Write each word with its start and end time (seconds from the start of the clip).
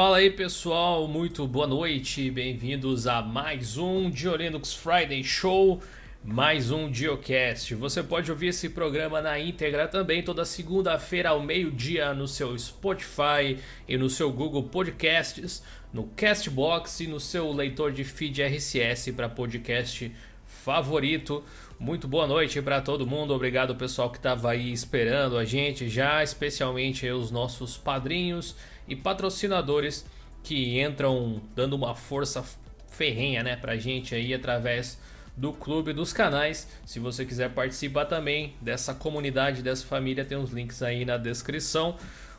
Fala 0.00 0.18
aí 0.18 0.30
pessoal, 0.30 1.08
muito 1.08 1.44
boa 1.44 1.66
noite, 1.66 2.30
bem-vindos 2.30 3.08
a 3.08 3.20
mais 3.20 3.76
um 3.76 4.08
Diolinux 4.08 4.72
Friday 4.72 5.24
Show, 5.24 5.82
mais 6.24 6.70
um 6.70 6.88
Diocast. 6.88 7.74
Você 7.74 8.00
pode 8.00 8.30
ouvir 8.30 8.50
esse 8.50 8.68
programa 8.68 9.20
na 9.20 9.40
íntegra 9.40 9.88
também 9.88 10.22
toda 10.22 10.44
segunda-feira 10.44 11.30
ao 11.30 11.42
meio-dia 11.42 12.14
no 12.14 12.28
seu 12.28 12.56
Spotify 12.56 13.58
e 13.88 13.98
no 13.98 14.08
seu 14.08 14.30
Google 14.30 14.62
Podcasts, 14.62 15.64
no 15.92 16.04
Castbox 16.14 17.00
e 17.00 17.08
no 17.08 17.18
seu 17.18 17.50
leitor 17.50 17.90
de 17.90 18.04
feed 18.04 18.40
RSS 18.40 19.10
para 19.14 19.28
podcast 19.28 20.12
favorito. 20.46 21.42
Muito 21.76 22.06
boa 22.06 22.26
noite 22.26 22.62
para 22.62 22.80
todo 22.80 23.04
mundo. 23.04 23.34
Obrigado 23.34 23.74
pessoal 23.74 24.10
que 24.10 24.18
estava 24.18 24.52
aí 24.52 24.72
esperando 24.72 25.36
a 25.36 25.44
gente 25.44 25.88
já, 25.88 26.22
especialmente 26.22 27.08
os 27.10 27.32
nossos 27.32 27.76
padrinhos 27.76 28.54
e 28.88 28.96
patrocinadores 28.96 30.06
que 30.42 30.80
entram 30.80 31.42
dando 31.54 31.74
uma 31.74 31.94
força 31.94 32.44
ferrenha, 32.88 33.42
né, 33.42 33.56
pra 33.56 33.76
gente 33.76 34.14
aí 34.14 34.32
através 34.32 34.98
do 35.36 35.52
clube 35.52 35.92
dos 35.92 36.12
canais. 36.12 36.68
Se 36.84 36.98
você 36.98 37.24
quiser 37.24 37.50
participar 37.50 38.06
também 38.06 38.54
dessa 38.60 38.92
comunidade, 38.92 39.62
dessa 39.62 39.86
família, 39.86 40.24
tem 40.24 40.36
os 40.36 40.50
links 40.50 40.82
aí 40.82 41.04
na 41.04 41.16
descrição. 41.16 41.96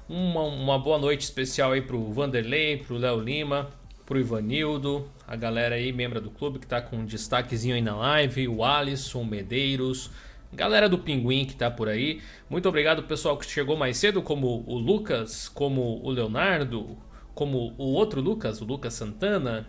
Uma, 0.08 0.42
uma 0.42 0.78
boa 0.78 0.98
noite 0.98 1.22
especial 1.22 1.72
aí 1.72 1.82
pro 1.82 2.12
Vanderlei, 2.12 2.78
pro 2.78 2.98
Léo 2.98 3.20
Lima, 3.20 3.70
pro 4.06 4.20
Ivanildo, 4.20 5.08
a 5.28 5.36
galera 5.36 5.76
aí, 5.76 5.94
membro 5.94 6.20
do 6.20 6.32
clube, 6.32 6.60
que 6.60 6.68
tá 6.68 6.82
com 6.82 6.98
um 6.98 7.06
destaquezinho 7.06 7.76
aí 7.76 7.82
na 7.82 7.96
live, 7.96 8.48
o 8.48 8.64
Alisson, 8.66 9.24
Medeiros, 9.24 10.10
galera 10.52 10.90
do 10.90 10.98
Pinguim 10.98 11.46
que 11.46 11.56
tá 11.56 11.70
por 11.70 11.88
aí. 11.88 12.22
Muito 12.50 12.68
obrigado 12.68 13.04
pessoal 13.04 13.38
que 13.38 13.46
chegou 13.46 13.78
mais 13.78 13.98
cedo, 13.98 14.22
como 14.22 14.64
o 14.68 14.78
Lucas, 14.78 15.48
como 15.48 16.02
o 16.04 16.10
Leonardo, 16.10 16.98
como 17.34 17.74
o 17.78 17.94
outro 17.94 18.22
Lucas, 18.22 18.62
o 18.62 18.66
Lucas 18.66 18.94
Santana, 18.94 19.68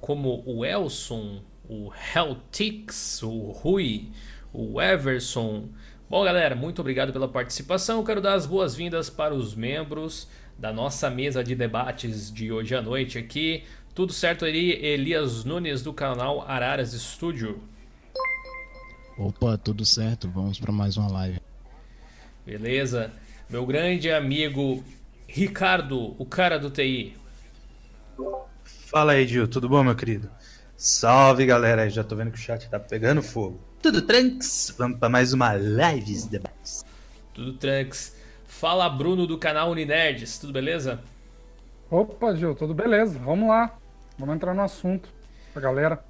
como 0.00 0.42
o 0.46 0.64
Elson, 0.64 1.42
o 1.68 1.90
Heltix, 2.14 3.22
o 3.22 3.50
Rui, 3.50 4.08
o 4.52 4.80
Everson. 4.80 5.68
Bom, 6.08 6.24
galera, 6.24 6.54
muito 6.54 6.80
obrigado 6.80 7.12
pela 7.12 7.28
participação. 7.28 8.04
Quero 8.04 8.20
dar 8.20 8.34
as 8.34 8.46
boas-vindas 8.46 9.08
para 9.08 9.34
os 9.34 9.54
membros 9.54 10.28
da 10.58 10.72
nossa 10.72 11.08
mesa 11.08 11.42
de 11.42 11.54
debates 11.54 12.32
de 12.32 12.52
hoje 12.52 12.74
à 12.74 12.82
noite 12.82 13.18
aqui. 13.18 13.64
Tudo 13.94 14.12
certo 14.12 14.44
aí, 14.44 14.72
Elias 14.72 15.44
Nunes 15.44 15.82
do 15.82 15.92
canal 15.92 16.42
Araras 16.48 16.92
Studio. 16.92 17.62
Opa, 19.18 19.58
tudo 19.58 19.84
certo, 19.84 20.28
vamos 20.30 20.58
para 20.58 20.72
mais 20.72 20.96
uma 20.96 21.10
live. 21.10 21.40
Beleza. 22.46 23.12
Meu 23.48 23.66
grande 23.66 24.10
amigo 24.10 24.82
Ricardo, 25.28 26.14
o 26.18 26.24
cara 26.24 26.58
do 26.58 26.70
TI. 26.70 27.16
Fala 28.64 29.12
aí, 29.12 29.26
Gil, 29.26 29.46
tudo 29.46 29.68
bom, 29.68 29.82
meu 29.84 29.94
querido? 29.94 30.30
Salve, 30.76 31.46
galera, 31.46 31.88
já 31.88 32.02
tô 32.02 32.16
vendo 32.16 32.30
que 32.30 32.38
o 32.38 32.40
chat 32.40 32.68
tá 32.68 32.80
pegando 32.80 33.22
fogo. 33.22 33.60
Tudo 33.82 34.02
tranks? 34.02 34.74
Vamos 34.78 34.98
para 34.98 35.08
mais 35.08 35.32
uma 35.32 35.54
lives 35.54 36.26
debates. 36.26 36.84
Tudo 37.34 37.52
tranks. 37.54 38.16
Fala, 38.46 38.88
Bruno 38.88 39.26
do 39.26 39.38
canal 39.38 39.70
Uninerds, 39.70 40.38
tudo 40.38 40.52
beleza? 40.52 41.00
Opa, 41.90 42.34
Gil, 42.34 42.54
tudo 42.54 42.74
beleza? 42.74 43.18
Vamos 43.18 43.48
lá. 43.48 43.76
Vamos 44.18 44.34
entrar 44.34 44.54
no 44.54 44.62
assunto 44.62 45.08
pra 45.52 45.62
galera. 45.62 46.02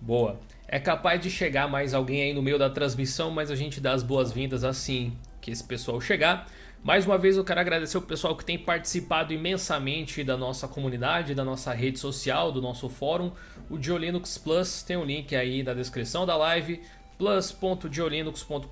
Boa. 0.00 0.38
É 0.72 0.80
capaz 0.80 1.20
de 1.20 1.28
chegar 1.28 1.68
mais 1.68 1.92
alguém 1.92 2.22
aí 2.22 2.32
no 2.32 2.40
meio 2.40 2.58
da 2.58 2.70
transmissão, 2.70 3.30
mas 3.30 3.50
a 3.50 3.54
gente 3.54 3.78
dá 3.78 3.92
as 3.92 4.02
boas-vindas 4.02 4.64
assim 4.64 5.12
que 5.38 5.50
esse 5.50 5.62
pessoal 5.62 6.00
chegar. 6.00 6.46
Mais 6.82 7.04
uma 7.04 7.18
vez 7.18 7.36
eu 7.36 7.44
quero 7.44 7.60
agradecer 7.60 7.98
o 7.98 8.00
pessoal 8.00 8.34
que 8.34 8.42
tem 8.42 8.58
participado 8.58 9.34
imensamente 9.34 10.24
da 10.24 10.34
nossa 10.34 10.66
comunidade, 10.66 11.34
da 11.34 11.44
nossa 11.44 11.74
rede 11.74 11.98
social, 11.98 12.50
do 12.50 12.62
nosso 12.62 12.88
fórum. 12.88 13.32
O 13.68 13.76
Diolinux 13.76 14.38
Plus 14.38 14.82
tem 14.82 14.96
o 14.96 15.00
um 15.00 15.04
link 15.04 15.36
aí 15.36 15.62
na 15.62 15.74
descrição 15.74 16.24
da 16.24 16.38
live, 16.38 16.80
plus.diolinux.com.br, 17.18 18.66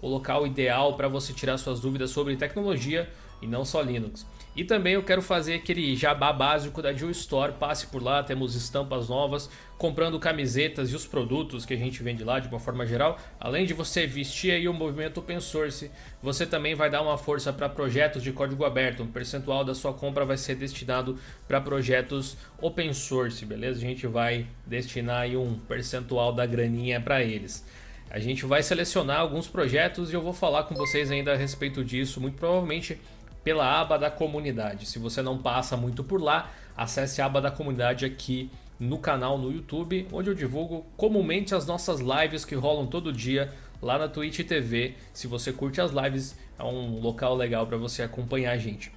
o 0.00 0.08
local 0.08 0.46
ideal 0.46 0.96
para 0.96 1.06
você 1.06 1.34
tirar 1.34 1.58
suas 1.58 1.80
dúvidas 1.80 2.12
sobre 2.12 2.34
tecnologia 2.34 3.10
e 3.42 3.46
não 3.46 3.62
só 3.62 3.82
Linux. 3.82 4.26
E 4.58 4.64
também 4.64 4.94
eu 4.94 5.04
quero 5.04 5.22
fazer 5.22 5.54
aquele 5.54 5.94
jabá 5.94 6.32
básico 6.32 6.82
da 6.82 6.92
Jill 6.92 7.12
Store. 7.12 7.52
Passe 7.52 7.86
por 7.86 8.02
lá, 8.02 8.24
temos 8.24 8.56
estampas 8.56 9.08
novas, 9.08 9.48
comprando 9.78 10.18
camisetas 10.18 10.90
e 10.90 10.96
os 10.96 11.06
produtos 11.06 11.64
que 11.64 11.74
a 11.74 11.76
gente 11.76 12.02
vende 12.02 12.24
lá 12.24 12.40
de 12.40 12.48
uma 12.48 12.58
forma 12.58 12.84
geral. 12.84 13.16
Além 13.38 13.64
de 13.64 13.72
você 13.72 14.04
vestir 14.04 14.50
aí 14.50 14.68
o 14.68 14.74
movimento 14.74 15.18
open 15.18 15.38
source, 15.38 15.92
você 16.20 16.44
também 16.44 16.74
vai 16.74 16.90
dar 16.90 17.02
uma 17.02 17.16
força 17.16 17.52
para 17.52 17.68
projetos 17.68 18.20
de 18.20 18.32
código 18.32 18.64
aberto. 18.64 19.04
Um 19.04 19.06
percentual 19.06 19.64
da 19.64 19.76
sua 19.76 19.94
compra 19.94 20.24
vai 20.24 20.36
ser 20.36 20.56
destinado 20.56 21.16
para 21.46 21.60
projetos 21.60 22.36
open 22.60 22.92
source, 22.92 23.46
beleza? 23.46 23.78
A 23.78 23.88
gente 23.88 24.08
vai 24.08 24.44
destinar 24.66 25.20
aí 25.20 25.36
um 25.36 25.56
percentual 25.56 26.32
da 26.32 26.44
graninha 26.44 27.00
para 27.00 27.22
eles. 27.22 27.64
A 28.10 28.18
gente 28.18 28.44
vai 28.44 28.62
selecionar 28.62 29.20
alguns 29.20 29.46
projetos 29.46 30.10
e 30.10 30.14
eu 30.14 30.22
vou 30.22 30.32
falar 30.32 30.64
com 30.64 30.74
vocês 30.74 31.12
ainda 31.12 31.34
a 31.34 31.36
respeito 31.36 31.84
disso, 31.84 32.20
muito 32.20 32.38
provavelmente 32.38 32.98
pela 33.48 33.80
aba 33.80 33.98
da 33.98 34.10
comunidade. 34.10 34.84
Se 34.84 34.98
você 34.98 35.22
não 35.22 35.38
passa 35.38 35.74
muito 35.74 36.04
por 36.04 36.20
lá, 36.20 36.52
acesse 36.76 37.22
a 37.22 37.24
aba 37.24 37.40
da 37.40 37.50
comunidade 37.50 38.04
aqui 38.04 38.50
no 38.78 38.98
canal 38.98 39.38
no 39.38 39.50
YouTube, 39.50 40.06
onde 40.12 40.28
eu 40.28 40.34
divulgo 40.34 40.84
comumente 40.98 41.54
as 41.54 41.64
nossas 41.64 41.98
lives 41.98 42.44
que 42.44 42.54
rolam 42.54 42.86
todo 42.86 43.10
dia 43.10 43.50
lá 43.80 43.96
na 43.96 44.06
Twitch 44.06 44.40
TV. 44.40 44.96
Se 45.14 45.26
você 45.26 45.50
curte 45.50 45.80
as 45.80 45.92
lives, 45.92 46.36
é 46.58 46.62
um 46.62 47.00
local 47.00 47.34
legal 47.34 47.66
para 47.66 47.78
você 47.78 48.02
acompanhar 48.02 48.52
a 48.52 48.58
gente. 48.58 48.92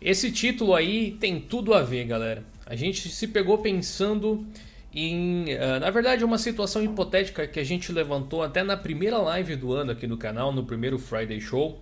Esse 0.00 0.30
título 0.30 0.72
aí 0.72 1.10
tem 1.10 1.40
tudo 1.40 1.74
a 1.74 1.82
ver, 1.82 2.04
galera. 2.04 2.44
A 2.64 2.76
gente 2.76 3.08
se 3.08 3.26
pegou 3.26 3.58
pensando 3.58 4.46
em, 4.94 5.46
uh, 5.56 5.80
na 5.80 5.90
verdade, 5.90 6.24
uma 6.24 6.38
situação 6.38 6.80
hipotética 6.80 7.44
que 7.48 7.58
a 7.58 7.64
gente 7.64 7.90
levantou 7.90 8.40
até 8.40 8.62
na 8.62 8.76
primeira 8.76 9.18
live 9.18 9.56
do 9.56 9.72
ano 9.72 9.90
aqui 9.90 10.06
no 10.06 10.16
canal, 10.16 10.52
no 10.52 10.62
primeiro 10.62 10.96
Friday 10.96 11.40
Show. 11.40 11.80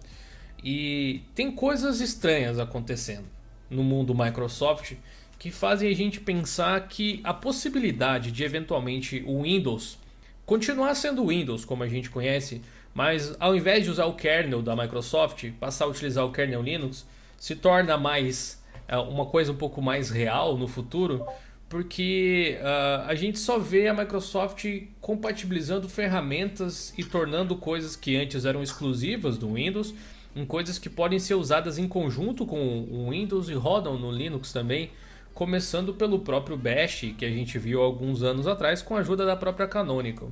E 0.63 1.23
tem 1.35 1.51
coisas 1.51 2.01
estranhas 2.01 2.59
acontecendo 2.59 3.25
no 3.69 3.83
mundo 3.83 4.15
Microsoft 4.15 4.95
que 5.39 5.51
fazem 5.51 5.91
a 5.91 5.95
gente 5.95 6.21
pensar 6.21 6.87
que 6.87 7.21
a 7.25 7.33
possibilidade 7.33 8.31
de 8.31 8.45
eventualmente 8.45 9.25
o 9.27 9.43
Windows 9.43 9.99
continuar 10.45 10.95
sendo 10.95 11.29
Windows 11.29 11.65
como 11.65 11.83
a 11.83 11.89
gente 11.89 12.11
conhece, 12.11 12.61
mas 12.93 13.35
ao 13.39 13.55
invés 13.55 13.85
de 13.85 13.91
usar 13.91 14.07
o 14.07 14.15
kernel 14.15 14.61
da 14.61 14.75
Microsoft, 14.75 15.49
passar 15.61 15.85
a 15.85 15.89
utilizar 15.89 16.27
o 16.27 16.33
kernel 16.33 16.61
Linux, 16.61 17.07
se 17.39 17.55
torna 17.55 17.97
mais 17.97 18.61
é, 18.89 18.99
uma 18.99 19.25
coisa 19.27 19.53
um 19.53 19.57
pouco 19.57 19.81
mais 19.81 20.11
real 20.11 20.59
no 20.59 20.67
futuro, 20.67 21.25
porque 21.69 22.59
uh, 22.61 23.07
a 23.07 23.15
gente 23.15 23.39
só 23.39 23.61
vê 23.61 23.87
a 23.87 23.95
Microsoft 23.95 24.67
compatibilizando 25.01 25.89
ferramentas 25.89 26.93
e 26.99 27.05
tornando 27.05 27.55
coisas 27.55 27.95
que 27.95 28.17
antes 28.17 28.45
eram 28.45 28.61
exclusivas 28.61 29.39
do 29.39 29.55
Windows 29.55 29.95
em 30.35 30.45
coisas 30.45 30.79
que 30.79 30.89
podem 30.89 31.19
ser 31.19 31.35
usadas 31.35 31.79
em 31.79 31.89
conjunto 31.89 32.47
com 32.47 32.83
o 32.91 33.11
Windows 33.11 33.49
e 33.49 33.55
rodam 33.55 33.99
no 33.99 34.11
Linux 34.11 34.53
também, 34.53 34.91
começando 35.35 35.95
pelo 35.95 36.21
próprio 36.21 36.57
Bash, 36.57 37.15
que 37.17 37.25
a 37.25 37.31
gente 37.31 37.59
viu 37.59 37.83
alguns 37.83 38.23
anos 38.23 38.47
atrás 38.47 38.83
com 38.83 38.97
a 38.97 39.01
ajuda 39.01 39.25
da 39.25 39.37
própria 39.37 39.67
Canonical. 39.67 40.31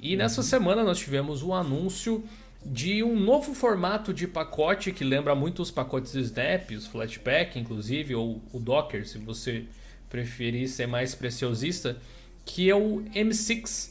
E 0.00 0.16
nessa 0.16 0.42
semana 0.42 0.82
nós 0.82 0.98
tivemos 0.98 1.42
o 1.42 1.48
um 1.48 1.54
anúncio 1.54 2.24
de 2.64 3.02
um 3.02 3.18
novo 3.18 3.54
formato 3.54 4.12
de 4.12 4.26
pacote 4.26 4.92
que 4.92 5.04
lembra 5.04 5.34
muito 5.34 5.62
os 5.62 5.70
pacotes 5.70 6.14
Snap, 6.14 6.70
os 6.72 6.86
Flatpak, 6.86 7.58
inclusive, 7.58 8.14
ou 8.14 8.42
o 8.52 8.58
Docker, 8.58 9.06
se 9.06 9.18
você 9.18 9.64
preferir 10.08 10.68
ser 10.68 10.86
mais 10.86 11.14
preciosista, 11.14 11.96
que 12.44 12.68
é 12.68 12.74
o 12.74 13.02
M6, 13.14 13.90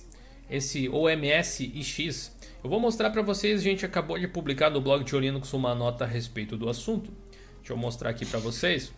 esse 0.50 0.90
OMS 0.90 1.64
IX. 1.64 2.39
Eu 2.62 2.70
vou 2.70 2.80
mostrar 2.80 3.10
para 3.10 3.22
vocês, 3.22 3.62
a 3.62 3.64
gente 3.64 3.86
acabou 3.86 4.20
de 4.20 4.28
publicar 4.28 4.70
no 4.70 4.82
blog 4.82 5.06
de 5.06 5.18
Linux 5.18 5.54
uma 5.54 5.74
nota 5.74 6.04
a 6.04 6.08
respeito 6.08 6.58
do 6.58 6.68
assunto. 6.68 7.10
Deixa 7.58 7.72
eu 7.72 7.78
mostrar 7.78 8.10
aqui 8.10 8.26
para 8.26 8.38
vocês. 8.40 8.92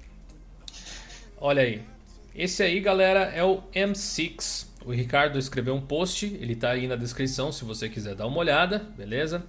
Olha 1.38 1.62
aí. 1.62 1.84
Esse 2.34 2.64
aí, 2.64 2.80
galera, 2.80 3.26
é 3.36 3.44
o 3.44 3.62
M6. 3.74 4.66
O 4.84 4.92
Ricardo 4.92 5.38
escreveu 5.38 5.76
um 5.76 5.82
post, 5.82 6.26
ele 6.26 6.54
está 6.54 6.72
aí 6.72 6.88
na 6.88 6.96
descrição 6.96 7.52
se 7.52 7.64
você 7.64 7.88
quiser 7.88 8.16
dar 8.16 8.26
uma 8.26 8.38
olhada, 8.38 8.80
beleza? 8.98 9.46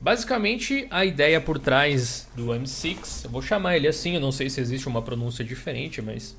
Basicamente, 0.00 0.86
a 0.88 1.04
ideia 1.04 1.40
por 1.40 1.58
trás 1.58 2.28
do 2.36 2.48
M6, 2.48 3.24
eu 3.24 3.30
vou 3.30 3.42
chamar 3.42 3.76
ele 3.76 3.88
assim, 3.88 4.14
eu 4.14 4.20
não 4.20 4.30
sei 4.30 4.48
se 4.48 4.60
existe 4.60 4.86
uma 4.86 5.02
pronúncia 5.02 5.44
diferente, 5.44 6.00
mas 6.00 6.36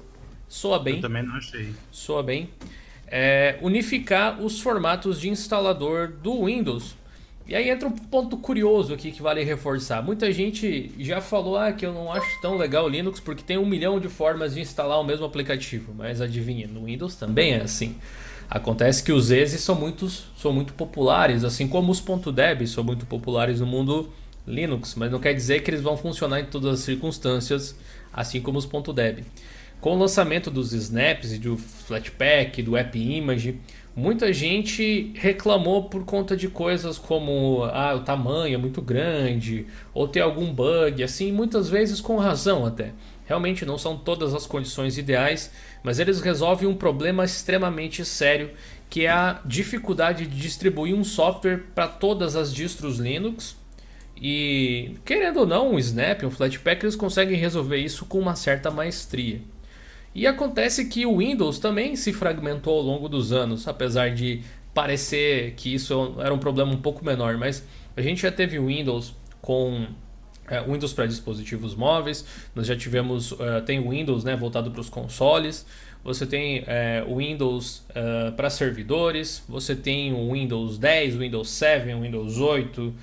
soa 0.48 0.80
bem. 0.80 0.96
Eu 0.96 1.02
também 1.02 1.24
não 1.24 1.36
achei. 1.36 1.74
Soa 1.92 2.24
bem. 2.24 2.50
É, 3.06 3.60
unificar 3.62 4.42
os 4.42 4.62
formatos 4.62 5.20
de 5.20 5.30
instalador 5.30 6.08
do 6.08 6.46
Windows. 6.46 6.96
E 7.52 7.56
aí 7.56 7.70
entra 7.70 7.86
um 7.86 7.92
ponto 7.92 8.38
curioso 8.38 8.94
aqui 8.94 9.12
que 9.12 9.22
vale 9.22 9.44
reforçar. 9.44 10.02
Muita 10.02 10.32
gente 10.32 10.90
já 10.98 11.20
falou 11.20 11.58
ah, 11.58 11.74
que 11.74 11.86
eu 11.86 11.94
não 11.94 12.10
acho 12.10 12.40
tão 12.40 12.56
legal 12.56 12.86
o 12.86 12.88
Linux 12.88 13.20
porque 13.20 13.44
tem 13.44 13.58
um 13.58 13.66
milhão 13.66 14.00
de 14.00 14.08
formas 14.08 14.54
de 14.54 14.62
instalar 14.62 14.98
o 14.98 15.04
mesmo 15.04 15.26
aplicativo. 15.26 15.94
Mas 15.94 16.22
adivinha, 16.22 16.66
no 16.66 16.86
Windows 16.86 17.18
também 17.18 17.52
é 17.52 17.62
assim. 17.62 17.98
Acontece 18.50 19.04
que 19.04 19.12
os 19.12 19.32
ESE 19.32 19.58
são, 19.58 19.76
muitos, 19.76 20.28
são 20.38 20.54
muito 20.54 20.72
populares, 20.72 21.44
assim 21.44 21.68
como 21.68 21.92
os 21.92 22.02
.deb 22.34 22.66
são 22.68 22.86
muito 22.86 23.06
populares 23.06 23.60
no 23.60 23.66
mundo 23.66 24.10
Linux, 24.48 24.96
mas 24.96 25.12
não 25.12 25.20
quer 25.20 25.34
dizer 25.34 25.62
que 25.62 25.70
eles 25.70 25.82
vão 25.82 25.98
funcionar 25.98 26.40
em 26.40 26.46
todas 26.46 26.76
as 26.76 26.80
circunstâncias, 26.80 27.78
assim 28.14 28.40
como 28.40 28.60
os 28.60 28.66
.deb. 28.66 29.26
Com 29.82 29.96
o 29.96 30.00
lançamento 30.00 30.50
dos 30.50 30.72
snaps 30.72 31.38
do 31.38 31.58
Flatpak, 31.58 32.62
do 32.62 32.78
App 32.78 32.98
Image, 32.98 33.60
muita 33.96 34.32
gente 34.32 35.12
reclamou 35.16 35.90
por 35.90 36.06
conta 36.06 36.36
de 36.36 36.48
coisas 36.48 36.98
como 36.98 37.64
ah, 37.66 37.96
o 37.96 38.02
tamanho 38.02 38.56
é 38.56 38.58
muito 38.58 38.82
grande, 38.82 39.66
ou 39.94 40.08
ter 40.08 40.22
algum 40.22 40.54
bug, 40.54 41.04
assim, 41.04 41.32
muitas 41.32 41.70
vezes 41.70 42.00
com 42.00 42.18
razão 42.18 42.66
até. 42.66 42.94
Realmente 43.26 43.66
não 43.66 43.78
são 43.78 43.98
todas 43.98 44.34
as 44.34 44.46
condições 44.46 44.98
ideais, 44.98 45.52
mas 45.84 46.00
eles 46.00 46.22
resolvem 46.22 46.68
um 46.68 46.76
problema 46.76 47.24
extremamente 47.24 48.04
sério, 48.04 48.52
que 48.90 49.06
é 49.06 49.10
a 49.10 49.40
dificuldade 49.46 50.28
de 50.28 50.38
distribuir 50.38 50.94
um 50.94 51.04
software 51.04 51.64
para 51.74 51.88
todas 51.88 52.36
as 52.36 52.54
distros 52.54 53.00
Linux. 53.00 53.56
E 54.18 54.96
querendo 55.06 55.40
ou 55.40 55.48
não, 55.48 55.74
um 55.74 55.80
Snap, 55.80 56.24
um 56.24 56.30
Flatpak, 56.30 56.84
eles 56.84 56.96
conseguem 56.96 57.38
resolver 57.38 57.78
isso 57.78 58.06
com 58.06 58.20
uma 58.20 58.36
certa 58.36 58.70
maestria. 58.70 59.42
E 60.14 60.28
acontece 60.28 60.86
que 60.86 61.06
o 61.06 61.18
Windows 61.18 61.58
também 61.60 61.96
se 61.96 62.12
fragmentou 62.12 62.78
ao 62.78 62.84
longo 62.84 63.08
dos 63.08 63.32
anos, 63.32 63.68
apesar 63.68 64.14
de 64.14 64.42
parecer 64.74 65.54
que 65.56 65.74
isso 65.74 66.16
era 66.20 66.34
um 66.34 66.40
problema 66.40 66.72
um 66.72 66.82
pouco 66.82 67.04
menor, 67.04 67.38
mas 67.38 67.66
a 67.96 68.02
gente 68.02 68.22
já 68.22 68.32
teve 68.32 68.60
o 68.60 68.68
Windows 68.68 69.14
com 69.42 69.88
é, 70.48 70.62
Windows 70.62 70.94
para 70.94 71.06
dispositivos 71.06 71.76
móveis, 71.76 72.26
nós 72.54 72.68
já 72.68 72.76
tivemos, 72.76 73.32
uh, 73.32 73.62
tem 73.66 73.80
o 73.80 73.90
Windows 73.90 74.24
né, 74.24 74.36
voltado 74.36 74.70
para 74.72 74.82
os 74.82 74.90
consoles, 74.90 75.66
você 76.04 76.26
tem 76.26 76.64
é, 76.68 77.04
o 77.08 77.18
Windows 77.18 77.86
uh, 77.90 78.32
para 78.34 78.50
servidores, 78.50 79.44
você 79.48 79.76
tem 79.76 80.14
o 80.14 80.34
Windows 80.34 80.78
10, 80.78 81.16
o 81.16 81.20
Windows 81.20 81.50
7, 81.50 81.94
o 81.94 82.02
Windows 82.02 82.38
8 82.38 82.94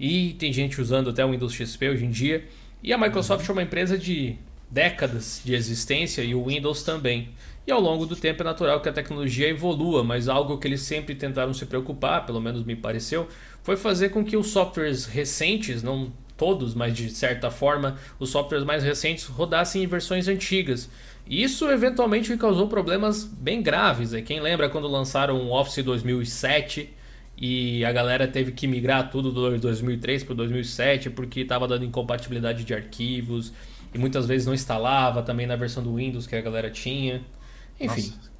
e 0.00 0.34
tem 0.34 0.52
gente 0.52 0.80
usando 0.80 1.10
até 1.10 1.24
o 1.24 1.30
Windows 1.30 1.52
XP 1.52 1.90
hoje 1.90 2.04
em 2.04 2.10
dia. 2.10 2.44
E 2.82 2.92
a 2.92 2.98
Microsoft 2.98 3.48
é 3.48 3.52
uma 3.52 3.62
empresa 3.62 3.96
de 3.98 4.36
décadas 4.70 5.40
de 5.44 5.54
existência 5.54 6.22
e 6.22 6.34
o 6.34 6.44
Windows 6.44 6.82
também. 6.82 7.30
E 7.66 7.72
ao 7.72 7.80
longo 7.80 8.06
do 8.06 8.14
tempo 8.14 8.42
é 8.42 8.44
natural 8.44 8.80
que 8.80 8.88
a 8.88 8.92
tecnologia 8.92 9.48
evolua, 9.48 10.04
mas 10.04 10.28
algo 10.28 10.58
que 10.58 10.68
eles 10.68 10.82
sempre 10.82 11.14
tentaram 11.14 11.52
se 11.52 11.66
preocupar, 11.66 12.24
pelo 12.24 12.40
menos 12.40 12.62
me 12.64 12.76
pareceu, 12.76 13.26
foi 13.62 13.76
fazer 13.76 14.10
com 14.10 14.24
que 14.24 14.36
os 14.36 14.48
softwares 14.48 15.04
recentes, 15.06 15.82
não 15.82 16.12
todos, 16.36 16.74
mas 16.74 16.94
de 16.94 17.10
certa 17.10 17.50
forma, 17.50 17.96
os 18.20 18.30
softwares 18.30 18.64
mais 18.64 18.84
recentes 18.84 19.24
rodassem 19.24 19.82
em 19.82 19.86
versões 19.86 20.28
antigas. 20.28 20.88
E 21.26 21.42
isso 21.42 21.68
eventualmente 21.68 22.36
causou 22.36 22.68
problemas 22.68 23.24
bem 23.24 23.60
graves. 23.60 24.12
Né? 24.12 24.22
Quem 24.22 24.38
lembra 24.38 24.68
quando 24.68 24.86
lançaram 24.86 25.36
o 25.40 25.52
Office 25.52 25.82
2007 25.82 26.90
e 27.36 27.84
a 27.84 27.92
galera 27.92 28.28
teve 28.28 28.52
que 28.52 28.66
migrar 28.66 29.10
tudo 29.10 29.32
do 29.32 29.58
2003 29.58 30.22
para 30.22 30.34
2007 30.36 31.10
porque 31.10 31.40
estava 31.40 31.66
dando 31.66 31.84
incompatibilidade 31.84 32.64
de 32.64 32.72
arquivos 32.72 33.52
e 33.92 33.98
muitas 33.98 34.26
vezes 34.26 34.46
não 34.46 34.54
instalava 34.54 35.22
também 35.22 35.46
na 35.46 35.56
versão 35.56 35.82
do 35.82 35.94
Windows 35.94 36.26
que 36.26 36.36
a 36.36 36.40
galera 36.40 36.70
tinha. 36.70 37.22
Enfim. 37.80 38.12
Nossa. 38.14 38.36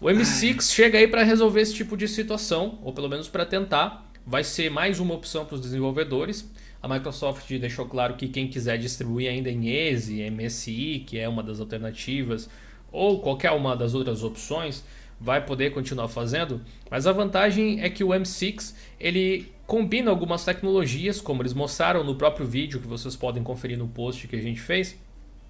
O 0.00 0.06
M6 0.06 0.70
chega 0.70 0.98
aí 0.98 1.08
para 1.08 1.22
resolver 1.22 1.60
esse 1.60 1.74
tipo 1.74 1.96
de 1.96 2.06
situação, 2.06 2.78
ou 2.82 2.92
pelo 2.92 3.08
menos 3.08 3.28
para 3.28 3.46
tentar. 3.46 4.04
Vai 4.26 4.44
ser 4.44 4.70
mais 4.70 5.00
uma 5.00 5.14
opção 5.14 5.44
para 5.46 5.54
os 5.54 5.60
desenvolvedores. 5.60 6.50
A 6.82 6.88
Microsoft 6.88 7.48
deixou 7.58 7.86
claro 7.86 8.14
que 8.14 8.28
quem 8.28 8.46
quiser 8.46 8.76
distribuir 8.76 9.30
ainda 9.30 9.50
em 9.50 9.70
ESE, 9.70 10.28
MSI, 10.30 11.04
que 11.06 11.18
é 11.18 11.26
uma 11.26 11.42
das 11.42 11.58
alternativas, 11.58 12.50
ou 12.92 13.20
qualquer 13.20 13.52
uma 13.52 13.74
das 13.74 13.94
outras 13.94 14.22
opções, 14.22 14.84
vai 15.18 15.44
poder 15.44 15.72
continuar 15.72 16.08
fazendo. 16.08 16.60
Mas 16.90 17.06
a 17.06 17.12
vantagem 17.12 17.80
é 17.80 17.88
que 17.88 18.04
o 18.04 18.08
M6 18.08 18.74
ele 19.00 19.53
combina 19.66 20.10
algumas 20.10 20.44
tecnologias, 20.44 21.20
como 21.20 21.42
eles 21.42 21.54
mostraram 21.54 22.04
no 22.04 22.14
próprio 22.14 22.46
vídeo 22.46 22.80
que 22.80 22.86
vocês 22.86 23.16
podem 23.16 23.42
conferir 23.42 23.78
no 23.78 23.88
post 23.88 24.28
que 24.28 24.36
a 24.36 24.40
gente 24.40 24.60
fez, 24.60 24.98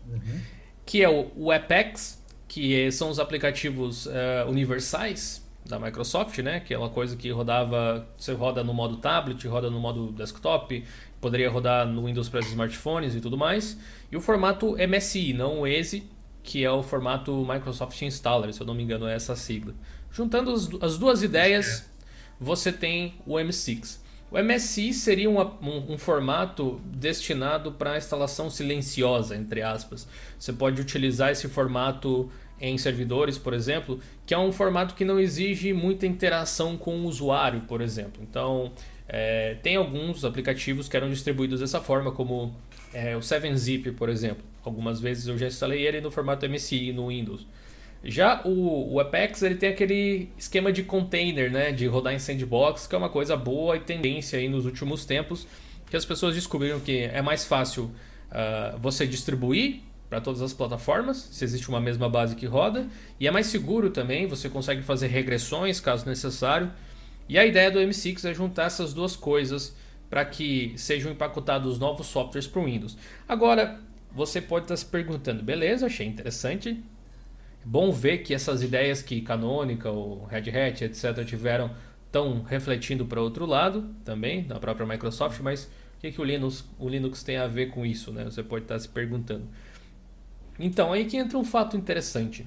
uhum. 0.09 0.41
que 0.87 1.03
é 1.03 1.09
o, 1.09 1.31
o 1.37 1.51
Apex, 1.51 2.23
que 2.47 2.91
são 2.93 3.11
os 3.11 3.19
aplicativos 3.19 4.07
uh, 4.07 4.49
universais 4.49 5.45
da 5.67 5.79
Microsoft, 5.79 6.39
né? 6.39 6.61
Que 6.61 6.75
é 6.75 6.79
uma 6.79 6.91
coisa 6.91 7.17
que 7.17 7.31
rodava, 7.31 8.07
você 8.17 8.33
roda 8.33 8.63
no 8.63 8.75
modo 8.75 8.99
tablet, 8.99 9.47
roda 9.49 9.71
no 9.71 9.81
modo 9.81 10.13
desktop, 10.13 10.85
poderia 11.21 11.51
rodar 11.51 11.87
no 11.87 12.05
Windows 12.05 12.29
para 12.29 12.41
smartphones 12.41 13.15
e 13.15 13.21
tudo 13.21 13.37
mais. 13.37 13.79
E 14.13 14.17
o 14.17 14.21
formato 14.21 14.77
MSI, 14.77 15.33
não 15.33 15.61
o 15.61 15.67
ESE, 15.67 16.09
que 16.43 16.63
é 16.63 16.71
o 16.71 16.83
formato 16.83 17.47
Microsoft 17.51 18.01
Installer, 18.03 18.53
se 18.53 18.61
eu 18.61 18.67
não 18.67 18.75
me 18.75 18.83
engano 18.83 19.09
é 19.09 19.15
essa 19.15 19.35
sigla. 19.35 19.75
Juntando 20.13 20.53
as 20.83 20.99
duas 20.99 21.23
ideias, 21.23 21.91
você 22.39 22.71
tem 22.71 23.15
o 23.27 23.35
M6. 23.35 24.04
O 24.35 24.43
MSI 24.43 24.93
seria 24.93 25.31
um, 25.31 25.41
um, 25.41 25.93
um 25.93 25.97
formato 25.97 26.81
destinado 26.87 27.71
para 27.71 27.97
instalação 27.97 28.51
silenciosa, 28.51 29.37
entre 29.37 29.63
aspas. 29.63 30.09
Você 30.37 30.53
pode 30.53 30.81
utilizar 30.81 31.31
esse 31.31 31.47
formato 31.47 32.29
em 32.61 32.77
servidores, 32.77 33.39
por 33.39 33.55
exemplo, 33.55 34.01
que 34.27 34.35
é 34.35 34.39
um 34.39 34.51
formato 34.51 34.97
que 34.97 35.05
não 35.05 35.21
exige 35.21 35.73
muita 35.73 36.05
interação 36.05 36.77
com 36.77 36.97
o 36.97 37.05
usuário, 37.05 37.61
por 37.61 37.81
exemplo. 37.81 38.25
Então, 38.29 38.73
é, 39.09 39.55
tem 39.63 39.77
alguns 39.77 40.25
aplicativos 40.25 40.89
que 40.89 40.97
eram 40.97 41.09
distribuídos 41.09 41.61
dessa 41.61 41.81
forma, 41.81 42.11
como 42.11 42.53
é, 42.93 43.17
o 43.17 43.21
7-Zip, 43.21 43.93
por 43.93 44.09
exemplo. 44.09 44.45
Algumas 44.65 44.99
vezes 44.99 45.29
eu 45.29 45.39
já 45.39 45.47
instalei 45.47 45.87
ele 45.87 46.01
no 46.01 46.11
formato 46.11 46.45
MSI 46.49 46.93
no 46.93 47.07
Windows. 47.07 47.47
Já 48.05 48.43
o, 48.45 48.93
o, 48.93 49.01
Apex 49.01 49.43
ele 49.43 49.55
tem 49.55 49.71
aquele 49.71 50.29
esquema 50.37 50.71
de 50.71 50.83
container, 50.83 51.51
né, 51.51 51.73
de 51.73 51.87
rodar 51.87 52.13
em 52.13 52.19
sandbox, 52.19 52.87
que 52.87 52.95
é 52.95 52.99
uma 52.99 53.09
coisa 53.09 53.35
boa 53.35 53.77
e 53.77 53.81
tendência 53.81 54.39
aí 54.39 54.47
nos 54.47 54.67
últimos 54.67 55.07
tempos, 55.07 55.47
que 55.89 55.97
as 55.97 56.05
pessoas 56.05 56.35
descobriram 56.35 56.81
que 56.81 56.99
é 56.99 57.23
mais 57.23 57.47
fácil 57.47 57.85
uh, 58.31 58.79
você 58.79 59.07
distribuir 59.07 59.81
para 60.11 60.21
todas 60.21 60.43
as 60.43 60.53
plataformas, 60.53 61.17
se 61.33 61.45
existe 61.45 61.69
uma 61.69 61.81
mesma 61.81 62.09
base 62.09 62.37
que 62.37 62.45
roda, 62.45 62.87
e 63.19 63.27
é 63.27 63.31
mais 63.31 63.47
seguro 63.47 63.89
também, 63.89 64.27
você 64.27 64.51
consegue 64.51 64.83
fazer 64.83 65.07
regressões 65.07 65.81
caso 65.81 66.07
necessário. 66.07 66.71
E 67.27 67.39
a 67.39 67.47
ideia 67.47 67.71
do 67.71 67.79
M6 67.79 68.29
é 68.29 68.35
juntar 68.35 68.65
essas 68.65 68.93
duas 68.93 69.17
coisas 69.17 69.75
para 70.11 70.25
que 70.25 70.75
sejam 70.77 71.11
empacotados 71.11 71.79
novos 71.79 72.07
softwares 72.07 72.47
para 72.47 72.61
o 72.61 72.67
Windows. 72.67 72.99
Agora, 73.27 73.81
você 74.13 74.41
pode 74.41 74.67
estar 74.67 74.77
se 74.77 74.85
perguntando, 74.85 75.43
beleza, 75.43 75.87
achei 75.87 76.07
interessante, 76.07 76.81
bom 77.65 77.91
ver 77.91 78.19
que 78.19 78.35
essas 78.35 78.63
ideias 78.63 79.03
que 79.03 79.21
Canônica, 79.21 79.91
ou 79.91 80.25
Red 80.27 80.51
Hat, 80.51 80.85
etc., 80.85 81.25
tiveram 81.25 81.71
estão 82.15 82.43
refletindo 82.45 83.05
para 83.05 83.21
outro 83.21 83.45
lado 83.45 83.91
também, 84.05 84.45
na 84.47 84.61
própria 84.61 84.87
Microsoft, 84.87 85.41
mas 85.41 85.65
o 85.65 86.01
que, 86.01 86.13
que 86.13 86.21
o, 86.21 86.25
Linux, 86.25 86.65
o 86.79 86.89
Linux 86.89 87.25
tem 87.25 87.39
a 87.39 87.49
ver 87.49 87.71
com 87.71 87.85
isso? 87.85 88.13
Né? 88.13 88.25
Você 88.25 88.43
pode 88.43 88.65
estar 88.65 88.79
se 88.79 88.89
perguntando. 88.89 89.49
Então, 90.59 90.93
aí 90.93 91.07
que 91.07 91.17
entra 91.17 91.37
um 91.37 91.45
fato 91.45 91.77
interessante. 91.77 92.47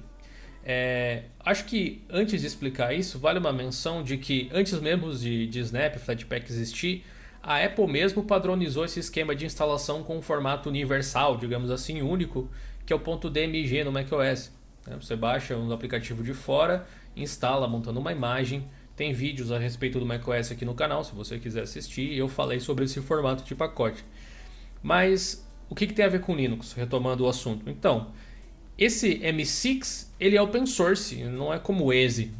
É, 0.64 1.24
acho 1.40 1.66
que 1.66 2.02
antes 2.08 2.40
de 2.40 2.46
explicar 2.46 2.94
isso, 2.94 3.18
vale 3.18 3.38
uma 3.38 3.52
menção 3.52 4.02
de 4.02 4.16
que 4.16 4.48
antes 4.52 4.78
mesmo 4.80 5.12
de, 5.14 5.46
de 5.46 5.60
Snap 5.60 5.96
Flatpak 5.96 6.50
existir, 6.50 7.04
a 7.42 7.62
Apple 7.62 7.86
mesmo 7.86 8.22
padronizou 8.22 8.84
esse 8.84 8.98
esquema 9.00 9.34
de 9.34 9.44
instalação 9.44 10.02
com 10.02 10.16
um 10.16 10.22
formato 10.22 10.68
universal, 10.68 11.36
digamos 11.36 11.70
assim, 11.70 12.00
único, 12.02 12.50
que 12.86 12.92
é 12.92 12.96
o 12.96 13.00
ponto 13.00 13.28
.dmg 13.28 13.84
no 13.84 13.92
macOS. 13.92 14.50
Né? 14.88 14.96
Você 15.00 15.14
baixa 15.14 15.56
um 15.56 15.70
aplicativo 15.72 16.22
de 16.22 16.32
fora, 16.32 16.86
instala 17.16 17.68
montando 17.68 18.00
uma 18.00 18.12
imagem. 18.12 18.68
Tem 18.96 19.12
vídeos 19.12 19.52
a 19.52 19.58
respeito 19.58 20.00
do 20.00 20.06
macOS 20.06 20.50
aqui 20.50 20.64
no 20.64 20.74
canal, 20.74 21.04
se 21.04 21.14
você 21.14 21.38
quiser 21.38 21.62
assistir. 21.62 22.16
Eu 22.16 22.28
falei 22.28 22.58
sobre 22.58 22.84
esse 22.84 23.00
formato 23.00 23.44
de 23.44 23.54
pacote. 23.54 24.04
Mas 24.82 25.46
o 25.68 25.74
que, 25.74 25.86
que 25.86 25.94
tem 25.94 26.04
a 26.04 26.08
ver 26.08 26.20
com 26.20 26.34
Linux? 26.34 26.72
Retomando 26.72 27.24
o 27.24 27.28
assunto. 27.28 27.68
Então, 27.70 28.10
esse 28.76 29.18
M6 29.18 30.08
ele 30.18 30.36
é 30.36 30.42
open 30.42 30.66
source, 30.66 31.16
não 31.24 31.52
é 31.52 31.58
como 31.58 31.86
o 31.86 31.92
ESE. 31.92 32.32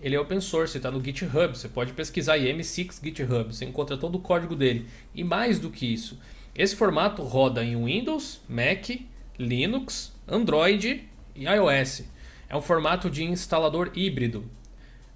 Ele 0.00 0.14
é 0.14 0.20
open 0.20 0.40
source, 0.40 0.76
está 0.76 0.92
no 0.92 1.02
GitHub. 1.02 1.58
Você 1.58 1.68
pode 1.68 1.92
pesquisar 1.92 2.34
aí 2.34 2.52
M6 2.54 3.02
GitHub, 3.02 3.52
você 3.52 3.64
encontra 3.64 3.96
todo 3.96 4.16
o 4.16 4.20
código 4.20 4.54
dele. 4.54 4.86
E 5.12 5.24
mais 5.24 5.58
do 5.58 5.70
que 5.70 5.92
isso, 5.92 6.20
esse 6.54 6.76
formato 6.76 7.22
roda 7.22 7.64
em 7.64 7.76
Windows, 7.84 8.40
Mac, 8.48 8.90
Linux, 9.38 10.12
Android 10.26 11.08
e 11.38 11.46
iOS. 11.46 12.02
É 12.48 12.56
um 12.56 12.60
formato 12.60 13.08
de 13.08 13.24
instalador 13.24 13.90
híbrido. 13.94 14.44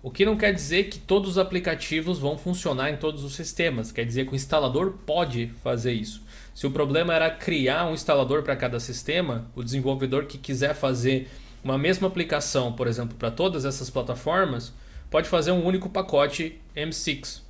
O 0.02 0.10
que 0.10 0.24
não 0.24 0.36
quer 0.36 0.52
dizer 0.52 0.84
que 0.84 0.98
todos 0.98 1.30
os 1.30 1.38
aplicativos 1.38 2.18
vão 2.18 2.36
funcionar 2.36 2.90
em 2.90 2.96
todos 2.96 3.22
os 3.22 3.34
sistemas, 3.34 3.92
quer 3.92 4.04
dizer 4.04 4.26
que 4.26 4.32
o 4.32 4.36
instalador 4.36 4.94
pode 5.06 5.52
fazer 5.62 5.92
isso. 5.92 6.22
Se 6.54 6.66
o 6.66 6.70
problema 6.70 7.14
era 7.14 7.30
criar 7.30 7.86
um 7.86 7.94
instalador 7.94 8.42
para 8.42 8.56
cada 8.56 8.80
sistema, 8.80 9.50
o 9.54 9.62
desenvolvedor 9.62 10.26
que 10.26 10.38
quiser 10.38 10.74
fazer 10.74 11.30
uma 11.62 11.78
mesma 11.78 12.08
aplicação, 12.08 12.72
por 12.72 12.88
exemplo, 12.88 13.16
para 13.16 13.30
todas 13.30 13.64
essas 13.64 13.88
plataformas, 13.88 14.72
pode 15.08 15.28
fazer 15.28 15.52
um 15.52 15.64
único 15.64 15.88
pacote 15.88 16.60
M6. 16.76 17.42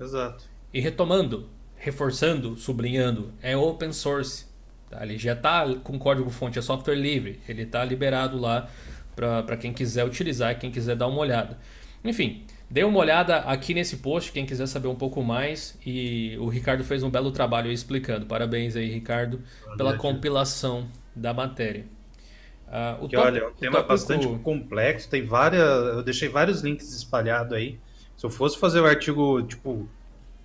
Exato. 0.00 0.44
E 0.72 0.80
retomando, 0.80 1.48
reforçando, 1.76 2.56
sublinhando, 2.56 3.32
é 3.42 3.56
open 3.56 3.92
source. 3.92 4.47
Tá? 4.90 5.02
Ele 5.02 5.18
já 5.18 5.32
está 5.32 5.66
com 5.82 5.98
código-fonte, 5.98 6.58
é 6.58 6.62
software 6.62 6.94
livre. 6.94 7.40
Ele 7.48 7.62
está 7.62 7.84
liberado 7.84 8.38
lá 8.38 8.68
para 9.14 9.56
quem 9.56 9.72
quiser 9.72 10.04
utilizar, 10.04 10.58
quem 10.58 10.70
quiser 10.70 10.96
dar 10.96 11.08
uma 11.08 11.18
olhada. 11.18 11.58
Enfim, 12.04 12.44
dê 12.70 12.84
uma 12.84 12.98
olhada 12.98 13.38
aqui 13.38 13.74
nesse 13.74 13.96
post, 13.96 14.30
quem 14.30 14.46
quiser 14.46 14.66
saber 14.66 14.88
um 14.88 14.94
pouco 14.94 15.22
mais. 15.22 15.78
E 15.84 16.36
o 16.38 16.48
Ricardo 16.48 16.84
fez 16.84 17.02
um 17.02 17.10
belo 17.10 17.30
trabalho 17.30 17.68
aí 17.68 17.74
explicando. 17.74 18.26
Parabéns 18.26 18.76
aí, 18.76 18.88
Ricardo, 18.88 19.42
pela 19.76 19.96
compilação 19.96 20.88
da 21.14 21.34
matéria. 21.34 21.84
Uh, 22.68 23.04
o 23.04 23.08
que, 23.08 23.16
top, 23.16 23.28
olha, 23.28 23.38
é 23.38 23.46
um 23.46 23.52
tema 23.52 23.76
tópico... 23.76 23.88
bastante 23.88 24.28
complexo, 24.42 25.08
tem 25.08 25.24
várias. 25.24 25.62
Eu 25.62 26.02
deixei 26.02 26.28
vários 26.28 26.60
links 26.60 26.94
espalhados 26.94 27.54
aí. 27.54 27.78
Se 28.14 28.26
eu 28.26 28.30
fosse 28.30 28.58
fazer 28.58 28.80
o 28.80 28.86
artigo, 28.86 29.42
tipo, 29.42 29.88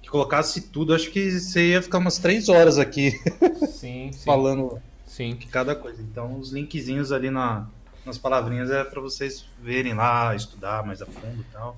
que 0.04 0.10
colocasse 0.10 0.62
tudo, 0.70 0.94
acho 0.94 1.10
que 1.10 1.32
você 1.32 1.70
ia 1.70 1.82
ficar 1.82 1.98
umas 1.98 2.20
três 2.20 2.50
horas 2.50 2.78
aqui 2.78 3.12
sim, 3.72 4.12
sim. 4.12 4.26
falando 4.26 4.80
sim. 5.08 5.34
de 5.36 5.48
cada 5.48 5.74
coisa. 5.74 6.02
Então, 6.02 6.38
os 6.38 6.52
linkzinhos 6.52 7.12
ali 7.14 7.32
na, 7.32 7.68
nas 8.06 8.18
palavrinhas 8.18 8.70
é 8.70 8.84
para 8.84 9.00
vocês 9.00 9.46
verem 9.64 9.94
lá, 9.94 10.36
estudar 10.36 10.86
mais 10.86 11.02
a 11.02 11.06
fundo 11.06 11.40
e 11.42 11.54
tal. 11.54 11.78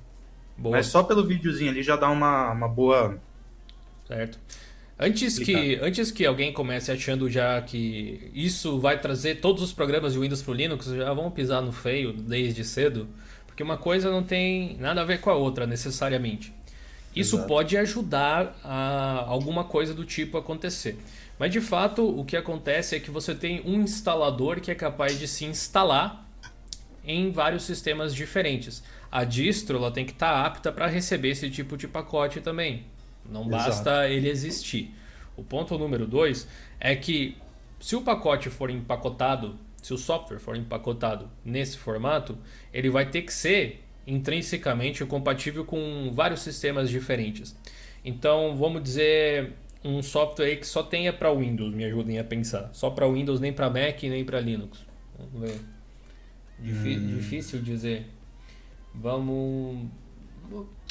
Boa. 0.58 0.77
Mas 0.77 0.88
só 0.88 1.03
pelo 1.03 1.24
videozinho 1.24 1.70
ali 1.70 1.84
já 1.84 1.96
dá 1.96 2.10
uma, 2.10 2.51
uma 2.51 2.67
boa. 2.67 3.20
Certo. 4.08 4.39
Antes 4.98 5.38
que, 5.38 5.75
antes 5.82 6.10
que 6.10 6.25
alguém 6.25 6.53
comece 6.53 6.91
achando 6.91 7.29
já 7.29 7.62
que 7.62 8.32
isso 8.34 8.79
vai 8.79 9.00
trazer 9.00 9.36
todos 9.36 9.62
os 9.62 9.74
programas 9.74 10.13
de 10.13 10.20
Windows 10.20 10.41
para 10.41 10.51
o 10.51 10.55
Linux, 10.55 10.86
já 10.88 11.13
vão 11.13 11.29
pisar 11.29 11.62
no 11.62 11.74
feio 11.74 12.13
desde 12.13 12.63
cedo, 12.63 13.08
porque 13.46 13.62
uma 13.62 13.77
coisa 13.77 14.10
não 14.10 14.24
tem 14.24 14.77
nada 14.77 15.01
a 15.01 15.05
ver 15.05 15.20
com 15.20 15.29
a 15.29 15.36
outra 15.36 15.67
necessariamente. 15.67 16.53
Isso 17.15 17.38
Exato. 17.38 17.48
pode 17.48 17.77
ajudar 17.77 18.60
a 18.63 19.24
alguma 19.27 19.63
coisa 19.63 19.93
do 19.93 20.03
tipo 20.03 20.38
acontecer. 20.38 20.98
Mas 21.39 21.51
de 21.51 21.62
fato, 21.62 22.07
o 22.07 22.25
que 22.25 22.36
acontece 22.36 22.95
é 22.95 23.00
que 23.00 23.12
você 23.12 23.34
tem 23.34 23.62
um 23.65 23.81
instalador 23.81 24.60
que 24.60 24.72
é 24.72 24.75
capaz 24.75 25.17
de 25.17 25.27
se 25.27 25.45
instalar 25.45 26.25
em 27.05 27.31
vários 27.31 27.63
sistemas 27.63 28.13
diferentes. 28.13 28.84
A 29.12 29.24
distro 29.24 29.77
ela 29.77 29.91
tem 29.91 30.05
que 30.05 30.12
estar 30.12 30.31
tá 30.31 30.45
apta 30.45 30.72
para 30.72 30.88
receber 30.88 31.29
esse 31.29 31.50
tipo 31.50 31.77
de 31.77 31.88
pacote 31.88 32.41
também. 32.41 32.86
Não 33.29 33.45
Exato. 33.48 33.63
basta 33.63 34.10
ele 34.10 34.29
existir. 34.29 34.93
O 35.38 35.43
ponto 35.43 35.77
número 35.77 36.05
dois 36.05 36.48
é 36.79 36.95
que 36.95 37.38
se 37.79 37.95
o 37.95 38.01
pacote 38.01 38.50
for 38.50 38.69
empacotado, 38.69 39.57
se 39.81 39.93
o 39.93 39.98
software 39.98 40.39
for 40.39 40.55
empacotado 40.55 41.29
nesse 41.43 41.77
formato, 41.77 42.38
ele 42.74 42.89
vai 42.89 43.05
ter 43.05 43.22
que 43.22 43.34
ser 43.34 43.85
intrinsecamente 44.07 45.03
compatível 45.05 45.65
com 45.65 46.12
vários 46.13 46.41
sistemas 46.41 46.89
diferentes. 46.89 47.55
Então, 48.03 48.55
vamos 48.55 48.83
dizer 48.83 49.53
um 49.83 50.01
software 50.01 50.55
que 50.57 50.65
só 50.65 50.83
tenha 50.83 51.12
para 51.13 51.31
Windows, 51.33 51.74
me 51.74 51.85
ajudem 51.85 52.19
a 52.19 52.24
pensar. 52.24 52.69
Só 52.74 52.89
para 52.89 53.07
Windows, 53.07 53.39
nem 53.39 53.53
para 53.53 53.69
Mac, 53.69 54.01
nem 54.03 54.24
para 54.24 54.39
Linux. 54.39 54.85
Vamos 55.17 55.50
ver. 55.50 55.59
Difí 56.59 56.97
hum. 56.97 57.17
Difícil 57.17 57.62
dizer. 57.62 58.05
Vamos 58.93 59.88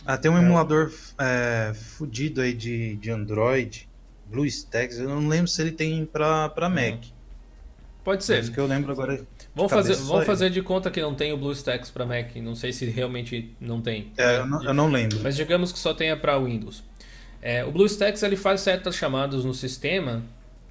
ah, 0.07 0.19
tem 0.19 0.31
um 0.31 0.37
é. 0.37 0.43
emulador 0.43 0.93
é, 1.19 1.73
fudido 1.75 2.41
aí 2.41 2.53
de, 2.53 2.97
de 2.97 3.11
Android, 3.11 3.89
BlueStacks, 4.27 4.99
eu 4.99 5.09
não 5.09 5.27
lembro 5.29 5.49
se 5.49 5.63
ele 5.63 5.73
tem 5.73 6.07
uhum. 6.69 6.75
Mac. 6.75 7.05
Pode 8.03 8.23
ser. 8.23 8.41
Isso 8.41 8.53
que 8.53 8.61
eu 8.61 8.67
lembro 8.67 8.93
agora. 8.93 9.25
Vamos 9.55 9.73
fazer, 9.73 9.95
vamos 9.95 10.27
fazer 10.27 10.51
de 10.51 10.61
conta 10.63 10.91
que 10.91 11.01
não 11.01 11.15
tem 11.15 11.33
o 11.33 11.37
BlueStacks 11.37 11.91
para 11.91 12.05
Mac. 12.05 12.35
Não 12.37 12.55
sei 12.55 12.73
se 12.73 12.87
realmente 12.87 13.55
não 13.61 13.81
tem. 13.81 14.13
É, 14.17 14.39
eu 14.39 14.47
não, 14.47 14.65
eu 14.65 14.75
não 14.75 14.91
lembro. 14.91 15.21
Mas 15.23 15.37
digamos 15.37 15.71
que 15.71 15.79
só 15.79 15.95
tenha 15.95 16.17
para 16.17 16.39
Windows. 16.39 16.83
É, 17.41 17.65
o 17.65 17.71
BlueStacks 17.71 18.23
ele 18.23 18.37
faz 18.37 18.63
certas 18.63 18.97
chamadas 18.97 19.45
no 19.45 19.55
sistema 19.55 20.23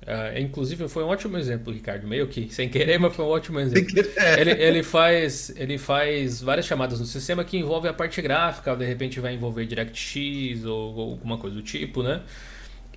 Uh, 0.03 0.37
inclusive 0.37 0.87
foi 0.89 1.03
um 1.03 1.07
ótimo 1.07 1.37
exemplo, 1.37 1.71
Ricardo, 1.71 2.05
meio 2.05 2.27
que 2.27 2.53
sem 2.53 2.67
querer, 2.67 2.99
mas 2.99 3.15
foi 3.15 3.23
um 3.23 3.29
ótimo 3.29 3.59
exemplo. 3.59 3.93
É. 4.17 4.41
Ele, 4.41 4.51
ele, 4.51 4.83
faz, 4.83 5.53
ele 5.55 5.77
faz 5.77 6.41
várias 6.41 6.65
chamadas 6.65 6.99
no 6.99 7.05
sistema 7.05 7.43
que 7.43 7.57
envolve 7.57 7.87
a 7.87 7.93
parte 7.93 8.21
gráfica, 8.21 8.75
de 8.75 8.85
repente 8.85 9.19
vai 9.19 9.33
envolver 9.33 9.65
DirectX 9.65 10.65
ou, 10.65 10.93
ou 10.95 11.11
alguma 11.11 11.37
coisa 11.37 11.55
do 11.55 11.61
tipo, 11.61 12.03
né? 12.03 12.21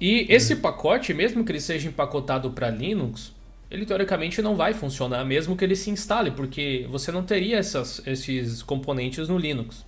E 0.00 0.26
esse 0.28 0.54
uhum. 0.54 0.60
pacote, 0.60 1.14
mesmo 1.14 1.44
que 1.44 1.52
ele 1.52 1.60
seja 1.60 1.88
empacotado 1.88 2.50
para 2.50 2.70
Linux, 2.70 3.32
ele 3.70 3.84
teoricamente 3.84 4.40
não 4.40 4.54
vai 4.56 4.74
funcionar, 4.74 5.24
mesmo 5.24 5.56
que 5.56 5.64
ele 5.64 5.76
se 5.76 5.90
instale, 5.90 6.30
porque 6.30 6.86
você 6.90 7.10
não 7.10 7.22
teria 7.22 7.58
essas, 7.58 8.00
esses 8.06 8.62
componentes 8.62 9.28
no 9.28 9.38
Linux, 9.38 9.84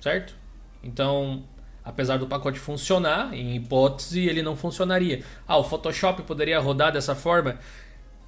certo? 0.00 0.34
Então, 0.82 1.44
Apesar 1.88 2.18
do 2.18 2.26
pacote 2.26 2.58
funcionar, 2.58 3.32
em 3.32 3.56
hipótese 3.56 4.20
ele 4.28 4.42
não 4.42 4.54
funcionaria. 4.54 5.22
Ah, 5.46 5.56
o 5.56 5.64
Photoshop 5.64 6.22
poderia 6.24 6.58
rodar 6.58 6.92
dessa 6.92 7.14
forma? 7.14 7.58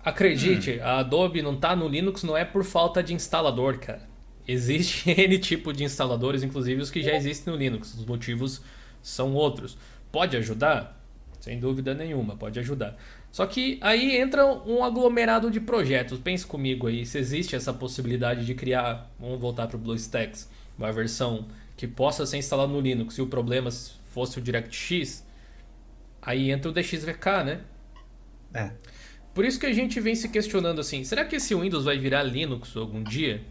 Acredite, 0.03 0.79
hum. 0.79 0.83
a 0.83 1.00
Adobe 1.00 1.43
não 1.43 1.53
está 1.53 1.77
no 1.77 1.87
Linux 1.87 2.23
não 2.23 2.35
é 2.35 2.43
por 2.43 2.65
falta 2.65 3.03
de 3.03 3.12
instalador, 3.12 3.79
cara. 3.79 4.09
Existe 4.49 5.11
N 5.12 5.39
tipo 5.39 5.75
de 5.75 5.85
instaladores, 5.85 6.43
inclusive 6.43 6.81
os 6.81 6.91
que 6.91 7.03
já 7.03 7.15
existem 7.15 7.53
no 7.53 7.59
Linux. 7.59 7.93
Os 7.93 8.07
motivos 8.07 8.62
são 9.03 9.35
outros. 9.35 9.77
Pode 10.11 10.39
ajudar? 10.39 10.99
Sem 11.39 11.61
dúvida 11.61 11.93
nenhuma, 11.93 12.37
pode 12.37 12.59
ajudar. 12.61 12.97
Só 13.33 13.47
que 13.47 13.79
aí 13.81 14.17
entra 14.17 14.45
um 14.45 14.83
aglomerado 14.83 15.51
de 15.51 15.61
projetos. 15.61 16.19
Pense 16.19 16.45
comigo 16.45 16.87
aí, 16.87 17.07
se 17.07 17.19
existe 17.19 17.55
essa 17.55 17.73
possibilidade 17.73 18.45
de 18.45 18.55
criar, 18.55 19.11
vamos 19.19 19.41
voltar 19.41 19.69
para 19.69 19.77
o 19.77 19.81
BlueStacks, 19.81 20.49
uma 20.77 20.93
versão 20.93 21.47
que 21.77 21.87
possa 21.87 22.27
ser 22.27 22.39
instalado 22.39 22.73
no 22.73 22.81
Linux 22.81 23.17
e 23.17 23.23
o 23.23 23.27
problema 23.27 23.71
fosse 24.11 24.39
o 24.39 24.43
DirectX, 24.43 25.25
aí 26.21 26.51
entra 26.51 26.71
o 26.71 26.75
DXVK, 26.75 27.45
né? 27.45 27.61
É. 28.53 28.73
Por 29.33 29.45
isso 29.45 29.61
que 29.61 29.67
a 29.67 29.73
gente 29.73 30.01
vem 30.01 30.15
se 30.15 30.29
questionando 30.29 30.81
assim, 30.81 31.05
será 31.05 31.25
que 31.25 31.37
esse 31.37 31.55
Windows 31.55 31.85
vai 31.85 31.99
virar 31.99 32.25
Linux 32.25 32.77
algum 32.77 33.03
dia? 33.03 33.43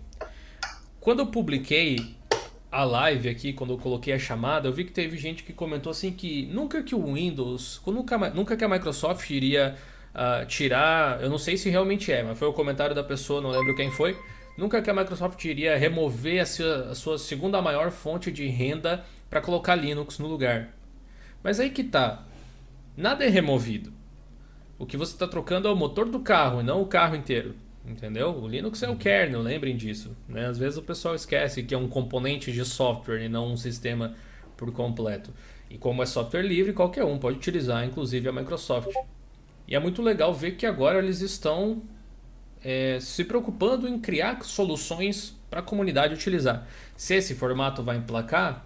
Quando 1.00 1.20
eu 1.20 1.28
publiquei 1.28 2.19
a 2.72 2.84
live 2.84 3.30
aqui, 3.30 3.54
quando 3.54 3.74
eu 3.74 3.78
coloquei 3.78 4.14
a 4.14 4.20
chamada, 4.20 4.68
eu 4.68 4.74
vi 4.74 4.84
que 4.84 4.92
teve 4.92 5.18
gente 5.18 5.44
que 5.44 5.54
comentou 5.54 5.92
assim 5.92 6.12
que 6.12 6.46
nunca 6.48 6.84
que 6.84 6.94
o 6.94 7.14
Windows, 7.14 7.82
nunca, 7.88 8.18
nunca 8.30 8.56
que 8.56 8.64
a 8.64 8.70
Microsoft 8.70 9.30
iria 9.30 9.76
uh, 10.14 10.46
tirar, 10.46 11.22
eu 11.22 11.30
não 11.30 11.38
sei 11.38 11.58
se 11.58 11.70
realmente 11.70 12.12
é, 12.12 12.22
mas 12.22 12.38
foi 12.38 12.48
o 12.48 12.54
comentário 12.54 12.96
da 12.96 13.04
pessoa, 13.04 13.42
não 13.42 13.50
lembro 13.50 13.76
quem 13.76 13.90
foi, 13.90 14.16
Nunca 14.60 14.82
que 14.82 14.90
a 14.90 14.94
Microsoft 14.94 15.42
iria 15.46 15.78
remover 15.78 16.42
a 16.42 16.46
sua, 16.46 16.92
a 16.92 16.96
sua 16.96 17.18
segunda 17.18 17.62
maior 17.62 17.92
fonte 17.92 18.30
de 18.30 18.46
renda 18.48 19.06
para 19.30 19.40
colocar 19.40 19.74
Linux 19.74 20.20
no 20.20 20.28
lugar. 20.28 20.76
Mas 21.42 21.62
aí 21.62 21.70
que 21.70 21.82
tá. 21.82 22.26
Nada 22.98 23.24
é 23.24 23.30
removido. 23.30 23.94
O 24.78 24.86
que 24.86 24.98
você 24.98 25.14
está 25.14 25.26
trocando 25.26 25.70
é 25.70 25.72
o 25.72 25.78
motor 25.78 26.10
do 26.10 26.20
carro 26.20 26.60
e 26.60 26.64
não 26.64 26.82
o 26.82 26.88
carro 26.88 27.16
inteiro. 27.16 27.56
Entendeu? 27.86 28.30
O 28.36 28.48
Linux 28.48 28.84
é 28.84 28.90
o 28.90 28.96
kernel, 28.96 29.42
lembrem 29.42 29.76
disso. 29.76 30.16
Né? 30.28 30.46
Às 30.46 30.58
vezes 30.58 30.78
o 30.78 30.84
pessoal 30.84 31.16
esquece 31.16 31.64
que 31.64 31.74
é 31.74 31.78
um 31.78 31.88
componente 31.88 32.52
de 32.52 32.64
software 32.66 33.24
e 33.24 33.30
não 33.30 33.52
um 33.52 33.58
sistema 33.58 34.14
por 34.56 34.72
completo. 34.72 35.34
E 35.70 35.78
como 35.78 36.04
é 36.04 36.06
software 36.06 36.42
livre, 36.42 36.74
qualquer 36.74 37.04
um 37.04 37.18
pode 37.18 37.38
utilizar, 37.38 37.86
inclusive 37.86 38.28
a 38.28 38.32
Microsoft. 38.32 38.94
E 39.68 39.76
é 39.76 39.80
muito 39.80 40.02
legal 40.02 40.34
ver 40.34 40.52
que 40.52 40.66
agora 40.66 41.00
eles 41.00 41.22
estão 41.22 41.82
é, 42.64 43.00
se 43.00 43.24
preocupando 43.24 43.88
em 43.88 44.00
criar 44.00 44.44
soluções 44.44 45.38
para 45.50 45.60
a 45.62 45.64
comunidade 45.64 46.14
utilizar. 46.14 46.68
Se 46.96 47.16
esse 47.16 47.36
formato 47.36 47.84
vai 47.84 47.98
emplacar, 47.98 48.66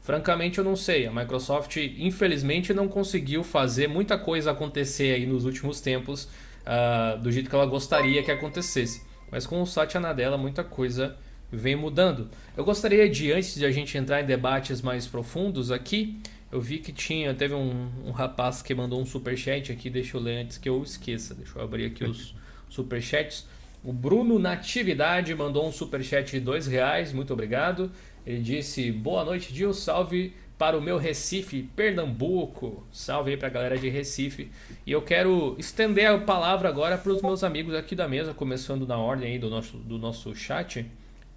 francamente 0.00 0.58
eu 0.58 0.64
não 0.64 0.76
sei. 0.76 1.06
A 1.06 1.12
Microsoft, 1.12 1.76
infelizmente, 1.76 2.72
não 2.72 2.88
conseguiu 2.88 3.44
fazer 3.44 3.88
muita 3.88 4.16
coisa 4.16 4.52
acontecer 4.52 5.14
aí 5.14 5.26
nos 5.26 5.44
últimos 5.44 5.80
tempos 5.80 6.28
uh, 6.66 7.18
do 7.18 7.30
jeito 7.30 7.48
que 7.48 7.54
ela 7.54 7.66
gostaria 7.66 8.22
que 8.22 8.30
acontecesse. 8.30 9.02
Mas 9.30 9.46
com 9.46 9.62
o 9.62 9.66
Satya 9.66 10.00
Nadella, 10.00 10.36
muita 10.36 10.64
coisa 10.64 11.16
vem 11.50 11.76
mudando. 11.76 12.28
Eu 12.56 12.64
gostaria 12.64 13.08
de, 13.08 13.32
antes 13.32 13.54
de 13.54 13.64
a 13.64 13.70
gente 13.70 13.96
entrar 13.96 14.20
em 14.20 14.26
debates 14.26 14.82
mais 14.82 15.06
profundos 15.06 15.70
aqui, 15.70 16.20
eu 16.50 16.60
vi 16.60 16.78
que 16.78 16.92
tinha, 16.92 17.34
teve 17.34 17.54
um, 17.54 17.90
um 18.04 18.10
rapaz 18.10 18.62
que 18.62 18.74
mandou 18.74 19.00
um 19.00 19.06
super 19.06 19.36
chat 19.36 19.72
aqui, 19.72 19.90
deixa 19.90 20.16
eu 20.16 20.20
ler 20.20 20.42
antes 20.42 20.58
que 20.58 20.68
eu 20.68 20.82
esqueça. 20.82 21.34
Deixa 21.34 21.58
eu 21.58 21.62
abrir 21.62 21.86
aqui 21.86 22.04
os 22.04 22.34
superchats. 22.68 23.46
O 23.82 23.92
Bruno 23.92 24.38
Natividade 24.38 25.34
mandou 25.34 25.66
um 25.66 25.72
superchat 25.72 26.32
de 26.32 26.40
dois 26.40 26.66
reais, 26.66 27.12
muito 27.12 27.32
obrigado. 27.32 27.90
Ele 28.26 28.40
disse: 28.40 28.90
Boa 28.90 29.24
noite, 29.24 29.52
Dio, 29.52 29.72
salve 29.72 30.34
para 30.58 30.78
o 30.78 30.82
meu 30.82 30.98
Recife, 30.98 31.62
Pernambuco. 31.76 32.86
Salve 32.92 33.32
aí 33.32 33.36
para 33.36 33.48
a 33.48 33.50
galera 33.50 33.78
de 33.78 33.88
Recife. 33.88 34.50
E 34.86 34.92
eu 34.92 35.02
quero 35.02 35.54
estender 35.58 36.06
a 36.06 36.18
palavra 36.18 36.68
agora 36.68 36.96
para 36.98 37.12
os 37.12 37.22
meus 37.22 37.44
amigos 37.44 37.74
aqui 37.74 37.94
da 37.94 38.08
mesa, 38.08 38.32
começando 38.34 38.86
na 38.86 38.96
ordem 38.98 39.32
aí 39.32 39.38
do 39.38 39.50
nosso, 39.50 39.76
do 39.78 39.98
nosso 39.98 40.34
chat. 40.34 40.86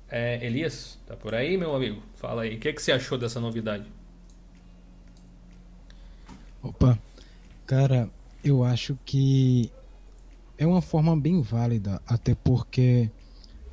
É, 0.09 0.43
Elias, 0.45 0.97
tá 1.05 1.15
por 1.15 1.35
aí, 1.35 1.57
meu 1.57 1.75
amigo? 1.75 2.01
Fala 2.15 2.43
aí, 2.43 2.55
o 2.55 2.59
que, 2.59 2.69
é 2.69 2.73
que 2.73 2.81
você 2.81 2.91
achou 2.91 3.17
dessa 3.17 3.39
novidade? 3.39 3.85
Opa, 6.61 6.99
cara, 7.65 8.09
eu 8.43 8.63
acho 8.63 8.97
que 9.05 9.71
é 10.57 10.65
uma 10.67 10.81
forma 10.81 11.15
bem 11.19 11.41
válida, 11.41 12.01
até 12.07 12.35
porque 12.35 13.09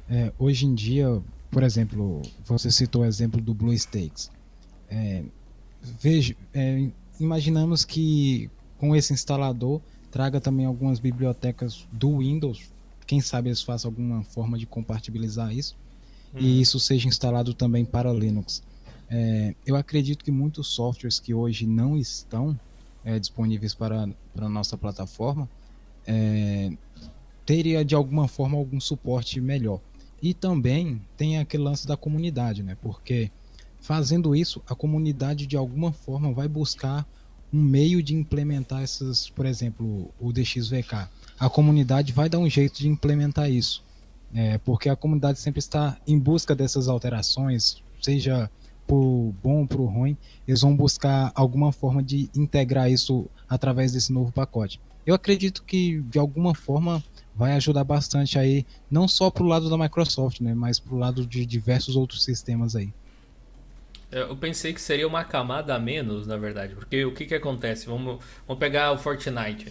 É, 0.08 0.32
hoje 0.38 0.66
em 0.66 0.74
dia, 0.74 1.20
por 1.50 1.62
exemplo, 1.62 2.22
você 2.44 2.70
citou 2.70 3.02
o 3.02 3.04
exemplo 3.04 3.40
do 3.40 3.52
BlueStacks. 3.54 4.30
É, 4.88 5.24
veja, 6.00 6.36
é, 6.54 6.88
imaginamos 7.18 7.84
que 7.84 8.50
com 8.78 8.94
esse 8.94 9.12
instalador 9.12 9.80
traga 10.10 10.40
também 10.40 10.66
algumas 10.66 10.98
bibliotecas 10.98 11.86
do 11.92 12.18
Windows. 12.18 12.70
Quem 13.06 13.20
sabe 13.20 13.48
eles 13.48 13.62
façam 13.62 13.90
alguma 13.90 14.22
forma 14.24 14.58
de 14.58 14.66
compatibilizar 14.66 15.52
isso 15.54 15.76
e 16.34 16.44
uhum. 16.44 16.60
isso 16.60 16.80
seja 16.80 17.08
instalado 17.08 17.54
também 17.54 17.84
para 17.84 18.12
Linux. 18.12 18.62
É, 19.08 19.54
eu 19.64 19.76
acredito 19.76 20.24
que 20.24 20.30
muitos 20.30 20.66
softwares 20.68 21.20
que 21.20 21.32
hoje 21.32 21.66
não 21.66 21.96
estão 21.96 22.58
é, 23.04 23.18
disponíveis 23.18 23.74
para 23.74 24.08
a 24.36 24.48
nossa 24.48 24.76
plataforma 24.76 25.48
é, 26.06 26.72
teria 27.44 27.84
de 27.84 27.94
alguma 27.94 28.26
forma 28.26 28.56
algum 28.56 28.80
suporte 28.80 29.40
melhor. 29.40 29.80
E 30.20 30.34
também 30.34 31.00
tem 31.16 31.38
aquele 31.38 31.62
lance 31.62 31.86
da 31.86 31.96
comunidade, 31.96 32.62
né? 32.62 32.76
Porque 32.82 33.30
fazendo 33.86 34.34
isso, 34.34 34.60
a 34.66 34.74
comunidade 34.74 35.46
de 35.46 35.56
alguma 35.56 35.92
forma 35.92 36.32
vai 36.32 36.48
buscar 36.48 37.06
um 37.52 37.62
meio 37.62 38.02
de 38.02 38.16
implementar 38.16 38.82
essas, 38.82 39.30
por 39.30 39.46
exemplo, 39.46 40.10
o 40.18 40.32
DXVK. 40.32 41.08
A 41.38 41.48
comunidade 41.48 42.12
vai 42.12 42.28
dar 42.28 42.38
um 42.38 42.50
jeito 42.50 42.78
de 42.78 42.88
implementar 42.88 43.48
isso. 43.48 43.84
É, 44.34 44.58
porque 44.58 44.88
a 44.88 44.96
comunidade 44.96 45.38
sempre 45.38 45.60
está 45.60 45.96
em 46.04 46.18
busca 46.18 46.52
dessas 46.52 46.88
alterações, 46.88 47.80
seja 48.02 48.50
por 48.88 49.32
bom 49.40 49.66
ou 49.78 49.86
ruim, 49.86 50.16
eles 50.48 50.62
vão 50.62 50.76
buscar 50.76 51.30
alguma 51.34 51.70
forma 51.70 52.02
de 52.02 52.28
integrar 52.34 52.90
isso 52.90 53.26
através 53.48 53.92
desse 53.92 54.12
novo 54.12 54.32
pacote. 54.32 54.80
Eu 55.06 55.14
acredito 55.14 55.62
que 55.62 56.00
de 56.02 56.18
alguma 56.18 56.56
forma 56.56 57.02
vai 57.36 57.52
ajudar 57.52 57.84
bastante 57.84 58.36
aí, 58.36 58.66
não 58.90 59.06
só 59.06 59.30
para 59.30 59.44
o 59.44 59.46
lado 59.46 59.70
da 59.70 59.78
Microsoft, 59.78 60.40
né, 60.40 60.54
mas 60.54 60.80
para 60.80 60.94
o 60.94 60.98
lado 60.98 61.24
de 61.24 61.46
diversos 61.46 61.94
outros 61.94 62.24
sistemas 62.24 62.74
aí. 62.74 62.92
Eu 64.16 64.36
pensei 64.36 64.72
que 64.72 64.80
seria 64.80 65.06
uma 65.06 65.24
camada 65.24 65.74
a 65.74 65.78
menos, 65.78 66.26
na 66.26 66.38
verdade, 66.38 66.74
porque 66.74 67.04
o 67.04 67.12
que, 67.12 67.26
que 67.26 67.34
acontece? 67.34 67.86
Vamos, 67.86 68.24
vamos 68.46 68.58
pegar 68.58 68.90
o 68.92 68.96
Fortnite. 68.96 69.70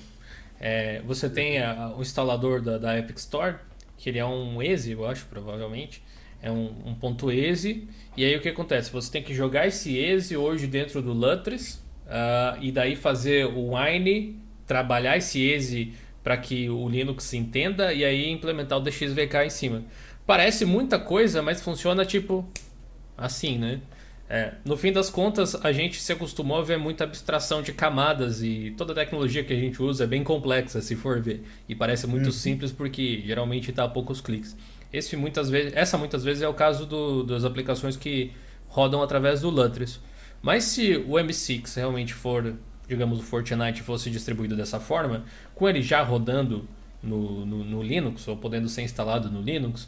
É, 0.60 1.02
você 1.02 1.28
tem 1.28 1.60
a, 1.60 1.96
o 1.98 2.02
instalador 2.02 2.62
da, 2.62 2.78
da 2.78 2.98
Epic 2.98 3.18
Store, 3.18 3.56
que 3.98 4.08
ele 4.08 4.20
é 4.20 4.26
um 4.26 4.62
exe, 4.62 4.92
eu 4.92 5.04
acho, 5.08 5.26
provavelmente. 5.26 6.04
É 6.44 6.52
um, 6.52 6.74
um, 6.86 6.94
ponto 6.94 7.32
exe. 7.32 7.88
E 8.16 8.24
aí 8.24 8.36
o 8.36 8.40
que 8.40 8.50
acontece? 8.50 8.92
Você 8.92 9.12
tem 9.12 9.24
que 9.24 9.34
jogar 9.34 9.66
esse 9.66 9.98
exe 9.98 10.38
hoje 10.38 10.68
dentro 10.68 11.02
do 11.02 11.12
Lutris 11.12 11.84
uh, 12.06 12.62
e 12.62 12.72
daí 12.72 12.96
fazer 12.96 13.48
o 13.48 13.76
Wine, 13.76 14.40
trabalhar 14.68 15.18
esse 15.18 15.42
exe 15.42 15.94
para 16.24 16.38
que 16.38 16.70
o 16.70 16.88
Linux 16.88 17.34
entenda 17.34 17.94
e 17.94 18.06
aí 18.06 18.30
implementar 18.30 18.78
o 18.78 18.82
DXVK 18.82 19.46
em 19.46 19.50
cima. 19.50 19.84
Parece 20.26 20.66
muita 20.66 21.00
coisa, 21.00 21.42
mas 21.42 21.62
funciona 21.62 22.06
tipo 22.06 22.48
assim, 23.18 23.58
né? 23.58 23.82
É, 24.28 24.54
no 24.66 24.76
fim 24.76 24.92
das 24.92 25.10
contas, 25.10 25.54
a 25.64 25.72
gente 25.72 26.02
se 26.02 26.12
acostumou 26.12 26.58
a 26.58 26.64
ver 26.64 26.78
muita 26.78 27.04
abstração 27.04 27.62
de 27.62 27.72
camadas 27.72 28.42
e 28.42 28.74
toda 28.76 28.92
a 28.92 28.96
tecnologia 28.96 29.44
que 29.44 29.54
a 29.54 29.56
gente 29.56 29.82
usa 29.82 30.06
é 30.06 30.08
bem 30.08 30.24
complexa, 30.24 30.82
se 30.82 30.96
for 30.96 31.22
ver. 31.22 31.44
E 31.70 31.76
parece 31.76 32.08
muito 32.08 32.28
uhum. 32.28 32.32
simples 32.32 32.72
porque 32.72 33.22
geralmente 33.26 33.70
está 33.70 33.84
a 33.84 33.88
poucos 33.88 34.22
cliques. 34.22 34.58
Esse, 34.92 35.16
muitas 35.16 35.50
vezes, 35.50 35.74
essa 35.76 35.98
muitas 35.98 36.24
vezes 36.24 36.42
é 36.42 36.48
o 36.48 36.54
caso 36.54 36.86
do, 36.86 37.24
das 37.24 37.44
aplicações 37.44 37.96
que 37.96 38.32
rodam 38.68 39.04
através 39.04 39.42
do 39.42 39.50
Lutris. 39.50 40.00
Mas 40.42 40.64
se 40.64 40.96
o 40.96 41.14
M6 41.14 41.76
realmente 41.76 42.14
for, 42.14 42.56
digamos, 42.88 43.20
o 43.20 43.24
Fortnite 43.24 43.82
fosse 43.84 44.10
distribuído 44.10 44.56
dessa 44.56 44.80
forma, 44.80 45.24
com 45.54 45.68
ele 45.70 45.82
já 45.82 46.02
rodando 46.02 46.68
no, 47.02 47.46
no, 47.46 47.64
no 47.64 47.84
Linux, 47.84 48.28
ou 48.28 48.38
podendo 48.38 48.68
ser 48.70 48.82
instalado 48.82 49.30
no 49.30 49.42
Linux, 49.42 49.88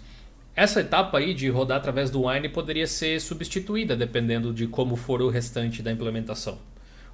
essa 0.58 0.82
etapa 0.82 1.20
aí 1.20 1.36
de 1.36 1.48
rodar 1.50 1.78
através 1.78 2.10
do 2.10 2.26
Wine 2.26 2.50
poderia 2.50 2.88
ser 2.88 3.22
substituída 3.22 3.96
dependendo 3.96 4.52
de 4.52 4.65
como 4.65 4.96
for 4.96 5.22
o 5.22 5.30
restante 5.30 5.84
da 5.84 5.91
implementação. 5.91 6.58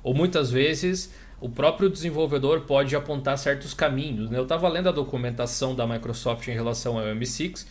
Ou 0.01 0.13
muitas 0.13 0.49
vezes 0.49 1.13
o 1.41 1.49
próprio 1.49 1.89
desenvolvedor 1.89 2.61
pode 2.61 2.95
apontar 2.95 3.37
certos 3.37 3.73
caminhos. 3.73 4.29
Né? 4.29 4.37
Eu 4.37 4.43
estava 4.43 4.69
lendo 4.69 4.87
a 4.87 4.93
documentação 4.93 5.75
da 5.75 5.85
Microsoft 5.85 6.47
em 6.47 6.53
relação 6.53 6.97
ao 6.97 7.03
M6 7.03 7.67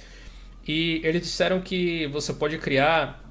e 0.69 1.01
eles 1.03 1.23
disseram 1.23 1.59
que 1.59 2.07
você 2.09 2.35
pode 2.35 2.59
criar. 2.59 3.25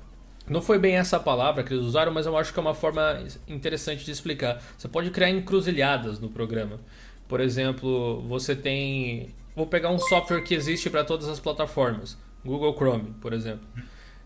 Não 0.50 0.64
foi 0.64 0.80
bem 0.80 0.96
essa 0.96 1.20
palavra 1.20 1.64
que 1.64 1.72
eles 1.72 1.86
usaram, 1.86 2.12
mas 2.12 2.26
eu 2.26 2.36
acho 2.36 2.52
que 2.52 2.60
é 2.60 2.62
uma 2.62 2.74
forma 2.74 3.24
interessante 3.48 4.04
de 4.04 4.10
explicar. 4.10 4.60
Você 4.76 4.88
pode 4.88 5.12
criar 5.12 5.30
encruzilhadas 5.30 6.20
no 6.20 6.28
programa. 6.28 6.80
Por 7.28 7.40
exemplo, 7.40 8.24
você 8.28 8.56
tem. 8.56 9.30
Vou 9.56 9.68
pegar 9.68 9.92
um 9.92 10.00
software 10.00 10.42
que 10.42 10.56
existe 10.56 10.90
para 10.90 11.04
todas 11.04 11.28
as 11.28 11.40
plataformas. 11.40 12.18
Google 12.46 12.74
Chrome, 12.76 13.14
por 13.22 13.34
exemplo. 13.34 13.68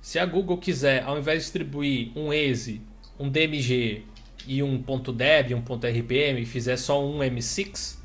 Se 0.02 0.20
a 0.20 0.26
Google 0.26 0.58
quiser, 0.58 1.04
ao 1.04 1.18
invés 1.18 1.40
de 1.40 1.44
distribuir 1.46 2.12
um 2.16 2.32
EXE, 2.32 2.82
um 3.20 3.30
DMG 3.30 4.04
e 4.48 4.62
um 4.62 4.78
.deb, 4.78 5.54
um 5.54 5.62
.rpm, 5.62 6.46
fizer 6.46 6.78
só 6.78 7.04
um 7.04 7.20
M6, 7.20 7.98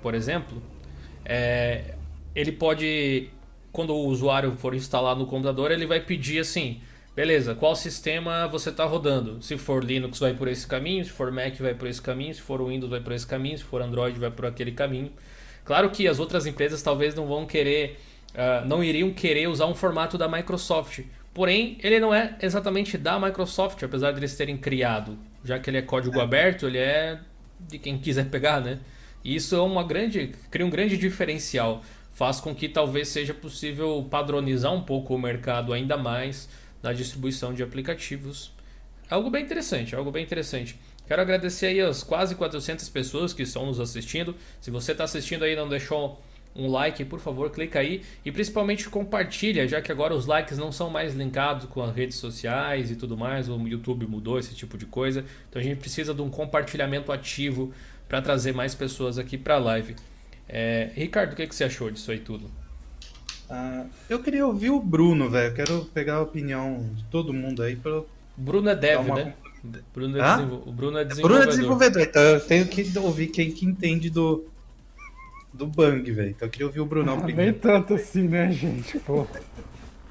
por 0.00 0.14
exemplo, 0.14 0.62
é, 1.24 1.94
ele 2.34 2.52
pode, 2.52 3.28
quando 3.72 3.94
o 3.94 4.06
usuário 4.06 4.52
for 4.52 4.74
instalar 4.74 5.16
no 5.16 5.26
computador, 5.26 5.70
ele 5.70 5.86
vai 5.86 6.00
pedir 6.00 6.38
assim, 6.38 6.80
beleza, 7.14 7.54
qual 7.54 7.74
sistema 7.76 8.46
você 8.46 8.70
está 8.70 8.84
rodando? 8.84 9.42
Se 9.42 9.58
for 9.58 9.84
Linux, 9.84 10.18
vai 10.18 10.32
por 10.32 10.48
esse 10.48 10.66
caminho, 10.66 11.04
se 11.04 11.10
for 11.10 11.30
Mac, 11.30 11.54
vai 11.56 11.74
por 11.74 11.88
esse 11.88 12.00
caminho, 12.00 12.34
se 12.34 12.40
for 12.40 12.66
Windows, 12.66 12.90
vai 12.90 13.00
por 13.00 13.12
esse 13.12 13.26
caminho, 13.26 13.58
se 13.58 13.64
for 13.64 13.82
Android, 13.82 14.18
vai 14.18 14.30
por 14.30 14.46
aquele 14.46 14.72
caminho. 14.72 15.12
Claro 15.64 15.90
que 15.90 16.06
as 16.06 16.20
outras 16.20 16.46
empresas 16.46 16.80
talvez 16.80 17.14
não 17.14 17.26
vão 17.26 17.44
querer 17.44 17.98
uh, 18.36 18.66
não 18.66 18.84
iriam 18.84 19.10
querer 19.10 19.48
usar 19.48 19.66
um 19.66 19.74
formato 19.74 20.16
da 20.16 20.28
Microsoft. 20.28 21.00
Porém, 21.34 21.78
ele 21.82 21.98
não 21.98 22.14
é 22.14 22.36
exatamente 22.40 22.96
da 22.96 23.18
Microsoft, 23.18 23.82
apesar 23.82 24.12
de 24.12 24.18
eles 24.18 24.36
terem 24.36 24.56
criado. 24.56 25.18
Já 25.44 25.58
que 25.58 25.68
ele 25.68 25.78
é 25.78 25.82
código 25.82 26.18
é. 26.18 26.22
aberto, 26.22 26.66
ele 26.66 26.78
é 26.78 27.18
de 27.60 27.78
quem 27.78 27.98
quiser 27.98 28.26
pegar, 28.26 28.60
né? 28.60 28.78
E 29.24 29.34
isso 29.34 29.54
é 29.54 29.60
uma 29.60 29.82
grande, 29.82 30.32
cria 30.50 30.64
um 30.64 30.70
grande 30.70 30.96
diferencial. 30.96 31.82
Faz 32.12 32.40
com 32.40 32.54
que 32.54 32.68
talvez 32.68 33.08
seja 33.08 33.34
possível 33.34 34.06
padronizar 34.10 34.72
um 34.72 34.82
pouco 34.82 35.14
o 35.14 35.18
mercado 35.18 35.72
ainda 35.72 35.96
mais 35.96 36.48
na 36.82 36.92
distribuição 36.92 37.52
de 37.52 37.62
aplicativos. 37.62 38.52
Algo 39.10 39.28
bem 39.28 39.44
interessante, 39.44 39.94
algo 39.94 40.10
bem 40.10 40.24
interessante. 40.24 40.78
Quero 41.06 41.22
agradecer 41.22 41.66
aí 41.66 41.80
as 41.80 42.02
quase 42.02 42.34
400 42.34 42.88
pessoas 42.88 43.32
que 43.32 43.42
estão 43.42 43.66
nos 43.66 43.78
assistindo. 43.78 44.34
Se 44.60 44.70
você 44.70 44.92
está 44.92 45.04
assistindo 45.04 45.44
aí 45.44 45.52
e 45.52 45.56
não 45.56 45.68
deixou 45.68 46.20
um 46.56 46.68
like, 46.68 47.04
por 47.04 47.20
favor, 47.20 47.50
clica 47.50 47.78
aí 47.78 48.02
e 48.24 48.32
principalmente 48.32 48.88
compartilha, 48.88 49.68
já 49.68 49.80
que 49.80 49.92
agora 49.92 50.14
os 50.14 50.26
likes 50.26 50.56
não 50.56 50.72
são 50.72 50.88
mais 50.88 51.14
linkados 51.14 51.66
com 51.66 51.82
as 51.82 51.94
redes 51.94 52.16
sociais 52.16 52.90
e 52.90 52.96
tudo 52.96 53.16
mais, 53.16 53.48
o 53.48 53.58
YouTube 53.66 54.06
mudou 54.06 54.38
esse 54.38 54.54
tipo 54.54 54.78
de 54.78 54.86
coisa. 54.86 55.24
Então 55.48 55.60
a 55.60 55.64
gente 55.64 55.78
precisa 55.78 56.14
de 56.14 56.22
um 56.22 56.30
compartilhamento 56.30 57.12
ativo 57.12 57.72
para 58.08 58.22
trazer 58.22 58.54
mais 58.54 58.74
pessoas 58.74 59.18
aqui 59.18 59.36
para 59.36 59.56
a 59.56 59.58
live. 59.58 59.96
É, 60.48 60.90
Ricardo, 60.94 61.32
o 61.32 61.36
que, 61.36 61.46
que 61.46 61.54
você 61.54 61.64
achou 61.64 61.90
disso 61.90 62.10
aí 62.10 62.20
tudo? 62.20 62.50
Ah, 63.50 63.86
eu 64.08 64.20
queria 64.22 64.46
ouvir 64.46 64.70
o 64.70 64.80
Bruno, 64.80 65.28
velho. 65.28 65.54
Quero 65.54 65.84
pegar 65.86 66.14
a 66.14 66.22
opinião 66.22 66.88
de 66.94 67.04
todo 67.04 67.32
mundo 67.32 67.62
aí 67.62 67.76
para 67.76 68.02
Bruno 68.36 68.68
é 68.68 68.74
dev, 68.74 69.00
uma... 69.00 69.14
né? 69.16 69.34
Bruno 69.92 70.18
é 70.18 70.36
desenvol... 70.36 70.62
O 70.66 70.72
Bruno 70.72 70.98
é 70.98 71.04
desenvolvedor. 71.04 71.40
Bruno 71.40 71.42
é 71.42 71.46
desenvolvedor, 71.46 72.02
então 72.02 72.22
eu 72.22 72.40
tenho 72.40 72.66
que 72.66 72.98
ouvir 72.98 73.28
quem 73.28 73.50
que 73.50 73.66
entende 73.66 74.08
do, 74.10 74.44
do 75.56 75.66
Bang, 75.66 76.10
velho. 76.10 76.30
Então 76.30 76.46
eu 76.46 76.50
queria 76.50 76.66
ouvir 76.66 76.80
o 76.80 76.86
Brunão 76.86 77.18
ah, 77.18 77.22
primeiro. 77.22 77.52
Nem 77.52 77.60
tanto 77.60 77.94
assim, 77.94 78.28
né, 78.28 78.50
gente? 78.52 78.98
Pô. 79.00 79.26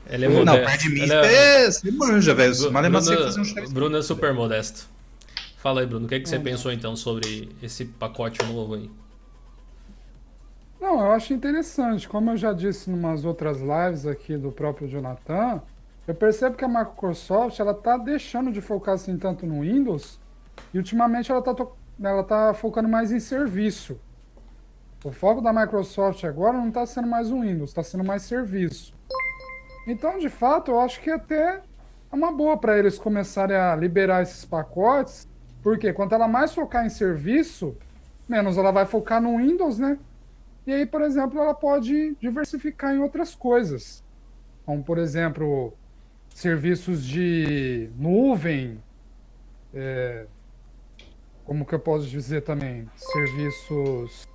Ele 0.10 0.26
é 0.26 0.28
modesto. 0.28 0.46
Não, 0.46 0.66
perto 0.66 0.82
de 0.82 0.90
mim, 0.90 1.10
é... 1.12 1.72
você 1.72 1.92
manja, 1.92 2.34
velho. 2.34 2.54
Bruno, 2.72 2.92
fazer 2.92 3.62
um 3.62 3.74
Bruno 3.74 3.98
é 3.98 4.02
super 4.02 4.34
modesto. 4.34 4.88
Fala 5.58 5.82
aí, 5.82 5.88
Bruno. 5.88 6.06
O 6.06 6.10
que, 6.10 6.16
é 6.16 6.20
que 6.20 6.30
você 6.30 6.38
pensou, 6.38 6.72
então, 6.72 6.96
sobre 6.96 7.50
esse 7.62 7.86
pacote 7.86 8.44
novo 8.46 8.76
aí? 8.76 8.90
Não, 10.80 11.00
eu 11.00 11.12
acho 11.12 11.34
interessante. 11.34 12.08
Como 12.08 12.30
eu 12.32 12.38
já 12.38 12.54
disse 12.54 12.92
em 12.92 12.94
umas 12.94 13.26
outras 13.26 13.60
lives 13.60 14.06
aqui 14.06 14.38
do 14.38 14.52
próprio 14.52 14.88
Jonathan, 14.88 15.62
eu 16.08 16.14
percebo 16.14 16.56
que 16.56 16.64
a 16.64 16.68
Microsoft 16.68 17.60
ela 17.60 17.74
tá 17.74 17.98
deixando 17.98 18.52
de 18.52 18.62
focar 18.62 18.94
assim 18.94 19.18
tanto 19.18 19.48
no 19.48 19.62
Windows 19.62 20.20
e 20.72 20.78
ultimamente 20.78 21.32
ela 21.32 21.42
tá, 21.42 21.56
ela 22.00 22.24
tá 22.24 22.54
focando 22.54 22.88
mais 22.88 23.12
em 23.12 23.20
serviço. 23.20 24.00
O 25.06 25.12
foco 25.12 25.40
da 25.40 25.54
Microsoft 25.54 26.24
agora 26.24 26.58
não 26.58 26.70
está 26.70 26.84
sendo 26.84 27.08
mais 27.08 27.30
o 27.30 27.42
Windows, 27.42 27.70
está 27.70 27.84
sendo 27.84 28.04
mais 28.04 28.24
serviço. 28.24 28.92
Então, 29.86 30.18
de 30.18 30.30
fato, 30.30 30.72
eu 30.72 30.80
acho 30.80 31.00
que 31.00 31.12
até 31.12 31.62
é 32.12 32.16
uma 32.16 32.32
boa 32.32 32.58
para 32.58 32.76
eles 32.76 32.98
começarem 32.98 33.56
a 33.56 33.76
liberar 33.76 34.24
esses 34.24 34.44
pacotes, 34.44 35.28
porque 35.62 35.94
quanto 35.94 36.16
ela 36.16 36.28
mais 36.28 36.56
focar 36.56 36.88
em 36.88 36.90
serviço, 36.90 37.78
menos 38.28 38.58
ela 38.58 38.72
vai 38.72 38.88
focar 38.88 39.22
no 39.22 39.38
Windows, 39.38 39.78
né? 39.78 40.00
E 40.66 40.74
aí, 40.74 40.88
por 40.88 41.04
exemplo, 41.04 41.40
ela 41.40 41.54
pode 41.54 42.16
diversificar 42.16 42.96
em 42.96 42.98
outras 42.98 43.36
coisas. 43.36 44.04
Como, 44.66 44.84
por 44.84 44.98
exemplo, 44.98 45.72
serviços 46.34 47.06
de 47.06 47.92
nuvem, 47.96 48.82
é, 49.72 50.26
como 51.44 51.64
que 51.64 51.76
eu 51.76 51.80
posso 51.80 52.08
dizer 52.08 52.42
também? 52.42 52.90
Serviços 52.96 54.28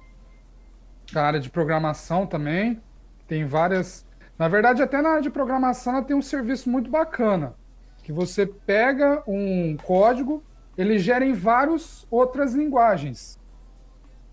a 1.19 1.25
área 1.25 1.41
de 1.41 1.51
programação 1.51 2.27
também. 2.27 2.81
Tem 3.27 3.45
várias. 3.45 4.07
Na 4.39 4.49
verdade, 4.49 4.83
até 4.83 5.03
na 5.03 5.11
área 5.11 5.23
de 5.23 5.31
programação, 5.31 5.95
ela 5.95 6.05
tem 6.05 6.17
um 6.17 6.23
serviço 6.23 6.71
muito 6.71 6.91
bacana, 6.91 7.55
que 8.03 8.13
você 8.13 8.47
pega 8.47 9.23
um 9.27 9.77
código, 9.77 10.43
ele 10.77 10.99
gera 10.99 11.25
em 11.25 11.33
várias 11.33 12.07
outras 12.11 12.55
linguagens. 12.55 13.39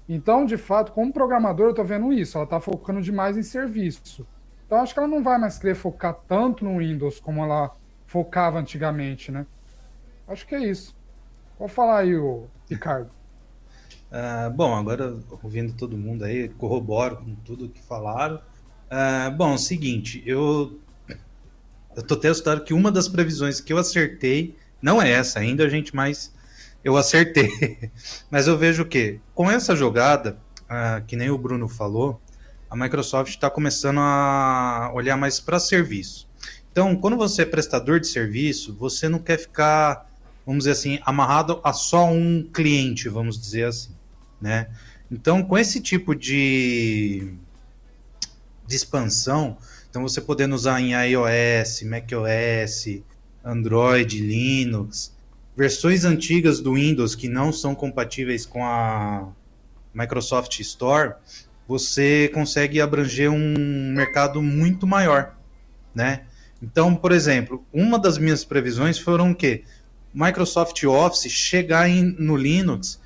Então, 0.07 0.45
de 0.45 0.55
fato, 0.55 0.93
como 0.93 1.11
programador, 1.11 1.65
eu 1.65 1.71
estou 1.71 1.83
vendo 1.83 2.13
isso. 2.13 2.37
Ela 2.37 2.45
está 2.45 2.59
focando 2.59 3.01
demais 3.01 3.37
em 3.37 3.43
serviço. 3.43 4.25
Então, 4.65 4.81
acho 4.81 4.93
que 4.93 4.99
ela 4.99 5.07
não 5.07 5.21
vai 5.21 5.37
mais 5.37 5.57
querer 5.57 5.75
focar 5.75 6.13
tanto 6.27 6.63
no 6.63 6.77
Windows 6.77 7.19
como 7.19 7.43
ela 7.43 7.71
focava 8.05 8.59
antigamente, 8.59 9.31
né? 9.31 9.45
Acho 10.27 10.47
que 10.47 10.55
é 10.55 10.59
isso. 10.59 10.95
Vou 11.59 11.67
falar 11.67 11.99
aí, 11.99 12.15
o 12.15 12.47
Ricardo. 12.69 13.16
Uh, 14.11 14.49
bom, 14.51 14.73
agora 14.73 15.17
ouvindo 15.43 15.73
todo 15.73 15.97
mundo 15.97 16.23
aí, 16.23 16.47
corroboro 16.49 17.17
com 17.17 17.35
tudo 17.35 17.69
que 17.69 17.81
falaram. 17.81 18.37
Uh, 18.87 19.31
bom, 19.35 19.51
é 19.51 19.55
o 19.55 19.57
seguinte, 19.57 20.23
eu 20.25 20.79
eu 21.95 22.03
tô 22.03 22.15
testando 22.15 22.63
que 22.63 22.75
uma 22.75 22.91
das 22.91 23.07
previsões 23.07 23.59
que 23.59 23.73
eu 23.73 23.77
acertei 23.79 24.55
não 24.79 25.01
é 25.01 25.09
essa 25.09 25.39
ainda, 25.39 25.65
a 25.65 25.69
gente, 25.69 25.95
mas 25.95 26.31
eu 26.83 26.95
acertei. 26.95 27.89
mas 28.29 28.47
eu 28.47 28.55
vejo 28.55 28.85
que 28.85 29.19
com 29.33 29.49
essa 29.49 29.75
jogada, 29.75 30.37
uh, 30.63 31.03
que 31.05 31.15
nem 31.15 31.31
o 31.31 31.37
Bruno 31.37 31.67
falou, 31.67 32.21
a 32.69 32.75
Microsoft 32.75 33.31
está 33.31 33.49
começando 33.49 33.99
a 33.99 34.91
olhar 34.93 35.17
mais 35.17 35.39
para 35.39 35.59
serviço. 35.59 36.29
Então, 36.71 36.95
quando 36.95 37.17
você 37.17 37.41
é 37.41 37.45
prestador 37.45 37.99
de 37.99 38.07
serviço, 38.07 38.75
você 38.75 39.09
não 39.09 39.17
quer 39.17 39.39
ficar, 39.39 40.07
vamos 40.45 40.65
dizer 40.65 40.71
assim, 40.71 40.99
amarrado 41.03 41.59
a 41.63 41.73
só 41.73 42.05
um 42.05 42.47
cliente, 42.53 43.09
vamos 43.09 43.39
dizer 43.39 43.65
assim, 43.65 43.96
né? 44.39 44.67
Então, 45.09 45.41
com 45.43 45.57
esse 45.57 45.79
tipo 45.79 46.13
de 46.13 47.37
de 48.67 48.75
expansão. 48.75 49.57
Então 49.89 50.03
você 50.03 50.19
podendo 50.19 50.53
usar 50.53 50.81
em 50.81 50.91
iOS, 50.91 51.83
macOS, 51.83 53.01
Android, 53.43 54.19
Linux, 54.19 55.15
versões 55.55 56.03
antigas 56.03 56.59
do 56.59 56.73
Windows 56.73 57.15
que 57.15 57.29
não 57.29 57.51
são 57.53 57.73
compatíveis 57.73 58.45
com 58.45 58.63
a 58.63 59.29
Microsoft 59.93 60.59
Store, 60.59 61.15
você 61.67 62.29
consegue 62.33 62.79
abranger 62.81 63.31
um 63.31 63.93
mercado 63.93 64.41
muito 64.41 64.85
maior, 64.85 65.35
né? 65.95 66.23
Então, 66.61 66.95
por 66.95 67.11
exemplo, 67.11 67.65
uma 67.71 67.97
das 67.97 68.17
minhas 68.17 68.43
previsões 68.43 68.97
foram 68.97 69.33
que 69.33 69.63
Microsoft 70.13 70.83
Office 70.83 71.31
chegar 71.31 71.89
em, 71.89 72.03
no 72.03 72.35
Linux, 72.35 72.99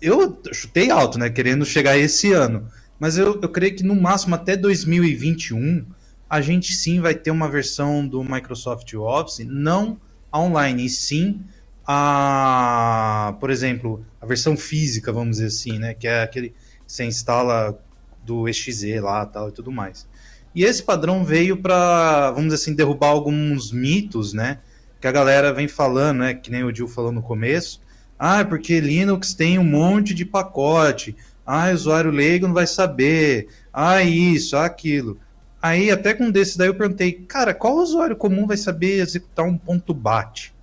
eu 0.00 0.40
chutei 0.52 0.90
alto, 0.90 1.18
né? 1.18 1.30
Querendo 1.30 1.64
chegar 1.64 1.96
esse 1.96 2.32
ano. 2.32 2.68
Mas 2.98 3.16
eu, 3.16 3.38
eu 3.40 3.48
creio 3.48 3.76
que 3.76 3.84
no 3.84 3.94
máximo 3.94 4.34
até 4.34 4.56
2021 4.56 5.84
a 6.28 6.40
gente 6.40 6.74
sim 6.74 7.00
vai 7.00 7.14
ter 7.14 7.30
uma 7.30 7.48
versão 7.48 8.06
do 8.06 8.22
Microsoft 8.22 8.92
Office, 8.94 9.46
não 9.46 9.98
online, 10.34 10.84
e 10.84 10.90
sim 10.90 11.40
a, 11.86 13.34
por 13.40 13.50
exemplo, 13.50 14.04
a 14.20 14.26
versão 14.26 14.56
física, 14.56 15.10
vamos 15.10 15.36
dizer 15.36 15.46
assim, 15.46 15.78
né? 15.78 15.94
Que 15.94 16.06
é 16.06 16.22
aquele 16.22 16.50
que 16.50 16.54
você 16.86 17.04
instala 17.04 17.78
do 18.22 18.46
EXE 18.46 19.00
lá 19.00 19.24
tal 19.24 19.48
e 19.48 19.52
tudo 19.52 19.72
mais. 19.72 20.06
E 20.54 20.64
esse 20.64 20.82
padrão 20.82 21.24
veio 21.24 21.56
para, 21.56 22.30
vamos 22.32 22.52
dizer 22.52 22.56
assim, 22.56 22.74
derrubar 22.74 23.08
alguns 23.08 23.72
mitos, 23.72 24.34
né? 24.34 24.58
Que 25.00 25.06
a 25.06 25.12
galera 25.12 25.52
vem 25.52 25.66
falando, 25.66 26.18
né? 26.18 26.34
Que 26.34 26.50
nem 26.50 26.62
o 26.62 26.74
Gil 26.74 26.88
falou 26.88 27.12
no 27.12 27.22
começo. 27.22 27.80
Ah, 28.18 28.44
porque 28.44 28.80
Linux 28.80 29.32
tem 29.34 29.58
um 29.58 29.64
monte 29.64 30.12
de 30.12 30.24
pacote. 30.24 31.16
Ah, 31.46 31.70
usuário 31.70 32.10
leigo 32.10 32.46
não 32.46 32.54
vai 32.54 32.66
saber. 32.66 33.48
Ah, 33.72 34.02
isso, 34.02 34.56
ah, 34.56 34.64
aquilo. 34.66 35.18
Aí, 35.60 35.90
até 35.90 36.14
com 36.14 36.24
um 36.24 36.30
desses 36.30 36.56
daí, 36.56 36.68
eu 36.68 36.74
perguntei, 36.74 37.12
cara, 37.12 37.52
qual 37.52 37.76
usuário 37.76 38.16
comum 38.16 38.46
vai 38.46 38.56
saber 38.56 39.00
executar 39.00 39.44
um 39.44 39.58
ponto 39.58 39.92
bate? 39.92 40.54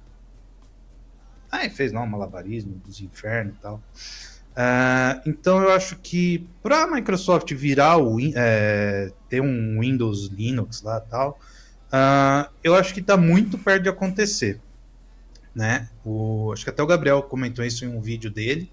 Aí 1.52 1.70
fez 1.70 1.92
lá 1.92 2.02
um 2.02 2.08
malabarismo 2.08 2.76
dos 2.86 3.02
infernos 3.02 3.56
e 3.56 3.62
tal. 3.62 3.82
Uh, 4.56 5.20
então 5.26 5.62
eu 5.62 5.72
acho 5.72 5.98
que 5.98 6.48
para 6.64 6.84
a 6.84 6.88
Microsoft 6.88 7.54
virar 7.54 7.98
o 7.98 8.18
é, 8.34 9.12
ter 9.28 9.42
um 9.42 9.82
Windows 9.82 10.28
Linux 10.28 10.82
lá 10.82 11.02
tal, 11.02 11.38
uh, 11.88 12.50
eu 12.64 12.74
acho 12.74 12.94
que 12.94 13.02
está 13.02 13.18
muito 13.18 13.58
perto 13.58 13.84
de 13.84 13.90
acontecer, 13.90 14.62
né? 15.56 15.88
O, 16.04 16.52
acho 16.52 16.64
que 16.64 16.70
até 16.70 16.84
o 16.84 16.88
Gabriel 16.88 17.24
comentou 17.24 17.64
isso 17.64 17.86
em 17.86 17.88
um 17.88 18.02
vídeo 18.02 18.30
dele. 18.30 18.70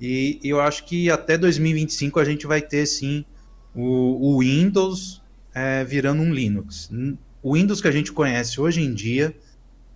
E 0.00 0.38
eu 0.42 0.60
acho 0.60 0.84
que 0.84 1.10
até 1.10 1.36
2025 1.36 2.20
a 2.20 2.24
gente 2.24 2.46
vai 2.46 2.62
ter 2.62 2.86
sim 2.86 3.24
o, 3.74 4.34
o 4.34 4.40
Windows 4.40 5.22
é, 5.54 5.84
virando 5.84 6.22
um 6.22 6.32
Linux. 6.32 6.90
O 7.42 7.54
Windows 7.54 7.80
que 7.80 7.88
a 7.88 7.92
gente 7.92 8.12
conhece 8.12 8.60
hoje 8.60 8.80
em 8.80 8.94
dia 8.94 9.34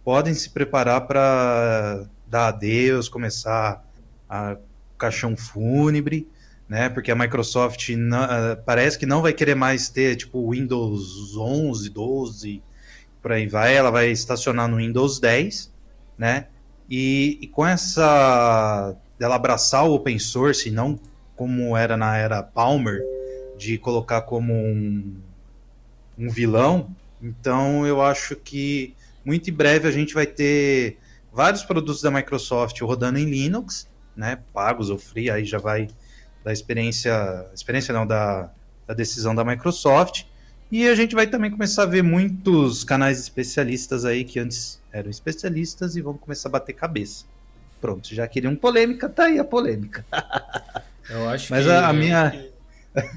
podem 0.04 0.34
se 0.34 0.50
preparar 0.50 1.06
para 1.06 2.06
dar 2.26 2.48
adeus, 2.48 3.08
começar 3.08 3.84
a 4.28 4.56
caixão 4.96 5.36
fúnebre, 5.36 6.28
né? 6.68 6.88
Porque 6.88 7.10
a 7.10 7.16
Microsoft 7.16 7.88
uh, 7.88 8.62
parece 8.64 8.98
que 8.98 9.06
não 9.06 9.22
vai 9.22 9.32
querer 9.32 9.54
mais 9.54 9.88
ter 9.88 10.16
tipo 10.16 10.50
Windows 10.50 11.36
11, 11.36 11.88
12, 11.90 12.62
por 13.22 13.32
aí 13.32 13.46
vai. 13.46 13.74
Ela 13.74 13.90
vai 13.90 14.10
estacionar 14.10 14.68
no 14.68 14.76
Windows 14.76 15.18
10, 15.18 15.72
né? 16.18 16.48
E, 16.90 17.38
e 17.40 17.46
com 17.46 17.64
essa 17.64 18.96
dela 19.18 19.36
abraçar 19.36 19.86
o 19.86 19.94
open 19.94 20.18
source, 20.18 20.70
não 20.70 20.98
como 21.36 21.76
era 21.76 21.96
na 21.96 22.16
era 22.16 22.42
Palmer, 22.42 23.00
de 23.56 23.78
colocar 23.78 24.22
como 24.22 24.52
um, 24.52 25.16
um 26.18 26.28
vilão. 26.28 26.94
Então 27.22 27.86
eu 27.86 28.02
acho 28.02 28.34
que 28.36 28.94
muito 29.24 29.50
em 29.50 29.52
breve 29.52 29.86
a 29.86 29.90
gente 29.90 30.14
vai 30.14 30.26
ter 30.26 30.98
vários 31.32 31.62
produtos 31.62 32.00
da 32.00 32.10
Microsoft 32.10 32.80
rodando 32.80 33.18
em 33.18 33.24
Linux, 33.24 33.88
né, 34.16 34.38
pagos 34.52 34.90
ou 34.90 34.98
free, 34.98 35.30
aí 35.30 35.44
já 35.44 35.58
vai 35.58 35.88
da 36.42 36.52
experiência, 36.52 37.46
experiência 37.54 37.92
não, 37.92 38.06
da, 38.06 38.50
da 38.86 38.94
decisão 38.94 39.34
da 39.34 39.44
Microsoft. 39.44 40.24
E 40.70 40.86
a 40.86 40.94
gente 40.94 41.14
vai 41.14 41.26
também 41.26 41.50
começar 41.50 41.84
a 41.84 41.86
ver 41.86 42.02
muitos 42.02 42.84
canais 42.84 43.18
especialistas 43.18 44.04
aí 44.04 44.22
que 44.22 44.38
antes 44.38 44.80
eram 44.92 45.10
especialistas 45.10 45.96
e 45.96 46.02
vão 46.02 46.14
começar 46.14 46.48
a 46.48 46.52
bater 46.52 46.74
cabeça. 46.74 47.24
Pronto, 47.80 48.14
já 48.14 48.26
queriam 48.26 48.54
polêmica, 48.54 49.08
tá 49.08 49.24
aí 49.24 49.38
a 49.38 49.44
polêmica. 49.44 50.04
Eu 51.08 51.28
acho 51.28 51.50
mas 51.50 51.64
que. 51.64 51.70
a, 51.70 51.88
a 51.88 51.92
minha. 51.92 52.48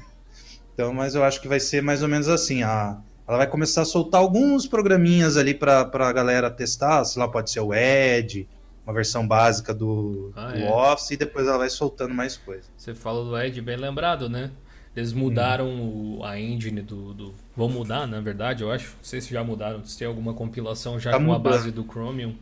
então, 0.72 0.94
mas 0.94 1.14
eu 1.14 1.22
acho 1.22 1.42
que 1.42 1.46
vai 1.46 1.60
ser 1.60 1.82
mais 1.82 2.02
ou 2.02 2.08
menos 2.08 2.26
assim. 2.26 2.62
A, 2.62 2.98
ela 3.28 3.36
vai 3.36 3.46
começar 3.46 3.82
a 3.82 3.84
soltar 3.84 4.20
alguns 4.20 4.66
programinhas 4.66 5.36
ali 5.36 5.52
para 5.52 5.82
a 5.82 6.12
galera 6.12 6.50
testar. 6.50 7.04
Sei 7.04 7.20
lá, 7.20 7.28
pode 7.28 7.50
ser 7.50 7.60
o 7.60 7.74
Edge, 7.74 8.48
uma 8.86 8.94
versão 8.94 9.26
básica 9.28 9.74
do, 9.74 10.32
ah, 10.34 10.52
do 10.52 10.58
é. 10.58 10.70
Office, 10.70 11.10
e 11.10 11.16
depois 11.18 11.46
ela 11.46 11.58
vai 11.58 11.68
soltando 11.68 12.14
mais 12.14 12.36
coisas. 12.36 12.70
Você 12.76 12.94
falou 12.94 13.26
do 13.26 13.38
Edge, 13.38 13.60
bem 13.60 13.76
lembrado, 13.76 14.28
né? 14.28 14.50
Eles 14.94 15.12
mudaram 15.12 15.68
hum. 15.68 16.18
o, 16.18 16.24
a 16.24 16.38
engine 16.38 16.82
do, 16.82 17.14
do, 17.14 17.34
Vão 17.56 17.68
mudar, 17.68 18.06
na 18.06 18.20
verdade, 18.20 18.62
eu 18.62 18.70
acho. 18.70 18.90
Não 18.96 19.04
sei 19.04 19.20
se 19.20 19.32
já 19.32 19.42
mudaram, 19.42 19.84
se 19.84 19.98
tem 19.98 20.06
alguma 20.06 20.34
compilação 20.34 21.00
já 21.00 21.12
tá 21.12 21.16
com 21.16 21.24
mudando. 21.24 21.46
a 21.46 21.50
base 21.50 21.70
do 21.70 21.82
Chromium. 21.82 22.34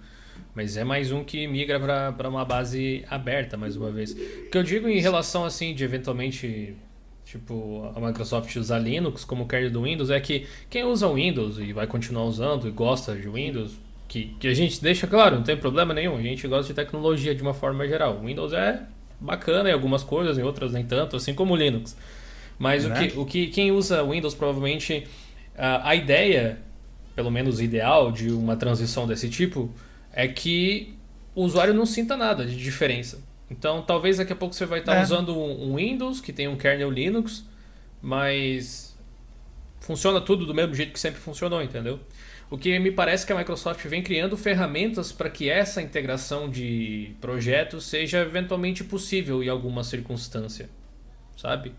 Mas 0.54 0.76
é 0.76 0.82
mais 0.82 1.12
um 1.12 1.22
que 1.22 1.46
migra 1.46 1.78
para 2.12 2.28
uma 2.28 2.44
base 2.44 3.04
aberta, 3.08 3.56
mais 3.56 3.76
uma 3.76 3.90
vez. 3.90 4.12
O 4.12 4.50
que 4.50 4.58
eu 4.58 4.62
digo 4.62 4.88
em 4.88 4.98
relação, 4.98 5.44
assim, 5.44 5.74
de 5.74 5.84
eventualmente, 5.84 6.74
tipo, 7.24 7.88
a 7.94 8.00
Microsoft 8.00 8.54
usar 8.56 8.80
Linux 8.80 9.24
como 9.24 9.46
kernel 9.46 9.70
do 9.70 9.82
Windows, 9.82 10.10
é 10.10 10.18
que 10.18 10.46
quem 10.68 10.84
usa 10.84 11.06
o 11.06 11.14
Windows 11.14 11.58
e 11.58 11.72
vai 11.72 11.86
continuar 11.86 12.24
usando 12.24 12.66
e 12.66 12.70
gosta 12.72 13.14
de 13.14 13.28
Windows, 13.28 13.78
que, 14.08 14.34
que 14.40 14.48
a 14.48 14.54
gente 14.54 14.82
deixa 14.82 15.06
claro, 15.06 15.36
não 15.36 15.44
tem 15.44 15.56
problema 15.56 15.94
nenhum, 15.94 16.16
a 16.16 16.22
gente 16.22 16.46
gosta 16.48 16.72
de 16.72 16.74
tecnologia 16.74 17.32
de 17.32 17.42
uma 17.42 17.54
forma 17.54 17.86
geral. 17.86 18.16
O 18.16 18.26
Windows 18.26 18.52
é 18.52 18.82
bacana 19.20 19.70
em 19.70 19.72
algumas 19.72 20.02
coisas, 20.02 20.36
em 20.36 20.42
outras 20.42 20.72
nem 20.72 20.84
tanto, 20.84 21.14
assim 21.14 21.32
como 21.32 21.54
o 21.54 21.56
Linux. 21.56 21.96
Mas 22.60 22.84
né? 22.84 22.94
o, 22.94 23.08
que, 23.08 23.18
o 23.18 23.24
que 23.24 23.46
quem 23.46 23.72
usa 23.72 24.04
Windows 24.04 24.34
provavelmente 24.34 25.08
a, 25.56 25.94
ideia, 25.96 26.58
pelo 27.16 27.30
menos 27.30 27.58
ideal, 27.58 28.12
de 28.12 28.30
uma 28.30 28.54
transição 28.54 29.06
desse 29.06 29.30
tipo 29.30 29.70
é 30.12 30.28
que 30.28 30.94
o 31.34 31.42
usuário 31.42 31.72
não 31.72 31.86
sinta 31.86 32.18
nada 32.18 32.44
de 32.44 32.54
diferença. 32.54 33.18
Então, 33.50 33.80
talvez 33.80 34.18
daqui 34.18 34.34
a 34.34 34.36
pouco 34.36 34.54
você 34.54 34.66
vai 34.66 34.80
estar 34.80 34.96
é. 34.96 35.02
usando 35.02 35.34
um, 35.34 35.76
Windows 35.76 36.20
que 36.20 36.34
tem 36.34 36.48
um 36.48 36.56
kernel 36.56 36.90
Linux, 36.90 37.46
mas 38.02 38.94
funciona 39.80 40.20
tudo 40.20 40.44
do 40.44 40.54
mesmo 40.54 40.74
jeito 40.74 40.92
que 40.92 41.00
sempre 41.00 41.18
funcionou, 41.18 41.62
entendeu? 41.62 41.98
O 42.50 42.58
que 42.58 42.78
me 42.78 42.90
parece 42.90 43.24
que 43.24 43.32
a 43.32 43.36
Microsoft 43.38 43.82
vem 43.86 44.02
criando 44.02 44.36
ferramentas 44.36 45.12
para 45.12 45.30
que 45.30 45.48
essa 45.48 45.80
integração 45.80 46.50
de 46.50 47.14
projetos 47.22 47.86
seja 47.86 48.18
eventualmente 48.18 48.84
possível 48.84 49.42
em 49.42 49.48
alguma 49.48 49.82
circunstância, 49.82 50.68
sabe? 51.38 51.72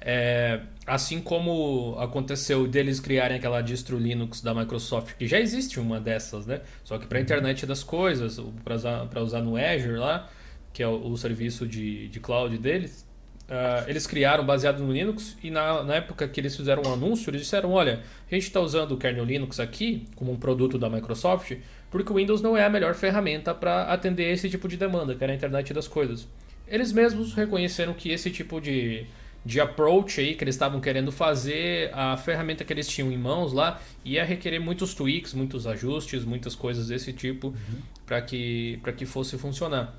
É, 0.00 0.60
assim 0.86 1.20
como 1.20 1.96
aconteceu 1.98 2.66
deles 2.66 3.00
criarem 3.00 3.36
aquela 3.36 3.60
distro 3.60 3.98
Linux 3.98 4.40
da 4.40 4.54
Microsoft, 4.54 5.16
que 5.16 5.26
já 5.26 5.40
existe 5.40 5.80
uma 5.80 6.00
dessas, 6.00 6.46
né? 6.46 6.60
Só 6.84 6.98
que 6.98 7.06
para 7.06 7.18
a 7.18 7.20
uhum. 7.20 7.24
internet 7.24 7.66
das 7.66 7.82
coisas, 7.82 8.40
para 8.64 8.74
usar, 8.74 9.08
usar 9.16 9.40
no 9.40 9.56
Azure 9.56 9.98
lá, 9.98 10.28
que 10.72 10.82
é 10.82 10.88
o, 10.88 11.10
o 11.10 11.16
serviço 11.16 11.66
de, 11.66 12.08
de 12.08 12.20
cloud 12.20 12.56
deles, 12.58 13.04
Uh, 13.46 13.88
eles 13.88 14.08
criaram 14.08 14.44
baseado 14.44 14.82
no 14.82 14.92
Linux 14.92 15.36
e 15.40 15.52
na, 15.52 15.84
na, 15.84 15.94
época 15.94 16.26
que 16.26 16.40
eles 16.40 16.56
fizeram 16.56 16.82
um 16.84 16.92
anúncio, 16.92 17.30
eles 17.30 17.42
disseram: 17.42 17.70
olha, 17.70 18.00
a 18.28 18.34
gente 18.34 18.42
está 18.42 18.58
usando 18.58 18.90
o 18.90 18.96
kernel 18.96 19.24
Linux 19.24 19.60
aqui 19.60 20.04
como 20.16 20.32
um 20.32 20.36
produto 20.36 20.76
da 20.76 20.90
Microsoft 20.90 21.56
porque 21.90 22.12
o 22.12 22.16
Windows 22.16 22.42
não 22.42 22.56
é 22.56 22.64
a 22.64 22.68
melhor 22.68 22.94
ferramenta 22.94 23.54
para 23.54 23.84
atender 23.84 24.32
esse 24.32 24.50
tipo 24.50 24.68
de 24.68 24.76
demanda, 24.76 25.14
que 25.14 25.22
era 25.22 25.32
a 25.32 25.36
internet 25.36 25.72
das 25.72 25.86
coisas. 25.86 26.28
Eles 26.66 26.92
mesmos 26.92 27.32
reconheceram 27.32 27.94
que 27.94 28.10
esse 28.10 28.30
tipo 28.30 28.60
de, 28.60 29.06
de 29.46 29.60
approach 29.60 30.20
aí 30.20 30.34
que 30.34 30.42
eles 30.42 30.56
estavam 30.56 30.80
querendo 30.80 31.12
fazer, 31.12 31.88
a 31.94 32.16
ferramenta 32.16 32.64
que 32.64 32.72
eles 32.72 32.88
tinham 32.88 33.12
em 33.12 33.16
mãos 33.16 33.52
lá 33.52 33.80
ia 34.04 34.24
requerer 34.24 34.60
muitos 34.60 34.92
tweaks, 34.92 35.32
muitos 35.32 35.68
ajustes, 35.68 36.24
muitas 36.24 36.56
coisas 36.56 36.88
desse 36.88 37.12
tipo 37.12 37.48
uhum. 37.48 37.78
para 38.04 38.20
que, 38.20 38.80
que 38.96 39.06
fosse 39.06 39.38
funcionar. 39.38 39.94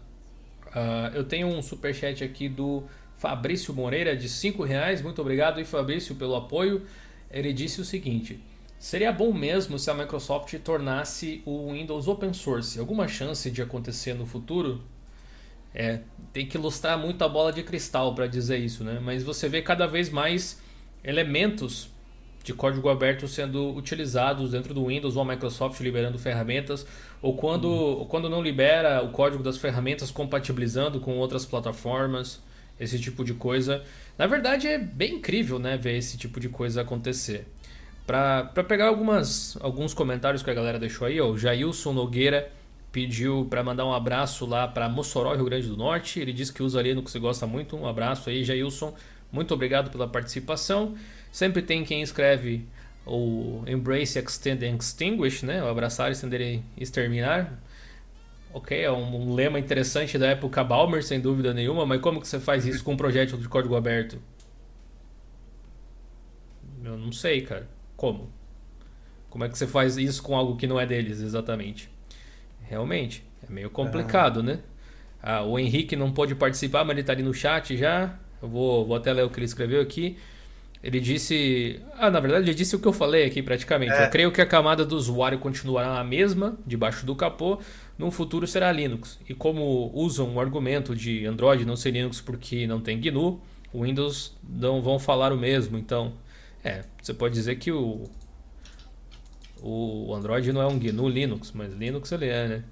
Uh, 0.67 1.15
eu 1.15 1.23
tenho 1.23 1.47
um 1.47 1.61
superchat 1.61 2.25
aqui 2.25 2.49
do 2.49 2.83
Fabrício 3.15 3.73
Moreira 3.73 4.17
de 4.17 4.27
5 4.27 4.63
reais. 4.65 5.01
Muito 5.01 5.21
obrigado, 5.21 5.61
e 5.61 5.63
Fabrício, 5.63 6.15
pelo 6.15 6.35
apoio. 6.35 6.81
Ele 7.31 7.53
disse 7.53 7.79
o 7.79 7.85
seguinte: 7.85 8.37
Seria 8.77 9.13
bom 9.13 9.31
mesmo 9.31 9.79
se 9.79 9.89
a 9.89 9.93
Microsoft 9.93 10.53
tornasse 10.59 11.41
o 11.45 11.71
Windows 11.71 12.09
open 12.09 12.33
source. 12.33 12.77
Alguma 12.77 13.07
chance 13.07 13.49
de 13.49 13.61
acontecer 13.61 14.13
no 14.13 14.25
futuro? 14.25 14.83
É, 15.73 15.99
tem 16.33 16.45
que 16.45 16.57
ilustrar 16.57 16.97
muito 16.97 17.23
a 17.23 17.29
bola 17.29 17.51
de 17.51 17.63
cristal 17.63 18.13
para 18.15 18.27
dizer 18.27 18.57
isso, 18.57 18.83
né? 18.83 18.99
Mas 19.01 19.23
você 19.23 19.47
vê 19.47 19.61
cada 19.61 19.85
vez 19.85 20.09
mais 20.09 20.61
elementos 21.03 21.89
de 22.43 22.53
código 22.53 22.87
aberto 22.87 23.27
sendo 23.27 23.75
utilizados 23.75 24.51
dentro 24.51 24.73
do 24.73 24.85
Windows 24.85 25.17
ou 25.17 25.21
a 25.21 25.25
Microsoft 25.25 25.81
liberando 25.81 26.17
ferramentas, 26.17 26.87
ou 27.21 27.35
quando, 27.35 27.65
uhum. 27.65 28.05
quando 28.05 28.29
não 28.29 28.41
libera 28.41 29.03
o 29.03 29.09
código 29.09 29.43
das 29.43 29.57
ferramentas 29.57 30.11
compatibilizando 30.11 31.01
com 31.01 31.17
outras 31.17 31.45
plataformas, 31.45 32.41
esse 32.79 32.97
tipo 32.99 33.25
de 33.25 33.33
coisa. 33.33 33.83
Na 34.17 34.27
verdade 34.27 34.67
é 34.67 34.77
bem 34.77 35.15
incrível 35.15 35.59
né, 35.59 35.75
ver 35.75 35.97
esse 35.97 36.17
tipo 36.17 36.39
de 36.39 36.47
coisa 36.47 36.81
acontecer. 36.81 37.45
Para 38.05 38.45
pegar 38.65 38.87
algumas, 38.87 39.57
alguns 39.59 39.93
comentários 39.93 40.41
que 40.41 40.49
a 40.49 40.53
galera 40.53 40.79
deixou 40.79 41.05
aí, 41.05 41.19
ó, 41.19 41.27
o 41.27 41.37
Jailson 41.37 41.91
Nogueira 41.91 42.49
pediu 42.91 43.45
para 43.49 43.63
mandar 43.63 43.85
um 43.85 43.93
abraço 43.93 44.45
lá 44.45 44.67
para 44.67 44.89
Mossoró, 44.89 45.33
Rio 45.33 45.45
Grande 45.45 45.67
do 45.67 45.77
Norte. 45.77 46.19
Ele 46.19 46.33
disse 46.33 46.53
que 46.53 46.63
usa 46.63 46.81
Linux 46.81 47.13
e 47.13 47.19
gosta 47.19 47.45
muito. 47.45 47.75
Um 47.75 47.87
abraço 47.87 48.29
aí, 48.29 48.43
Jailson. 48.43 48.95
Muito 49.31 49.53
obrigado 49.53 49.91
pela 49.91 50.07
participação. 50.07 50.95
Sempre 51.31 51.61
tem 51.61 51.83
quem 51.83 52.01
escreve 52.01 52.65
o 53.05 53.63
Embrace, 53.67 54.19
Extend 54.19 54.65
and 54.65 54.77
Extinguish, 54.77 55.43
né? 55.43 55.63
O 55.63 55.67
abraçar, 55.67 56.11
estender 56.11 56.41
e 56.41 56.63
exterminar. 56.77 57.59
Ok, 58.53 58.77
é 58.77 58.91
um, 58.91 59.29
um, 59.29 59.33
lema 59.33 59.59
interessante 59.59 60.17
da 60.17 60.27
época 60.27 60.63
Balmer, 60.63 61.03
sem 61.03 61.19
dúvida 61.19 61.53
nenhuma, 61.53 61.85
mas 61.85 62.01
como 62.01 62.19
que 62.19 62.27
você 62.27 62.39
faz 62.39 62.65
isso 62.65 62.83
com 62.83 62.93
um 62.93 62.97
projeto 62.97 63.37
de 63.37 63.47
código 63.47 63.75
aberto? 63.75 64.19
Eu 66.83 66.97
não 66.97 67.11
sei, 67.11 67.41
cara. 67.41 67.67
Como? 67.95 68.31
Como 69.29 69.43
é 69.43 69.49
que 69.49 69.57
você 69.57 69.67
faz 69.67 69.97
isso 69.97 70.23
com 70.23 70.35
algo 70.35 70.55
que 70.55 70.65
não 70.65 70.79
é 70.79 70.85
deles, 70.85 71.19
exatamente? 71.21 71.89
Realmente, 72.69 73.23
é 73.47 73.51
meio 73.51 73.69
complicado, 73.69 74.43
né? 74.43 74.59
Ah, 75.21 75.43
o 75.43 75.57
Henrique 75.57 75.95
não 75.95 76.11
pôde 76.11 76.35
participar, 76.35 76.83
mas 76.83 76.91
ele 76.91 77.01
está 77.01 77.13
ali 77.13 77.23
no 77.23 77.33
chat 77.33 77.75
já. 77.75 78.17
Eu 78.41 78.47
vou, 78.47 78.85
vou 78.85 78.95
até 78.95 79.11
ler 79.11 79.23
o 79.23 79.29
que 79.29 79.39
ele 79.39 79.45
escreveu 79.45 79.81
aqui. 79.81 80.17
Ele 80.83 80.99
disse. 80.99 81.81
Ah, 81.97 82.09
na 82.09 82.19
verdade, 82.19 82.45
ele 82.45 82.53
disse 82.53 82.75
o 82.75 82.79
que 82.79 82.87
eu 82.87 82.93
falei 82.93 83.25
aqui 83.25 83.41
praticamente. 83.41 83.93
É. 83.93 84.05
Eu 84.05 84.09
creio 84.09 84.31
que 84.31 84.41
a 84.41 84.45
camada 84.45 84.85
do 84.85 84.95
usuário 84.95 85.39
continuará 85.39 85.99
a 85.99 86.03
mesma, 86.03 86.57
debaixo 86.65 87.05
do 87.05 87.15
capô. 87.15 87.59
No 87.97 88.11
futuro 88.11 88.45
será 88.45 88.71
Linux. 88.71 89.19
E 89.27 89.33
como 89.33 89.91
usam 89.93 90.35
o 90.35 90.39
argumento 90.39 90.95
de 90.95 91.25
Android 91.25 91.65
não 91.65 91.75
ser 91.75 91.91
Linux 91.91 92.21
porque 92.21 92.67
não 92.67 92.79
tem 92.79 92.99
GNU, 92.99 93.41
o 93.73 93.83
Windows 93.83 94.35
não 94.47 94.81
vão 94.81 94.99
falar 94.99 95.33
o 95.33 95.37
mesmo. 95.37 95.77
Então, 95.77 96.13
é, 96.63 96.83
você 97.01 97.13
pode 97.13 97.33
dizer 97.33 97.55
que 97.55 97.71
o, 97.71 98.03
o 99.61 100.13
Android 100.13 100.51
não 100.51 100.61
é 100.61 100.67
um 100.67 100.77
GNU 100.77 101.09
Linux, 101.09 101.51
mas 101.53 101.73
Linux 101.73 102.11
ele 102.11 102.27
é, 102.27 102.47
né? 102.47 102.63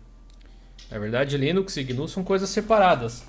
Na 0.91 0.99
verdade, 0.99 1.37
Linux 1.37 1.75
e 1.77 1.83
GNU 1.83 2.07
são 2.07 2.23
coisas 2.23 2.49
separadas. 2.49 3.23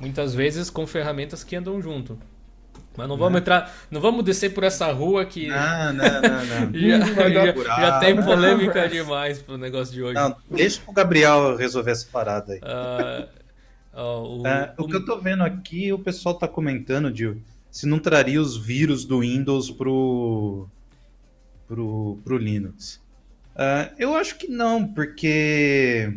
Muitas 0.00 0.34
vezes 0.34 0.70
com 0.70 0.86
ferramentas 0.86 1.42
que 1.44 1.56
andam 1.56 1.80
junto. 1.80 2.18
Mas 2.96 3.08
não 3.08 3.16
vamos 3.16 3.40
entrar, 3.40 3.72
não 3.92 4.00
vamos 4.00 4.24
descer 4.24 4.52
por 4.52 4.64
essa 4.64 4.90
rua 4.90 5.24
que. 5.24 5.46
Não, 5.46 5.92
não, 5.92 6.04
não, 6.04 6.44
não. 6.44 6.74
já, 6.74 7.30
já, 7.30 7.80
já, 7.80 7.98
tem 8.00 8.20
polêmica 8.20 8.88
demais 8.88 9.40
pro 9.40 9.56
negócio 9.56 9.94
de 9.94 10.02
hoje. 10.02 10.14
Não, 10.14 10.34
deixa 10.50 10.80
o 10.84 10.92
Gabriel 10.92 11.54
resolver 11.56 11.92
essa 11.92 12.08
parada 12.10 12.54
aí. 12.54 12.58
Uh, 12.58 13.28
uh, 13.94 14.00
o, 14.00 14.38
uh, 14.38 14.44
o, 14.78 14.82
o, 14.82 14.88
que 14.88 14.96
eu 14.96 15.04
tô 15.04 15.20
vendo 15.20 15.44
aqui, 15.44 15.92
o 15.92 15.98
pessoal 16.00 16.34
tá 16.34 16.48
comentando 16.48 17.12
de 17.12 17.36
se 17.70 17.86
não 17.86 18.00
traria 18.00 18.40
os 18.40 18.56
vírus 18.56 19.04
do 19.04 19.20
Windows 19.20 19.70
pro, 19.70 20.68
pro, 21.68 22.18
pro 22.24 22.38
Linux. 22.38 23.00
Ah, 23.54 23.90
eu 23.98 24.16
acho 24.16 24.36
que 24.36 24.48
não, 24.48 24.86
porque 24.86 26.14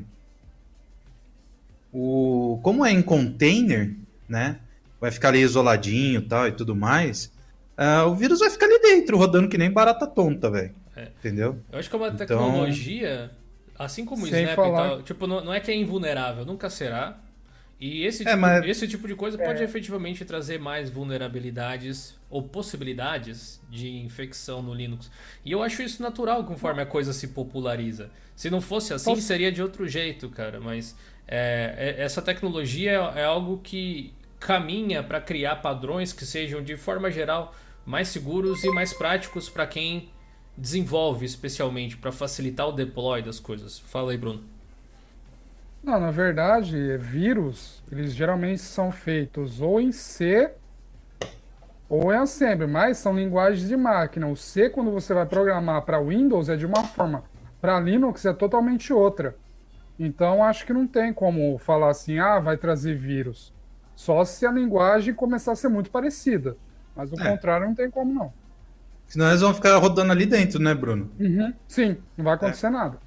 o, 1.92 2.60
como 2.64 2.86
é 2.86 2.92
em 2.92 3.02
container, 3.02 3.96
né? 4.28 4.60
vai 5.02 5.10
ficar 5.10 5.30
ali 5.30 5.40
isoladinho 5.40 6.22
tal, 6.22 6.48
e 6.48 6.52
tudo 6.52 6.76
mais, 6.76 7.34
uh, 7.76 8.08
o 8.08 8.16
vírus 8.16 8.40
vai 8.40 8.52
ficar 8.52 8.68
ali 8.68 8.80
dentro, 8.80 9.18
rodando 9.18 9.50
que 9.50 9.58
nem 9.58 9.72
barata 9.72 10.06
tonta, 10.06 10.52
velho. 10.52 10.76
É. 10.96 11.08
Entendeu? 11.18 11.58
Eu 11.72 11.80
acho 11.80 11.90
que 11.90 11.96
é 11.96 12.00
uma 12.00 12.08
então... 12.10 12.18
tecnologia, 12.28 13.32
assim 13.80 14.06
como 14.06 14.24
o 14.24 14.28
Snap 14.28 14.56
falar... 14.56 14.86
e 14.86 14.90
tal, 14.90 15.02
tipo, 15.02 15.26
não, 15.26 15.44
não 15.44 15.54
é 15.54 15.60
que 15.60 15.72
é 15.72 15.76
invulnerável, 15.76 16.46
nunca 16.46 16.70
será. 16.70 17.18
E 17.82 18.06
esse, 18.06 18.22
é, 18.22 18.26
tipo, 18.28 18.38
mas... 18.38 18.64
esse 18.64 18.88
tipo 18.88 19.08
de 19.08 19.16
coisa 19.16 19.40
pode 19.40 19.60
é. 19.60 19.66
efetivamente 19.66 20.24
trazer 20.24 20.60
mais 20.60 20.92
vulnerabilidades 20.92 22.16
ou 22.30 22.44
possibilidades 22.44 23.60
de 23.72 23.90
infecção 23.90 24.62
no 24.62 24.72
Linux. 24.72 25.10
E 25.44 25.52
eu 25.52 25.64
acho 25.64 25.82
isso 25.82 26.00
natural 26.00 26.44
conforme 26.44 26.84
a 26.84 26.86
coisa 26.86 27.12
se 27.12 27.30
populariza. 27.30 28.12
Se 28.36 28.52
não 28.52 28.62
fosse 28.62 28.94
assim, 28.94 29.16
seria 29.16 29.52
de 29.52 29.64
outro 29.64 29.88
jeito, 29.88 30.30
cara. 30.30 30.60
Mas 30.60 30.96
é, 31.28 31.96
é 31.98 32.04
essa 32.04 32.22
tecnologia 32.22 32.92
é, 32.92 33.22
é 33.22 33.26
algo 33.26 33.60
que 33.64 34.14
caminha 34.40 35.02
para 35.02 35.20
criar 35.20 35.56
padrões 35.56 36.14
que 36.14 36.24
sejam, 36.24 36.62
de 36.62 36.78
forma 36.78 37.10
geral, 37.10 37.56
mais 37.84 38.10
seguros 38.10 38.64
e 38.64 38.70
mais 38.70 38.94
práticos 38.94 39.50
para 39.50 39.66
quem 39.66 40.10
desenvolve, 40.56 41.26
especialmente 41.26 41.98
para 41.98 42.12
facilitar 42.12 42.70
o 42.70 42.72
deploy 42.72 43.24
das 43.24 43.40
coisas. 43.40 43.80
Fala 43.80 44.12
aí, 44.12 44.18
Bruno. 44.20 44.51
Não, 45.84 46.00
na 46.00 46.12
verdade, 46.12 46.98
vírus, 46.98 47.84
eles 47.92 48.14
geralmente 48.14 48.62
são 48.62 48.92
feitos 48.92 49.62
ou 49.62 49.82
em 49.82 49.92
C 49.92 50.52
ou 51.90 52.14
em 52.14 52.18
Assembly, 52.18 52.68
mas 52.68 52.98
são 52.98 53.16
linguagens 53.16 53.68
de 53.68 53.76
máquina. 53.76 54.28
O 54.28 54.36
C, 54.38 54.70
quando 54.70 54.92
você 54.92 55.14
vai 55.14 55.26
programar 55.26 55.82
para 55.82 56.00
Windows, 56.00 56.50
é 56.50 56.56
de 56.56 56.66
uma 56.66 56.84
forma. 56.84 57.24
Para 57.60 57.80
Linux 57.80 58.26
é 58.26 58.34
totalmente 58.34 58.94
outra. 58.94 59.36
Então, 60.00 60.44
acho 60.44 60.66
que 60.66 60.74
não 60.74 60.88
tem 60.88 61.14
como 61.14 61.58
falar 61.58 61.90
assim, 61.90 62.18
ah, 62.18 62.40
vai 62.40 62.58
trazer 62.58 62.96
vírus. 62.96 63.54
Só 63.96 64.24
se 64.24 64.46
a 64.46 64.52
linguagem 64.52 65.14
começar 65.14 65.52
a 65.52 65.56
ser 65.56 65.68
muito 65.68 65.92
parecida. 65.92 66.56
Mas 66.96 67.12
o 67.12 67.22
é. 67.22 67.30
contrário 67.30 67.68
não 67.68 67.76
tem 67.76 67.90
como 67.90 68.14
não. 68.14 68.34
Senão 69.08 69.28
eles 69.28 69.42
vão 69.42 69.54
ficar 69.54 69.76
rodando 69.78 70.12
ali 70.12 70.26
dentro, 70.26 70.62
né, 70.62 70.74
Bruno? 70.74 71.12
Uhum. 71.20 71.54
Sim, 71.68 71.98
não 72.18 72.24
vai 72.24 72.36
acontecer 72.36 72.68
é. 72.68 72.70
nada. 72.70 72.98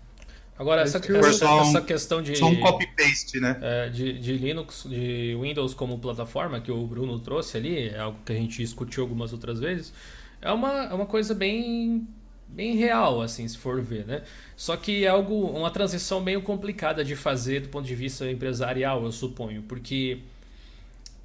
Agora, 0.56 0.82
essa, 0.82 0.98
essa, 0.98 1.46
essa, 1.60 1.80
questão 1.80 2.22
de. 2.22 2.36
Só 2.36 2.46
um 2.46 2.60
copy-paste, 2.60 3.40
né? 3.40 3.58
É, 3.60 3.88
de, 3.88 4.12
de 4.12 4.34
Linux, 4.34 4.86
de 4.88 5.36
Windows 5.40 5.74
como 5.74 5.98
plataforma, 5.98 6.60
que 6.60 6.70
o 6.70 6.86
Bruno 6.86 7.18
trouxe 7.18 7.56
ali, 7.56 7.88
é 7.88 7.98
algo 7.98 8.18
que 8.24 8.32
a 8.32 8.36
gente 8.36 8.58
discutiu 8.58 9.02
algumas 9.02 9.32
outras 9.32 9.58
vezes, 9.58 9.92
é 10.40 10.52
uma, 10.52 10.84
é 10.84 10.94
uma 10.94 11.06
coisa 11.06 11.34
bem, 11.34 12.06
bem 12.46 12.76
real, 12.76 13.20
assim, 13.20 13.48
se 13.48 13.58
for 13.58 13.82
ver, 13.82 14.06
né? 14.06 14.22
Só 14.56 14.76
que 14.76 15.04
é 15.04 15.08
algo, 15.08 15.48
uma 15.48 15.72
transição 15.72 16.20
meio 16.20 16.40
complicada 16.40 17.04
de 17.04 17.16
fazer 17.16 17.60
do 17.62 17.68
ponto 17.68 17.86
de 17.86 17.94
vista 17.96 18.30
empresarial, 18.30 19.02
eu 19.02 19.10
suponho, 19.10 19.62
porque 19.62 20.20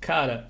cara, 0.02 0.50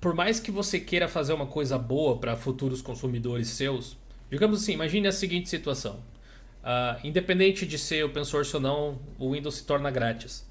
por 0.00 0.14
mais 0.14 0.40
que 0.40 0.50
você 0.50 0.80
queira 0.80 1.06
fazer 1.06 1.32
uma 1.32 1.46
coisa 1.46 1.78
boa 1.78 2.16
para 2.16 2.36
futuros 2.36 2.82
consumidores 2.82 3.48
seus, 3.50 3.96
digamos 4.28 4.62
assim, 4.62 4.72
imagine 4.72 5.06
a 5.06 5.12
seguinte 5.12 5.48
situação. 5.48 6.00
Uh, 6.66 7.06
independente 7.06 7.64
de 7.64 7.78
ser 7.78 8.04
open 8.04 8.24
source 8.24 8.56
ou 8.56 8.60
não, 8.60 8.98
o 9.20 9.34
Windows 9.34 9.54
se 9.54 9.64
torna 9.64 9.88
grátis. 9.88 10.44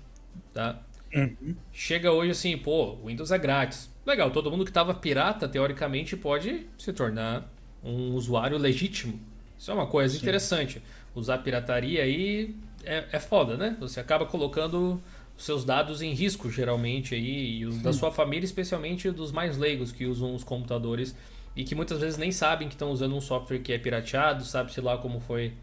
Tá? 0.54 0.82
Uhum. 1.13 1.54
Chega 1.73 2.10
hoje 2.10 2.32
assim, 2.32 2.58
pô, 2.58 2.93
o 2.93 3.08
Windows 3.08 3.32
é 3.32 3.38
grátis. 3.38 3.89
Legal, 4.06 4.32
todo 4.32 4.49
mundo 4.49 4.63
que 4.63 4.71
estava 4.71 4.93
pirata, 4.93 5.45
teoricamente, 5.45 6.15
pode 6.15 6.65
se 6.78 6.93
tornar 6.93 7.51
um 7.84 8.13
usuário 8.13 8.58
legítimo. 8.58 9.19
Isso 9.60 9.69
é 9.69 9.73
uma 9.73 9.88
coisa 9.88 10.13
Sim. 10.13 10.21
interessante. 10.21 10.82
Usar 11.13 11.39
pirataria 11.39 12.04
aí 12.04 12.56
é, 12.86 13.04
é 13.12 13.19
foda, 13.19 13.58
né? 13.58 13.75
Você 13.82 13.99
acaba 13.99 14.25
colocando 14.25 15.01
os 15.38 15.43
seus 15.43 15.65
dados 15.65 16.01
em 16.01 16.13
risco, 16.13 16.49
geralmente, 16.49 17.13
aí, 17.13 17.58
e 17.58 17.65
os 17.65 17.82
da 17.82 17.91
sua 17.91 18.10
família, 18.10 18.45
especialmente 18.45 19.12
dos 19.12 19.34
mais 19.34 19.58
leigos 19.58 19.91
que 19.91 20.06
usam 20.06 20.34
os 20.34 20.45
computadores 20.45 21.13
e 21.58 21.65
que 21.65 21.75
muitas 21.75 21.99
vezes 21.99 22.17
nem 22.17 22.32
sabem 22.32 22.69
que 22.69 22.73
estão 22.73 22.91
usando 22.91 23.15
um 23.15 23.21
software 23.21 23.60
que 23.60 23.73
é 23.73 23.78
pirateado, 23.78 24.45
sabe-se 24.45 24.80
lá 24.80 24.97
como 24.97 25.19
foi 25.19 25.54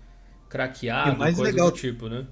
craqueado, 0.52 1.18
mais 1.18 1.34
coisa 1.34 1.50
legal, 1.50 1.70
do 1.70 1.76
tipo, 1.76 2.10
né? 2.10 2.26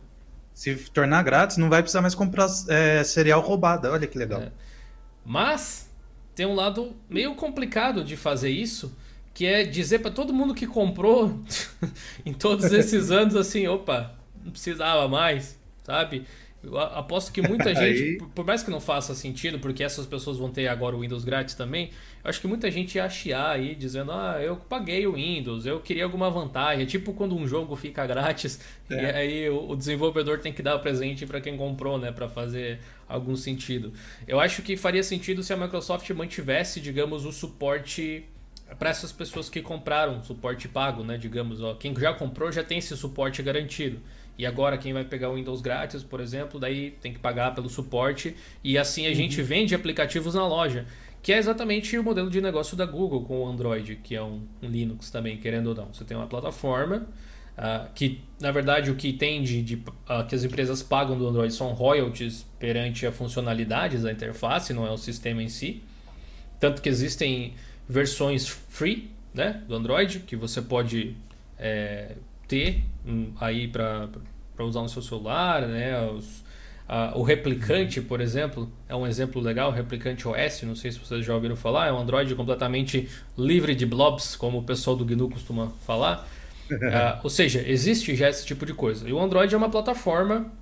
Se 0.52 0.74
tornar 0.90 1.22
grátis, 1.22 1.56
não 1.56 1.70
vai 1.70 1.80
precisar 1.80 2.02
mais 2.02 2.14
comprar 2.14 2.48
é, 2.68 3.02
cereal 3.02 3.40
roubado. 3.40 3.88
Olha 3.88 4.06
que 4.06 4.18
legal. 4.18 4.42
É. 4.42 4.52
Mas 5.24 5.90
tem 6.34 6.44
um 6.44 6.54
lado 6.54 6.94
meio 7.08 7.34
complicado 7.34 8.04
de 8.04 8.18
fazer 8.18 8.50
isso, 8.50 8.94
que 9.32 9.46
é 9.46 9.64
dizer 9.64 10.00
para 10.00 10.10
todo 10.10 10.34
mundo 10.34 10.54
que 10.54 10.66
comprou 10.66 11.40
em 12.26 12.34
todos 12.34 12.70
esses 12.72 13.08
anos 13.10 13.34
assim, 13.34 13.66
opa, 13.66 14.14
não 14.44 14.52
precisava 14.52 15.08
mais, 15.08 15.58
sabe? 15.82 16.26
Eu 16.62 16.78
aposto 16.78 17.32
que 17.32 17.40
muita 17.40 17.72
gente, 17.74 18.22
por 18.34 18.44
mais 18.44 18.62
que 18.62 18.70
não 18.70 18.80
faça 18.80 19.14
sentido, 19.14 19.58
porque 19.60 19.82
essas 19.82 20.04
pessoas 20.04 20.36
vão 20.36 20.50
ter 20.50 20.68
agora 20.68 20.94
o 20.94 21.00
Windows 21.00 21.24
grátis 21.24 21.54
também, 21.54 21.90
acho 22.22 22.40
que 22.40 22.46
muita 22.46 22.70
gente 22.70 22.96
ia 22.96 23.08
chiar 23.08 23.50
aí, 23.50 23.74
dizendo, 23.74 24.12
ah, 24.12 24.38
eu 24.42 24.56
paguei 24.56 25.06
o 25.06 25.14
Windows, 25.14 25.66
eu 25.66 25.80
queria 25.80 26.04
alguma 26.04 26.30
vantagem. 26.30 26.82
É 26.82 26.86
tipo 26.86 27.12
quando 27.12 27.36
um 27.36 27.46
jogo 27.46 27.74
fica 27.76 28.06
grátis 28.06 28.60
é. 28.90 28.94
e 28.94 29.06
aí 29.06 29.50
o 29.50 29.74
desenvolvedor 29.74 30.38
tem 30.38 30.52
que 30.52 30.62
dar 30.62 30.78
presente 30.78 31.26
para 31.26 31.40
quem 31.40 31.56
comprou, 31.56 31.98
né, 31.98 32.12
para 32.12 32.28
fazer 32.28 32.80
algum 33.08 33.36
sentido. 33.36 33.92
Eu 34.26 34.38
acho 34.38 34.62
que 34.62 34.76
faria 34.76 35.02
sentido 35.02 35.42
se 35.42 35.52
a 35.52 35.56
Microsoft 35.56 36.08
mantivesse, 36.10 36.80
digamos, 36.80 37.24
o 37.24 37.32
suporte 37.32 38.24
para 38.78 38.90
essas 38.90 39.10
pessoas 39.10 39.48
que 39.48 39.60
compraram 39.60 40.22
suporte 40.22 40.68
pago, 40.68 41.02
né, 41.02 41.18
digamos, 41.18 41.60
ó, 41.60 41.74
quem 41.74 41.94
já 41.96 42.12
comprou 42.12 42.52
já 42.52 42.62
tem 42.62 42.78
esse 42.78 42.96
suporte 42.96 43.42
garantido. 43.42 44.00
E 44.38 44.46
agora 44.46 44.78
quem 44.78 44.92
vai 44.92 45.04
pegar 45.04 45.28
o 45.28 45.34
Windows 45.34 45.60
grátis, 45.60 46.02
por 46.02 46.18
exemplo, 46.18 46.58
daí 46.58 46.92
tem 46.92 47.12
que 47.12 47.18
pagar 47.18 47.54
pelo 47.54 47.68
suporte 47.68 48.34
e 48.64 48.78
assim 48.78 49.04
a 49.04 49.10
uhum. 49.10 49.14
gente 49.14 49.42
vende 49.42 49.74
aplicativos 49.74 50.34
na 50.34 50.46
loja, 50.46 50.86
que 51.22 51.32
é 51.32 51.38
exatamente 51.38 51.96
o 51.98 52.02
modelo 52.02 52.30
de 52.30 52.40
negócio 52.40 52.76
da 52.76 52.86
Google 52.86 53.24
com 53.24 53.42
o 53.42 53.48
Android, 53.48 53.96
que 53.96 54.14
é 54.14 54.22
um, 54.22 54.42
um 54.62 54.68
Linux 54.68 55.10
também, 55.10 55.36
querendo 55.36 55.68
ou 55.68 55.74
não. 55.74 55.92
Você 55.92 56.04
tem 56.04 56.16
uma 56.16 56.26
plataforma 56.26 57.06
uh, 57.58 57.90
que, 57.94 58.22
na 58.40 58.50
verdade, 58.50 58.90
o 58.90 58.96
que 58.96 59.12
tem 59.12 59.42
de, 59.42 59.62
de 59.62 59.74
uh, 59.74 60.26
que 60.26 60.34
as 60.34 60.44
empresas 60.44 60.82
pagam 60.82 61.18
do 61.18 61.26
Android 61.28 61.52
são 61.52 61.72
royalties 61.72 62.46
perante 62.58 63.06
a 63.06 63.12
funcionalidades 63.12 64.02
da 64.02 64.12
interface, 64.12 64.72
não 64.72 64.86
é 64.86 64.90
o 64.90 64.96
sistema 64.96 65.42
em 65.42 65.48
si. 65.48 65.82
Tanto 66.58 66.80
que 66.80 66.88
existem 66.88 67.54
versões 67.88 68.46
free 68.48 69.10
né, 69.34 69.62
do 69.66 69.74
Android 69.74 70.20
que 70.20 70.36
você 70.36 70.62
pode 70.62 71.16
é, 71.58 72.16
ter 72.48 72.82
um, 73.06 73.32
aí 73.40 73.68
para 73.68 74.08
usar 74.60 74.80
no 74.80 74.88
seu 74.88 75.02
celular, 75.02 75.66
né? 75.66 76.00
Os, 76.10 76.44
a, 76.92 77.16
o 77.16 77.22
replicante, 77.22 78.00
por 78.00 78.20
exemplo, 78.20 78.68
é 78.88 78.96
um 78.96 79.06
exemplo 79.06 79.40
legal, 79.40 79.70
o 79.70 79.72
replicante 79.72 80.26
OS, 80.26 80.62
não 80.62 80.74
sei 80.74 80.90
se 80.90 80.98
vocês 80.98 81.24
já 81.24 81.32
ouviram 81.32 81.54
falar, 81.54 81.86
é 81.86 81.92
um 81.92 81.98
Android 82.00 82.34
completamente 82.34 83.08
livre 83.38 83.76
de 83.76 83.86
blobs, 83.86 84.34
como 84.34 84.58
o 84.58 84.64
pessoal 84.64 84.96
do 84.96 85.04
GNU 85.04 85.30
costuma 85.30 85.68
falar. 85.86 86.28
uh, 86.68 87.20
ou 87.22 87.30
seja, 87.30 87.62
existe 87.64 88.16
já 88.16 88.28
esse 88.28 88.44
tipo 88.44 88.66
de 88.66 88.74
coisa. 88.74 89.08
E 89.08 89.12
o 89.12 89.20
Android 89.20 89.54
é 89.54 89.56
uma 89.56 89.70
plataforma 89.70 90.52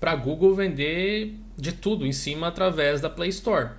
para 0.00 0.12
a 0.12 0.16
Google 0.16 0.54
vender 0.54 1.34
de 1.54 1.72
tudo 1.72 2.06
em 2.06 2.12
cima 2.12 2.46
através 2.46 3.02
da 3.02 3.10
Play 3.10 3.28
Store. 3.28 3.72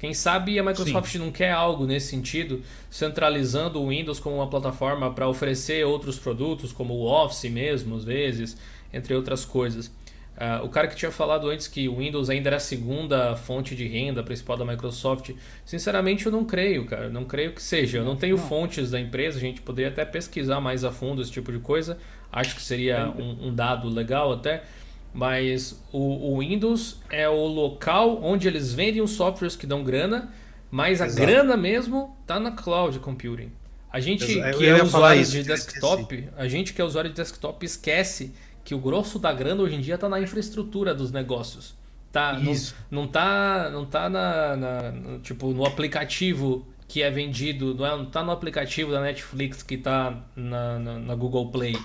Quem 0.00 0.12
sabe 0.14 0.58
a 0.58 0.64
Microsoft 0.64 1.12
Sim. 1.12 1.18
não 1.18 1.30
quer 1.30 1.52
algo 1.52 1.86
nesse 1.86 2.08
sentido, 2.08 2.60
centralizando 2.90 3.80
o 3.80 3.90
Windows 3.90 4.18
como 4.18 4.34
uma 4.34 4.50
plataforma 4.50 5.14
para 5.14 5.28
oferecer 5.28 5.86
outros 5.86 6.18
produtos, 6.18 6.72
como 6.72 6.92
o 6.92 7.04
Office 7.04 7.44
mesmo, 7.44 7.94
às 7.94 8.02
vezes, 8.02 8.56
entre 8.92 9.14
outras 9.14 9.44
coisas. 9.44 9.92
Uh, 10.34 10.64
o 10.64 10.68
cara 10.68 10.88
que 10.88 10.96
tinha 10.96 11.12
falado 11.12 11.48
antes 11.48 11.68
que 11.68 11.88
o 11.88 11.98
Windows 11.98 12.28
ainda 12.28 12.48
era 12.48 12.56
a 12.56 12.60
segunda 12.60 13.36
fonte 13.36 13.76
de 13.76 13.86
renda 13.86 14.20
principal 14.20 14.56
da 14.56 14.64
Microsoft, 14.64 15.30
sinceramente 15.64 16.26
eu 16.26 16.32
não 16.32 16.44
creio, 16.44 16.86
cara. 16.86 17.08
Não 17.08 17.24
creio 17.24 17.52
que 17.52 17.62
seja. 17.62 17.98
Eu 17.98 18.04
não 18.04 18.16
tenho 18.16 18.36
não. 18.36 18.48
fontes 18.48 18.90
da 18.90 18.98
empresa, 18.98 19.38
a 19.38 19.40
gente 19.40 19.62
poderia 19.62 19.90
até 19.90 20.04
pesquisar 20.04 20.60
mais 20.60 20.84
a 20.84 20.90
fundo 20.90 21.22
esse 21.22 21.30
tipo 21.30 21.52
de 21.52 21.60
coisa. 21.60 21.98
Acho 22.32 22.56
que 22.56 22.62
seria 22.62 23.08
um, 23.16 23.48
um 23.48 23.54
dado 23.54 23.88
legal 23.88 24.32
até. 24.32 24.64
Mas 25.12 25.80
o, 25.92 26.32
o, 26.32 26.40
Windows 26.40 27.00
é 27.08 27.28
o 27.28 27.46
local 27.46 28.20
onde 28.20 28.48
eles 28.48 28.74
vendem 28.74 29.00
os 29.00 29.12
softwares 29.12 29.54
que 29.54 29.64
dão 29.64 29.84
grana, 29.84 30.32
mas 30.68 31.00
a 31.00 31.06
Exato. 31.06 31.24
grana 31.24 31.56
mesmo 31.56 32.16
tá 32.26 32.40
na 32.40 32.50
cloud 32.50 32.98
computing. 32.98 33.52
A 33.92 34.00
gente 34.00 34.26
que 34.26 34.66
é 34.66 34.82
usuário 34.82 35.22
isso, 35.22 35.30
de 35.30 35.44
desktop, 35.44 36.28
a 36.36 36.48
gente 36.48 36.74
que 36.74 36.82
é 36.82 36.84
usuário 36.84 37.10
de 37.10 37.14
desktop 37.14 37.64
esquece 37.64 38.34
que 38.64 38.74
o 38.74 38.78
grosso 38.78 39.18
da 39.18 39.32
grana 39.32 39.62
hoje 39.62 39.76
em 39.76 39.80
dia 39.80 39.96
está 39.96 40.08
na 40.08 40.20
infraestrutura 40.20 40.94
dos 40.94 41.12
negócios. 41.12 41.74
Tá, 42.10 42.32
isso. 42.40 42.74
Não, 42.90 43.02
não 43.02 43.08
tá, 43.08 43.70
não 43.70 43.84
tá 43.84 44.08
na, 44.08 44.56
na 44.56 44.92
no, 44.92 45.18
tipo 45.18 45.48
no 45.48 45.66
aplicativo 45.66 46.64
que 46.86 47.02
é 47.02 47.10
vendido, 47.10 47.74
não, 47.74 47.86
é, 47.86 47.96
não 47.96 48.06
tá 48.06 48.22
no 48.22 48.30
aplicativo 48.30 48.92
da 48.92 49.00
Netflix 49.00 49.62
que 49.62 49.74
está 49.74 50.22
na, 50.36 50.78
na, 50.78 50.98
na 50.98 51.14
Google 51.14 51.50
Play 51.50 51.76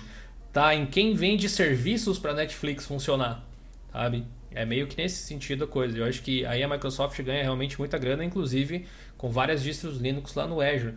tá 0.52 0.74
em 0.74 0.86
quem 0.86 1.14
vende 1.14 1.48
serviços 1.48 2.18
para 2.18 2.34
Netflix 2.34 2.86
funcionar, 2.86 3.44
sabe? 3.92 4.24
É 4.52 4.64
meio 4.64 4.86
que 4.86 4.96
nesse 4.96 5.22
sentido 5.22 5.64
a 5.64 5.66
coisa. 5.66 5.96
Eu 5.96 6.04
acho 6.04 6.22
que 6.22 6.44
aí 6.44 6.62
a 6.62 6.68
Microsoft 6.68 7.20
ganha 7.22 7.42
realmente 7.42 7.78
muita 7.78 7.96
grana, 7.98 8.24
inclusive 8.24 8.86
com 9.16 9.30
várias 9.30 9.62
distros 9.62 9.98
Linux 9.98 10.34
lá 10.34 10.46
no 10.46 10.60
Azure. 10.60 10.94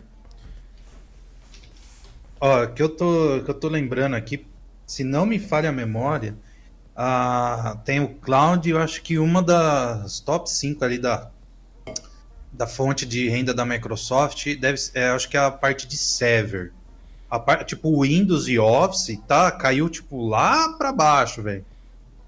Ó, 2.40 2.66
que 2.66 2.82
eu 2.82 2.88
tô 2.88 3.42
que 3.44 3.50
eu 3.50 3.54
tô 3.54 3.68
lembrando 3.68 4.14
aqui, 4.14 4.44
se 4.86 5.04
não 5.04 5.26
me 5.26 5.38
falha 5.38 5.68
a 5.68 5.72
memória, 5.72 6.36
tem 7.84 8.00
o 8.00 8.08
cloud, 8.08 8.68
eu 8.68 8.78
acho 8.78 9.02
que 9.02 9.18
uma 9.18 9.42
das 9.42 10.20
top 10.20 10.50
5 10.50 10.84
ali 10.84 10.98
da 10.98 11.30
da 12.52 12.68
fonte 12.68 13.04
de 13.04 13.28
renda 13.28 13.52
da 13.52 13.66
Microsoft 13.66 14.56
deve 14.60 14.78
é, 14.94 15.08
acho 15.08 15.28
que 15.28 15.36
é 15.36 15.40
a 15.40 15.50
parte 15.50 15.88
de 15.88 15.96
server 15.96 16.72
a, 17.30 17.64
tipo, 17.64 18.02
Windows 18.02 18.48
e 18.48 18.58
Office, 18.58 19.18
tá? 19.26 19.50
Caiu, 19.50 19.88
tipo, 19.88 20.26
lá 20.26 20.72
para 20.74 20.92
baixo, 20.92 21.42
velho. 21.42 21.64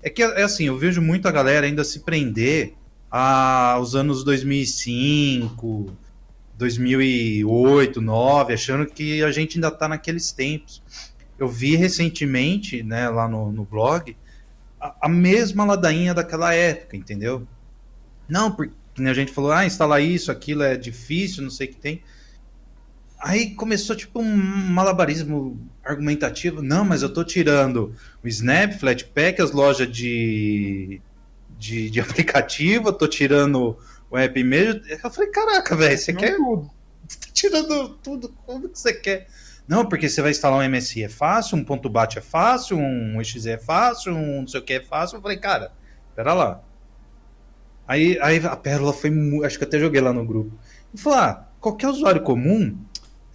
É 0.03 0.11
que, 0.11 0.23
é 0.23 0.43
assim, 0.43 0.65
eu 0.65 0.79
vejo 0.79 1.01
muita 1.01 1.31
galera 1.31 1.67
ainda 1.67 1.85
se 1.85 2.01
prender 2.01 2.75
aos 3.11 3.95
anos 3.95 4.25
2005, 4.25 5.93
2008, 6.57 8.01
2009, 8.01 8.55
achando 8.55 8.87
que 8.87 9.23
a 9.23 9.31
gente 9.31 9.57
ainda 9.57 9.71
tá 9.71 9.89
naqueles 9.89 10.33
tempos. 10.33 10.83
Eu 11.39 11.49
vi 11.49 11.77
recentemente, 11.77 12.83
né, 12.83 13.09
lá 13.09 13.29
no, 13.29 13.53
no 13.53 13.65
blog, 13.65 14.17
a, 14.81 14.97
a 15.03 15.09
mesma 15.09 15.65
ladainha 15.65 16.15
daquela 16.15 16.55
época, 16.55 16.97
entendeu? 16.97 17.47
Não, 18.29 18.51
porque 18.51 18.75
a 18.99 19.15
gente 19.15 19.33
falou, 19.33 19.53
ah, 19.53 19.67
instalar 19.67 20.03
isso, 20.03 20.33
aquilo 20.33 20.63
é 20.63 20.77
difícil, 20.77 21.43
não 21.43 21.51
sei 21.51 21.67
o 21.67 21.71
que 21.71 21.77
tem. 21.77 22.03
Aí 23.19 23.55
começou 23.55 23.97
tipo 23.97 24.21
um 24.21 24.37
malabarismo 24.37 25.59
argumentativo. 25.83 26.63
Não, 26.63 26.85
mas 26.85 27.03
eu 27.03 27.13
tô 27.13 27.25
tirando 27.25 27.95
o 28.23 28.29
Snap, 28.29 28.75
Flatpak, 28.75 29.41
as 29.41 29.53
lojas 29.53 29.91
de, 29.91 31.01
de, 31.59 31.91
de 31.91 32.01
aplicativo, 32.01 32.89
eu 32.89 32.93
tô 32.93 33.09
tirando 33.09 33.77
o 34.11 34.19
app 34.19 34.43
mesmo. 34.45 34.83
Eu 34.87 35.11
falei, 35.11 35.31
caraca, 35.31 35.75
velho, 35.77 35.99
você 35.99 36.13
quer. 36.13 36.37
Tudo. 36.37 36.71
Tá 37.07 37.29
tirando 37.33 37.91
tudo, 38.03 38.35
como 38.45 38.69
que 38.69 38.77
você 38.77 38.93
quer? 38.93 39.29
Não, 39.69 39.85
porque 39.85 40.09
você 40.09 40.23
vai 40.23 40.31
instalar 40.31 40.61
um 40.61 40.71
MSI 40.71 41.05
é 41.05 41.09
fácil, 41.09 41.59
um 41.59 41.65
ponto 41.65 41.89
bat 41.89 42.19
é 42.19 42.21
fácil, 42.21 42.79
um 42.79 43.21
exe 43.21 43.51
é 43.51 43.59
fácil, 43.59 44.15
um 44.15 44.41
não 44.41 44.47
sei 44.47 44.61
o 44.61 44.63
que 44.63 44.75
é 44.75 44.81
fácil. 44.81 45.17
Eu 45.17 45.23
falei, 45.23 45.37
cara, 45.37 45.73
pera 46.15 46.33
lá. 46.33 46.63
Aí, 47.87 48.19
aí 48.21 48.45
a 48.45 48.57
pérola 48.57 48.93
foi. 48.93 49.11
Acho 49.45 49.59
que 49.59 49.65
até 49.65 49.79
joguei 49.79 50.01
lá 50.01 50.13
no 50.13 50.25
grupo. 50.25 50.57
Ele 50.93 51.03
falou: 51.03 51.19
ah, 51.19 51.49
qualquer 51.61 51.89
usuário 51.89 52.23
comum 52.23 52.77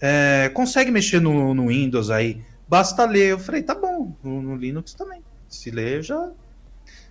é, 0.00 0.50
consegue 0.52 0.90
mexer 0.90 1.20
no, 1.20 1.54
no, 1.54 1.68
Windows 1.68 2.10
aí, 2.10 2.42
basta 2.68 3.04
ler. 3.04 3.30
Eu 3.30 3.38
falei, 3.38 3.62
tá 3.62 3.74
bom, 3.74 4.16
no, 4.22 4.42
no 4.42 4.56
Linux 4.56 4.94
também. 4.94 5.22
Se 5.48 5.70
ler, 5.70 6.02
já. 6.02 6.30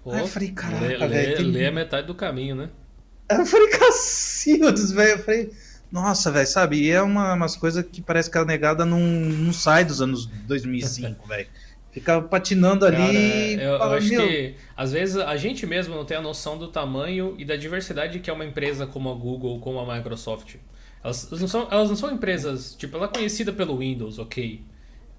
Pô, 0.04 0.12
aí 0.12 0.20
eu 0.20 0.28
falei, 0.28 0.52
caraca, 0.52 1.08
velho. 1.08 1.38
Tem... 1.38 1.46
Ler 1.46 1.64
é 1.64 1.72
metade 1.72 2.08
do 2.08 2.16
caminho, 2.16 2.56
né? 2.56 2.70
eu 3.30 3.46
falei, 3.46 3.70
cacildos, 3.70 4.92
velho. 4.92 5.12
Eu 5.12 5.24
falei, 5.24 5.52
nossa, 5.92 6.32
velho, 6.32 6.48
sabe? 6.48 6.82
E 6.82 6.90
é 6.90 7.02
uma, 7.02 7.34
umas 7.34 7.56
coisas 7.56 7.86
que 7.86 8.02
parece 8.02 8.32
que 8.32 8.38
a 8.38 8.46
negada 8.46 8.86
não, 8.86 9.00
não 9.00 9.52
sai 9.52 9.84
dos 9.84 10.02
anos 10.02 10.26
2005, 10.26 11.28
velho. 11.28 11.48
Fica 11.92 12.22
patinando 12.22 12.86
ali. 12.86 13.58
Cara, 13.58 13.64
eu, 13.64 13.78
fala, 13.78 13.94
eu, 13.96 13.98
acho 13.98 14.10
meu... 14.10 14.26
que 14.26 14.56
às 14.78 14.94
vezes 14.94 15.18
a 15.18 15.36
gente 15.36 15.68
mesmo 15.68 15.94
não 15.94 16.06
tem 16.06 16.16
a 16.16 16.22
noção 16.22 16.58
do 16.58 16.70
tamanho 16.70 17.36
e 17.38 17.44
da 17.44 17.58
diversidade 17.58 18.20
que 18.20 18.30
é 18.30 18.34
uma 18.34 18.46
empresa 18.46 18.88
como 18.88 19.12
a 19.12 19.14
Google, 19.14 19.60
como 19.60 19.78
a 19.80 19.96
Microsoft. 19.98 20.56
Elas, 21.04 21.30
não 21.32 21.48
são, 21.48 21.68
elas 21.70 21.90
não 21.90 21.96
são 21.98 22.10
empresas. 22.10 22.76
Tipo, 22.76 22.96
ela 22.96 23.08
é 23.08 23.10
conhecida 23.10 23.52
pelo 23.52 23.78
Windows, 23.78 24.20
ok. 24.20 24.64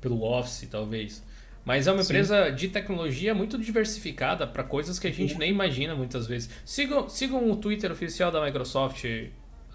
Pelo 0.01 0.23
Office, 0.23 0.67
talvez. 0.71 1.23
Mas 1.65 1.87
é 1.87 1.93
uma 1.93 2.03
empresa 2.03 2.49
Sim. 2.49 2.55
de 2.57 2.69
tecnologia 2.69 3.35
muito 3.35 3.59
diversificada 3.59 4.47
para 4.47 4.65
coisas 4.65 4.99
que 4.99 5.07
a 5.07 5.13
gente 5.13 5.37
nem 5.37 5.51
imagina 5.51 5.95
muitas 5.95 6.27
vezes. 6.27 6.49
Sigam, 6.65 7.09
sigam 7.09 7.51
o 7.51 7.57
Twitter 7.57 7.93
oficial 7.93 8.33
da 8.33 8.43
Microsoft 8.43 9.05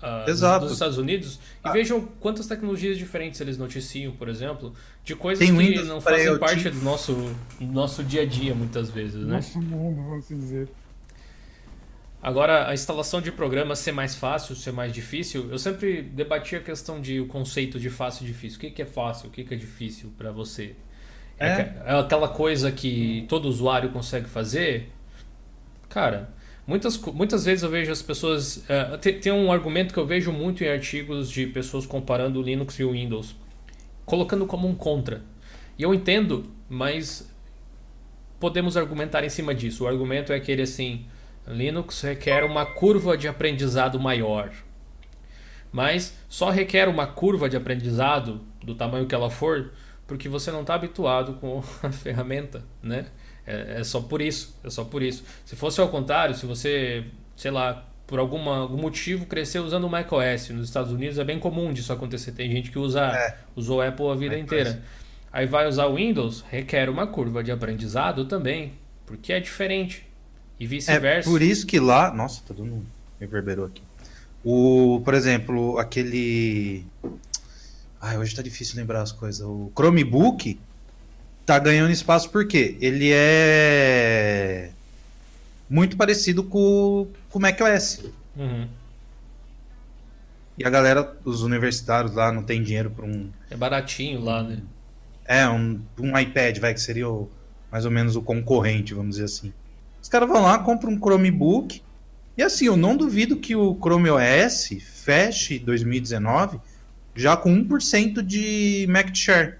uh, 0.01 0.25
dos, 0.25 0.39
dos, 0.39 0.71
Estados 0.73 0.97
Unidos 0.97 1.35
e 1.35 1.39
ah. 1.63 1.71
vejam 1.71 2.01
quantas 2.19 2.47
tecnologias 2.47 2.97
diferentes 2.97 3.39
eles 3.41 3.57
noticiam, 3.57 4.13
por 4.13 4.29
exemplo, 4.29 4.73
de 5.03 5.15
coisas 5.15 5.45
Tem 5.45 5.55
que 5.55 5.63
Windows 5.63 5.87
não 5.87 6.01
fazem 6.01 6.37
parte 6.37 6.69
do 6.69 6.81
nosso, 6.81 7.35
nosso 7.59 8.03
dia 8.03 8.21
a 8.21 8.25
dia 8.25 8.53
muitas 8.53 8.89
vezes, 8.89 9.25
né? 9.25 9.35
Nosso 9.35 9.61
mundo, 9.61 10.01
vamos 10.03 10.27
dizer. 10.27 10.67
Agora, 12.21 12.67
a 12.67 12.73
instalação 12.73 13.21
de 13.21 13.31
programas 13.31 13.79
ser 13.79 13.91
mais 13.91 14.15
fácil, 14.15 14.55
ser 14.55 14.71
mais 14.71 14.91
difícil, 14.91 15.49
eu 15.51 15.59
sempre 15.59 16.01
debati 16.01 16.55
a 16.55 16.61
questão 16.61 16.99
de 16.99 17.19
o 17.19 17.27
conceito 17.27 17.79
de 17.79 17.89
fácil 17.89 18.25
e 18.25 18.27
difícil. 18.27 18.57
O 18.57 18.61
que, 18.61 18.71
que 18.71 18.81
é 18.81 18.85
fácil, 18.85 19.29
o 19.29 19.31
que, 19.31 19.43
que 19.43 19.53
é 19.53 19.57
difícil 19.57 20.11
para 20.17 20.31
você? 20.31 20.75
É? 21.39 21.47
é? 21.47 21.83
é 21.85 21.99
aquela 21.99 22.27
coisa 22.27 22.71
que 22.71 23.25
todo 23.29 23.47
usuário 23.47 23.91
consegue 23.91 24.27
fazer? 24.27 24.89
Cara, 25.87 26.29
Muitas, 26.67 26.97
muitas 26.97 27.45
vezes 27.45 27.63
eu 27.63 27.69
vejo 27.69 27.91
as 27.93 28.01
pessoas. 28.01 28.57
Uh, 28.57 28.97
tem, 28.99 29.17
tem, 29.17 29.31
um 29.31 29.49
argumento 29.49 29.93
que 29.93 29.99
eu 29.99 30.05
vejo 30.05 30.33
muito 30.33 30.65
em 30.65 30.67
artigos 30.67 31.31
de 31.31 31.47
pessoas 31.47 31.85
comparando 31.85 32.41
o 32.41 32.43
Linux 32.43 32.77
e 32.77 32.83
o 32.83 32.91
Windows, 32.91 33.33
colocando 34.05 34.45
como 34.45 34.67
um 34.67 34.75
contra. 34.75 35.21
E 35.79 35.83
eu 35.83 35.93
entendo, 35.93 36.51
mas 36.67 37.33
podemos 38.37 38.75
argumentar 38.75 39.23
em 39.23 39.29
cima 39.29 39.55
disso. 39.55 39.85
O 39.85 39.87
argumento 39.87 40.33
é 40.33 40.35
aquele 40.35 40.63
assim: 40.63 41.05
Linux 41.47 42.01
requer 42.01 42.43
uma 42.43 42.65
curva 42.65 43.17
de 43.17 43.29
aprendizado 43.29 43.97
maior. 43.97 44.51
Mas 45.71 46.17
só 46.27 46.49
requer 46.49 46.89
uma 46.89 47.07
curva 47.07 47.47
de 47.47 47.55
aprendizado, 47.55 48.41
do 48.61 48.75
tamanho 48.75 49.05
que 49.05 49.15
ela 49.15 49.29
for, 49.29 49.71
porque 50.05 50.27
você 50.27 50.51
não 50.51 50.61
está 50.61 50.75
habituado 50.75 51.35
com 51.35 51.63
a 51.81 51.91
ferramenta, 51.93 52.65
né? 52.83 53.05
É, 53.47 53.79
é, 53.79 53.83
só 53.83 54.01
por 54.01 54.21
isso, 54.21 54.53
é 54.63 54.69
só 54.69 54.83
por 54.83 55.01
isso. 55.01 55.23
Se 55.45 55.55
fosse 55.55 55.79
ao 55.79 55.87
contrário, 55.87 56.35
se 56.35 56.45
você, 56.45 57.05
sei 57.35 57.49
lá, 57.49 57.85
por 58.05 58.19
alguma, 58.19 58.57
algum 58.57 58.77
motivo 58.77 59.25
cresceu 59.25 59.63
usando 59.63 59.85
o 59.85 59.89
macOS, 59.89 60.49
nos 60.49 60.67
Estados 60.67 60.91
Unidos 60.91 61.17
é 61.17 61.23
bem 61.23 61.39
comum 61.39 61.71
disso 61.71 61.93
acontecer. 61.93 62.33
Tem 62.33 62.51
gente 62.51 62.69
que 62.69 62.77
usa, 62.77 63.05
é. 63.07 63.37
usou 63.55 63.81
Apple 63.81 64.09
a 64.09 64.15
vida 64.15 64.37
inteira. 64.37 64.83
Aí 65.31 65.45
vai 65.45 65.67
usar 65.67 65.85
o 65.85 65.95
Windows, 65.95 66.43
requer 66.49 66.89
uma 66.89 67.07
curva 67.07 67.43
de 67.43 67.51
aprendizado 67.51 68.25
também, 68.25 68.73
porque 69.05 69.31
é 69.31 69.39
diferente. 69.39 70.05
E 70.59 70.67
vice-versa. 70.67 71.29
É 71.29 71.31
por 71.31 71.41
isso 71.41 71.65
que 71.65 71.79
lá, 71.79 72.13
nossa, 72.13 72.41
todo 72.45 72.65
mundo 72.65 72.85
reverberou 73.19 73.65
aqui. 73.65 73.81
O, 74.43 75.01
por 75.05 75.13
exemplo, 75.13 75.77
aquele 75.77 76.85
Ai, 77.99 78.17
hoje 78.17 78.35
tá 78.35 78.41
difícil 78.41 78.77
lembrar 78.77 79.01
as 79.01 79.11
coisas. 79.11 79.41
O 79.41 79.71
Chromebook 79.75 80.59
tá 81.47 81.57
ganhando 81.57 81.91
espaço 81.91 82.29
porque 82.29 82.77
ele 82.81 83.09
é 83.13 84.69
muito 85.69 85.95
parecido 85.95 86.43
com, 86.43 87.07
com 87.29 87.39
o 87.39 87.41
macOS. 87.41 88.03
Uhum. 88.35 88.67
E 90.57 90.65
a 90.65 90.69
galera, 90.69 91.15
os 91.23 91.43
universitários 91.43 92.13
lá, 92.13 92.33
não 92.33 92.43
tem 92.43 92.61
dinheiro 92.61 92.91
para 92.91 93.05
um. 93.05 93.29
É 93.49 93.55
baratinho 93.55 94.19
lá, 94.19 94.43
né? 94.43 94.61
É, 95.23 95.47
um, 95.47 95.79
um 95.97 96.17
iPad, 96.17 96.57
vai, 96.57 96.73
que 96.73 96.81
seria 96.81 97.07
o, 97.07 97.29
mais 97.71 97.85
ou 97.85 97.91
menos 97.91 98.17
o 98.17 98.21
concorrente, 98.21 98.93
vamos 98.93 99.11
dizer 99.11 99.25
assim. 99.25 99.53
Os 100.01 100.09
caras 100.09 100.27
vão 100.27 100.41
lá, 100.41 100.59
compram 100.59 100.91
um 100.91 100.99
Chromebook. 100.99 101.81
E 102.37 102.43
assim, 102.43 102.65
eu 102.65 102.75
não 102.75 102.97
duvido 102.97 103.37
que 103.37 103.55
o 103.55 103.73
Chrome 103.75 104.09
OS 104.09 104.69
feche 104.81 105.59
2019 105.59 106.59
já 107.15 107.37
com 107.37 107.55
1% 107.55 108.21
de 108.21 108.85
market 108.89 109.15
share. 109.15 109.55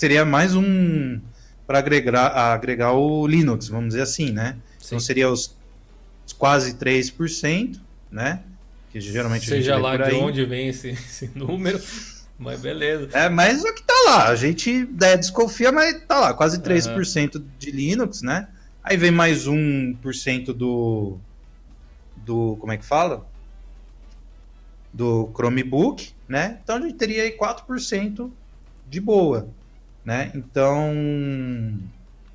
Seria 0.00 0.24
mais 0.24 0.54
um 0.54 1.20
para 1.66 1.78
agregar, 1.78 2.28
agregar 2.28 2.94
o 2.94 3.26
Linux, 3.26 3.68
vamos 3.68 3.88
dizer 3.88 4.00
assim, 4.00 4.32
né? 4.32 4.56
Sim. 4.78 4.86
Então 4.86 4.98
seria 4.98 5.30
os, 5.30 5.54
os, 6.26 6.32
quase 6.32 6.72
3%, 6.72 7.78
né? 8.10 8.40
Que 8.90 8.98
geralmente 8.98 9.44
Seja 9.44 9.76
lá 9.76 9.98
de 9.98 10.14
onde 10.14 10.42
vem 10.46 10.68
esse, 10.68 10.88
esse 10.88 11.30
número. 11.34 11.78
Mas 12.38 12.62
beleza. 12.62 13.10
É, 13.12 13.28
mas 13.28 13.62
o 13.62 13.74
que 13.74 13.82
tá 13.82 13.92
lá. 14.06 14.28
A 14.28 14.36
gente 14.36 14.88
é, 15.02 15.18
desconfia, 15.18 15.70
mas 15.70 16.02
tá 16.08 16.18
lá, 16.18 16.32
quase 16.32 16.58
3% 16.60 17.34
uhum. 17.34 17.44
de 17.58 17.70
Linux, 17.70 18.22
né? 18.22 18.48
Aí 18.82 18.96
vem 18.96 19.10
mais 19.10 19.46
1% 19.46 20.54
do. 20.54 21.18
Do. 22.16 22.56
Como 22.58 22.72
é 22.72 22.78
que 22.78 22.86
fala? 22.86 23.26
Do 24.90 25.30
Chromebook, 25.34 26.14
né? 26.26 26.58
Então 26.64 26.76
a 26.76 26.80
gente 26.80 26.94
teria 26.94 27.24
aí 27.24 27.36
4% 27.36 28.30
de 28.88 28.98
boa, 28.98 29.50
né? 30.04 30.30
Então... 30.34 30.92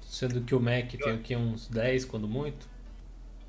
Sendo 0.01 0.41
que 0.41 0.55
o 0.55 0.59
Mac 0.59 0.91
tem 0.91 1.13
aqui 1.13 1.35
uns 1.35 1.67
10, 1.67 2.05
quando 2.05 2.27
muito? 2.27 2.67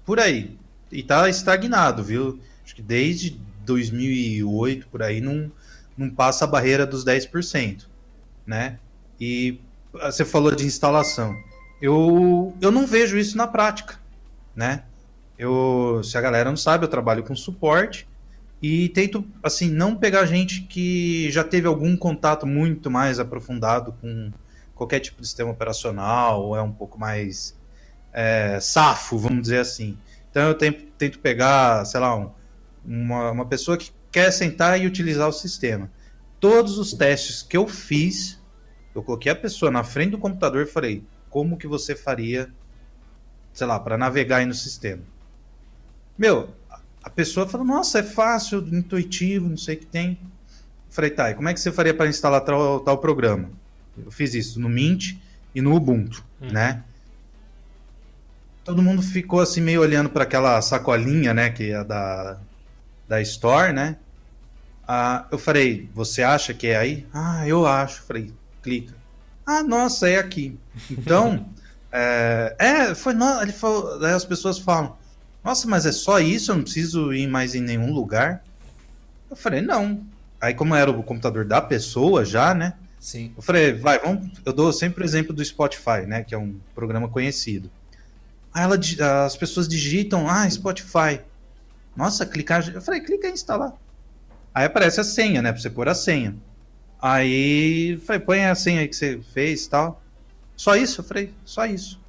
Por 0.05 0.19
aí. 0.19 0.57
E 0.91 1.03
tá 1.03 1.29
estagnado, 1.29 2.03
viu? 2.03 2.41
Acho 2.65 2.75
que 2.75 2.83
desde 2.83 3.39
2008, 3.65 4.89
por 4.89 5.03
aí, 5.03 5.21
não, 5.21 5.51
não 5.97 6.11
passa 6.11 6.45
a 6.45 6.49
barreira 6.49 6.87
dos 6.87 7.05
10%, 7.05 7.87
né? 8.47 8.79
E 9.21 9.61
você 9.93 10.25
falou 10.25 10.55
de 10.55 10.67
instalação. 10.67 11.35
Eu, 11.81 12.57
eu 12.61 12.71
não 12.71 12.87
vejo 12.87 13.17
isso 13.17 13.37
na 13.37 13.47
prática, 13.47 14.01
né? 14.55 14.85
Eu, 15.39 16.01
se 16.03 16.17
a 16.17 16.21
galera 16.21 16.49
não 16.49 16.57
sabe, 16.57 16.85
eu 16.85 16.89
trabalho 16.89 17.23
com 17.23 17.35
suporte 17.37 18.09
e 18.69 18.89
tento, 18.89 19.25
assim, 19.45 19.71
não 19.71 19.95
pegar 19.95 20.27
gente 20.27 20.63
que 20.63 21.31
já 21.31 21.45
teve 21.45 21.69
algum 21.69 21.97
contato 21.97 22.45
muito 22.45 22.91
mais 22.91 23.21
aprofundado 23.21 23.93
com 24.01 24.33
qualquer 24.75 24.99
tipo 24.99 25.21
de 25.21 25.29
sistema 25.29 25.53
operacional, 25.53 26.43
ou 26.43 26.57
é 26.57 26.61
um 26.61 26.73
pouco 26.73 26.99
mais 26.99 27.57
é, 28.13 28.59
safo, 28.59 29.17
vamos 29.19 29.43
dizer 29.43 29.59
assim. 29.59 29.97
Então 30.29 30.49
eu 30.49 30.55
tento, 30.55 30.83
tento 30.99 31.21
pegar, 31.21 31.85
sei 31.85 32.01
lá, 32.01 32.17
um, 32.17 32.33
uma, 32.85 33.31
uma 33.31 33.47
pessoa 33.47 33.77
que 33.77 33.93
quer 34.11 34.33
sentar 34.33 34.81
e 34.81 34.85
utilizar 34.85 35.29
o 35.29 35.33
sistema. 35.33 35.89
Todos 36.41 36.77
os 36.77 36.93
testes 36.93 37.45
que 37.45 37.57
eu 37.57 37.69
fiz, 37.69 38.43
eu 38.97 39.01
coloquei 39.01 39.31
a 39.31 39.37
pessoa 39.37 39.71
na 39.71 39.85
frente 39.85 40.11
do 40.11 40.19
computador 40.19 40.65
e 40.65 40.67
falei, 40.67 41.05
como 41.31 41.57
que 41.57 41.69
você 41.69 41.95
faria, 41.95 42.53
sei 43.53 43.69
lá, 43.69 43.79
para 43.79 43.97
navegar 43.97 44.39
aí 44.39 44.47
no 44.47 44.55
sistema? 44.55 45.05
Meu, 46.19 46.49
a 47.07 47.11
pessoa 47.11 47.47
fala, 47.47 47.63
nossa, 47.63 48.01
é 48.01 48.03
fácil, 48.03 48.59
intuitivo, 48.73 49.49
não 49.49 49.57
sei 49.57 49.77
o 49.77 49.79
que 49.79 49.87
tem. 49.87 50.19
falei, 50.91 51.11
tá, 51.13 51.31
e 51.31 51.35
como 51.35 51.49
é 51.49 51.55
que 51.55 51.61
você 51.61 51.71
faria 51.71 51.95
para 51.95 52.09
instalar 52.09 52.41
tal, 52.41 52.81
tal 52.81 52.99
programa? 52.99 53.49
Eu 53.97 54.11
fiz 54.11 54.35
isso 54.35 54.59
no 54.59 54.69
Mint 54.69 55.15
e 55.55 55.61
no 55.63 55.73
Ubuntu, 55.73 56.25
hum. 56.43 56.49
né? 56.51 56.83
Todo 58.65 58.83
mundo 58.83 59.03
ficou 59.03 59.41
assim 59.41 59.61
meio 59.61 59.81
olhando 59.81 60.11
para 60.11 60.25
aquela 60.25 60.61
sacolinha, 60.61 61.33
né, 61.33 61.49
que 61.49 61.71
é 61.71 61.85
da, 61.85 62.39
da 63.07 63.23
Store, 63.23 63.73
né? 63.73 63.97
Ah, 64.87 65.27
eu 65.31 65.39
falei, 65.39 65.89
você 65.95 66.25
acha 66.25 66.53
que 66.53 66.67
é 66.67 66.77
aí? 66.77 67.07
Ah, 67.15 67.47
eu 67.47 67.65
acho. 67.65 68.03
Falei, 68.03 68.33
clica. 68.65 68.95
Ah, 69.47 69.63
nossa, 69.63 70.09
é 70.09 70.19
aqui. 70.19 70.59
Então, 70.91 71.49
é, 71.93 72.57
é, 72.59 72.95
foi, 72.97 73.15
não, 73.15 73.41
ele 73.41 73.53
falou, 73.53 74.05
as 74.05 74.25
pessoas 74.25 74.59
falam, 74.59 74.97
nossa, 75.47 75.69
mas 75.69 75.87
é 75.87 75.93
só 75.93 76.19
isso? 76.19 76.51
Eu 76.51 76.57
não 76.57 76.65
preciso 76.65 77.13
ir 77.13 77.29
mais 77.29 77.55
em 77.55 77.61
nenhum 77.61 77.93
lugar? 77.93 78.43
Eu 79.31 79.37
falei, 79.37 79.61
não. 79.61 80.05
Aí, 80.41 80.53
como 80.53 80.75
era 80.75 80.91
o 80.91 81.05
computador 81.05 81.45
da 81.45 81.63
pessoa 81.63 82.25
já, 82.25 82.53
né? 82.53 82.75
Sim. 82.99 83.33
Eu 83.37 83.43
falei, 83.45 83.73
vai, 83.73 83.97
vamos. 84.01 84.33
Eu 84.45 84.53
dou 84.53 84.73
sempre 84.73 85.05
o 85.05 85.07
exemplo 85.07 85.33
do 85.33 85.45
Spotify, 85.45 86.05
né? 86.05 86.25
Que 86.25 86.35
é 86.35 86.39
um 86.39 86.59
programa 86.75 87.09
conhecido. 87.09 87.71
Aí 88.53 88.65
ela, 88.65 88.77
as 89.25 89.37
pessoas 89.37 89.69
digitam, 89.69 90.29
ah, 90.29 90.51
Spotify. 90.51 91.21
Nossa, 91.95 92.27
clicar. 92.27 92.69
Eu 92.75 92.83
falei, 92.83 93.01
clica 93.01 93.29
em 93.29 93.33
instalar. 93.33 93.73
Aí 94.53 94.65
aparece 94.65 95.01
a 95.01 95.05
senha, 95.05 95.41
né? 95.41 95.53
Pra 95.53 95.63
você 95.63 95.71
pôr 95.71 95.89
a 95.89 95.95
senha. 95.95 96.35
Aí, 97.01 98.01
falei, 98.05 98.19
põe 98.19 98.45
a 98.47 98.55
senha 98.57 98.81
aí 98.81 98.89
que 98.89 98.97
você 98.97 99.21
fez 99.33 99.67
e 99.67 99.71
tal. 99.71 100.03
Só 100.57 100.75
isso? 100.75 101.03
Eu 101.03 101.05
falei, 101.05 101.33
só 101.45 101.65
isso. 101.67 102.01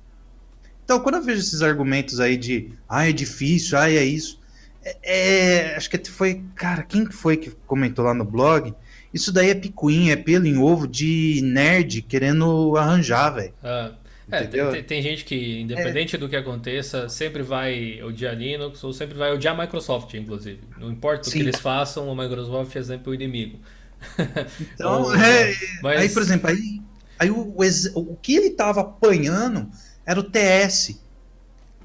Então, 0.88 1.01
quando 1.01 1.15
eu 1.15 1.21
vejo 1.21 1.41
esses 1.41 1.61
argumentos 1.61 2.21
aí 2.21 2.38
de, 2.38 2.69
ah, 2.88 3.09
é 3.09 3.11
difícil, 3.11 3.77
ah, 3.77 3.91
é 3.91 4.05
isso. 4.05 4.39
É, 4.81 4.95
é, 5.03 5.75
acho 5.75 5.89
que 5.89 5.97
foi, 6.09 6.41
cara, 6.55 6.81
quem 6.81 7.05
foi 7.07 7.35
que 7.35 7.51
comentou 7.67 8.05
lá 8.05 8.13
no 8.13 8.23
blog? 8.23 8.73
Isso 9.13 9.29
daí 9.33 9.49
é 9.49 9.53
picuinha, 9.53 10.13
é 10.13 10.15
pelo 10.15 10.45
em 10.45 10.57
ovo 10.57 10.88
de 10.88 11.41
nerd 11.43 12.01
querendo 12.03 12.77
arranjar, 12.77 13.31
velho. 13.31 13.53
Ah. 13.61 13.91
É, 14.31 14.43
tem, 14.43 14.83
tem, 14.83 15.01
gente 15.01 15.25
que, 15.25 15.59
independente 15.59 16.15
é. 16.15 16.19
do 16.19 16.29
que 16.29 16.38
aconteça, 16.38 17.09
sempre 17.09 17.43
vai 17.43 18.01
odiar 18.01 18.35
Linux 18.35 18.81
ou 18.81 18.93
sempre 18.93 19.17
vai 19.17 19.33
odiar 19.33 19.59
a 19.59 19.61
Microsoft, 19.61 20.13
inclusive. 20.13 20.61
Não 20.77 20.89
importa 20.89 21.25
Sim. 21.25 21.29
o 21.29 21.33
que 21.33 21.39
eles 21.39 21.59
façam, 21.59 22.09
a 22.09 22.15
Microsoft 22.15 22.73
é 22.73 22.83
sempre 22.83 23.09
o 23.09 23.13
inimigo. 23.13 23.59
Então, 24.73 25.03
ou, 25.03 25.15
é, 25.15 25.53
mas... 25.81 25.99
aí, 25.99 26.09
por 26.09 26.21
exemplo, 26.21 26.49
aí, 26.49 26.81
aí 27.19 27.29
o, 27.29 27.39
o, 27.39 27.99
o 27.99 28.15
que 28.21 28.35
ele 28.35 28.51
tava 28.51 28.81
apanhando 28.81 29.69
era 30.08 30.20
o 30.22 30.24
TS. 30.24 30.97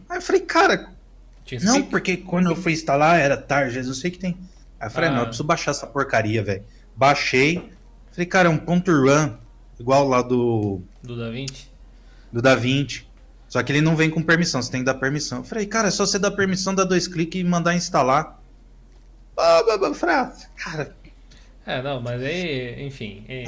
Aí 0.08 0.18
eu 0.18 0.22
falei, 0.22 0.42
cara, 0.42 0.88
não, 1.62 1.82
porque 1.82 2.16
quando 2.16 2.48
eu 2.48 2.54
fui 2.54 2.72
instalar 2.72 3.18
era 3.18 3.36
tarde, 3.36 3.82
não 3.82 3.92
sei 3.92 4.10
o 4.10 4.12
que 4.12 4.18
tem. 4.18 4.38
Aí 4.78 4.86
eu 4.86 4.90
falei, 4.90 5.10
ah. 5.10 5.12
não, 5.12 5.20
eu 5.20 5.26
preciso 5.26 5.44
baixar 5.44 5.72
essa 5.72 5.86
porcaria, 5.88 6.42
velho. 6.42 6.62
Baixei. 6.94 7.68
Falei, 8.12 8.26
cara, 8.26 8.48
é 8.48 8.50
um 8.50 8.58
ponto 8.58 8.92
run, 8.92 9.34
igual 9.80 10.06
lá 10.06 10.22
do. 10.22 10.80
Do 11.02 11.16
DaVinci? 11.16 11.68
Do 12.32 12.40
DaVinci. 12.40 13.06
Só 13.48 13.62
que 13.62 13.72
ele 13.72 13.80
não 13.80 13.96
vem 13.96 14.08
com 14.08 14.22
permissão, 14.22 14.62
você 14.62 14.70
tem 14.70 14.80
que 14.80 14.86
dar 14.86 14.94
permissão. 14.94 15.38
Eu 15.38 15.44
falei, 15.44 15.66
cara, 15.66 15.88
é 15.88 15.90
só 15.90 16.06
você 16.06 16.18
dar 16.18 16.30
permissão, 16.30 16.74
dar 16.74 16.84
dois 16.84 17.08
cliques 17.08 17.40
e 17.40 17.44
mandar 17.44 17.74
instalar. 17.74 18.40
Falei, 19.94 20.14
ah, 20.14 20.32
cara. 20.56 20.96
É, 21.66 21.82
não, 21.82 22.00
mas 22.00 22.22
aí, 22.22 22.84
enfim, 22.84 23.24
é, 23.28 23.44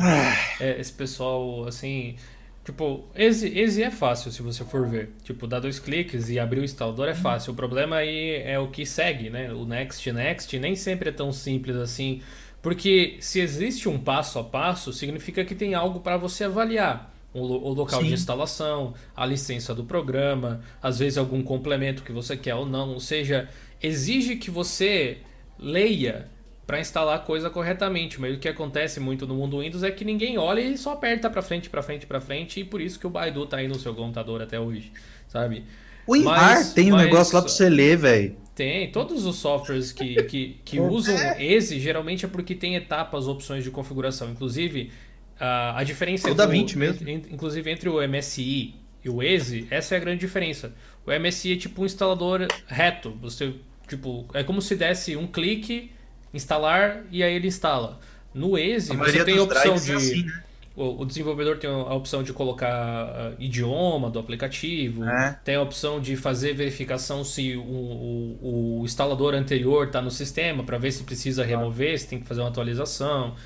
é, 0.61 0.81
esse 0.81 0.93
pessoal, 0.93 1.67
assim, 1.67 2.17
Tipo, 2.65 3.05
esse, 3.15 3.47
esse 3.49 3.83
é 3.83 3.91
fácil 3.91 4.33
se 4.33 4.41
você 4.41 4.65
for 4.65 4.89
ver. 4.89 5.11
Tipo, 5.23 5.47
dar 5.47 5.61
dois 5.61 5.79
cliques 5.79 6.31
e 6.31 6.39
abrir 6.39 6.61
o 6.61 6.65
instalador 6.65 7.07
é 7.09 7.15
fácil. 7.15 7.53
O 7.53 7.57
problema 7.57 7.97
aí 7.97 8.37
é 8.37 8.59
o 8.59 8.69
que 8.69 8.87
segue, 8.87 9.29
né? 9.29 9.53
O 9.53 9.67
next, 9.67 10.11
next 10.11 10.59
nem 10.59 10.75
sempre 10.75 11.11
é 11.11 11.13
tão 11.13 11.31
simples 11.31 11.77
assim. 11.77 12.23
Porque 12.63 13.19
se 13.21 13.39
existe 13.39 13.87
um 13.87 13.99
passo 13.99 14.39
a 14.39 14.45
passo, 14.45 14.95
significa 14.95 15.45
que 15.45 15.55
tem 15.55 15.75
algo 15.75 16.01
para 16.01 16.17
você 16.17 16.45
avaliar. 16.45 17.13
o 17.35 17.73
local 17.75 18.01
Sim. 18.01 18.07
de 18.07 18.15
instalação, 18.15 18.95
a 19.15 19.27
licença 19.27 19.75
do 19.75 19.85
programa, 19.85 20.63
às 20.81 21.01
vezes 21.01 21.19
algum 21.19 21.43
complemento 21.43 22.03
que 22.03 22.13
você 22.13 22.35
quer 22.35 22.55
ou 22.55 22.65
não. 22.65 22.95
Ou 22.95 23.01
seja, 23.01 23.47
exige 23.83 24.37
que 24.37 24.51
você 24.51 25.19
leia 25.59 26.31
para 26.67 26.81
instalar 26.81 27.17
a 27.17 27.19
coisa 27.19 27.51
corretamente. 27.51 28.21
Mas 28.21 28.37
o 28.37 28.39
que 28.39 28.49
acontece 28.49 29.01
muito 29.01 29.27
no 29.27 29.35
mundo 29.35 29.61
Windows 29.61 29.83
é 29.83 29.91
que 29.91 30.05
ninguém 30.05 30.39
olha 30.39 30.61
e 30.61 30.77
só 30.79 30.93
aperta 30.93 31.29
para 31.29 31.43
frente, 31.43 31.69
para 31.69 31.83
frente, 31.83 32.07
para 32.07 32.21
frente, 32.21 32.61
e 32.61 32.65
por 32.65 32.81
isso 32.81 32.99
que 32.99 33.07
o 33.07 33.11
Baidu 33.11 33.47
tá 33.47 33.59
aí 33.59 33.69
no 33.69 33.79
seu 33.79 33.95
computador 33.95 34.43
até 34.43 34.59
hoje, 34.59 34.93
sabe? 35.29 35.65
O 36.07 36.15
INAR 36.17 36.73
tem 36.75 36.93
um 36.93 36.97
negócio 36.97 37.35
lá 37.35 37.43
para 37.43 37.51
você 37.51 37.69
ler, 37.69 37.97
velho. 37.97 38.37
Tem, 38.55 38.91
todos 38.93 39.27
os 39.27 39.37
softwares 39.37 39.91
que, 39.91 40.23
que, 40.25 40.61
que 40.65 40.79
usam 40.79 41.17
esse 41.39 41.81
geralmente 41.81 42.25
é 42.25 42.29
porque 42.29 42.55
tem 42.55 42.77
etapas, 42.77 43.27
opções 43.27 43.65
de 43.65 43.71
configuração. 43.71 44.31
Inclusive, 44.31 44.93
a, 45.41 45.81
a 45.81 45.83
diferença 45.83 46.31
entre, 46.31 46.45
o, 46.45 46.79
mesmo. 46.79 47.11
inclusive 47.31 47.69
entre 47.71 47.89
o 47.89 48.07
MSI 48.07 48.75
e 49.05 49.11
o 49.11 49.23
EASY, 49.23 49.67
essa 49.71 49.95
é 49.95 49.99
a 49.99 50.01
grande 50.01 50.21
diferença. 50.21 50.73
O 51.05 51.11
MSI 51.11 51.55
é 51.55 51.57
tipo 51.57 51.83
um 51.83 51.87
instalador 51.87 52.47
reto. 52.67 53.11
Você, 53.21 53.55
tipo, 53.89 54.27
é 54.33 54.45
como 54.45 54.63
se 54.63 54.77
desse 54.77 55.17
um 55.17 55.27
clique, 55.27 55.91
instalar 56.35 57.05
e 57.11 57.23
aí 57.23 57.35
ele 57.35 57.49
instala. 57.49 57.99
No 58.35 58.59
EASY, 58.59 58.97
você 58.97 59.25
tem 59.25 59.39
a 59.39 59.43
opção 59.43 59.77
de. 59.77 59.93
É 59.93 59.95
assim, 59.95 60.23
né? 60.25 60.43
o, 60.77 61.05
desenvolvedor 61.05 61.57
tem 61.59 61.71
a 61.71 61.95
opção 61.95 62.23
de 62.23 62.33
colocar 62.33 63.07
uh, 63.07 63.35
idioma 63.39 64.11
do 64.11 64.19
aplicativo, 64.19 65.05
é. 65.05 65.39
tem 65.45 65.55
a 65.55 65.63
opção 65.63 66.01
de 66.01 66.17
fazer 66.17 66.53
verificação 66.53 67.23
se 67.23 67.55
o, 67.55 67.61
o, 67.63 68.81
o 68.81 68.85
instalador 68.85 69.35
anterior 69.35 69.87
está 69.87 70.03
no 70.03 70.11
sistema 70.11 70.65
para 70.65 70.77
ver 70.77 70.91
se 70.91 71.05
precisa 71.05 71.45
remover, 71.45 71.99
se 71.99 72.09
tem 72.09 72.19
que 72.19 72.27
fazer 72.27 72.41
uma 72.41 72.49
atualização, 72.49 73.37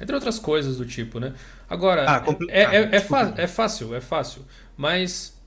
entre 0.00 0.14
outras 0.14 0.38
coisas 0.38 0.78
do 0.78 0.86
tipo, 0.86 1.20
né? 1.20 1.34
Agora, 1.68 2.06
ah, 2.08 2.24
é, 2.48 2.62
é, 2.62 2.76
é, 2.76 2.88
é 2.96 3.46
fácil, 3.46 3.94
é 3.94 4.00
fácil, 4.00 4.46
mas 4.74 5.37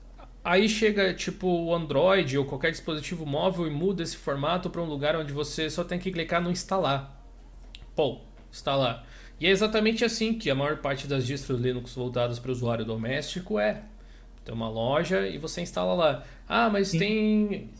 aí 0.44 0.68
chega 0.68 1.14
tipo 1.14 1.46
o 1.46 1.74
Android 1.74 2.36
ou 2.38 2.44
qualquer 2.44 2.70
dispositivo 2.70 3.24
móvel 3.24 3.66
e 3.66 3.70
muda 3.70 4.02
esse 4.02 4.16
formato 4.16 4.68
para 4.70 4.80
um 4.80 4.86
lugar 4.86 5.16
onde 5.16 5.32
você 5.32 5.70
só 5.70 5.84
tem 5.84 5.98
que 5.98 6.10
clicar 6.10 6.42
no 6.42 6.50
instalar. 6.50 7.22
Pô, 7.94 8.20
instalar. 8.50 9.06
E 9.38 9.46
é 9.46 9.50
exatamente 9.50 10.04
assim 10.04 10.34
que 10.34 10.50
a 10.50 10.54
maior 10.54 10.78
parte 10.78 11.06
das 11.06 11.26
distros 11.26 11.60
Linux 11.60 11.94
voltadas 11.94 12.38
para 12.38 12.48
o 12.48 12.52
usuário 12.52 12.84
doméstico 12.84 13.58
é. 13.58 13.82
Tem 14.44 14.54
uma 14.54 14.68
loja 14.68 15.26
e 15.28 15.38
você 15.38 15.60
instala 15.60 15.94
lá. 15.94 16.24
Ah, 16.48 16.68
mas 16.68 16.90
tem, 16.90 17.70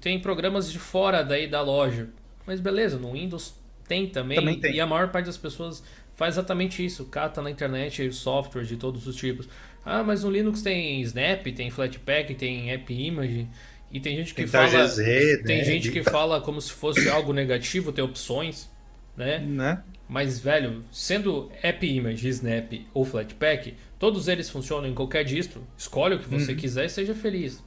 tem 0.00 0.20
programas 0.20 0.70
de 0.70 0.78
fora 0.78 1.22
daí 1.22 1.48
da 1.48 1.62
loja. 1.62 2.08
Mas 2.46 2.60
beleza, 2.60 2.98
no 2.98 3.12
Windows 3.12 3.54
tem 3.86 4.08
também. 4.08 4.38
também 4.38 4.60
tem. 4.60 4.74
E 4.74 4.80
a 4.80 4.86
maior 4.86 5.10
parte 5.10 5.26
das 5.26 5.36
pessoas 5.36 5.82
faz 6.16 6.34
exatamente 6.34 6.84
isso. 6.84 7.04
Cata 7.06 7.40
na 7.40 7.50
internet 7.50 8.12
softwares 8.12 8.68
de 8.68 8.76
todos 8.76 9.06
os 9.06 9.16
tipos. 9.16 9.48
Ah, 9.84 10.02
mas 10.02 10.24
no 10.24 10.30
Linux 10.30 10.62
tem 10.62 11.00
Snap, 11.02 11.44
tem 11.54 11.70
Flatpak, 11.70 12.34
tem 12.34 12.70
App 12.70 12.92
Image. 12.92 13.48
E 13.90 13.98
tem 13.98 14.16
gente 14.16 14.34
que 14.34 14.42
tem 14.42 14.46
fala. 14.46 14.86
GZ, 14.86 15.42
tem 15.44 15.58
né? 15.58 15.64
gente 15.64 15.90
que 15.90 16.02
fala 16.02 16.40
como 16.40 16.60
se 16.60 16.72
fosse 16.72 17.08
algo 17.08 17.32
negativo, 17.32 17.92
tem 17.92 18.04
opções. 18.04 18.70
Né? 19.16 19.38
né? 19.38 19.82
Mas, 20.08 20.40
velho, 20.40 20.84
sendo 20.90 21.50
App 21.62 21.86
Image, 21.86 22.28
Snap 22.28 22.72
ou 22.94 23.04
Flatpak, 23.04 23.74
todos 23.98 24.28
eles 24.28 24.48
funcionam 24.48 24.88
em 24.88 24.94
qualquer 24.94 25.24
distro. 25.24 25.66
Escolhe 25.76 26.14
o 26.14 26.18
que 26.18 26.28
você 26.28 26.52
uhum. 26.52 26.58
quiser 26.58 26.86
e 26.86 26.88
seja 26.88 27.14
feliz. 27.14 27.62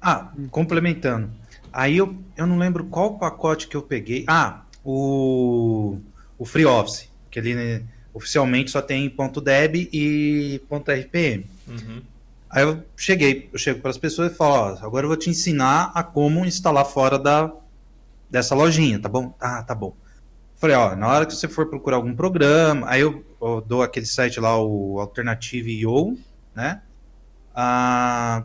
Ah, 0.00 0.32
complementando. 0.50 1.30
Aí 1.72 1.96
eu, 1.96 2.16
eu 2.36 2.46
não 2.46 2.58
lembro 2.58 2.84
qual 2.84 3.18
pacote 3.18 3.66
que 3.66 3.76
eu 3.76 3.82
peguei. 3.82 4.24
Ah, 4.28 4.64
o, 4.84 5.98
o 6.38 6.44
FreeOffice, 6.44 7.08
que 7.30 7.38
ele 7.38 7.54
né, 7.54 7.82
oficialmente 8.14 8.70
só 8.70 8.80
tem 8.80 9.12
.deb 9.42 9.88
e 9.92 10.60
.rpm. 10.70 11.44
Uhum. 11.68 12.02
Aí 12.48 12.62
eu 12.62 12.84
cheguei, 12.96 13.50
eu 13.52 13.58
chego 13.58 13.80
para 13.80 13.90
as 13.90 13.98
pessoas 13.98 14.32
e 14.32 14.34
falo, 14.36 14.54
ó, 14.54 14.86
agora 14.86 15.04
eu 15.04 15.08
vou 15.08 15.16
te 15.16 15.28
ensinar 15.28 15.90
a 15.92 16.04
como 16.04 16.46
instalar 16.46 16.84
fora 16.84 17.18
da 17.18 17.52
dessa 18.30 18.54
lojinha, 18.54 18.98
tá 18.98 19.08
bom? 19.08 19.34
Ah, 19.40 19.62
tá 19.62 19.74
bom. 19.74 19.96
Falei, 20.56 20.76
ó, 20.76 20.94
na 20.96 21.08
hora 21.08 21.26
que 21.26 21.34
você 21.34 21.48
for 21.48 21.66
procurar 21.66 21.96
algum 21.96 22.14
programa, 22.14 22.88
aí 22.88 23.00
eu, 23.00 23.24
eu 23.40 23.60
dou 23.60 23.82
aquele 23.82 24.06
site 24.06 24.40
lá, 24.40 24.56
o 24.56 24.98
Alternative.io, 25.00 26.16
né? 26.54 26.80
Ah, 27.54 28.44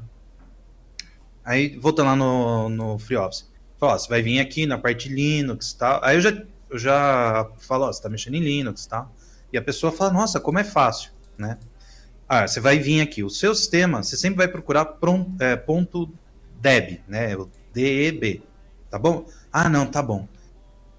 aí, 1.46 1.78
voltando 1.78 2.08
lá 2.08 2.16
no, 2.16 2.70
no 2.70 3.00
FreeOffice. 3.00 3.46
Falei, 3.80 3.96
ó, 3.96 3.98
você 3.98 4.10
vai 4.10 4.22
vir 4.22 4.40
aqui 4.40 4.66
na 4.66 4.78
parte 4.78 5.08
Linux 5.08 5.72
e 5.72 5.78
tal. 5.78 6.04
Aí 6.04 6.18
eu 6.18 6.22
já, 6.22 6.44
eu 6.70 6.78
já 6.78 7.50
falo, 7.60 7.86
ó, 7.86 7.94
você 7.94 8.02
tá 8.02 8.10
mexendo 8.10 8.36
em 8.36 8.42
Linux 8.42 8.86
e 8.86 8.90
tal. 8.90 9.16
E 9.52 9.58
a 9.58 9.62
pessoa 9.62 9.92
fala, 9.92 10.14
nossa, 10.14 10.40
como 10.40 10.60
é 10.60 10.64
fácil, 10.64 11.12
né? 11.38 11.58
Ah, 12.28 12.48
você 12.48 12.60
vai 12.60 12.78
vir 12.78 13.02
aqui, 13.02 13.24
o 13.24 13.30
seu 13.30 13.56
sistema, 13.56 14.04
você 14.04 14.16
sempre 14.16 14.38
vai 14.38 14.48
procurar 14.48 14.86
prom, 14.86 15.36
é, 15.40 15.56
ponto 15.56 16.12
.deb, 16.62 17.00
né? 17.08 17.36
O 17.36 17.50
DEB, 17.74 18.44
tá 18.90 19.00
bom? 19.00 19.26
Ah, 19.52 19.68
não, 19.68 19.86
tá 19.86 20.02
bom. 20.02 20.28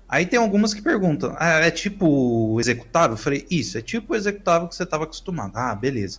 Aí 0.08 0.26
tem 0.26 0.40
algumas 0.40 0.74
que 0.74 0.82
perguntam, 0.82 1.36
ah, 1.38 1.60
é 1.60 1.70
tipo 1.70 2.58
executável? 2.58 3.12
Eu 3.12 3.16
falei, 3.16 3.46
isso, 3.48 3.78
é 3.78 3.82
tipo 3.82 4.16
executável 4.16 4.66
que 4.66 4.74
você 4.74 4.82
estava 4.82 5.04
acostumado. 5.04 5.52
Ah, 5.54 5.72
beleza. 5.72 6.18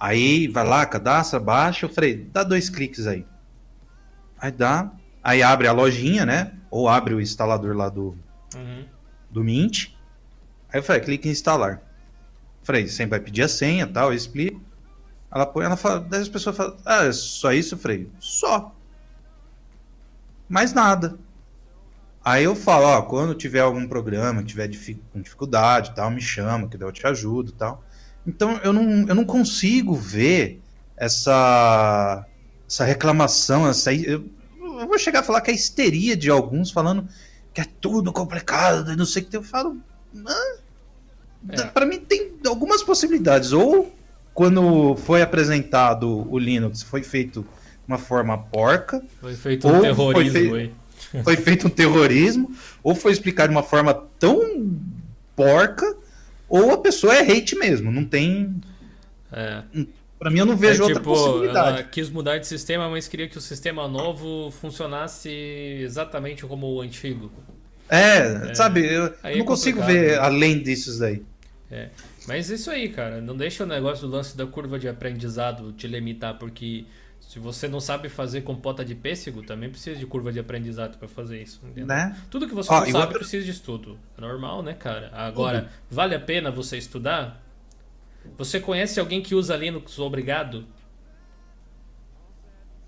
Aí 0.00 0.48
vai 0.48 0.66
lá, 0.66 0.86
cadastra, 0.86 1.38
baixa. 1.38 1.84
Eu 1.84 1.90
falei, 1.90 2.16
dá 2.32 2.42
dois 2.42 2.70
cliques 2.70 3.06
aí. 3.06 3.26
Aí 4.38 4.50
dá. 4.50 4.90
Aí 5.22 5.42
abre 5.42 5.68
a 5.68 5.72
lojinha, 5.72 6.26
né? 6.26 6.54
Ou 6.70 6.88
abre 6.88 7.14
o 7.14 7.20
instalador 7.20 7.76
lá 7.76 7.88
do, 7.88 8.16
uhum. 8.56 8.84
do 9.30 9.44
Mint. 9.44 9.90
Aí 10.72 10.78
eu 10.80 10.82
falei, 10.82 11.02
clique 11.02 11.28
em 11.28 11.32
instalar. 11.32 11.82
Falei, 12.62 12.88
sempre 12.88 13.10
vai 13.10 13.20
pedir 13.20 13.42
a 13.42 13.48
senha 13.48 13.86
tal, 13.86 14.10
eu 14.10 14.16
explico. 14.16 14.60
Ela 15.30 15.46
põe, 15.46 15.64
ela 15.64 15.76
fala, 15.76 16.00
daí 16.00 16.20
as 16.20 16.28
pessoas 16.28 16.56
falam, 16.56 16.76
ah, 16.84 17.04
é 17.04 17.12
só 17.12 17.52
isso? 17.52 17.76
Falei, 17.76 18.08
só. 18.18 18.74
Mais 20.48 20.72
nada. 20.72 21.18
Aí 22.24 22.44
eu 22.44 22.54
falo, 22.54 22.86
ó, 22.86 23.02
quando 23.02 23.34
tiver 23.34 23.60
algum 23.60 23.86
programa, 23.88 24.44
tiver 24.44 24.70
com 25.12 25.20
dificuldade 25.20 25.94
tal, 25.94 26.10
me 26.10 26.20
chama, 26.20 26.68
que 26.68 26.76
daí 26.76 26.88
eu 26.88 26.92
te 26.92 27.06
ajudo 27.06 27.52
tal. 27.52 27.82
Então 28.26 28.58
eu 28.62 28.72
não, 28.72 29.08
eu 29.08 29.14
não 29.14 29.24
consigo 29.24 29.94
ver 29.94 30.62
essa, 30.96 32.24
essa 32.68 32.84
reclamação, 32.84 33.68
essa, 33.68 33.92
eu, 33.92 34.24
eu 34.60 34.86
vou 34.86 34.98
chegar 34.98 35.20
a 35.20 35.24
falar 35.24 35.40
que 35.40 35.50
é 35.50 35.54
histeria 35.54 36.16
de 36.16 36.30
alguns 36.30 36.70
falando 36.70 37.08
que 37.52 37.60
é 37.60 37.66
tudo 37.80 38.12
complicado, 38.12 38.96
não 38.96 39.04
sei 39.04 39.22
o 39.22 39.26
que 39.26 39.36
eu 39.36 39.42
falo. 39.42 39.76
É. 41.48 41.62
Para 41.64 41.86
mim 41.86 41.98
tem 41.98 42.32
algumas 42.46 42.82
possibilidades. 42.82 43.52
Ou 43.52 43.94
quando 44.34 44.96
foi 44.96 45.22
apresentado 45.22 46.26
o 46.30 46.38
Linux, 46.38 46.82
foi 46.82 47.02
feito 47.02 47.42
de 47.42 47.48
uma 47.88 47.98
forma 47.98 48.38
porca. 48.38 49.02
Foi 49.20 49.34
feito 49.34 49.68
um 49.68 49.80
terrorismo 49.80 50.12
foi 50.12 50.30
feito, 50.30 51.24
foi 51.24 51.36
feito 51.36 51.66
um 51.66 51.70
terrorismo, 51.70 52.54
ou 52.82 52.94
foi 52.94 53.12
explicado 53.12 53.48
de 53.48 53.56
uma 53.56 53.62
forma 53.62 53.92
tão 54.18 54.70
porca, 55.36 55.96
ou 56.48 56.72
a 56.72 56.78
pessoa 56.78 57.14
é 57.14 57.20
hate 57.20 57.56
mesmo. 57.56 57.90
Não 57.90 58.04
tem. 58.04 58.54
É. 59.32 59.62
Pra 60.18 60.30
mim, 60.30 60.38
eu 60.38 60.46
não 60.46 60.56
vejo 60.56 60.82
é, 60.82 60.84
outra 60.84 61.00
tipo, 61.00 61.12
possibilidade. 61.12 61.68
Ela 61.68 61.82
quis 61.82 62.08
mudar 62.08 62.38
de 62.38 62.46
sistema, 62.46 62.88
mas 62.88 63.08
queria 63.08 63.28
que 63.28 63.36
o 63.36 63.40
sistema 63.40 63.88
novo 63.88 64.50
funcionasse 64.52 65.28
exatamente 65.28 66.46
como 66.46 66.66
o 66.68 66.80
antigo. 66.80 67.32
É, 67.88 68.50
é. 68.50 68.54
sabe, 68.54 68.86
eu 68.86 69.12
não 69.22 69.30
é 69.30 69.44
consigo 69.44 69.82
ver 69.82 70.12
né? 70.12 70.18
além 70.18 70.62
disso 70.62 70.98
daí. 70.98 71.22
É. 71.72 71.88
Mas 72.28 72.50
isso 72.50 72.70
aí, 72.70 72.90
cara, 72.90 73.22
não 73.22 73.34
deixa 73.34 73.64
o 73.64 73.66
negócio 73.66 74.06
do 74.06 74.14
lance 74.14 74.36
da 74.36 74.46
curva 74.46 74.78
de 74.78 74.86
aprendizado 74.86 75.72
te 75.72 75.86
limitar, 75.86 76.38
porque 76.38 76.84
se 77.18 77.38
você 77.38 77.66
não 77.66 77.80
sabe 77.80 78.10
fazer 78.10 78.42
compota 78.42 78.84
de 78.84 78.94
pêssego, 78.94 79.42
também 79.42 79.70
precisa 79.70 79.98
de 79.98 80.04
curva 80.04 80.30
de 80.30 80.38
aprendizado 80.38 80.98
para 80.98 81.08
fazer 81.08 81.42
isso. 81.42 81.62
Né? 81.74 82.14
Tudo 82.30 82.46
que 82.46 82.54
você 82.54 82.70
Ó, 82.70 82.80
não 82.80 82.86
sabe 82.86 82.96
outro... 82.98 83.18
precisa 83.18 83.42
de 83.42 83.50
estudo. 83.50 83.98
É 84.18 84.20
normal, 84.20 84.62
né, 84.62 84.74
cara? 84.74 85.10
Agora, 85.14 85.62
uhum. 85.62 85.68
vale 85.90 86.14
a 86.14 86.20
pena 86.20 86.50
você 86.50 86.76
estudar? 86.76 87.42
Você 88.36 88.60
conhece 88.60 89.00
alguém 89.00 89.22
que 89.22 89.34
usa 89.34 89.56
Linux 89.56 89.98
obrigado? 89.98 90.66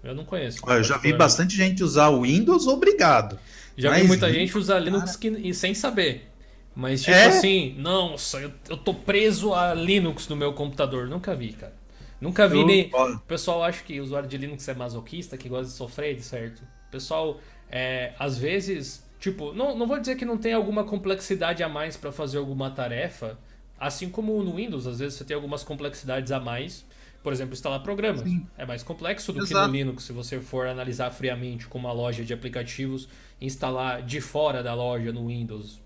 Eu 0.02 0.14
não 0.14 0.26
conheço. 0.26 0.58
eu 0.68 0.84
já 0.84 0.98
vi 0.98 1.14
bastante 1.14 1.56
gente 1.56 1.82
usar 1.82 2.10
o 2.10 2.20
Windows 2.20 2.66
obrigado. 2.66 3.38
Já 3.78 3.90
vi 3.92 4.04
muita 4.04 4.30
gente 4.30 4.56
usar 4.58 4.78
Linux 4.78 5.16
que, 5.16 5.28
e 5.28 5.54
sem 5.54 5.74
saber. 5.74 6.33
Mas 6.74 7.02
tipo 7.02 7.16
é? 7.16 7.26
assim, 7.26 7.74
nossa, 7.78 8.38
eu, 8.40 8.52
eu 8.68 8.76
tô 8.76 8.92
preso 8.92 9.54
a 9.54 9.72
Linux 9.72 10.26
no 10.28 10.34
meu 10.34 10.52
computador. 10.52 11.06
Nunca 11.08 11.34
vi, 11.34 11.52
cara. 11.52 11.74
Nunca 12.20 12.48
vi 12.48 12.64
nem. 12.64 12.90
O 12.92 13.18
pessoal 13.20 13.62
acha 13.62 13.82
que 13.84 14.00
o 14.00 14.02
usuário 14.02 14.28
de 14.28 14.36
Linux 14.36 14.66
é 14.66 14.74
masoquista, 14.74 15.36
que 15.36 15.48
gosta 15.48 15.66
de 15.66 15.72
sofrer, 15.72 16.20
certo? 16.20 16.60
O 16.88 16.90
pessoal, 16.90 17.38
é, 17.70 18.12
às 18.18 18.38
vezes, 18.38 19.06
tipo, 19.20 19.52
não, 19.52 19.76
não 19.76 19.86
vou 19.86 20.00
dizer 20.00 20.16
que 20.16 20.24
não 20.24 20.38
tem 20.38 20.52
alguma 20.52 20.84
complexidade 20.84 21.62
a 21.62 21.68
mais 21.68 21.96
para 21.96 22.10
fazer 22.10 22.38
alguma 22.38 22.70
tarefa, 22.70 23.38
assim 23.78 24.08
como 24.08 24.42
no 24.42 24.56
Windows, 24.56 24.86
às 24.86 24.98
vezes 24.98 25.18
você 25.18 25.24
tem 25.24 25.34
algumas 25.34 25.62
complexidades 25.62 26.32
a 26.32 26.40
mais. 26.40 26.84
Por 27.22 27.32
exemplo, 27.32 27.54
instalar 27.54 27.82
programas. 27.82 28.20
Sim. 28.20 28.46
É 28.56 28.66
mais 28.66 28.82
complexo 28.82 29.32
do 29.32 29.38
Exato. 29.38 29.62
que 29.62 29.66
no 29.66 29.72
Linux, 29.72 30.04
se 30.04 30.12
você 30.12 30.40
for 30.40 30.66
analisar 30.66 31.10
friamente 31.10 31.66
com 31.66 31.78
uma 31.78 31.90
loja 31.90 32.22
de 32.22 32.34
aplicativos, 32.34 33.08
instalar 33.40 34.02
de 34.02 34.20
fora 34.20 34.62
da 34.62 34.74
loja 34.74 35.10
no 35.10 35.28
Windows 35.28 35.83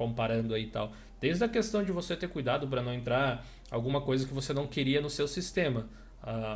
comparando 0.00 0.54
aí 0.54 0.62
e 0.62 0.66
tal. 0.68 0.92
Desde 1.20 1.44
a 1.44 1.48
questão 1.48 1.84
de 1.84 1.92
você 1.92 2.16
ter 2.16 2.28
cuidado 2.28 2.66
para 2.66 2.82
não 2.82 2.94
entrar 2.94 3.46
alguma 3.70 4.00
coisa 4.00 4.26
que 4.26 4.32
você 4.32 4.54
não 4.54 4.66
queria 4.66 4.98
no 5.02 5.10
seu 5.10 5.28
sistema. 5.28 5.86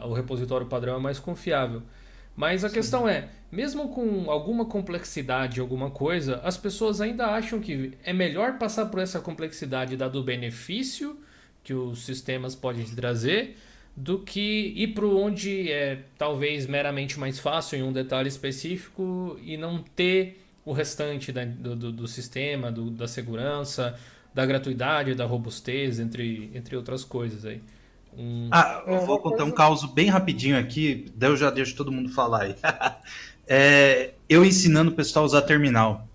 O 0.09 0.15
repositório 0.15 0.67
padrão 0.67 0.97
é 0.97 0.99
mais 0.99 1.19
confiável. 1.19 1.83
Mas 2.35 2.65
a 2.65 2.71
Sim. 2.71 2.75
questão 2.75 3.07
é, 3.07 3.29
mesmo 3.53 3.91
com 3.91 4.31
alguma 4.31 4.65
complexidade, 4.65 5.61
alguma 5.61 5.91
coisa, 5.91 6.41
as 6.43 6.57
pessoas 6.57 7.03
ainda 7.03 7.27
acham 7.27 7.61
que 7.61 7.93
é 8.03 8.15
melhor 8.15 8.59
passar 8.59 8.87
por 8.87 8.99
essa 8.99 9.21
complexidade 9.21 9.95
dado 9.95 10.19
o 10.19 10.23
benefício 10.23 11.19
que 11.63 11.75
os 11.75 12.03
sistemas 12.05 12.55
podem 12.55 12.85
trazer 12.87 13.57
do 13.95 14.19
que 14.21 14.73
ir 14.75 14.89
para 14.89 15.07
onde 15.07 15.71
é 15.71 16.01
talvez 16.17 16.67
meramente 16.67 17.21
mais 17.21 17.39
fácil 17.39 17.79
em 17.79 17.83
um 17.83 17.93
detalhe 17.93 18.29
específico 18.29 19.39
e 19.43 19.57
não 19.57 19.85
ter 19.95 20.44
o 20.65 20.73
restante 20.73 21.31
da, 21.31 21.45
do, 21.45 21.77
do, 21.77 21.93
do, 21.93 22.09
sistema, 22.09 22.73
do, 22.73 22.91
da 22.91 23.07
segurança, 23.07 23.99
da 24.33 24.47
gratuidade, 24.47 25.15
da 25.15 25.27
robustez, 25.27 26.01
entre, 26.01 26.51
entre 26.55 26.77
outras 26.77 27.05
coisas 27.05 27.45
aí. 27.45 27.61
Um... 28.17 28.49
Ah, 28.51 28.83
eu 28.87 29.05
vou 29.05 29.19
contar 29.19 29.45
um 29.45 29.51
caso 29.51 29.89
bem 29.89 30.09
rapidinho 30.09 30.59
aqui, 30.59 31.13
daí 31.15 31.31
eu 31.31 31.37
já 31.37 31.51
deixo 31.51 31.77
todo 31.77 31.93
mundo 31.93 32.09
falar 32.09 32.43
aí. 32.43 32.57
é, 33.47 34.15
eu 34.29 34.45
ensinando 34.45 34.91
o 34.91 34.95
pessoal 34.95 35.25
a 35.25 35.27
usar 35.27 35.43
terminal. 35.43 36.09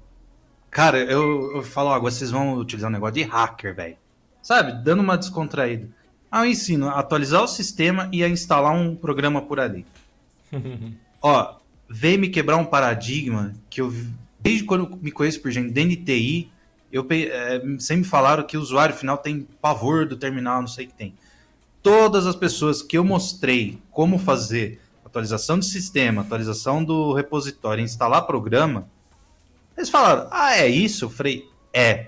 Cara, 0.71 0.99
eu, 0.99 1.55
eu 1.55 1.63
falo, 1.63 1.89
agora 1.89 2.11
vocês 2.11 2.31
vão 2.31 2.55
utilizar 2.55 2.89
um 2.89 2.93
negócio 2.93 3.15
de 3.15 3.23
hacker, 3.23 3.75
velho. 3.75 3.97
Sabe? 4.41 4.83
Dando 4.83 5.01
uma 5.01 5.17
descontraída. 5.17 5.89
Ah, 6.31 6.45
eu 6.45 6.51
ensino 6.51 6.87
a 6.87 6.99
atualizar 6.99 7.43
o 7.43 7.47
sistema 7.47 8.07
e 8.11 8.23
a 8.23 8.29
instalar 8.29 8.73
um 8.73 8.95
programa 8.95 9.41
por 9.41 9.59
ali. 9.59 9.85
Ó, 11.21 11.55
veio 11.89 12.19
me 12.19 12.29
quebrar 12.29 12.57
um 12.57 12.65
paradigma 12.65 13.53
que 13.69 13.81
eu, 13.81 13.93
desde 14.39 14.63
quando 14.63 14.85
eu 14.85 14.99
me 15.01 15.11
conheço 15.11 15.41
por 15.41 15.51
gente 15.51 15.71
dentro 15.71 15.91
de 15.91 15.97
TI, 15.97 16.51
eu 16.91 17.05
é, 17.09 17.61
sempre 17.79 18.03
falaram 18.03 18.43
que 18.43 18.57
o 18.57 18.61
usuário 18.61 18.95
final 18.95 19.17
tem 19.17 19.47
pavor 19.61 20.05
do 20.05 20.15
terminal, 20.15 20.61
não 20.61 20.67
sei 20.67 20.85
o 20.85 20.87
que 20.87 20.93
tem. 20.93 21.13
Todas 21.81 22.25
as 22.25 22.35
pessoas 22.35 22.81
que 22.81 22.97
eu 22.97 23.03
mostrei 23.03 23.79
como 23.91 24.17
fazer 24.17 24.81
atualização 25.05 25.59
do 25.59 25.65
sistema, 25.65 26.21
atualização 26.21 26.83
do 26.83 27.13
repositório, 27.13 27.83
instalar 27.83 28.25
programa, 28.25 28.87
eles 29.77 29.89
falaram: 29.89 30.27
Ah, 30.31 30.57
é 30.57 30.67
isso? 30.67 31.05
Eu 31.05 31.09
falei: 31.09 31.47
É. 31.73 32.07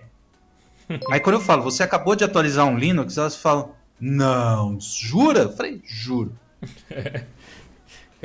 Aí 1.09 1.19
quando 1.19 1.36
eu 1.36 1.41
falo, 1.41 1.63
você 1.63 1.84
acabou 1.84 2.15
de 2.15 2.23
atualizar 2.23 2.65
um 2.65 2.77
Linux, 2.77 3.17
elas 3.17 3.36
falam: 3.36 3.73
não, 4.01 4.79
jura? 4.82 5.41
Eu 5.41 5.55
falei, 5.55 5.79
juro. 5.86 6.36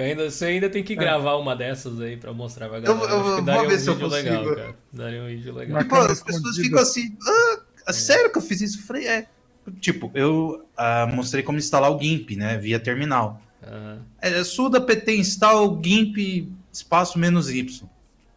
ainda, 0.02 0.30
você 0.30 0.44
ainda 0.44 0.68
tem 0.68 0.82
que 0.82 0.92
é. 0.92 0.96
gravar 0.96 1.32
é. 1.32 1.36
uma 1.36 1.56
dessas 1.56 2.00
aí 2.00 2.16
pra 2.16 2.32
mostrar 2.32 2.68
pra 2.68 2.80
galera. 2.80 3.04
Eu, 3.04 3.08
eu, 3.08 3.20
Acho 3.20 3.36
que 3.36 3.42
daria 3.42 3.68
um 3.68 3.76
vídeo 3.76 4.06
legal, 4.06 4.44
cara. 4.54 4.76
Daria 4.92 5.22
um 5.22 5.26
vídeo 5.26 5.54
legal. 5.54 5.82
Tipo, 5.82 5.96
as 5.96 6.22
pessoas 6.22 6.56
ficam 6.56 6.80
assim, 6.80 7.16
ah, 7.26 7.60
é. 7.88 7.92
sério 7.92 8.30
que 8.30 8.38
eu 8.38 8.42
fiz 8.42 8.60
isso? 8.60 8.78
Eu 8.78 8.82
falei, 8.82 9.06
é. 9.06 9.26
Tipo, 9.80 10.10
eu 10.14 10.66
uh, 10.78 11.14
mostrei 11.14 11.42
como 11.42 11.58
instalar 11.58 11.90
o 11.90 11.98
GIMP, 12.00 12.36
né, 12.36 12.56
via 12.56 12.78
terminal. 12.78 13.40
Uhum. 13.66 13.98
É, 14.20 14.44
suda 14.44 14.80
pt 14.80 15.16
install 15.16 15.80
GIMP 15.82 16.48
espaço 16.72 17.18
menos 17.18 17.50
Y. 17.50 17.88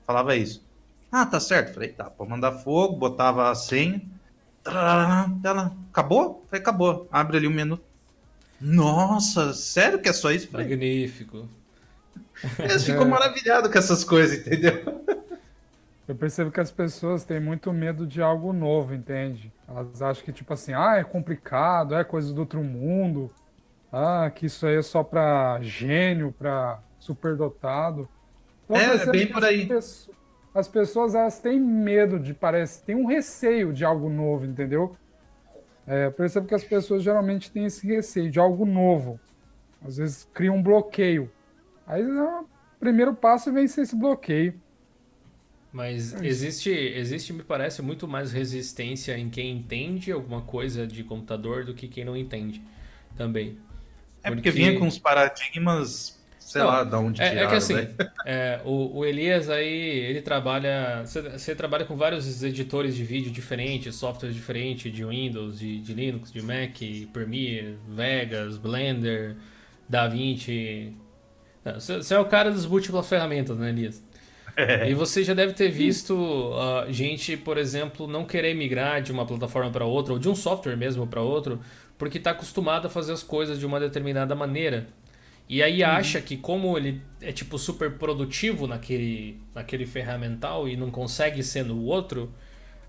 Falava 0.08 0.36
isso. 0.36 0.64
Ah, 1.12 1.26
tá 1.26 1.40
certo. 1.40 1.74
Falei, 1.74 1.90
tá, 1.90 2.06
pode 2.06 2.30
mandar 2.30 2.52
fogo, 2.52 2.96
botava 2.96 3.50
a 3.50 3.56
senha. 3.56 4.02
Ela, 4.66 5.76
acabou? 5.90 6.46
Falei, 6.50 6.62
acabou. 6.62 7.08
Abre 7.12 7.38
ali 7.38 7.48
o 7.48 7.50
um 7.50 7.54
menu. 7.54 7.80
Nossa, 8.60 9.54
sério 9.54 10.00
que 10.00 10.10
é 10.10 10.14
só 10.14 10.32
isso? 10.32 10.48
Falei, 10.50 10.68
Magnífico. 10.68 11.48
Eles 12.58 12.84
ficam 12.84 13.04
é. 13.04 13.06
maravilhados 13.06 13.72
com 13.72 13.78
essas 13.78 14.04
coisas, 14.04 14.40
entendeu? 14.40 15.04
Eu 16.08 16.16
percebo 16.16 16.52
que 16.52 16.60
as 16.60 16.72
pessoas 16.72 17.24
têm 17.24 17.40
muito 17.40 17.72
medo 17.72 18.08
de 18.08 18.22
algo 18.22 18.52
novo, 18.52 18.96
entende? 18.96 19.54
Elas 19.68 20.02
acham 20.02 20.26
que, 20.26 20.32
tipo 20.32 20.52
assim, 20.54 20.74
ah, 20.74 20.96
é 20.98 21.04
complicado, 21.04 21.94
é 21.94 22.04
coisa 22.04 22.34
do 22.34 22.40
outro 22.40 22.64
mundo, 22.64 23.30
ah, 23.92 24.32
que 24.34 24.48
isso 24.48 24.66
aí 24.66 24.78
é 24.78 24.82
só 24.82 25.04
pra 25.04 25.60
gênio, 25.62 26.34
pra 26.38 26.80
superdotado. 27.00 28.10
Então, 28.66 28.78
é, 28.78 28.96
é 28.96 29.06
bem 29.06 29.28
por 29.28 29.44
aí. 29.44 29.68
Pessoas, 29.68 30.10
as 30.54 30.68
pessoas 30.68 31.16
elas 31.16 31.40
têm 31.40 31.60
medo 31.60 32.20
de, 32.20 32.34
parece, 32.34 32.82
tem 32.84 32.96
um 32.96 33.06
receio 33.06 33.72
de 33.72 33.86
algo 33.86 34.10
novo, 34.10 34.46
entendeu? 34.46 34.96
É, 35.88 36.10
percebo 36.10 36.48
que 36.48 36.56
as 36.56 36.64
pessoas 36.64 37.04
geralmente 37.04 37.52
têm 37.52 37.66
esse 37.66 37.86
receio 37.88 38.30
de 38.30 38.40
algo 38.40 38.66
novo. 38.66 39.20
Às 39.82 39.98
vezes 39.98 40.28
cria 40.34 40.52
um 40.52 40.62
bloqueio. 40.62 41.32
Aí 41.88 42.04
o 42.06 42.46
primeiro 42.80 43.16
passo 43.16 43.50
é 43.50 43.54
vencer 43.54 43.84
esse 43.84 43.96
bloqueio. 43.96 44.54
Mas 45.72 46.14
é 46.14 46.26
existe, 46.26 46.70
existe, 46.70 47.32
me 47.32 47.44
parece, 47.44 47.82
muito 47.82 48.08
mais 48.08 48.32
resistência 48.32 49.18
em 49.18 49.30
quem 49.30 49.58
entende 49.58 50.12
alguma 50.12 50.42
coisa 50.42 50.86
de 50.86 51.04
computador 51.04 51.64
do 51.64 51.74
que 51.74 51.88
quem 51.88 52.04
não 52.04 52.18
entende 52.18 52.62
também. 53.16 53.58
É 54.24 54.30
porque, 54.30 54.50
porque 54.50 54.52
vinha 54.52 54.78
com 54.78 54.88
os 54.88 54.98
paradigmas 54.98 56.19
sei 56.50 56.62
não, 56.64 56.68
lá 56.68 56.84
de 56.84 56.96
onde 56.96 57.22
é, 57.22 57.30
tiraram, 57.30 57.48
é 57.48 57.52
que 57.52 57.56
assim, 57.58 57.76
é, 58.26 58.60
o, 58.66 58.98
o, 58.98 59.06
Elias 59.06 59.52
aí, 59.52 59.68
ele 59.68 60.20
trabalha. 60.20 61.04
Você 61.06 61.54
trabalha 61.54 61.86
com 61.86 61.96
vários 61.96 62.42
editores 62.42 62.96
de 62.96 63.04
vídeo 63.04 63.32
diferentes, 63.32 63.94
softwares 63.94 64.36
diferentes, 64.36 64.92
de 64.92 65.06
Windows, 65.06 65.60
de, 65.60 65.80
de 65.80 65.94
Linux, 65.94 66.32
de 66.32 66.42
Mac, 66.42 66.76
Premiere, 67.14 67.78
Vegas, 67.88 68.58
Blender, 68.58 69.36
DaVinci. 69.88 70.92
Você 71.76 72.16
é 72.16 72.20
o 72.20 72.26
cara 72.26 72.50
das 72.50 72.66
múltiplas 72.66 73.08
ferramentas, 73.08 73.56
né, 73.56 73.70
Elias? 73.70 74.04
É. 74.58 74.90
E 74.90 74.96
você 74.96 75.24
já 75.24 75.36
deve 75.36 75.54
ter 75.54 75.70
visto 75.70 76.16
uh, 76.16 76.92
gente, 76.92 77.38
por 77.38 77.60
exemplo, 77.60 78.08
não 78.08 78.26
querer 78.26 78.56
migrar 78.56 79.04
de 79.04 79.12
uma 79.12 79.24
plataforma 79.24 79.70
para 79.70 79.86
outra, 79.86 80.14
ou 80.14 80.20
de 80.20 80.28
um 80.28 80.36
software 80.36 80.76
mesmo 80.76 81.06
para 81.06 81.22
outro, 81.22 81.62
porque 81.96 82.18
está 82.18 82.32
acostumado 82.32 82.88
a 82.88 82.90
fazer 82.90 83.14
as 83.14 83.22
coisas 83.22 83.60
de 83.60 83.68
uma 83.68 83.80
determinada 83.80 84.34
maneira. 84.34 84.88
E 85.50 85.64
aí 85.64 85.82
uhum. 85.82 85.90
acha 85.90 86.22
que 86.22 86.38
como 86.38 86.78
ele 86.78 87.02
é 87.20 87.32
tipo 87.32 87.58
super 87.58 87.98
produtivo 87.98 88.68
naquele, 88.68 89.42
naquele 89.54 89.88
ferramental 89.88 90.70
e 90.70 90.78
não 90.78 90.92
consegue 90.92 91.42
ser 91.42 91.66
no 91.66 91.84
outro, 91.86 92.32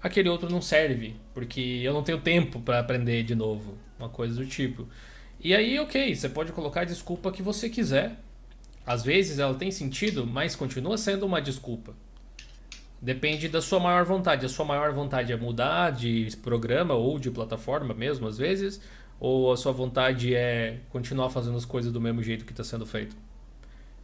aquele 0.03 0.29
outro 0.29 0.51
não 0.51 0.61
serve, 0.61 1.17
porque 1.33 1.81
eu 1.83 1.95
não 1.95 2.03
tenho 2.03 2.21
tempo 2.21 2.61
para 2.61 2.79
aprender 2.79 3.23
de 3.23 3.35
novo, 3.35 3.79
uma 3.99 4.11
coisa 4.11 4.35
do 4.35 4.45
tipo. 4.45 4.87
E 5.43 5.55
aí, 5.55 5.79
ok, 5.79 6.15
você 6.15 6.29
pode 6.29 6.53
colocar 6.53 6.83
a 6.83 6.85
desculpa 6.85 7.33
que 7.33 7.43
você 7.43 7.71
quiser. 7.71 8.19
Às 8.87 9.03
vezes 9.03 9.39
ela 9.39 9.55
tem 9.55 9.71
sentido, 9.71 10.27
mas 10.27 10.55
continua 10.55 10.99
sendo 10.99 11.25
uma 11.25 11.41
desculpa. 11.41 11.95
Depende 13.01 13.49
da 13.49 13.63
sua 13.63 13.81
maior 13.81 14.05
vontade. 14.05 14.45
A 14.45 14.49
sua 14.51 14.67
maior 14.67 14.93
vontade 14.93 15.33
é 15.33 15.37
mudar 15.37 15.93
de 15.93 16.29
programa 16.43 16.93
ou 16.93 17.19
de 17.19 17.31
plataforma 17.31 17.95
mesmo, 17.95 18.29
às 18.29 18.37
vezes, 18.37 18.83
ou 19.21 19.53
a 19.53 19.57
sua 19.57 19.71
vontade 19.71 20.35
é 20.35 20.81
continuar 20.89 21.29
fazendo 21.29 21.57
as 21.57 21.67
coisas 21.67 21.93
do 21.93 22.01
mesmo 22.01 22.23
jeito 22.23 22.45
que 22.47 22.53
está 22.53 22.65
sendo 22.65 22.87
feito? 22.87 23.15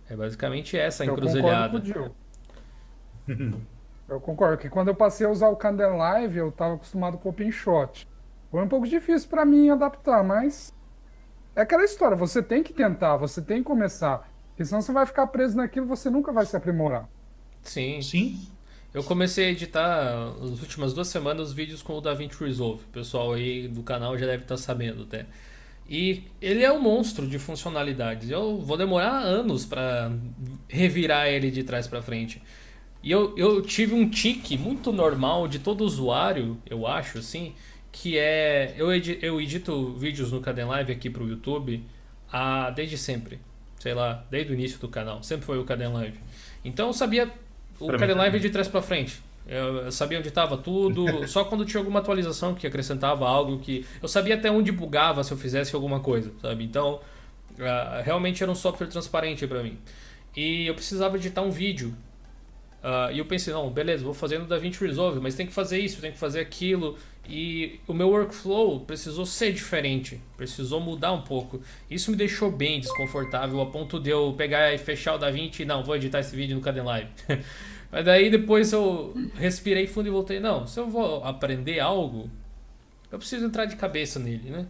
É 0.09 0.15
basicamente 0.15 0.77
essa 0.77 1.03
a 1.03 1.07
encruzilhada. 1.07 1.79
Eu 1.79 1.83
concordo, 1.83 3.67
eu 4.09 4.21
concordo 4.21 4.59
que 4.59 4.69
quando 4.69 4.89
eu 4.89 4.95
passei 4.95 5.27
a 5.27 5.31
usar 5.31 5.49
o 5.49 5.57
Candle 5.57 5.97
Live, 5.97 6.37
eu 6.37 6.51
estava 6.51 6.75
acostumado 6.75 7.17
com 7.19 7.29
o 7.29 7.33
OpenShot. 7.33 8.07
Foi 8.51 8.63
um 8.63 8.69
pouco 8.69 8.87
difícil 8.87 9.29
para 9.29 9.45
mim 9.45 9.71
adaptar, 9.71 10.23
mas 10.23 10.73
é 11.57 11.63
aquela 11.63 11.85
história, 11.85 12.17
você 12.17 12.43
tem 12.43 12.63
que 12.63 12.73
tentar, 12.73 13.17
você 13.17 13.41
tem 13.41 13.59
que 13.59 13.65
começar. 13.65 14.31
Porque 14.51 14.65
senão 14.65 14.81
você 14.81 14.93
vai 14.93 15.07
ficar 15.07 15.27
preso 15.29 15.57
naquilo, 15.57 15.87
você 15.87 16.09
nunca 16.11 16.31
vai 16.33 16.47
se 16.47 16.57
aprimorar. 16.57 17.09
Sim. 17.63 18.01
Sim. 18.01 18.47
Eu 18.95 19.03
comecei 19.05 19.47
a 19.47 19.51
editar 19.51 20.35
nas 20.41 20.61
últimas 20.61 20.95
duas 20.95 21.09
semanas 21.09 21.53
vídeos 21.53 21.83
com 21.83 21.99
o 21.99 22.01
DaVinci 22.01 22.43
Resolve. 22.43 22.83
O 22.85 22.93
pessoal 22.93 23.33
aí 23.35 23.69
do 23.69 23.83
canal 23.83 24.17
já 24.17 24.27
deve 24.27 24.45
estar 24.45 24.57
sabendo 24.57 25.03
até. 25.03 25.27
E 25.89 26.25
ele 26.41 26.65
é 26.65 26.73
um 26.73 26.81
monstro 26.81 27.27
de 27.27 27.39
funcionalidades. 27.39 28.31
Eu 28.31 28.59
vou 28.59 28.77
demorar 28.77 29.19
anos 29.19 29.65
para 29.65 30.11
revirar 30.69 31.29
ele 31.29 31.51
de 31.51 31.63
trás 31.63 31.87
para 31.87 32.03
frente. 32.03 32.43
E 33.03 33.11
eu, 33.11 33.37
eu 33.37 33.63
tive 33.63 33.95
um 33.95 34.09
tique 34.09 34.59
muito 34.59 34.93
normal 34.93 35.47
de 35.47 35.61
todo 35.61 35.83
usuário, 35.83 36.61
eu 36.69 36.87
acho, 36.87 37.19
assim, 37.19 37.55
que 37.93 38.19
é. 38.19 38.75
Eu 38.77 38.93
edito, 38.93 39.25
eu 39.25 39.41
edito 39.41 39.93
vídeos 39.95 40.33
no 40.33 40.41
Caden 40.41 40.65
Live 40.65 40.93
aqui 40.93 41.09
pro 41.09 41.29
YouTube 41.29 41.85
há, 42.33 42.71
desde 42.71 42.99
sempre. 42.99 43.39
Sei 43.79 43.95
lá, 43.95 44.25
desde 44.29 44.53
o 44.53 44.55
início 44.55 44.81
do 44.81 44.89
canal. 44.89 45.23
Sempre 45.23 45.47
foi 45.47 45.59
o 45.59 45.65
Caden 45.65 45.93
Live. 45.93 46.19
Então 46.65 46.89
eu 46.89 46.93
sabia 46.93 47.31
o 47.81 47.89
Caden 47.97 48.17
Live 48.17 48.41
de 48.41 48.51
trás 48.51 48.69
para 48.69 48.83
frente. 48.83 49.21
Eu 49.47 49.93
sabia 49.93 50.19
onde 50.19 50.29
estava 50.29 50.57
tudo, 50.57 51.05
só 51.29 51.45
quando 51.45 51.65
tinha 51.65 51.81
alguma 51.81 52.01
atualização 52.01 52.55
que 52.55 52.67
acrescentava 52.67 53.27
algo 53.27 53.59
que. 53.59 53.87
Eu 54.03 54.09
sabia 54.09 54.35
até 54.35 54.51
onde 54.51 54.73
bugava 54.73 55.23
se 55.23 55.33
eu 55.33 55.37
fizesse 55.37 55.75
alguma 55.75 56.01
coisa, 56.01 56.33
sabe? 56.43 56.65
Então, 56.65 57.01
uh, 57.53 58.03
realmente 58.03 58.43
era 58.43 58.51
um 58.51 58.55
software 58.57 58.89
transparente 58.89 59.47
para 59.47 59.63
mim. 59.63 59.79
E 60.37 60.67
eu 60.67 60.75
precisava 60.75 61.17
editar 61.17 61.43
um 61.43 61.51
vídeo. 61.51 61.95
Uh, 62.83 63.13
e 63.13 63.19
eu 63.19 63.25
pensei, 63.25 63.53
não, 63.53 63.71
beleza, 63.71 64.05
vou 64.05 64.15
fazer 64.15 64.39
no 64.39 64.47
DaVinci 64.47 64.85
Resolve, 64.85 65.19
mas 65.21 65.35
tem 65.35 65.47
que 65.47 65.53
fazer 65.53 65.79
isso, 65.79 66.01
tem 66.01 66.13
que 66.13 66.19
fazer 66.19 66.41
aquilo. 66.41 66.99
E 67.29 67.81
o 67.87 67.93
meu 67.93 68.09
workflow 68.09 68.81
precisou 68.81 69.27
ser 69.27 69.53
diferente, 69.53 70.21
precisou 70.37 70.81
mudar 70.81 71.13
um 71.13 71.23
pouco. 71.23 71.61
Isso 71.91 72.11
me 72.11 72.17
deixou 72.17 72.51
bem 72.51 72.81
desconfortável 72.81 73.61
a 73.61 73.67
ponto 73.67 73.99
de 73.99 74.11
eu 74.11 74.35
pegar 74.37 74.73
e 74.73 74.79
fechar 74.79 75.15
o 75.15 75.19
DaVinci 75.19 75.63
e 75.63 75.67
não, 75.67 75.83
vou 75.83 75.97
editar 75.97 76.21
esse 76.21 76.35
vídeo 76.37 76.55
no 76.55 76.63
Caden 76.63 76.85
Live. 76.85 77.11
Mas 77.91 78.05
daí 78.05 78.31
depois 78.31 78.73
eu 78.73 79.15
respirei 79.35 79.87
fundo 79.87 80.09
e 80.09 80.11
voltei. 80.11 80.41
Não, 80.41 80.67
se 80.67 80.79
eu 80.79 80.89
vou 80.89 81.25
aprender 81.25 81.81
algo, 81.81 82.31
eu 83.11 83.19
preciso 83.19 83.45
entrar 83.45 83.65
de 83.65 83.77
cabeça 83.77 84.19
nele, 84.19 84.51
né? 84.51 84.67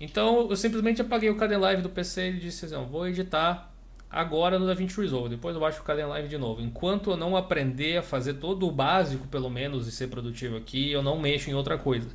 Então 0.00 0.48
eu 0.48 0.56
simplesmente 0.56 1.02
apaguei 1.02 1.28
o 1.28 1.36
Caden 1.36 1.58
Live 1.58 1.82
do 1.82 1.90
PC 1.90 2.30
e 2.30 2.38
disse 2.38 2.64
assim, 2.64 2.86
vou 2.86 3.06
editar 3.06 3.69
agora 4.10 4.58
no 4.58 4.66
DaVinci 4.66 5.00
Resolve, 5.00 5.28
depois 5.28 5.54
eu 5.54 5.60
baixo 5.60 5.80
o 5.80 5.84
Caden 5.84 6.06
Live 6.06 6.28
de 6.28 6.36
novo. 6.36 6.60
Enquanto 6.60 7.10
eu 7.10 7.16
não 7.16 7.36
aprender 7.36 7.98
a 7.98 8.02
fazer 8.02 8.34
todo 8.34 8.66
o 8.66 8.72
básico, 8.72 9.28
pelo 9.28 9.48
menos, 9.48 9.86
e 9.86 9.92
ser 9.92 10.08
produtivo 10.08 10.56
aqui, 10.56 10.90
eu 10.90 11.02
não 11.02 11.18
mexo 11.18 11.48
em 11.48 11.54
outra 11.54 11.78
coisa. 11.78 12.08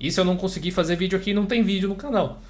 E 0.00 0.10
se 0.10 0.18
eu 0.18 0.24
não 0.24 0.36
conseguir 0.36 0.70
fazer 0.70 0.96
vídeo 0.96 1.18
aqui, 1.18 1.34
não 1.34 1.44
tem 1.44 1.62
vídeo 1.62 1.88
no 1.88 1.94
canal. 1.94 2.40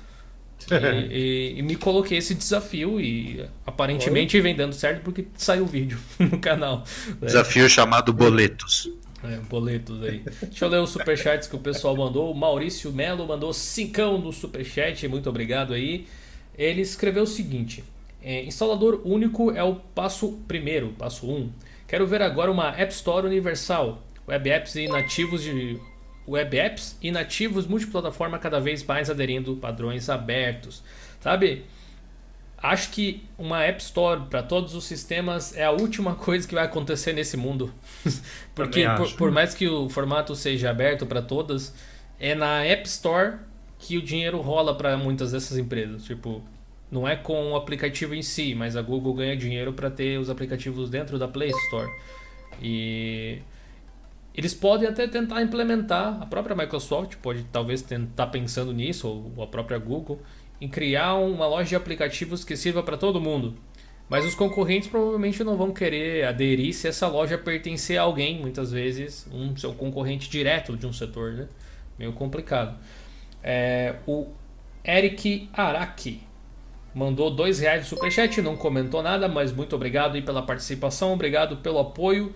e, 0.70 1.54
e, 1.54 1.58
e, 1.58 1.62
me 1.62 1.74
coloquei 1.74 2.18
esse 2.18 2.36
desafio 2.36 3.00
e 3.00 3.44
aparentemente 3.66 4.36
Oi? 4.36 4.42
vem 4.42 4.54
dando 4.54 4.72
certo 4.72 5.02
porque 5.02 5.26
saiu 5.36 5.66
vídeo 5.66 5.98
no 6.20 6.38
canal. 6.38 6.84
Desafio 7.20 7.68
chamado 7.68 8.12
Boletos. 8.12 8.88
É, 9.24 9.36
boletos 9.36 10.02
aí. 10.02 10.24
Deixa 10.42 10.64
eu 10.64 10.68
ler 10.68 10.80
os 10.80 10.90
superchats 10.90 11.46
que 11.46 11.54
o 11.54 11.58
pessoal 11.58 11.96
mandou. 11.96 12.30
O 12.32 12.34
Maurício 12.34 12.92
Melo 12.92 13.26
mandou 13.26 13.52
cincão 13.52 14.18
no 14.18 14.32
superchat, 14.32 15.06
muito 15.06 15.28
obrigado 15.28 15.72
aí. 15.72 16.06
Ele 16.58 16.80
escreveu 16.80 17.22
o 17.22 17.26
seguinte: 17.26 17.84
é, 18.22 18.44
instalador 18.44 19.02
único 19.04 19.50
é 19.50 19.62
o 19.62 19.74
passo 19.74 20.40
primeiro, 20.46 20.90
passo 20.98 21.26
1. 21.26 21.34
Um. 21.34 21.52
Quero 21.86 22.06
ver 22.06 22.22
agora 22.22 22.50
uma 22.50 22.68
App 22.68 22.92
Store 22.92 23.26
universal, 23.26 24.02
web 24.26 24.48
apps 24.48 24.76
e 24.76 24.88
nativos 24.88 25.42
de 25.42 25.78
web 26.26 26.56
apps 26.56 26.96
e 27.02 27.10
nativos 27.10 27.66
multiplataforma 27.66 28.38
cada 28.38 28.60
vez 28.60 28.84
mais 28.84 29.10
aderindo 29.10 29.56
padrões 29.56 30.08
abertos. 30.08 30.82
Sabe? 31.20 31.64
Acho 32.56 32.90
que 32.90 33.24
uma 33.36 33.64
App 33.64 33.82
Store 33.82 34.22
para 34.30 34.40
todos 34.40 34.74
os 34.74 34.84
sistemas 34.84 35.56
é 35.56 35.64
a 35.64 35.72
última 35.72 36.14
coisa 36.16 36.46
que 36.46 36.54
vai 36.54 36.64
acontecer 36.64 37.12
nesse 37.12 37.36
mundo. 37.36 37.74
Porque 38.54 38.86
por, 38.96 39.12
por, 39.14 39.30
mais 39.32 39.52
que 39.52 39.68
o 39.68 39.88
formato 39.88 40.34
seja 40.36 40.70
aberto 40.70 41.04
para 41.04 41.20
todas, 41.20 41.74
é 42.20 42.34
na 42.34 42.64
App 42.64 42.86
Store 42.86 43.38
que 43.78 43.98
o 43.98 44.02
dinheiro 44.02 44.40
rola 44.40 44.76
para 44.76 44.96
muitas 44.96 45.32
dessas 45.32 45.58
empresas. 45.58 46.04
Tipo, 46.04 46.40
não 46.92 47.08
é 47.08 47.16
com 47.16 47.52
o 47.52 47.56
aplicativo 47.56 48.14
em 48.14 48.20
si, 48.20 48.54
mas 48.54 48.76
a 48.76 48.82
Google 48.82 49.14
ganha 49.14 49.34
dinheiro 49.34 49.72
para 49.72 49.90
ter 49.90 50.18
os 50.18 50.28
aplicativos 50.28 50.90
dentro 50.90 51.18
da 51.18 51.26
Play 51.26 51.48
Store. 51.48 51.90
E 52.60 53.38
eles 54.34 54.52
podem 54.52 54.86
até 54.86 55.08
tentar 55.08 55.40
implementar, 55.40 56.20
a 56.20 56.26
própria 56.26 56.54
Microsoft 56.54 57.16
pode 57.16 57.44
talvez 57.44 57.82
estar 57.90 58.26
pensando 58.26 58.74
nisso, 58.74 59.08
ou 59.08 59.42
a 59.42 59.46
própria 59.46 59.78
Google, 59.78 60.20
em 60.60 60.68
criar 60.68 61.14
uma 61.14 61.46
loja 61.46 61.70
de 61.70 61.76
aplicativos 61.76 62.44
que 62.44 62.54
sirva 62.58 62.82
para 62.82 62.98
todo 62.98 63.18
mundo. 63.18 63.56
Mas 64.06 64.26
os 64.26 64.34
concorrentes 64.34 64.90
provavelmente 64.90 65.42
não 65.42 65.56
vão 65.56 65.72
querer 65.72 66.26
aderir 66.26 66.74
se 66.74 66.86
essa 66.86 67.08
loja 67.08 67.38
pertencer 67.38 67.96
a 67.96 68.02
alguém, 68.02 68.38
muitas 68.38 68.70
vezes 68.70 69.26
um 69.32 69.56
seu 69.56 69.72
concorrente 69.72 70.28
direto 70.28 70.76
de 70.76 70.86
um 70.86 70.92
setor, 70.92 71.32
né? 71.32 71.48
Meio 71.98 72.12
complicado. 72.12 72.78
É, 73.42 73.94
o 74.06 74.26
Eric 74.84 75.48
Araki 75.54 76.20
mandou 76.94 77.30
dois 77.30 77.58
reais 77.60 77.82
de 77.82 77.88
superchat, 77.88 78.40
não 78.42 78.56
comentou 78.56 79.02
nada, 79.02 79.28
mas 79.28 79.52
muito 79.52 79.74
obrigado 79.74 80.14
aí 80.14 80.22
pela 80.22 80.42
participação, 80.42 81.12
obrigado 81.12 81.58
pelo 81.58 81.78
apoio. 81.78 82.34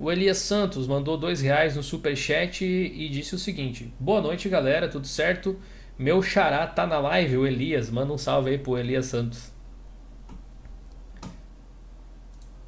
O 0.00 0.12
Elias 0.12 0.38
Santos 0.38 0.86
mandou 0.86 1.16
dois 1.16 1.40
reais 1.40 1.74
no 1.74 1.82
superchat 1.82 2.64
e 2.64 3.08
disse 3.08 3.34
o 3.34 3.38
seguinte: 3.38 3.92
Boa 3.98 4.20
noite, 4.20 4.48
galera, 4.48 4.88
tudo 4.88 5.06
certo? 5.06 5.58
Meu 5.98 6.22
xará 6.22 6.64
tá 6.66 6.86
na 6.86 7.00
live, 7.00 7.38
o 7.38 7.46
Elias. 7.46 7.90
Manda 7.90 8.12
um 8.12 8.18
salve 8.18 8.50
aí 8.50 8.58
pro 8.58 8.78
Elias 8.78 9.06
Santos. 9.06 9.50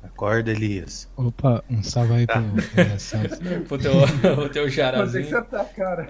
Acorda, 0.02 0.50
Elias. 0.50 1.08
Opa, 1.16 1.62
um 1.70 1.80
salve 1.84 2.14
aí 2.14 2.26
pro 2.26 2.42
Elias 2.76 3.02
Santos. 3.02 3.38
pro 3.68 3.78
teu, 3.78 3.92
o 4.44 4.48
teu 4.48 4.68
xarazinho. 4.68 5.30
Mas 5.30 5.44
que 5.44 5.50
você 5.50 5.56
tá, 5.56 5.64
cara. 5.64 6.08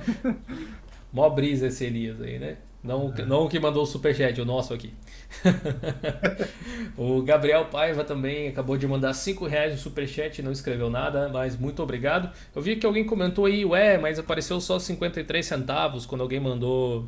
Mó 1.13 1.29
brisa 1.29 1.67
esse 1.67 1.85
Elias 1.85 2.23
aí, 2.23 2.39
né? 2.39 2.57
Não, 2.83 3.13
não 3.27 3.45
o 3.45 3.49
que 3.49 3.61
mandou 3.61 3.83
o 3.83 3.87
superchat, 3.87 4.41
o 4.41 4.45
nosso 4.45 4.73
aqui. 4.73 4.93
o 6.97 7.23
Gabriel 7.23 7.67
Paiva 7.67 8.03
também 8.05 8.49
acabou 8.49 8.77
de 8.79 8.87
mandar 8.87 9.13
5 9.13 9.47
reais 9.47 9.73
no 9.73 9.79
superchat, 9.79 10.41
não 10.43 10.51
escreveu 10.51 10.89
nada, 10.89 11.29
mas 11.29 11.59
muito 11.59 11.83
obrigado. 11.83 12.33
Eu 12.55 12.63
vi 12.63 12.77
que 12.77 12.87
alguém 12.87 13.05
comentou 13.05 13.45
aí, 13.45 13.67
ué, 13.67 13.99
mas 13.99 14.19
apareceu 14.19 14.59
só 14.63 14.79
53 14.79 15.45
centavos 15.45 16.07
quando 16.07 16.23
alguém 16.23 16.41
mandou 16.41 17.07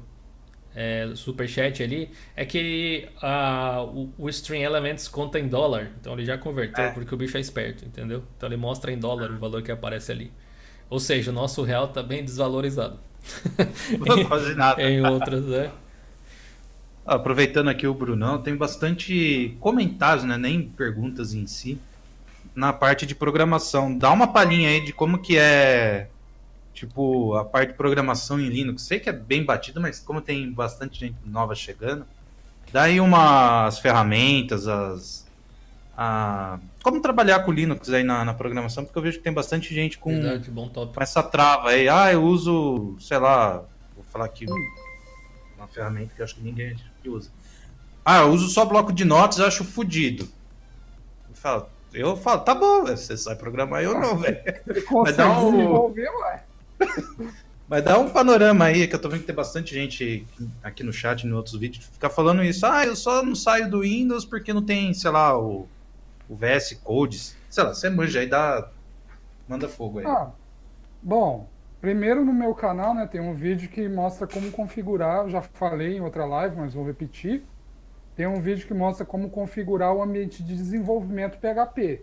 é, 0.75 1.11
superchat 1.15 1.83
ali. 1.83 2.11
É 2.37 2.45
que 2.45 3.09
a, 3.23 3.83
o, 3.83 4.13
o 4.19 4.29
String 4.29 4.63
Elements 4.63 5.09
conta 5.09 5.39
em 5.39 5.49
dólar, 5.49 5.91
então 5.99 6.13
ele 6.13 6.27
já 6.27 6.37
converteu, 6.37 6.85
é. 6.85 6.91
porque 6.91 7.15
o 7.15 7.17
bicho 7.17 7.39
é 7.39 7.41
esperto, 7.41 7.87
entendeu? 7.87 8.23
Então 8.37 8.47
ele 8.47 8.59
mostra 8.59 8.93
em 8.93 8.99
dólar 8.99 9.31
o 9.31 9.39
valor 9.39 9.63
que 9.63 9.73
aparece 9.73 10.13
ali. 10.13 10.31
Ou 10.91 11.01
seja, 11.01 11.31
o 11.31 11.35
nosso 11.35 11.63
real 11.63 11.87
está 11.87 12.03
bem 12.03 12.23
desvalorizado. 12.23 13.01
Quase 14.29 14.55
nada. 14.55 14.83
em 14.83 15.05
outras, 15.05 15.45
né? 15.45 15.71
Aproveitando 17.05 17.69
aqui 17.69 17.87
o 17.87 17.95
Brunão, 17.95 18.41
tem 18.41 18.57
bastante 18.57 19.57
comentários, 19.61 20.25
né? 20.25 20.37
Nem 20.37 20.63
perguntas 20.63 21.35
em 21.35 21.47
si. 21.47 21.79
Na 22.55 22.73
parte 22.73 23.07
de 23.07 23.15
programação. 23.15 23.97
Dá 23.97 24.11
uma 24.13 24.29
palhinha 24.29 24.69
aí 24.69 24.85
de 24.85 24.93
como 24.93 25.19
que 25.19 25.37
é, 25.37 26.09
tipo, 26.75 27.35
a 27.35 27.45
parte 27.45 27.71
de 27.73 27.77
programação 27.77 28.39
em 28.39 28.49
Linux. 28.49 28.83
Sei 28.83 29.01
que 29.01 29.09
é 29.09 29.13
bem 29.13 29.45
batido, 29.45 29.81
mas 29.81 29.99
como 29.99 30.21
tem 30.21 30.51
bastante 30.53 31.01
gente 31.01 31.17
nova 31.25 31.55
chegando, 31.55 32.05
dá 32.73 32.83
aí 32.83 33.01
umas 33.01 33.79
ferramentas, 33.79 34.69
as, 34.69 35.22
a, 35.97 36.59
como 36.83 37.01
trabalhar 37.01 37.41
com 37.41 37.53
Linux 37.53 37.91
aí 37.91 38.03
na, 38.03 38.25
na, 38.25 38.35
programação, 38.35 38.85
porque 38.85 38.99
eu 38.99 39.03
vejo 39.03 39.19
que 39.19 39.25
tem 39.25 39.33
bastante 39.33 39.75
gente 39.75 39.99
com, 39.99 40.11
Verdade, 40.11 40.51
com 40.51 41.03
essa 41.03 41.23
trava 41.23 41.71
aí. 41.71 41.89
Ah, 41.89 42.13
eu 42.13 42.23
uso, 42.23 42.97
sei 42.99 43.19
lá, 43.19 43.65
vou 43.95 44.05
falar 44.11 44.25
aqui 44.25 44.47
uma 45.57 45.69
ferramenta 45.69 46.15
que 46.15 46.21
eu 46.21 46.25
acho 46.25 46.35
que 46.35 46.43
ninguém 46.43 46.77
usa. 47.05 47.31
Ah, 48.05 48.21
eu 48.21 48.31
uso 48.31 48.49
só 48.49 48.65
bloco 48.65 48.93
de 48.93 49.05
notas, 49.05 49.39
eu 49.39 49.47
acho 49.47 49.65
fodido. 49.65 50.29
Eu 51.29 51.35
falo, 51.35 51.67
eu 51.93 52.17
falo, 52.17 52.41
tá 52.41 52.55
bom, 52.55 52.85
você 52.85 53.17
sabe 53.17 53.39
programar, 53.39 53.83
eu 53.83 53.99
não, 53.99 54.17
velho. 54.17 54.39
Mas 55.05 55.17
dá 55.17 55.39
um... 55.39 55.95
um 57.99 58.11
panorama 58.11 58.65
aí, 58.65 58.89
que 58.89 58.95
eu 58.95 58.99
tô 58.99 59.09
vendo 59.09 59.21
que 59.21 59.27
tem 59.27 59.35
bastante 59.35 59.73
gente 59.73 60.27
aqui 60.63 60.83
no 60.83 60.93
chat, 60.93 61.27
em 61.27 61.33
outros 61.33 61.55
vídeos, 61.55 61.87
ficar 61.87 62.11
falando 62.11 62.43
isso. 62.43 62.67
Ah, 62.67 62.85
eu 62.85 62.97
só 62.97 63.23
não 63.23 63.35
saio 63.35 63.71
do 63.71 63.81
Windows 63.81 64.25
porque 64.25 64.53
não 64.53 64.63
tem, 64.63 64.93
sei 64.93 65.11
lá, 65.11 65.39
o 65.39 65.69
o 66.33 66.37
VS 66.37 66.81
Codes. 66.83 67.37
Sei 67.51 67.63
lá, 67.63 67.75
você 67.75 67.91
manja 67.91 68.21
aí, 68.21 68.27
dá. 68.27 68.71
Manda 69.47 69.69
fogo 69.69 69.99
aí. 69.99 70.07
Ah, 70.07 70.31
bom, 71.03 71.47
primeiro 71.81 72.25
no 72.25 72.33
meu 72.33 72.55
canal, 72.55 72.95
né, 72.95 73.07
tem 73.07 73.21
um 73.21 73.35
vídeo 73.35 73.69
que 73.69 73.87
mostra 73.89 74.27
como 74.27 74.51
configurar. 74.51 75.25
Eu 75.25 75.31
já 75.31 75.43
falei 75.43 75.99
em 75.99 76.01
outra 76.01 76.25
live, 76.25 76.57
mas 76.57 76.73
vou 76.73 76.87
repetir. 76.87 77.45
Tem 78.17 78.27
um 78.27 78.41
vídeo 78.41 78.67
que 78.67 78.75
mostra 78.75 79.05
como 79.05 79.29
configurar 79.29 79.93
o 79.95 80.03
ambiente 80.03 80.43
de 80.43 80.55
desenvolvimento 80.55 81.39
PHP. 81.39 82.03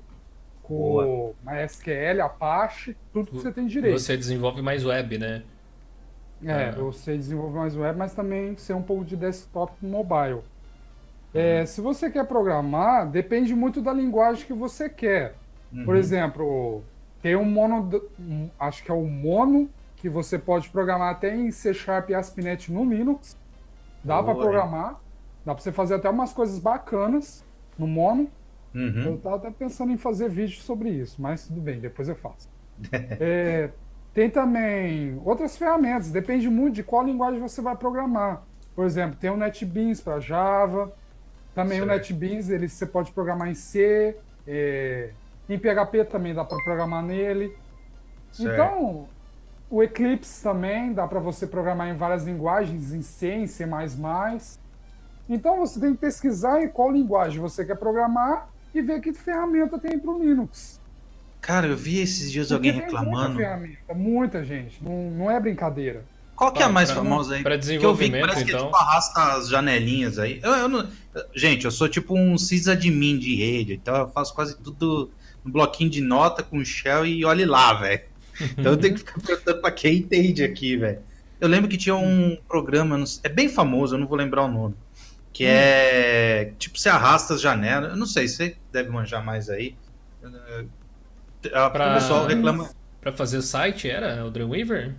Com 0.62 1.34
MySQL, 1.44 2.22
Apache, 2.22 2.96
tudo 3.12 3.32
que 3.32 3.38
você 3.38 3.52
tem 3.52 3.66
direito. 3.66 3.98
Você 4.00 4.16
desenvolve 4.16 4.62
mais 4.62 4.86
web, 4.86 5.18
né? 5.18 5.44
É, 6.44 6.70
ah. 6.70 6.72
você 6.72 7.18
desenvolve 7.18 7.58
mais 7.58 7.76
web, 7.76 7.98
mas 7.98 8.14
também 8.14 8.56
ser 8.56 8.74
um 8.74 8.82
pouco 8.82 9.04
de 9.04 9.16
desktop 9.16 9.74
mobile. 9.82 10.42
É, 11.34 11.66
se 11.66 11.80
você 11.82 12.10
quer 12.10 12.26
programar, 12.26 13.08
depende 13.08 13.54
muito 13.54 13.82
da 13.82 13.94
linguagem 13.94 14.46
que 14.46 14.54
você 14.54 14.90
quer. 14.90 15.36
Uhum. 15.72 15.86
Por 15.86 15.96
exemplo, 15.96 16.84
tem 17.22 17.36
um 17.36 17.46
mono, 17.46 17.90
acho 18.60 18.84
que 18.84 18.90
é 18.90 18.94
o 18.94 19.06
mono, 19.06 19.70
que 19.98 20.10
você 20.10 20.40
pode 20.40 20.70
programar 20.70 21.12
até 21.12 21.36
em 21.36 21.52
C 21.52 21.74
Sharp 21.74 22.10
e 22.10 22.16
ASP.NET 22.16 22.72
no 22.72 22.86
Linux. 22.86 23.38
Dá 24.04 24.24
para 24.24 24.34
programar, 24.34 25.00
dá 25.46 25.54
para 25.54 25.62
você 25.62 25.72
fazer 25.72 25.96
até 25.96 26.10
umas 26.10 26.34
coisas 26.34 26.58
bacanas 26.58 27.44
no 27.78 27.86
mono. 27.86 28.30
Uhum. 28.74 29.04
Eu 29.04 29.18
tava 29.18 29.36
até 29.36 29.52
pensando 29.52 29.92
em 29.92 29.98
fazer 29.98 30.30
vídeo 30.30 30.62
sobre 30.62 30.90
isso, 30.90 31.22
mas 31.22 31.48
tudo 31.48 31.60
bem, 31.60 31.80
depois 31.80 32.08
eu 32.08 32.16
faço. 32.16 32.50
é, 32.92 33.70
tem 34.14 34.30
também 34.30 35.22
outras 35.26 35.58
ferramentas, 35.58 36.12
depende 36.12 36.50
muito 36.50 36.76
de 36.76 36.84
qual 36.84 37.04
linguagem 37.04 37.40
você 37.40 37.62
vai 37.62 37.76
programar. 37.76 38.44
Por 38.74 38.86
exemplo, 38.86 39.18
tem 39.20 39.30
o 39.30 39.36
NetBeans 39.36 40.00
para 40.00 40.20
Java, 40.22 40.94
também 41.64 41.82
o 41.82 41.86
NetBeans, 41.86 42.50
ele, 42.50 42.70
você 42.70 42.86
pode 42.86 43.12
programar 43.12 43.50
em 43.50 43.56
C, 43.56 44.16
é, 44.48 45.10
em 45.48 45.58
PHP 45.58 46.06
também 46.06 46.34
dá 46.34 46.46
para 46.46 46.58
programar 46.64 47.04
nele. 47.04 47.54
Então, 48.40 49.08
o 49.70 49.84
Eclipse 49.84 50.42
também 50.42 50.94
dá 50.94 51.08
para 51.08 51.20
você 51.20 51.46
programar 51.46 51.90
em 51.90 51.98
várias 51.98 52.26
linguagens, 52.26 52.94
em 52.94 53.02
C, 53.02 53.32
em 53.32 53.48
C++. 53.48 53.66
Então 55.28 55.58
você 55.58 55.80
tem 55.80 55.94
que 55.94 56.00
pesquisar 56.00 56.62
em 56.62 56.68
qual 56.68 56.92
linguagem 56.92 57.40
você 57.40 57.64
quer 57.64 57.76
programar 57.76 58.50
e 58.74 58.82
ver 58.82 59.00
que 59.00 59.14
ferramenta 59.14 59.78
tem 59.78 60.00
para 60.00 60.12
o 60.12 60.20
Linux. 60.20 60.80
Cara, 61.40 61.68
eu 61.68 61.78
vi 61.78 62.00
esses 62.00 62.32
dias 62.32 62.48
Porque 62.48 62.70
alguém 62.70 62.82
reclamando. 62.82 63.36
Muita 63.36 63.38
ferramenta, 63.38 63.94
muita 63.94 64.44
gente, 64.44 64.84
não, 64.84 65.12
não 65.12 65.32
é 65.32 65.40
brincadeira. 65.40 66.04
Qual 66.40 66.54
que 66.54 66.64
é 66.64 66.66
a 66.66 66.70
mais 66.70 66.90
pra, 66.90 67.04
famosa 67.04 67.36
aí? 67.36 67.44
Para 67.44 67.58
desenvolvimento, 67.58 68.12
que 68.12 68.18
eu 68.18 68.28
vi 68.30 68.34
que 68.34 68.34
parece 68.34 68.50
então. 68.50 68.60
que 68.60 68.66
tipo, 68.68 68.78
arrasta 68.78 69.34
as 69.34 69.50
janelinhas 69.50 70.18
aí. 70.18 70.40
Eu, 70.42 70.52
eu 70.52 70.70
não... 70.70 70.88
Gente, 71.36 71.66
eu 71.66 71.72
sou 71.72 71.90
tipo 71.90 72.18
um 72.18 72.38
sysadmin 72.38 73.20
de 73.20 73.36
rede, 73.36 73.74
então 73.74 73.94
eu 73.94 74.08
faço 74.08 74.34
quase 74.34 74.58
tudo 74.58 75.12
no 75.44 75.52
bloquinho 75.52 75.90
de 75.90 76.00
nota 76.00 76.42
com 76.42 76.64
shell 76.64 77.06
e 77.06 77.26
olhe 77.26 77.44
lá, 77.44 77.74
velho. 77.74 78.04
Então 78.58 78.72
eu 78.72 78.78
tenho 78.78 78.94
que 78.94 79.00
ficar 79.02 79.20
perguntando 79.20 79.60
pra 79.60 79.70
quem 79.70 79.98
entende 79.98 80.42
aqui, 80.42 80.78
velho. 80.78 81.00
Eu 81.42 81.50
lembro 81.50 81.70
que 81.70 81.76
tinha 81.76 81.98
um 81.98 82.38
programa, 82.48 83.04
é 83.22 83.28
bem 83.28 83.50
famoso, 83.50 83.96
eu 83.96 84.00
não 84.00 84.08
vou 84.08 84.18
lembrar 84.18 84.44
o 84.44 84.48
nome. 84.48 84.76
Que 85.34 85.44
hum. 85.44 85.50
é. 85.52 86.54
Tipo, 86.58 86.80
você 86.80 86.88
arrasta 86.88 87.34
as 87.34 87.42
janelas. 87.42 87.92
Eu 87.92 87.98
não 87.98 88.06
sei, 88.06 88.30
você 88.30 88.56
deve 88.72 88.90
manjar 88.90 89.26
mais 89.26 89.50
aí. 89.50 89.76
Pra... 91.42 91.92
O 91.92 91.94
pessoal 91.96 92.26
reclama. 92.26 92.70
Pra 93.02 93.12
fazer 93.12 93.42
site 93.42 93.90
era 93.90 94.26
o 94.26 94.32
Dreamweaver? 94.32 94.96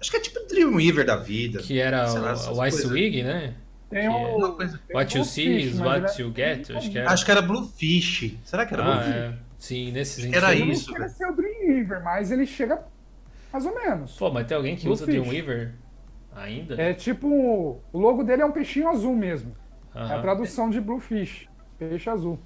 Acho 0.00 0.10
que 0.10 0.16
é 0.16 0.20
tipo 0.20 0.40
o 0.40 0.46
Dreamweaver 0.46 1.04
da 1.04 1.16
vida. 1.16 1.60
Que 1.60 1.78
era 1.78 2.10
o, 2.10 2.56
o 2.56 2.66
Icewig, 2.66 3.22
né? 3.22 3.54
Tem 3.90 4.08
um, 4.08 4.46
é... 4.46 4.52
coisa... 4.52 4.80
What 4.94 5.18
you 5.18 5.24
see 5.24 5.62
is 5.62 5.80
what 5.80 6.20
you 6.20 6.32
get. 6.34 6.70
Acho 6.70 6.90
que 6.90 6.98
era. 6.98 7.10
Acho 7.10 7.24
que 7.24 7.30
era 7.30 7.42
Bluefish. 7.42 8.38
Será 8.44 8.64
que 8.64 8.72
era 8.72 8.82
ah, 8.82 8.92
Bluefish? 8.92 9.14
É. 9.14 9.34
Sim, 9.58 9.92
nesse 9.92 10.22
sentido. 10.22 10.36
Era 10.36 10.54
isso. 10.54 10.96
Ele 10.96 11.08
ser 11.08 11.26
o 11.26 11.32
Dreamweaver, 11.34 12.02
mas 12.02 12.30
ele 12.30 12.46
chega 12.46 12.82
mais 13.52 13.66
ou 13.66 13.74
menos. 13.74 14.16
Pô, 14.16 14.30
mas 14.30 14.46
tem 14.46 14.56
alguém 14.56 14.76
que 14.76 14.88
usa 14.88 15.04
Dreamweaver 15.04 15.74
ainda? 16.34 16.80
É 16.80 16.94
tipo. 16.94 17.82
O 17.92 17.98
logo 17.98 18.22
dele 18.22 18.42
é 18.42 18.46
um 18.46 18.52
peixinho 18.52 18.88
azul 18.88 19.14
mesmo. 19.14 19.54
É 19.94 20.14
a 20.14 20.20
tradução 20.22 20.70
de 20.70 20.80
Bluefish. 20.80 21.48
Peixe 21.78 22.08
azul. 22.08 22.38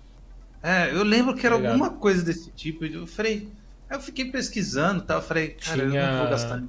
É, 0.62 0.90
eu 0.90 1.04
lembro 1.04 1.34
que 1.34 1.44
era 1.44 1.56
Obrigado. 1.56 1.74
alguma 1.74 1.98
coisa 1.98 2.24
desse 2.24 2.50
tipo. 2.50 2.84
Eu 2.86 3.06
falei. 3.06 3.48
Eu 3.90 4.00
fiquei 4.00 4.30
pesquisando 4.30 5.04
e 5.04 5.06
tal. 5.06 5.18
Eu 5.18 5.22
falei, 5.22 5.48
cara, 5.50 5.86
Tinha... 5.86 6.00
eu 6.00 6.06
não 6.12 6.18
vou 6.20 6.30
gastar 6.30 6.62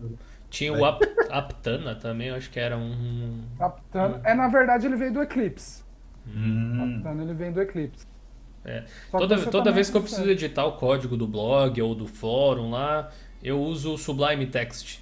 Tinha 0.56 0.72
o 0.72 0.86
Ap 0.86 1.01
Aptana 1.30 1.95
também, 1.95 2.30
eu 2.30 2.36
acho 2.36 2.49
que 2.49 2.58
era 2.58 2.78
um. 2.78 3.41
Aptana. 3.60 4.22
É, 4.24 4.34
na 4.34 4.47
verdade, 4.47 4.88
ele 4.88 4.95
veio 4.95 5.12
do 5.12 5.22
Eclipse. 5.22 5.84
Hum. 6.26 6.95
Aptana 6.97 7.24
ele 7.24 7.34
vem 7.34 7.51
do 7.51 7.62
Eclipse. 7.62 8.08
É. 8.64 8.86
Toda, 9.12 9.38
toda 9.47 9.72
vez 9.74 9.89
que 9.89 9.97
eu 9.97 10.01
preciso 10.01 10.30
editar 10.30 10.66
o 10.66 10.72
código 10.78 11.18
do 11.18 11.28
blog 11.28 11.80
ou 11.82 11.93
do 11.93 12.08
fórum 12.08 12.72
lá, 12.72 13.12
eu 13.43 13.60
uso 13.62 13.95
o 13.95 13.97
Sublime 13.97 14.45
Text. 14.45 14.99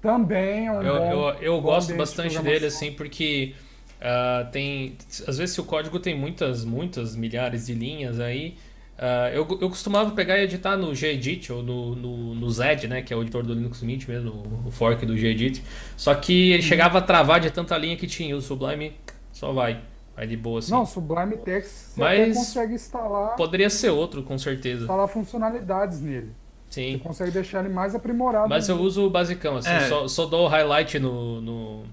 Também 0.00 0.68
é 0.68 0.72
um 0.72 0.82
Eu, 0.82 0.98
bom, 0.98 1.30
eu, 1.32 1.42
eu 1.42 1.60
gosto 1.60 1.94
bastante 1.94 2.38
dele, 2.40 2.64
assim, 2.64 2.90
porque 2.90 3.54
uh, 4.00 4.50
tem. 4.50 4.96
Às 5.28 5.36
vezes, 5.36 5.54
se 5.54 5.60
o 5.60 5.64
código 5.64 6.00
tem 6.00 6.18
muitas, 6.18 6.64
muitas 6.64 7.14
milhares 7.14 7.66
de 7.66 7.74
linhas 7.74 8.18
aí. 8.18 8.56
Uh, 9.00 9.32
eu, 9.32 9.58
eu 9.62 9.70
costumava 9.70 10.10
pegar 10.10 10.36
e 10.36 10.42
editar 10.42 10.76
no 10.76 10.94
Gedit 10.94 11.50
ou 11.50 11.62
no, 11.62 11.96
no, 11.96 12.34
no 12.34 12.50
Zed, 12.50 12.86
né, 12.86 13.00
que 13.00 13.14
é 13.14 13.16
o 13.16 13.22
editor 13.22 13.42
do 13.42 13.54
Linux 13.54 13.80
Mint 13.82 14.06
mesmo, 14.06 14.62
o 14.66 14.70
fork 14.70 15.06
do 15.06 15.16
Gedit. 15.16 15.64
Só 15.96 16.14
que 16.14 16.50
ele 16.52 16.62
chegava 16.62 16.98
a 16.98 17.00
travar 17.00 17.40
de 17.40 17.50
tanta 17.50 17.78
linha 17.78 17.96
que 17.96 18.06
tinha. 18.06 18.36
O 18.36 18.42
Sublime 18.42 18.94
só 19.32 19.52
vai. 19.52 19.80
Vai 20.14 20.26
de 20.26 20.36
boa 20.36 20.58
assim. 20.58 20.70
Não, 20.70 20.84
Sublime 20.84 21.38
Text 21.38 21.94
você 21.94 22.00
Mas 22.00 22.36
consegue 22.36 22.74
instalar. 22.74 23.36
Poderia 23.36 23.70
ser 23.70 23.88
outro, 23.88 24.22
com 24.22 24.36
certeza. 24.36 24.82
Instalar 24.82 25.08
funcionalidades 25.08 26.02
nele. 26.02 26.34
Sim. 26.68 26.92
Você 26.92 26.98
consegue 26.98 27.30
deixar 27.30 27.64
ele 27.64 27.72
mais 27.72 27.94
aprimorado. 27.94 28.50
Mas 28.50 28.68
eu 28.68 28.76
uso 28.76 29.06
o 29.06 29.10
basicão, 29.10 29.56
assim, 29.56 29.70
é. 29.70 29.88
só, 29.88 30.06
só 30.06 30.26
dou 30.26 30.46
highlight 30.46 30.98
no, 30.98 31.40
no, 31.40 31.84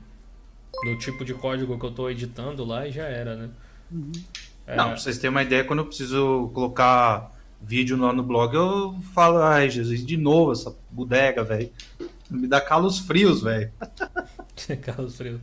no, 0.83 0.97
tipo 0.99 1.23
de 1.23 1.33
código 1.33 1.79
que 1.79 1.85
eu 1.85 1.89
estou 1.89 2.11
editando 2.11 2.65
lá 2.65 2.85
e 2.85 2.91
já 2.91 3.05
era, 3.05 3.35
né? 3.35 3.49
Uhum. 3.89 4.11
É... 4.67 4.75
Não, 4.75 4.89
pra 4.89 4.97
vocês 4.97 5.17
terem 5.17 5.31
uma 5.31 5.41
ideia, 5.41 5.63
quando 5.63 5.79
eu 5.79 5.85
preciso 5.85 6.51
colocar 6.53 7.31
vídeo 7.61 7.97
lá 7.97 8.13
no 8.13 8.21
blog, 8.21 8.53
eu 8.53 8.95
falo, 9.13 9.37
ai 9.37 9.69
Jesus, 9.69 10.05
de 10.05 10.17
novo 10.17 10.51
essa 10.51 10.75
bodega, 10.91 11.43
velho. 11.43 11.71
Me 12.29 12.47
dá 12.47 12.59
calos 12.59 12.99
frios, 12.99 13.41
velho. 13.41 13.71
calos 14.83 15.15
frios. 15.15 15.41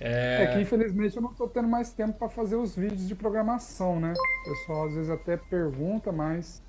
É... 0.00 0.44
é... 0.44 0.46
que 0.46 0.60
infelizmente 0.60 1.16
eu 1.16 1.22
não 1.22 1.30
estou 1.30 1.48
tendo 1.48 1.68
mais 1.68 1.92
tempo 1.92 2.18
para 2.18 2.28
fazer 2.28 2.56
os 2.56 2.74
vídeos 2.74 3.06
de 3.06 3.14
programação, 3.14 4.00
né? 4.00 4.14
O 4.14 4.50
pessoal 4.50 4.86
às 4.86 4.94
vezes 4.94 5.10
até 5.10 5.36
pergunta, 5.36 6.10
mas 6.10 6.62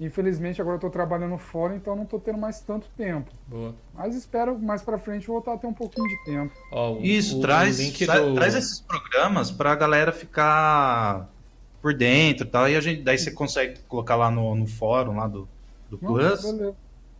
infelizmente 0.00 0.60
agora 0.60 0.74
eu 0.74 0.78
estou 0.78 0.90
trabalhando 0.90 1.38
fora, 1.38 1.74
então 1.76 1.94
não 1.94 2.04
estou 2.04 2.18
tendo 2.18 2.38
mais 2.38 2.60
tanto 2.60 2.88
tempo. 2.96 3.30
Boa. 3.46 3.74
Mas 3.94 4.14
espero 4.14 4.58
mais 4.58 4.82
para 4.82 4.98
frente 4.98 5.26
voltar 5.26 5.54
a 5.54 5.58
ter 5.58 5.66
um 5.66 5.72
pouquinho 5.72 6.06
de 6.08 6.24
tempo. 6.24 6.54
Oh, 6.72 6.94
o, 6.94 7.02
Isso, 7.02 7.38
o, 7.38 7.40
traz, 7.40 7.78
o 7.78 8.06
do... 8.06 8.34
traz 8.34 8.54
esses 8.54 8.80
programas 8.80 9.50
para 9.50 9.72
a 9.72 9.76
galera 9.76 10.12
ficar 10.12 11.30
por 11.80 11.94
dentro, 11.94 12.46
tal, 12.46 12.68
e 12.68 12.76
a 12.76 12.80
gente, 12.80 13.02
daí 13.02 13.18
você 13.18 13.30
consegue 13.30 13.78
colocar 13.86 14.16
lá 14.16 14.30
no, 14.30 14.54
no 14.54 14.66
fórum 14.66 15.16
lá 15.16 15.28
do, 15.28 15.46
do 15.90 15.98
Plus. 15.98 16.42
Beleza. 16.42 16.74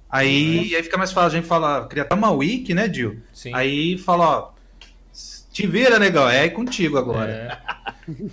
Aí, 0.09 0.75
aí 0.75 0.83
fica 0.83 0.97
mais 0.97 1.13
fácil 1.13 1.27
a 1.27 1.41
gente 1.41 1.49
falar, 1.49 1.89
criar 1.89 2.07
uma 2.13 2.31
wiki, 2.31 2.73
né, 2.73 2.87
Dil? 2.87 3.21
Sim. 3.33 3.53
Aí 3.53 3.99
fala, 3.99 4.25
ó, 4.25 4.54
te 5.55 5.67
vira, 5.69 6.01
negão. 6.01 6.29
É 6.29 6.49
contigo 6.49 6.99
agora. 6.99 7.31
É. 7.31 7.57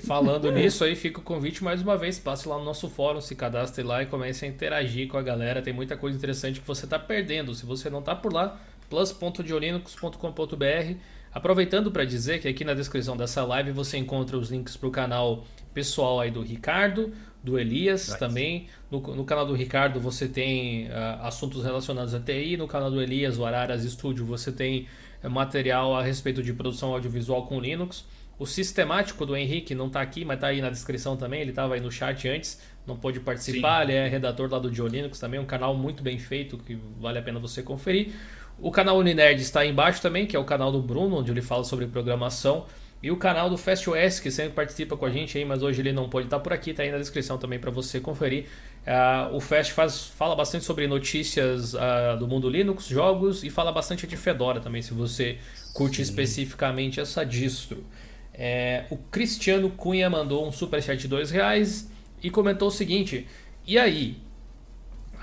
Falando 0.07 0.51
nisso 0.51 0.83
aí, 0.83 0.95
fica 0.95 1.19
o 1.19 1.23
convite 1.23 1.63
mais 1.63 1.79
uma 1.79 1.95
vez. 1.95 2.17
Passe 2.17 2.49
lá 2.49 2.57
no 2.57 2.65
nosso 2.65 2.89
fórum, 2.89 3.21
se 3.21 3.35
cadastre 3.35 3.83
lá 3.83 4.01
e 4.01 4.07
comece 4.07 4.43
a 4.43 4.47
interagir 4.47 5.07
com 5.07 5.19
a 5.19 5.21
galera. 5.21 5.61
Tem 5.61 5.71
muita 5.71 5.95
coisa 5.95 6.17
interessante 6.17 6.59
que 6.59 6.67
você 6.67 6.85
está 6.85 6.97
perdendo. 6.97 7.53
Se 7.53 7.63
você 7.63 7.91
não 7.91 7.99
está 7.99 8.15
por 8.15 8.33
lá, 8.33 8.59
plus.diolinux.com.br. 8.89 10.95
Aproveitando 11.31 11.91
para 11.91 12.05
dizer 12.05 12.41
que 12.41 12.47
aqui 12.47 12.65
na 12.65 12.73
descrição 12.73 13.15
dessa 13.15 13.45
live 13.45 13.71
você 13.71 13.99
encontra 13.99 14.35
os 14.35 14.49
links 14.49 14.75
para 14.75 14.89
o 14.89 14.91
canal 14.91 15.45
pessoal 15.75 16.19
aí 16.19 16.31
do 16.31 16.41
Ricardo, 16.41 17.13
do 17.43 17.59
Elias 17.59 18.07
nice. 18.07 18.19
também. 18.19 18.65
No, 18.89 18.99
no, 18.99 19.23
canal 19.23 19.45
do 19.45 19.53
Ricardo 19.53 19.99
você 19.99 20.27
tem 20.27 20.87
uh, 20.87 21.21
assuntos 21.21 21.63
relacionados 21.63 22.15
a 22.15 22.19
TI. 22.19 22.57
No 22.57 22.67
canal 22.67 22.89
do 22.89 22.99
Elias, 22.99 23.37
o 23.37 23.45
Araras 23.45 23.83
Studio, 23.83 24.25
você 24.25 24.51
tem 24.51 24.87
material 25.29 25.95
a 25.95 26.01
respeito 26.01 26.41
de 26.41 26.53
produção 26.53 26.93
audiovisual 26.93 27.45
com 27.45 27.59
Linux. 27.59 28.05
O 28.39 28.45
sistemático 28.45 29.25
do 29.25 29.35
Henrique 29.35 29.75
não 29.75 29.87
está 29.87 30.01
aqui, 30.01 30.25
mas 30.25 30.37
está 30.37 30.47
aí 30.47 30.61
na 30.61 30.69
descrição 30.69 31.15
também. 31.15 31.41
Ele 31.41 31.51
estava 31.51 31.75
aí 31.75 31.79
no 31.79 31.91
chat 31.91 32.27
antes, 32.27 32.59
não 32.87 32.97
pôde 32.97 33.19
participar. 33.19 33.85
Sim. 33.85 33.91
Ele 33.91 33.99
é 33.99 34.07
redator 34.07 34.49
lá 34.51 34.57
do 34.57 34.71
Dio 34.71 34.87
Linux 34.87 35.19
também, 35.19 35.39
um 35.39 35.45
canal 35.45 35.75
muito 35.75 36.01
bem 36.01 36.17
feito 36.17 36.57
que 36.57 36.75
vale 36.99 37.19
a 37.19 37.21
pena 37.21 37.39
você 37.39 37.61
conferir. 37.61 38.13
O 38.59 38.71
canal 38.71 38.97
Uninerd 38.97 39.41
está 39.41 39.61
aí 39.61 39.69
embaixo 39.69 40.01
também, 40.01 40.25
que 40.25 40.35
é 40.35 40.39
o 40.39 40.43
canal 40.43 40.71
do 40.71 40.81
Bruno, 40.81 41.17
onde 41.17 41.31
ele 41.31 41.41
fala 41.41 41.63
sobre 41.63 41.85
programação. 41.87 42.65
E 43.03 43.09
o 43.09 43.17
canal 43.17 43.49
do 43.49 43.57
FastOS, 43.57 44.19
que 44.19 44.29
sempre 44.29 44.53
participa 44.53 44.95
com 44.95 45.05
a 45.05 45.09
gente 45.09 45.35
aí, 45.35 45.43
mas 45.43 45.63
hoje 45.63 45.81
ele 45.81 45.91
não 45.91 46.07
pode 46.07 46.27
estar 46.27 46.39
por 46.39 46.53
aqui, 46.53 46.69
está 46.69 46.83
aí 46.83 46.91
na 46.91 46.99
descrição 46.99 47.37
também 47.37 47.57
para 47.57 47.71
você 47.71 47.99
conferir. 47.99 48.45
Uh, 48.81 49.35
o 49.35 49.39
Fast 49.39 49.73
faz, 49.73 50.07
fala 50.07 50.35
bastante 50.35 50.65
sobre 50.65 50.87
notícias 50.87 51.75
uh, 51.75 52.17
do 52.17 52.27
mundo 52.27 52.49
Linux, 52.49 52.87
jogos 52.87 53.43
e 53.43 53.49
fala 53.49 53.71
bastante 53.71 54.07
de 54.07 54.17
Fedora 54.17 54.59
também, 54.59 54.81
se 54.81 54.91
você 54.91 55.37
curte 55.73 55.97
Sim. 55.97 56.01
especificamente 56.01 56.99
essa 56.99 57.23
distro. 57.23 57.85
É, 58.33 58.85
o 58.89 58.97
Cristiano 58.97 59.69
Cunha 59.69 60.09
mandou 60.09 60.47
um 60.47 60.51
superchat 60.51 60.99
de 60.99 61.07
dois 61.07 61.29
reais 61.29 61.91
e 62.23 62.29
comentou 62.31 62.69
o 62.69 62.71
seguinte: 62.71 63.27
E 63.67 63.77
aí? 63.77 64.17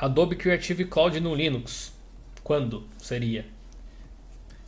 Adobe 0.00 0.36
Creative 0.36 0.84
Cloud 0.84 1.18
no 1.18 1.34
Linux? 1.34 1.92
Quando 2.44 2.84
seria? 2.98 3.44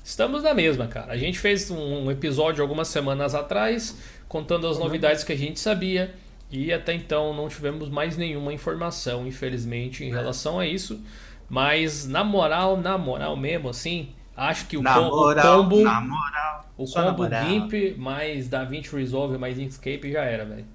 Estamos 0.03 0.43
na 0.43 0.53
mesma, 0.53 0.89
cara. 0.89 1.13
A 1.13 1.17
gente 1.17 1.39
fez 1.39 1.71
um 1.71 2.11
episódio 2.11 2.63
algumas 2.63 2.89
semanas 2.89 3.35
atrás 3.35 3.97
contando 4.27 4.67
as 4.67 4.77
uhum. 4.77 4.85
novidades 4.85 5.23
que 5.23 5.33
a 5.33 5.37
gente 5.37 5.61
sabia 5.61 6.13
e 6.51 6.73
até 6.73 6.93
então 6.95 7.33
não 7.35 7.49
tivemos 7.49 7.89
mais 7.89 8.17
nenhuma 8.17 8.53
informação, 8.53 9.27
infelizmente, 9.27 10.05
em 10.05 10.11
é. 10.11 10.15
relação 10.15 10.59
a 10.59 10.67
isso. 10.67 11.01
Mas 11.49 12.07
na 12.07 12.23
moral, 12.25 12.77
na 12.77 12.97
moral 12.97 13.37
mesmo, 13.37 13.69
assim, 13.69 14.11
acho 14.37 14.67
que 14.67 14.77
o, 14.77 14.83
na 14.83 14.95
com, 14.95 15.01
moral, 15.03 15.61
o 15.61 15.63
combo, 15.63 15.77
moral, 15.79 16.67
o 16.77 16.87
combo 16.87 17.29
GIMP 17.29 17.97
mais 17.99 18.49
DaVinci 18.49 18.95
Resolve 18.95 19.37
mais 19.39 19.59
Inkscape 19.59 20.13
já 20.13 20.23
era, 20.23 20.45
velho. 20.45 20.67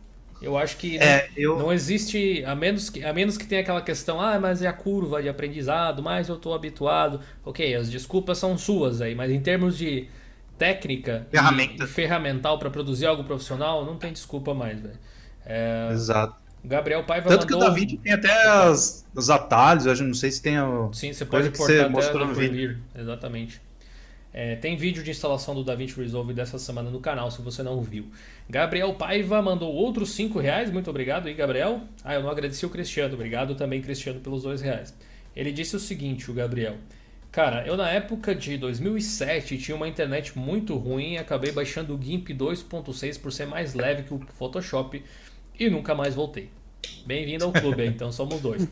Eu 0.42 0.58
acho 0.58 0.78
que 0.78 0.98
é, 0.98 1.30
não, 1.30 1.42
eu... 1.42 1.60
não, 1.60 1.74
existe, 1.74 2.44
a 2.46 2.54
menos, 2.54 2.90
que, 2.90 3.04
a 3.04 3.14
menos 3.14 3.38
que 3.38 3.48
tenha 3.48 3.62
aquela 3.62 3.82
questão, 3.82 4.20
ah, 4.20 4.38
mas 4.40 4.62
é 4.62 4.68
a 4.68 4.74
curva 4.74 5.22
de 5.22 5.30
aprendizado, 5.30 6.04
mas 6.04 6.28
eu 6.28 6.36
estou 6.36 6.54
habituado. 6.54 7.22
Ok, 7.44 7.74
as 7.74 7.90
desculpas 7.90 8.38
são 8.38 8.58
suas 8.58 9.02
aí, 9.02 9.16
mas 9.16 9.32
em 9.32 9.40
termos 9.40 9.78
de 9.78 10.08
técnica 10.58 11.26
Ferramenta. 11.32 11.88
ferramental 11.88 12.60
para 12.60 12.70
produzir 12.70 13.06
algo 13.06 13.24
profissional, 13.24 13.86
não 13.86 13.98
tem 13.98 14.12
desculpa 14.12 14.54
mais, 14.54 14.80
velho. 14.80 15.00
É... 15.46 15.90
Exato. 15.92 16.36
Gabriel 16.64 17.04
Paiva 17.04 17.30
Tanto 17.30 17.44
mandou... 17.44 17.60
que 17.60 17.66
o 17.66 17.70
David 17.70 17.98
tem 17.98 18.14
até 18.14 18.48
as, 18.48 19.06
os 19.14 19.30
atalhos, 19.30 19.86
eu 19.86 19.96
não 20.06 20.16
sei 20.16 20.32
se 20.32 20.42
tem 20.42 20.60
o... 20.60 20.92
Sim, 20.94 21.14
você 21.14 21.24
pode 21.24 21.48
importar 21.50 21.86
até 21.86 22.18
no 22.18 22.34
vídeo. 22.34 22.80
Exatamente. 22.96 23.62
É, 24.38 24.56
tem 24.58 24.76
vídeo 24.76 25.02
de 25.02 25.12
instalação 25.12 25.56
do 25.56 25.64
DaVinci 25.64 25.96
Resolve 25.96 26.34
dessa 26.34 26.60
semana 26.60 26.90
no 26.90 27.00
canal, 27.00 27.32
se 27.32 27.42
você 27.42 27.64
não 27.64 27.82
viu. 27.82 28.08
Gabriel 28.50 28.94
Paiva 28.96 29.42
mandou 29.42 29.74
outros 29.74 30.12
5 30.12 30.40
reais, 30.40 30.70
muito 30.70 30.90
obrigado 30.90 31.28
aí, 31.28 31.34
Gabriel. 31.34 31.82
Ah, 32.04 32.16
eu 32.16 32.22
não 32.22 32.30
agradeci 32.30 32.66
o 32.66 32.70
Cristiano, 32.70 33.14
obrigado 33.14 33.56
também, 33.56 33.82
Cristiano, 33.82 34.20
pelos 34.20 34.44
2 34.44 34.62
reais. 34.62 34.94
Ele 35.34 35.54
disse 35.54 35.76
o 35.76 35.80
seguinte, 35.80 36.30
o 36.30 36.34
Gabriel. 36.34 36.76
Cara, 37.32 37.66
eu 37.66 37.78
na 37.78 37.90
época 37.90 38.34
de 38.36 38.58
2007 38.58 39.58
tinha 39.58 39.76
uma 39.76 39.88
internet 39.88 40.38
muito 40.38 40.76
ruim 40.76 41.14
e 41.14 41.18
acabei 41.18 41.52
baixando 41.52 41.96
o 41.96 42.02
GIMP 42.02 42.30
2.6 42.30 43.22
por 43.22 43.32
ser 43.32 43.46
mais 43.46 43.74
leve 43.74 44.04
que 44.04 44.14
o 44.14 44.20
Photoshop 44.38 45.02
e 45.60 45.70
nunca 45.70 45.96
mais 45.96 46.16
voltei. 46.16 46.50
Bem-vindo 47.06 47.46
ao 47.46 47.52
clube, 47.52 47.86
então 47.86 48.12
somos 48.12 48.42
dois. 48.42 48.68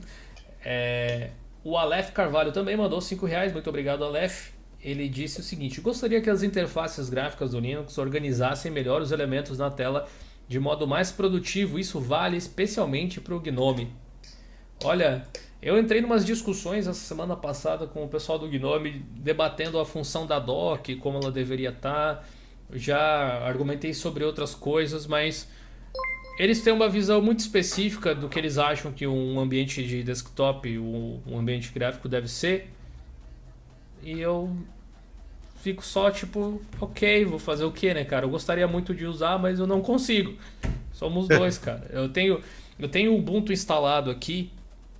É, 0.65 1.31
o 1.63 1.77
Aleph 1.77 2.11
Carvalho 2.11 2.53
também 2.53 2.77
mandou 2.77 3.01
5 3.01 3.25
reais, 3.25 3.51
muito 3.51 3.69
obrigado, 3.69 4.03
Aleph 4.03 4.53
ele 4.83 5.07
disse 5.07 5.39
o 5.39 5.43
seguinte: 5.43 5.79
gostaria 5.79 6.21
que 6.21 6.29
as 6.29 6.43
interfaces 6.43 7.09
gráficas 7.09 7.51
do 7.51 7.59
Linux 7.59 7.97
organizassem 7.97 8.71
melhor 8.71 9.01
os 9.01 9.11
elementos 9.11 9.57
na 9.57 9.71
tela 9.71 10.07
de 10.47 10.59
modo 10.59 10.85
mais 10.85 11.11
produtivo. 11.11 11.79
Isso 11.79 11.99
vale 11.99 12.35
especialmente 12.35 13.21
para 13.21 13.33
o 13.33 13.39
Gnome. 13.39 13.91
Olha, 14.83 15.25
eu 15.61 15.79
entrei 15.79 16.01
em 16.01 16.03
umas 16.03 16.25
discussões 16.25 16.85
essa 16.85 16.99
semana 16.99 17.35
passada 17.37 17.87
com 17.87 18.03
o 18.03 18.09
pessoal 18.09 18.37
do 18.37 18.49
Gnome, 18.49 19.05
debatendo 19.15 19.79
a 19.79 19.85
função 19.85 20.27
da 20.27 20.37
doc, 20.37 20.89
como 20.99 21.17
ela 21.17 21.31
deveria 21.31 21.69
estar. 21.69 22.15
Tá. 22.15 22.23
Já 22.73 23.45
argumentei 23.45 23.93
sobre 23.93 24.25
outras 24.25 24.53
coisas, 24.53 25.07
mas 25.07 25.47
eles 26.37 26.61
têm 26.61 26.73
uma 26.73 26.89
visão 26.89 27.21
muito 27.21 27.39
específica 27.39 28.15
do 28.15 28.27
que 28.27 28.39
eles 28.39 28.57
acham 28.57 28.91
que 28.91 29.05
um 29.05 29.39
ambiente 29.39 29.85
de 29.85 30.03
desktop, 30.03 30.77
um 30.79 31.37
ambiente 31.37 31.71
gráfico 31.71 32.09
deve 32.09 32.27
ser. 32.27 32.71
E 34.01 34.19
eu 34.19 34.55
fico 35.61 35.85
só 35.85 36.11
tipo, 36.11 36.61
ok, 36.81 37.23
vou 37.23 37.39
fazer 37.39 37.63
o 37.63 37.71
que, 37.71 37.93
né, 37.93 38.03
cara? 38.03 38.25
Eu 38.25 38.29
gostaria 38.29 38.67
muito 38.67 38.93
de 38.93 39.05
usar, 39.05 39.37
mas 39.37 39.59
eu 39.59 39.67
não 39.67 39.81
consigo. 39.81 40.35
Somos 40.91 41.27
dois, 41.29 41.57
cara. 41.57 41.87
Eu 41.91 42.09
tenho, 42.09 42.41
eu 42.79 42.89
tenho 42.89 43.13
o 43.13 43.19
Ubuntu 43.19 43.53
instalado 43.53 44.09
aqui, 44.09 44.51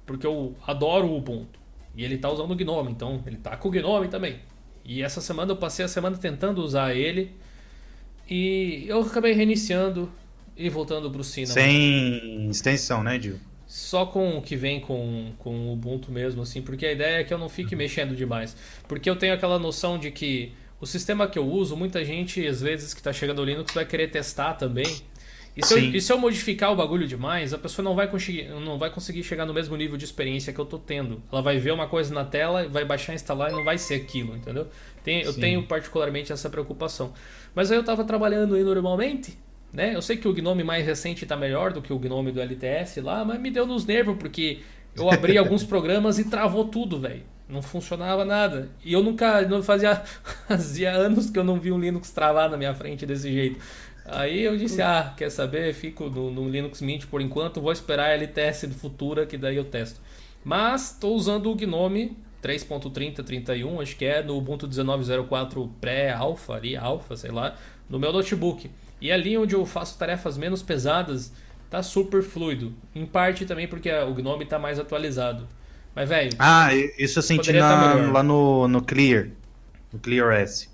porque 0.06 0.26
eu 0.26 0.56
adoro 0.66 1.08
o 1.08 1.18
Ubuntu. 1.18 1.60
E 1.96 2.04
ele 2.04 2.18
tá 2.18 2.30
usando 2.30 2.52
o 2.52 2.56
Gnome, 2.56 2.92
então 2.92 3.22
ele 3.26 3.38
tá 3.38 3.58
com 3.58 3.68
o 3.68 3.72
Gnome 3.72 4.08
também. 4.08 4.40
E 4.86 5.02
essa 5.02 5.20
semana 5.20 5.52
eu 5.52 5.58
passei 5.58 5.84
a 5.84 5.88
semana 5.88 6.16
tentando 6.18 6.62
usar 6.62 6.96
ele. 6.96 7.32
E 8.30 8.86
eu 8.88 9.02
acabei 9.02 9.34
reiniciando 9.34 10.10
e 10.56 10.70
voltando 10.70 11.10
pro 11.10 11.24
Cinnamon. 11.24 11.54
Sem 11.54 12.50
extensão, 12.50 13.04
né, 13.04 13.18
Dio? 13.18 13.40
Só 13.68 14.06
com 14.06 14.38
o 14.38 14.42
que 14.42 14.56
vem 14.56 14.80
com, 14.80 15.32
com 15.40 15.70
o 15.70 15.74
Ubuntu 15.74 16.12
mesmo, 16.12 16.42
assim, 16.42 16.62
porque 16.62 16.86
a 16.86 16.92
ideia 16.92 17.22
é 17.22 17.24
que 17.24 17.34
eu 17.34 17.38
não 17.38 17.50
fique 17.50 17.76
mexendo 17.76 18.16
demais. 18.16 18.56
Porque 18.88 19.10
eu 19.10 19.16
tenho 19.16 19.34
aquela 19.34 19.58
noção 19.58 19.98
de 19.98 20.12
que 20.12 20.54
o 20.80 20.86
sistema 20.86 21.28
que 21.28 21.40
eu 21.40 21.48
uso, 21.48 21.76
muita 21.76 22.04
gente, 22.04 22.46
às 22.46 22.62
vezes, 22.62 22.94
que 22.94 23.00
está 23.00 23.12
chegando 23.12 23.38
no 23.38 23.46
Linux, 23.46 23.74
vai 23.74 23.86
querer 23.86 24.10
testar 24.10 24.54
também. 24.54 24.86
E 25.56 25.66
se, 25.66 25.74
eu, 25.74 25.80
e 25.80 26.02
se, 26.02 26.12
eu, 26.12 26.18
modificar 26.18 26.72
o 26.72 26.76
bagulho 26.76 27.08
demais, 27.08 27.54
a 27.54 27.58
pessoa 27.58 27.84
não 27.84 27.96
vai, 27.96 28.08
conseguir, 28.08 28.50
não 28.50 28.78
vai 28.78 28.90
conseguir 28.90 29.24
chegar 29.24 29.46
no 29.46 29.54
mesmo 29.54 29.76
nível 29.76 29.96
de 29.98 30.04
experiência 30.04 30.52
que 30.52 30.60
eu 30.60 30.66
tô 30.66 30.80
tendo. 30.80 31.22
Ela 31.32 31.44
vai 31.44 31.60
ver 31.60 31.72
uma 31.72 31.88
coisa 31.88 32.14
na 32.14 32.26
tela, 32.26 32.68
vai 32.68 32.84
baixar, 32.84 33.14
instalar 33.14 33.52
e 33.52 33.54
não 33.54 33.64
vai 33.64 33.78
ser 33.78 33.96
aquilo, 33.96 34.36
entendeu? 34.36 34.68
Tem, 35.04 35.22
eu 35.22 35.34
tenho 35.34 35.64
particularmente 35.64 36.34
essa 36.34 36.50
preocupação. 36.50 37.14
Mas 37.54 37.72
aí 37.72 37.78
eu 37.78 37.84
tava 37.84 38.04
trabalhando 38.04 38.56
aí 38.56 38.64
normalmente, 38.64 39.38
né? 39.74 39.96
Eu 39.96 40.02
sei 40.02 40.16
que 40.18 40.28
o 40.28 40.34
Gnome 40.34 40.64
mais 40.64 40.86
recente 40.86 41.26
está 41.26 41.36
melhor 41.36 41.74
do 41.74 41.82
que 41.82 41.92
o 41.92 41.98
Gnome 41.98 42.32
do 42.32 42.40
LTS 42.40 43.02
lá, 43.02 43.26
mas 43.26 43.42
me 43.42 43.50
deu 43.50 43.66
nos 43.66 43.86
nervos 43.86 44.16
porque 44.18 44.60
eu 44.96 45.10
abri 45.10 45.36
alguns 45.40 45.64
programas 45.64 46.20
e 46.20 46.30
travou 46.30 46.66
tudo, 46.66 47.00
velho. 47.00 47.24
Não 47.50 47.62
funcionava 47.62 48.24
nada. 48.24 48.70
E 48.86 48.94
eu 48.94 49.04
nunca, 49.04 49.42
não 49.42 49.64
fazia, 49.64 49.96
fazia 50.48 50.92
anos 50.92 51.30
que 51.30 51.40
eu 51.40 51.44
não 51.44 51.60
vi 51.60 51.72
um 51.72 51.80
Linux 51.80 52.12
travar 52.12 52.50
na 52.50 52.56
minha 52.56 52.74
frente 52.76 53.06
desse 53.06 53.32
jeito. 53.32 53.60
Aí 54.06 54.44
eu 54.44 54.56
disse, 54.58 54.82
ah, 54.82 55.14
quer 55.18 55.30
saber? 55.30 55.74
Fico 55.74 56.10
no, 56.10 56.30
no 56.30 56.48
Linux 56.48 56.82
Mint 56.82 57.06
por 57.06 57.22
enquanto, 57.22 57.60
vou 57.62 57.72
esperar 57.72 58.10
a 58.10 58.14
LTS 58.14 58.68
do 58.68 58.76
Futura, 58.76 59.26
que 59.26 59.38
daí 59.38 59.56
eu 59.56 59.66
testo. 59.66 60.00
Mas 60.44 60.92
estou 60.92 61.16
usando 61.16 61.50
o 61.50 61.56
Gnome 61.56 62.18
3.30.31, 62.44 63.82
acho 63.82 63.96
que 63.96 64.06
é 64.06 64.22
no 64.22 64.38
Ubuntu 64.38 64.68
19.04 64.68 65.70
pré-alpha, 65.80 66.54
ali, 66.54 66.76
alpha, 66.76 67.16
sei 67.16 67.32
lá, 67.32 67.56
no 67.90 67.98
meu 67.98 68.12
notebook. 68.12 68.70
E 69.04 69.12
ali 69.12 69.38
onde 69.38 69.54
eu 69.54 69.66
faço 69.66 69.98
tarefas 69.98 70.38
menos 70.38 70.64
pesadas, 70.64 71.34
tá 71.70 71.84
super 71.84 72.24
fluido. 72.24 72.74
Em 72.96 73.06
parte 73.06 73.46
também 73.46 73.68
porque 73.68 73.92
o 73.92 74.14
Gnome 74.14 74.46
tá 74.46 74.58
mais 74.58 74.80
atualizado. 74.80 75.46
Mas, 75.94 76.08
velho. 76.08 76.32
Ah, 76.40 76.74
isso 76.98 77.20
eu 77.20 77.24
senti 77.24 77.52
na, 77.52 77.96
lá 77.96 78.24
no, 78.24 78.66
no 78.66 78.82
Clear. 78.82 79.28
No 79.92 80.00
Clear 80.00 80.32
S. 80.36 80.70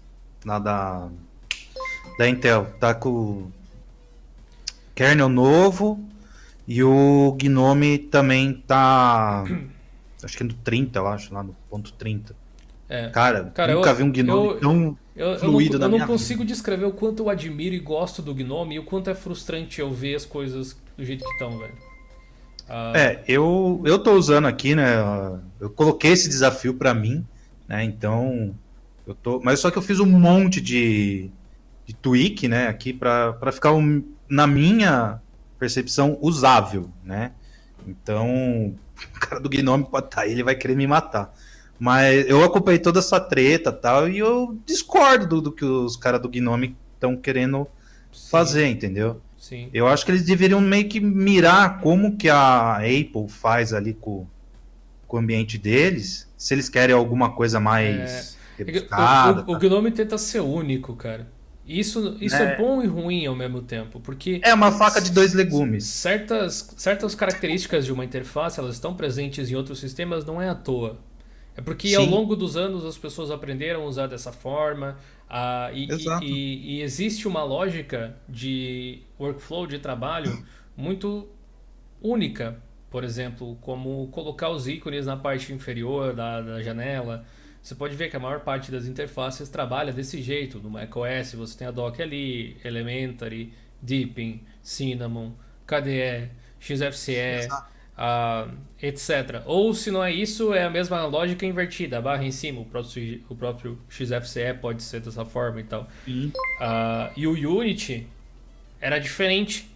Lá 0.46 0.60
da. 0.60 1.10
Da 2.20 2.30
Intel. 2.30 2.72
Tá 2.80 2.94
com. 2.94 3.50
Kernel 4.94 5.28
novo. 5.28 6.00
E 6.68 6.84
o 6.84 7.36
Gnome 7.36 7.98
também 7.98 8.54
tá. 8.54 9.44
acho 10.24 10.38
que 10.38 10.44
é 10.44 10.46
no 10.46 10.54
30, 10.54 11.00
eu 11.00 11.08
acho, 11.08 11.34
lá 11.34 11.42
no 11.42 11.56
ponto 11.68 11.92
30. 11.94 12.36
É. 12.88 13.10
Cara, 13.10 13.46
Cara, 13.56 13.74
nunca 13.74 13.90
eu, 13.90 13.96
vi 13.96 14.04
um 14.04 14.12
Gnome 14.12 14.50
eu, 14.50 14.60
tão 14.60 14.98
eu, 15.20 15.38
fluido 15.38 15.76
eu 15.76 15.80
não, 15.80 15.92
eu 15.92 16.00
não 16.00 16.08
consigo 16.08 16.40
vida. 16.40 16.54
descrever 16.54 16.86
o 16.86 16.92
quanto 16.92 17.24
eu 17.24 17.30
admiro 17.30 17.76
e 17.76 17.80
gosto 17.80 18.22
do 18.22 18.34
Gnome 18.34 18.76
e 18.76 18.80
o 18.80 18.84
quanto 18.84 19.10
é 19.10 19.16
frustrante 19.16 19.82
eu 19.82 19.92
ver 19.92 20.16
as 20.16 20.26
coisas 20.26 20.78
do 20.98 21.04
jeito 21.04 21.26
que 21.26 21.32
estão, 21.32 21.58
velho. 21.58 21.74
Ah... 22.70 22.94
É, 22.96 23.24
eu, 23.28 23.82
eu 23.86 24.00
tô 24.00 24.14
usando 24.14 24.48
aqui, 24.48 24.76
né? 24.76 24.96
Eu 25.60 25.70
coloquei 25.70 26.12
esse 26.12 26.30
desafio 26.30 26.74
para 26.74 26.94
mim, 26.94 27.26
né? 27.68 27.84
Então, 27.84 28.56
eu 29.06 29.14
tô. 29.14 29.42
Mas 29.44 29.60
só 29.60 29.70
que 29.70 29.78
eu 29.78 29.82
fiz 29.82 30.00
um 30.00 30.06
monte 30.06 30.62
de, 30.62 31.30
de 31.86 31.94
tweak, 31.94 32.48
né? 32.48 32.68
Aqui 32.68 32.94
para 32.94 33.52
ficar 33.52 33.74
um, 33.74 34.04
na 34.30 34.48
minha 34.48 35.20
percepção 35.58 36.18
usável, 36.22 36.90
né? 37.04 37.32
Então, 37.86 38.74
o 39.16 39.20
cara 39.20 39.42
do 39.42 39.50
Gnome 39.50 39.84
pode 39.84 40.06
estar 40.06 40.22
tá 40.22 40.24
aí, 40.24 40.32
ele 40.32 40.44
vai 40.44 40.56
querer 40.56 40.78
me 40.78 40.88
matar. 40.88 41.34
Mas 41.80 42.28
eu 42.28 42.44
acompanhei 42.44 42.78
toda 42.78 43.00
essa 43.00 43.20
treta 43.20 43.72
tal, 43.72 44.10
e 44.10 44.20
eu 44.20 44.58
discordo 44.66 45.28
do, 45.28 45.42
do 45.42 45.52
que 45.52 45.64
os 45.64 45.96
caras 45.96 46.22
do 46.22 46.28
Gnome 46.28 46.76
estão 46.96 47.16
querendo 47.16 47.66
Sim. 48.12 48.30
fazer, 48.30 48.68
entendeu? 48.68 49.22
Sim. 49.38 49.70
Eu 49.74 49.88
acho 49.88 50.06
que 50.06 50.12
eles 50.12 50.26
deveriam 50.26 50.60
meio 50.60 50.90
que 50.90 51.00
mirar 51.00 51.80
como 51.80 52.18
que 52.18 52.30
a 52.30 52.76
Apple 52.78 53.30
faz 53.30 53.74
ali 53.74 53.94
com, 53.94 54.28
com 55.08 55.18
o 55.18 55.20
ambiente 55.22 55.58
deles, 55.58 56.28
se 56.38 56.54
eles 56.54 56.68
querem 56.68 56.94
alguma 56.94 57.32
coisa 57.32 57.60
mais 57.62 58.38
é... 58.60 58.64
rebuscada. 58.64 59.46
O, 59.48 59.54
o, 59.54 59.56
o, 59.56 59.60
Gnome 59.60 59.92
tenta 59.92 60.18
ser 60.18 60.42
único, 60.42 60.94
cara. 60.96 61.28
Isso, 61.66 62.18
isso 62.20 62.36
é. 62.36 62.54
é. 62.54 62.58
bom 62.58 62.82
e 62.82 62.88
ruim 62.88 63.26
ao 63.26 63.36
mesmo 63.36 63.62
tempo, 63.62 64.02
porque... 64.02 64.42
É 64.44 64.54
uma 64.54 64.72
faca 64.72 65.00
de 65.00 65.12
dois 65.12 65.34
legumes. 65.34 65.86
Certas, 65.86 66.74
certas 66.76 67.16
características 67.16 67.86
de 67.86 67.94
uma 67.94 68.04
interface, 68.04 68.60
elas 68.60 68.74
estão 68.74 68.94
presentes 68.94 69.50
em 69.50 69.56
outros 69.56 69.80
sistemas, 69.80 70.26
não 70.26 70.42
é 70.42 70.50
à 70.50 70.56
toa. 70.56 70.98
É 71.60 71.62
porque 71.62 71.90
Sim. 71.90 71.96
ao 71.96 72.06
longo 72.06 72.38
dos 72.38 72.56
anos 72.56 72.86
as 72.86 72.98
pessoas 72.98 73.30
aprenderam 73.30 73.82
a 73.82 73.86
usar 73.86 74.08
dessa 74.08 74.32
forma. 74.32 74.98
Uh, 75.30 75.76
e, 75.76 75.88
e, 76.24 76.78
e, 76.78 76.82
existe 76.82 77.28
uma 77.28 77.44
lógica 77.44 78.16
de 78.30 79.02
workflow 79.20 79.68
de 79.68 79.78
trabalho 79.78 80.42
muito 80.76 81.28
única. 82.02 82.58
Por 82.90 83.04
exemplo, 83.04 83.58
como 83.60 84.08
colocar 84.08 84.50
os 84.50 84.70
ícones 84.70 85.06
na 85.06 85.18
parte 85.18 85.52
inferior 85.52 86.16
da, 86.16 86.42
da 86.42 86.64
janela. 86.64 87.26
Você 87.62 87.76
pode 87.76 87.94
ver 87.94 88.10
que 88.10 88.16
a 88.16 88.20
maior 88.22 88.40
parte 88.40 88.72
das 88.72 88.86
interfaces 88.86 89.50
trabalha 89.50 89.92
desse 89.92 90.22
jeito. 90.22 90.60
No 90.60 90.70
macOS 90.70 91.34
você 91.34 91.58
tem 91.58 91.68
a 91.68 91.72
dock 91.72 92.02
ali, 92.02 92.56
Elementary, 92.64 93.54
Deepin, 93.82 94.42
Cinnamon, 94.64 95.34
KDE, 95.68 96.30
XFCE. 96.58 97.16
Exato 97.44 97.79
uh, 98.00 98.50
etc. 98.82 99.44
Ou 99.46 99.74
se 99.74 99.92
não 99.92 100.04
é 100.04 100.12
isso, 100.12 100.54
é 100.54 100.64
a 100.64 100.70
mesma 100.70 101.06
lógica 101.06 101.46
invertida, 101.46 101.98
a 101.98 102.02
barra 102.02 102.24
em 102.24 102.32
cima, 102.32 102.62
o 102.62 102.66
próprio, 102.66 103.22
o 103.30 103.36
próprio 103.36 103.78
XFCE 103.90 104.54
pode 104.60 104.82
ser 104.82 105.02
dessa 105.02 105.26
forma 105.26 105.60
e 105.60 105.64
tal. 105.64 105.88
Uh, 106.08 107.12
e 107.18 107.28
o 107.28 107.34
Unity 107.34 108.08
era 108.80 108.98
diferente, 108.98 109.70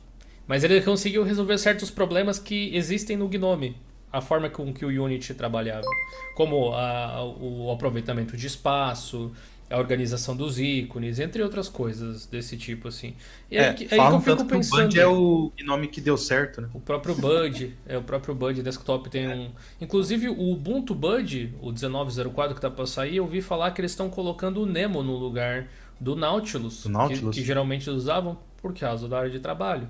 mas 0.48 0.64
ele 0.64 0.80
conseguiu 0.82 1.24
resolver 1.24 1.58
certos 1.58 1.92
problemas 1.92 2.40
que 2.40 2.76
existem 2.76 3.18
no 3.18 3.28
Gnome, 3.28 3.76
a 4.12 4.22
forma 4.22 4.50
com 4.50 4.72
que 4.74 4.86
o 4.86 5.04
Unity 5.04 5.34
trabalhava, 5.34 5.88
como 6.36 6.74
a, 6.74 7.24
o 7.24 7.72
aproveitamento 7.72 8.38
de 8.38 8.48
espaço, 8.48 9.32
a 9.74 9.80
organização 9.80 10.36
dos 10.36 10.60
ícones, 10.60 11.20
entre 11.20 11.42
outras 11.42 11.68
coisas 11.68 12.28
desse 12.28 12.56
tipo, 12.56 12.90
assim. 12.90 13.16
E 13.50 13.58
é, 13.58 13.70
aí, 13.70 13.70
aí 13.70 13.76
que 13.76 13.96
eu 13.96 14.22
fico 14.22 14.46
pensando. 14.46 14.82
O 14.82 14.84
Bud 14.84 15.00
é 15.00 15.08
o 15.08 15.52
nome 15.66 15.88
que 15.88 16.00
deu 16.00 16.16
certo, 16.16 16.62
né? 16.62 16.70
O 16.76 16.80
próprio 16.80 17.16
Bud, 17.16 17.76
é 17.88 17.98
o 17.98 18.04
próprio 18.04 18.36
Bud 18.36 18.62
Desktop 18.62 19.10
tem 19.10 19.26
é. 19.26 19.36
um. 19.36 19.50
Inclusive 19.82 20.30
o 20.30 20.52
Ubuntu 20.52 20.94
Bud, 20.94 21.56
o 21.60 21.72
1904 21.72 22.54
que 22.54 22.62
tá 22.62 22.70
para 22.70 22.86
sair, 22.86 23.16
eu 23.16 23.24
ouvi 23.24 23.42
falar 23.42 23.72
que 23.72 23.82
eles 23.82 23.92
estão 23.92 24.12
colocando 24.12 24.62
o 24.62 24.66
Nemo 24.68 25.02
no 25.02 25.18
lugar 25.18 25.68
do 26.00 26.16
Nautilus, 26.16 26.84
do 26.84 26.90
Nautilus. 26.90 27.36
Que, 27.36 27.42
que, 27.42 27.48
geralmente 27.48 27.90
usavam 27.90 28.38
por 28.62 28.76
causa 28.76 29.08
da 29.08 29.18
área 29.18 29.32
de 29.32 29.40
trabalho. 29.40 29.88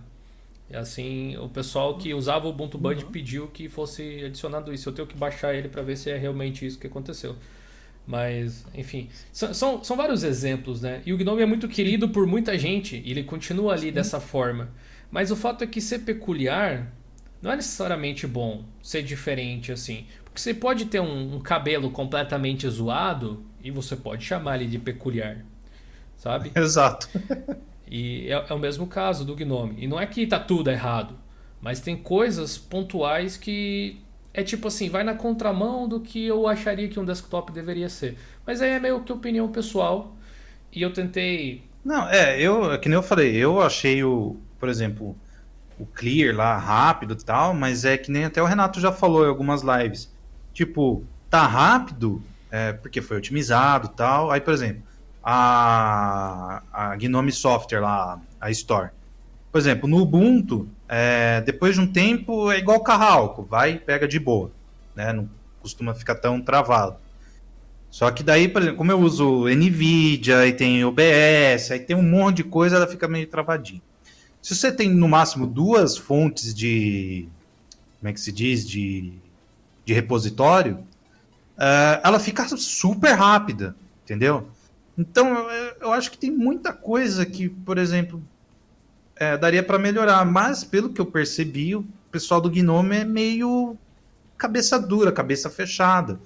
E 0.69 0.77
assim, 0.77 1.35
o 1.35 1.49
pessoal 1.49 1.97
que 1.97 2.13
usava 2.13 2.47
o 2.47 2.51
Ubuntu 2.51 2.77
Bud 2.77 3.03
uhum. 3.03 3.11
pediu 3.11 3.47
que 3.47 3.67
fosse 3.67 4.23
adicionado 4.23 4.73
isso. 4.73 4.87
Eu 4.87 4.93
tenho 4.93 5.07
que 5.09 5.17
baixar 5.17 5.53
ele 5.53 5.67
para 5.67 5.81
ver 5.81 5.97
se 5.97 6.09
é 6.09 6.17
realmente 6.17 6.65
isso 6.65 6.79
que 6.79 6.87
aconteceu. 6.87 7.35
Mas, 8.05 8.65
enfim, 8.75 9.09
são, 9.31 9.53
são, 9.53 9.83
são, 9.83 9.95
vários 9.95 10.23
exemplos, 10.23 10.81
né? 10.81 11.01
E 11.05 11.13
o 11.13 11.17
Gnome 11.17 11.41
é 11.41 11.45
muito 11.45 11.69
querido 11.69 12.09
por 12.09 12.27
muita 12.27 12.57
gente 12.57 13.01
e 13.03 13.11
ele 13.11 13.23
continua 13.23 13.73
ali 13.73 13.87
Sim. 13.87 13.91
dessa 13.93 14.19
forma. 14.19 14.69
Mas 15.09 15.31
o 15.31 15.35
fato 15.35 15.63
é 15.63 15.67
que 15.67 15.79
ser 15.79 15.99
peculiar 15.99 16.91
não 17.41 17.51
é 17.51 17.55
necessariamente 17.55 18.27
bom, 18.27 18.63
ser 18.81 19.03
diferente 19.03 19.71
assim. 19.71 20.05
Porque 20.23 20.39
você 20.39 20.53
pode 20.53 20.85
ter 20.85 20.99
um, 20.99 21.35
um 21.35 21.39
cabelo 21.39 21.91
completamente 21.91 22.67
zoado 22.67 23.45
e 23.63 23.71
você 23.71 23.95
pode 23.95 24.25
chamar 24.25 24.55
ele 24.55 24.67
de 24.67 24.79
peculiar, 24.79 25.37
sabe? 26.17 26.51
Exato. 26.55 27.07
e 27.87 28.27
é, 28.27 28.45
é 28.49 28.53
o 28.53 28.59
mesmo 28.59 28.85
caso 28.85 29.23
do 29.23 29.35
Gnome. 29.35 29.75
E 29.77 29.87
não 29.87 29.99
é 29.99 30.05
que 30.05 30.27
tá 30.27 30.39
tudo 30.39 30.69
errado, 30.69 31.17
mas 31.61 31.79
tem 31.79 31.95
coisas 31.95 32.57
pontuais 32.57 33.37
que 33.37 34.02
é 34.33 34.41
tipo 34.41 34.67
assim, 34.67 34.89
vai 34.89 35.03
na 35.03 35.13
contramão 35.13 35.87
do 35.87 35.99
que 35.99 36.25
eu 36.25 36.47
acharia 36.47 36.87
que 36.87 36.99
um 36.99 37.05
desktop 37.05 37.51
deveria 37.51 37.87
ser. 37.87 38.17
Mas 38.45 38.61
aí 38.61 38.71
é 38.71 38.79
meio 38.79 39.03
que 39.03 39.13
opinião 39.13 39.47
pessoal. 39.49 40.15
E 40.71 40.81
eu 40.81 40.91
tentei. 40.91 41.63
Não, 41.85 42.09
é, 42.09 42.41
eu, 42.41 42.71
é 42.73 42.77
que 42.77 42.89
nem 42.89 42.95
eu 42.95 43.03
falei, 43.03 43.35
eu 43.35 43.61
achei 43.61 44.03
o, 44.03 44.37
por 44.59 44.69
exemplo, 44.69 45.15
o 45.77 45.85
clear 45.85 46.35
lá 46.35 46.57
rápido 46.57 47.13
e 47.13 47.23
tal, 47.23 47.53
mas 47.53 47.85
é 47.85 47.97
que 47.97 48.09
nem 48.09 48.25
até 48.25 48.41
o 48.41 48.45
Renato 48.45 48.79
já 48.79 48.91
falou 48.91 49.23
em 49.25 49.29
algumas 49.29 49.61
lives. 49.61 50.11
Tipo, 50.51 51.03
tá 51.29 51.45
rápido 51.45 52.23
é, 52.49 52.73
porque 52.73 53.01
foi 53.01 53.17
otimizado 53.17 53.87
e 53.87 53.95
tal. 53.95 54.31
Aí, 54.31 54.41
por 54.41 54.53
exemplo, 54.53 54.81
a, 55.23 56.63
a 56.71 56.95
Gnome 56.95 57.31
Software 57.31 57.81
lá, 57.81 58.19
a 58.41 58.49
Store. 58.51 58.89
Por 59.51 59.57
exemplo, 59.59 59.87
no 59.87 59.97
Ubuntu, 59.97 60.67
é, 60.95 61.41
depois 61.41 61.73
de 61.73 61.81
um 61.81 61.87
tempo 61.87 62.51
é 62.51 62.59
igual 62.59 62.79
carro 62.81 63.47
vai 63.49 63.79
pega 63.79 64.07
de 64.07 64.19
boa, 64.19 64.51
né? 64.95 65.11
Não 65.11 65.27
costuma 65.59 65.95
ficar 65.95 66.13
tão 66.13 66.39
travado. 66.39 66.97
Só 67.89 68.11
que 68.11 68.21
daí, 68.21 68.47
por 68.47 68.61
exemplo, 68.61 68.77
como 68.77 68.91
eu 68.91 68.99
uso 68.99 69.47
NVIDIA 69.47 70.45
e 70.45 70.53
tem 70.53 70.85
OBS, 70.85 71.71
aí 71.71 71.79
tem 71.79 71.95
um 71.95 72.03
monte 72.03 72.37
de 72.37 72.43
coisa, 72.43 72.75
ela 72.75 72.85
fica 72.85 73.07
meio 73.07 73.25
travadinha. 73.25 73.81
Se 74.39 74.55
você 74.55 74.71
tem 74.71 74.87
no 74.87 75.09
máximo 75.09 75.47
duas 75.47 75.97
fontes 75.97 76.53
de. 76.53 77.27
Como 77.99 78.09
é 78.11 78.13
que 78.13 78.21
se 78.21 78.31
diz? 78.31 78.63
De, 78.63 79.13
de 79.83 79.93
repositório, 79.95 80.75
uh, 81.57 82.01
ela 82.03 82.19
fica 82.19 82.47
super 82.55 83.13
rápida, 83.13 83.75
entendeu? 84.03 84.47
Então, 84.95 85.49
eu 85.81 85.91
acho 85.91 86.11
que 86.11 86.19
tem 86.19 86.29
muita 86.29 86.71
coisa 86.71 87.25
que, 87.25 87.49
por 87.49 87.79
exemplo, 87.79 88.21
é, 89.15 89.37
daria 89.37 89.63
para 89.63 89.79
melhorar, 89.79 90.25
mas 90.25 90.63
pelo 90.63 90.89
que 90.89 90.99
eu 90.99 91.05
percebi, 91.05 91.75
o 91.75 91.85
pessoal 92.11 92.41
do 92.41 92.49
Gnome 92.49 92.97
é 92.97 93.05
meio 93.05 93.77
cabeça 94.37 94.79
dura, 94.79 95.11
cabeça 95.11 95.49
fechada, 95.49 96.19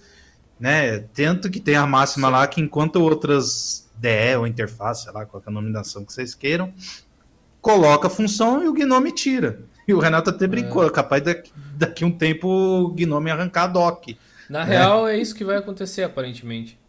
né? 0.60 1.00
Tanto 1.14 1.50
que 1.50 1.60
tem 1.60 1.76
a 1.76 1.86
máxima 1.86 2.30
lá 2.30 2.48
que 2.48 2.62
enquanto 2.62 2.98
outras 2.98 3.88
DE 3.96 4.36
ou 4.38 4.48
interface, 4.48 5.04
sei 5.04 5.14
lá, 5.14 5.26
qual 5.26 5.42
é 5.46 5.50
a 5.50 5.54
nominação 5.54 6.04
que 6.04 6.14
vocês 6.14 6.34
queiram, 6.34 6.74
coloca 7.62 8.08
a 8.08 8.10
função 8.10 8.64
e 8.64 8.68
o 8.68 8.74
Gnome 8.74 9.12
tira. 9.12 9.60
E 9.88 9.94
o 9.94 10.00
Renato 10.00 10.30
até 10.30 10.48
brincou, 10.48 10.86
é, 10.86 10.90
capaz 10.90 11.24
daqui, 11.24 11.52
daqui 11.76 12.04
um 12.04 12.12
tempo 12.12 12.48
o 12.48 12.90
Gnome 12.90 13.32
arrancar 13.32 13.64
a 13.64 13.68
dock. 13.68 14.18
Na 14.50 14.66
né? 14.66 14.78
real, 14.78 15.08
é 15.08 15.18
isso 15.18 15.36
que 15.36 15.44
vai 15.44 15.58
acontecer, 15.58 16.04
aparentemente. 16.04 16.80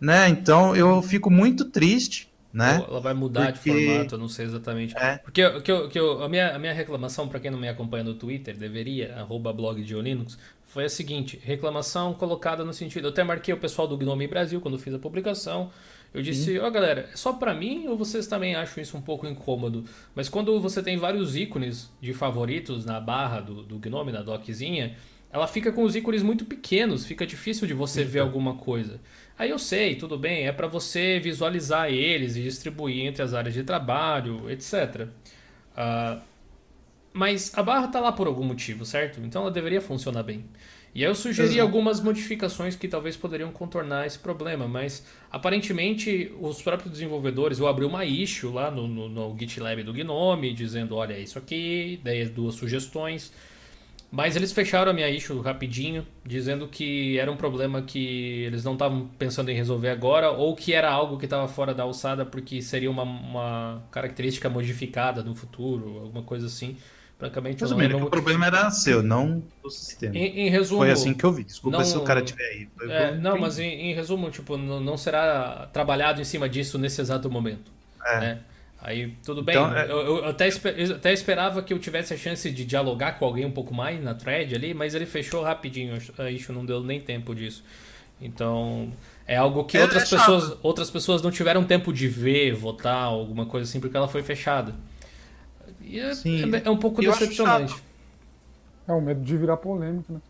Né? 0.00 0.28
Então 0.28 0.74
eu 0.74 1.00
fico 1.02 1.30
muito 1.30 1.66
triste. 1.66 2.31
Né? 2.52 2.84
Ela 2.86 3.00
vai 3.00 3.14
mudar 3.14 3.52
Porque... 3.52 3.70
de 3.70 3.86
formato, 3.86 4.14
eu 4.14 4.18
não 4.18 4.28
sei 4.28 4.44
exatamente. 4.44 4.94
É. 4.96 5.16
Porque 5.18 5.60
que 5.60 5.72
eu, 5.72 5.88
que 5.88 5.98
eu, 5.98 6.22
a, 6.22 6.28
minha, 6.28 6.54
a 6.54 6.58
minha 6.58 6.72
reclamação, 6.72 7.26
para 7.26 7.40
quem 7.40 7.50
não 7.50 7.58
me 7.58 7.68
acompanha 7.68 8.04
no 8.04 8.14
Twitter, 8.14 8.54
deveria, 8.54 9.14
arroba 9.16 9.52
blog 9.52 9.82
de 9.82 9.94
Linux, 9.94 10.36
foi 10.66 10.84
a 10.84 10.88
seguinte: 10.88 11.40
reclamação 11.42 12.12
colocada 12.12 12.64
no 12.64 12.72
sentido. 12.72 13.06
Eu 13.06 13.10
até 13.10 13.24
marquei 13.24 13.54
o 13.54 13.58
pessoal 13.58 13.88
do 13.88 13.96
Gnome 13.96 14.26
Brasil 14.26 14.60
quando 14.60 14.78
fiz 14.78 14.92
a 14.92 14.98
publicação. 14.98 15.70
Eu 16.14 16.20
disse, 16.20 16.58
ó 16.58 16.66
oh, 16.66 16.70
galera, 16.70 17.08
é 17.10 17.16
só 17.16 17.32
para 17.32 17.54
mim 17.54 17.88
ou 17.88 17.96
vocês 17.96 18.26
também 18.26 18.54
acham 18.54 18.82
isso 18.82 18.96
um 18.98 19.00
pouco 19.00 19.26
incômodo? 19.26 19.84
Mas 20.14 20.28
quando 20.28 20.60
você 20.60 20.82
tem 20.82 20.98
vários 20.98 21.34
ícones 21.34 21.90
de 22.02 22.12
favoritos 22.12 22.84
na 22.84 23.00
barra 23.00 23.40
do, 23.40 23.62
do 23.62 23.78
Gnome, 23.78 24.12
na 24.12 24.20
doczinha, 24.20 24.94
ela 25.32 25.46
fica 25.46 25.72
com 25.72 25.82
os 25.82 25.96
ícones 25.96 26.22
muito 26.22 26.44
pequenos, 26.44 27.06
fica 27.06 27.26
difícil 27.26 27.66
de 27.66 27.72
você 27.72 28.04
ver 28.04 28.20
alguma 28.20 28.56
coisa. 28.56 29.00
Aí 29.42 29.50
eu 29.50 29.58
sei, 29.58 29.96
tudo 29.96 30.16
bem, 30.16 30.46
é 30.46 30.52
para 30.52 30.68
você 30.68 31.18
visualizar 31.18 31.90
eles 31.90 32.36
e 32.36 32.42
distribuir 32.42 33.06
entre 33.06 33.24
as 33.24 33.34
áreas 33.34 33.52
de 33.52 33.64
trabalho, 33.64 34.48
etc. 34.48 35.00
Uh, 35.00 35.08
ah, 35.76 36.22
mas 37.12 37.52
a 37.58 37.60
barra 37.60 37.86
está 37.86 37.98
lá 37.98 38.12
por 38.12 38.28
algum 38.28 38.44
motivo, 38.44 38.86
certo? 38.86 39.18
Então 39.20 39.42
ela 39.42 39.50
deveria 39.50 39.80
funcionar 39.80 40.22
bem. 40.22 40.44
E 40.94 41.02
aí 41.02 41.10
eu 41.10 41.14
sugeri 41.16 41.48
Exato. 41.48 41.62
algumas 41.62 42.00
modificações 42.00 42.76
que 42.76 42.86
talvez 42.86 43.16
poderiam 43.16 43.50
contornar 43.50 44.06
esse 44.06 44.16
problema, 44.20 44.68
mas 44.68 45.04
aparentemente 45.28 46.32
os 46.40 46.62
próprios 46.62 46.92
desenvolvedores, 46.92 47.58
eu 47.58 47.66
abri 47.66 47.84
uma 47.84 48.04
issue 48.04 48.48
lá 48.48 48.70
no, 48.70 48.86
no, 48.86 49.08
no 49.08 49.36
GitLab 49.36 49.82
do 49.82 49.92
Gnome, 49.92 50.52
dizendo, 50.52 50.94
olha, 50.94 51.14
é 51.14 51.20
isso 51.20 51.36
aqui, 51.36 51.98
daí 52.04 52.26
duas 52.26 52.54
sugestões. 52.54 53.32
Mas 54.12 54.36
eles 54.36 54.52
fecharam 54.52 54.90
a 54.90 54.94
minha 54.94 55.08
issue 55.08 55.40
rapidinho, 55.40 56.06
dizendo 56.22 56.68
que 56.68 57.18
era 57.18 57.32
um 57.32 57.36
problema 57.36 57.80
que 57.80 58.42
eles 58.42 58.62
não 58.62 58.74
estavam 58.74 59.08
pensando 59.18 59.48
em 59.48 59.54
resolver 59.54 59.88
agora, 59.88 60.30
ou 60.30 60.54
que 60.54 60.74
era 60.74 60.90
algo 60.90 61.16
que 61.16 61.24
estava 61.24 61.48
fora 61.48 61.72
da 61.72 61.84
alçada 61.84 62.26
porque 62.26 62.60
seria 62.60 62.90
uma, 62.90 63.04
uma 63.04 63.82
característica 63.90 64.50
modificada 64.50 65.22
no 65.22 65.34
futuro, 65.34 66.00
alguma 66.00 66.22
coisa 66.22 66.46
assim. 66.46 66.76
Francamente, 67.18 67.62
Resumindo, 67.62 67.98
não... 67.98 68.06
o 68.06 68.10
problema 68.10 68.46
era 68.46 68.70
seu, 68.70 69.02
não 69.02 69.42
do 69.62 69.70
sistema. 69.70 70.14
Em, 70.14 70.40
em, 70.40 70.50
resumo... 70.50 70.80
Foi 70.80 70.90
assim 70.90 71.14
que 71.14 71.24
eu 71.24 71.32
vi. 71.32 71.44
Desculpa 71.44 71.78
não, 71.78 71.84
se 71.84 71.96
o 71.96 72.02
cara 72.02 72.20
tiver 72.20 72.44
aí. 72.44 72.68
É, 72.90 73.14
não, 73.14 73.38
mas 73.38 73.58
em, 73.58 73.92
em, 73.92 73.94
resumo, 73.94 74.28
tipo, 74.28 74.58
não, 74.58 74.78
não, 74.78 74.96
será 74.98 75.70
trabalhado 75.72 76.20
em 76.20 76.24
cima 76.24 76.50
disso 76.50 76.76
nesse 76.78 77.00
exato 77.00 77.30
momento. 77.30 77.70
É. 78.04 78.20
Né? 78.20 78.40
Aí, 78.82 79.16
tudo 79.24 79.42
bem. 79.42 79.54
Então, 79.54 79.76
é... 79.76 79.84
eu, 79.84 80.00
eu, 80.00 80.24
até, 80.24 80.48
eu 80.48 80.96
até 80.96 81.12
esperava 81.12 81.62
que 81.62 81.72
eu 81.72 81.78
tivesse 81.78 82.12
a 82.12 82.16
chance 82.16 82.50
de 82.50 82.64
dialogar 82.64 83.12
com 83.12 83.24
alguém 83.24 83.46
um 83.46 83.52
pouco 83.52 83.72
mais 83.72 84.02
na 84.02 84.12
thread 84.12 84.54
ali, 84.54 84.74
mas 84.74 84.94
ele 84.94 85.06
fechou 85.06 85.42
rapidinho. 85.42 85.96
Isso 86.30 86.52
não 86.52 86.66
deu 86.66 86.82
nem 86.82 87.00
tempo 87.00 87.32
disso. 87.32 87.62
Então, 88.20 88.92
é 89.26 89.36
algo 89.36 89.64
que 89.64 89.78
outras, 89.78 90.10
pessoas, 90.10 90.56
outras 90.62 90.90
pessoas 90.90 91.22
não 91.22 91.30
tiveram 91.30 91.64
tempo 91.64 91.92
de 91.92 92.08
ver, 92.08 92.54
votar, 92.54 93.04
alguma 93.04 93.46
coisa 93.46 93.68
assim, 93.68 93.80
porque 93.80 93.96
ela 93.96 94.08
foi 94.08 94.22
fechada. 94.22 94.74
E 95.80 96.00
é, 96.00 96.10
é, 96.10 96.62
é 96.64 96.70
um 96.70 96.76
pouco 96.76 97.00
decepcionante. 97.00 97.74
É 98.86 98.92
o 98.92 99.00
medo 99.00 99.20
de 99.20 99.36
virar 99.36 99.56
polêmico, 99.58 100.12
né? 100.12 100.20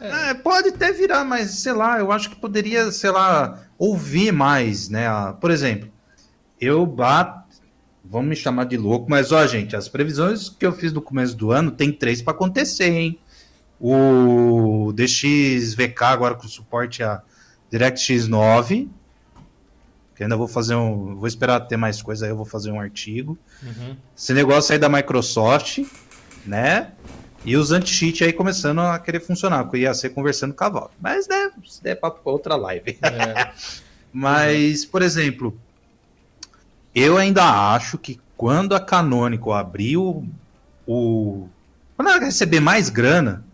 É. 0.00 0.30
é. 0.30 0.34
pode 0.34 0.68
até 0.68 0.92
virar, 0.92 1.24
mas 1.24 1.50
sei 1.50 1.72
lá, 1.72 1.98
eu 1.98 2.10
acho 2.12 2.30
que 2.30 2.36
poderia, 2.36 2.90
sei 2.90 3.10
lá, 3.10 3.62
ouvir 3.78 4.32
mais, 4.32 4.88
né? 4.88 5.06
Por 5.40 5.50
exemplo, 5.50 5.90
eu 6.60 6.84
bato, 6.86 7.60
vamos 8.04 8.28
me 8.28 8.36
chamar 8.36 8.64
de 8.64 8.76
louco, 8.76 9.08
mas 9.08 9.32
ó, 9.32 9.46
gente, 9.46 9.74
as 9.74 9.88
previsões 9.88 10.48
que 10.48 10.64
eu 10.64 10.72
fiz 10.72 10.92
no 10.92 11.02
começo 11.02 11.36
do 11.36 11.50
ano 11.50 11.70
tem 11.70 11.92
três 11.92 12.22
para 12.22 12.32
acontecer, 12.32 12.90
hein? 12.90 13.18
O 13.80 14.92
DXVK 14.92 16.04
agora 16.04 16.34
com 16.34 16.46
suporte 16.46 17.02
a 17.02 17.22
DirectX 17.70 18.28
9, 18.28 18.88
que 20.14 20.22
ainda 20.22 20.36
vou 20.36 20.46
fazer 20.46 20.74
um. 20.76 21.16
Vou 21.16 21.26
esperar 21.26 21.60
ter 21.60 21.76
mais 21.76 22.00
coisa 22.00 22.24
aí, 22.26 22.30
eu 22.30 22.36
vou 22.36 22.44
fazer 22.44 22.70
um 22.70 22.80
artigo. 22.80 23.36
Uhum. 23.62 23.96
Esse 24.16 24.32
negócio 24.32 24.72
aí 24.72 24.78
da 24.78 24.88
Microsoft, 24.88 25.80
né? 26.46 26.92
E 27.44 27.56
os 27.56 27.72
anti-cheat 27.72 28.24
aí 28.24 28.32
começando 28.32 28.80
a 28.80 28.98
querer 28.98 29.20
funcionar, 29.20 29.64
porque 29.64 29.78
ia 29.78 29.92
ser 29.92 30.10
conversando 30.10 30.54
com 30.54 30.64
a 30.64 30.68
Valve. 30.68 30.94
Mas, 30.98 31.28
né, 31.28 31.50
isso 31.62 31.80
é 31.84 31.94
para 31.94 32.14
outra 32.24 32.56
live. 32.56 32.98
É. 33.02 33.52
Mas, 34.10 34.84
por 34.84 35.02
exemplo, 35.02 35.58
eu 36.94 37.16
ainda 37.16 37.74
acho 37.74 37.98
que 37.98 38.20
quando 38.36 38.74
a 38.74 38.80
Canonical 38.80 39.54
abriu 39.54 40.26
o. 40.86 41.48
Quando 41.96 42.08
ela 42.10 42.24
receber 42.24 42.60
mais 42.60 42.88
grana, 42.88 43.44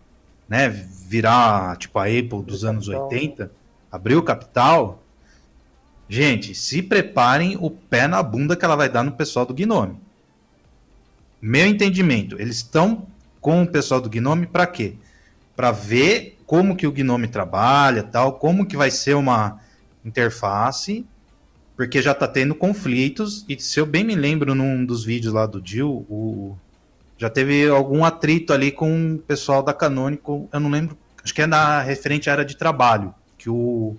né? 0.47 0.69
Virar 0.69 1.75
tipo 1.77 1.99
a 1.99 2.03
Apple 2.03 2.43
dos 2.43 2.63
anos 2.63 2.87
80, 2.87 3.51
abrir 3.91 4.15
o 4.15 4.23
capital, 4.23 5.01
Gente, 6.11 6.53
se 6.53 6.81
preparem 6.81 7.55
o 7.57 7.71
pé 7.71 8.05
na 8.05 8.21
bunda 8.21 8.53
que 8.53 8.65
ela 8.65 8.75
vai 8.75 8.89
dar 8.89 9.01
no 9.01 9.13
pessoal 9.13 9.45
do 9.45 9.53
Gnome. 9.53 9.95
Meu 11.41 11.65
entendimento, 11.65 12.35
eles 12.37 12.57
estão 12.57 13.07
com 13.39 13.63
o 13.63 13.67
pessoal 13.67 14.01
do 14.01 14.09
Gnome 14.09 14.45
para 14.45 14.67
quê? 14.67 14.95
Para 15.55 15.71
ver 15.71 16.37
como 16.45 16.75
que 16.75 16.85
o 16.85 16.91
Gnome 16.91 17.29
trabalha, 17.29 18.03
tal, 18.03 18.33
como 18.33 18.65
que 18.65 18.75
vai 18.75 18.91
ser 18.91 19.15
uma 19.15 19.61
interface, 20.03 21.05
porque 21.81 21.99
já 21.99 22.11
está 22.11 22.27
tendo 22.27 22.53
conflitos 22.53 23.43
e 23.49 23.59
se 23.59 23.79
eu 23.79 23.87
bem 23.87 24.03
me 24.03 24.13
lembro 24.13 24.53
num 24.53 24.85
dos 24.85 25.03
vídeos 25.03 25.33
lá 25.33 25.47
do 25.47 25.59
Jill, 25.65 26.05
o 26.07 26.55
já 27.17 27.27
teve 27.27 27.67
algum 27.67 28.05
atrito 28.05 28.53
ali 28.53 28.71
com 28.71 29.15
o 29.15 29.17
pessoal 29.17 29.63
da 29.63 29.73
Canonical, 29.73 30.47
eu 30.53 30.59
não 30.59 30.69
lembro, 30.69 30.95
acho 31.23 31.33
que 31.33 31.41
é 31.41 31.47
na 31.47 31.81
referente 31.81 32.29
à 32.29 32.33
área 32.33 32.45
de 32.45 32.55
trabalho, 32.55 33.15
que 33.35 33.49
o 33.49 33.97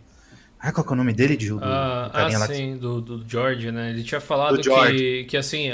ah, 0.60 0.70
qual 0.70 0.86
é 0.88 0.92
o 0.92 0.94
nome 0.94 1.12
dele, 1.12 1.36
Gil? 1.38 1.59
Do, 1.59 1.64
ah, 1.64 2.09
do 2.09 2.36
ah 2.36 2.46
sim, 2.46 2.76
do, 2.76 3.00
do 3.00 3.28
George, 3.28 3.72
né? 3.72 3.90
Ele 3.90 4.04
tinha 4.04 4.20
falado 4.20 4.60
que, 4.60 5.24
que, 5.24 5.36
assim, 5.36 5.70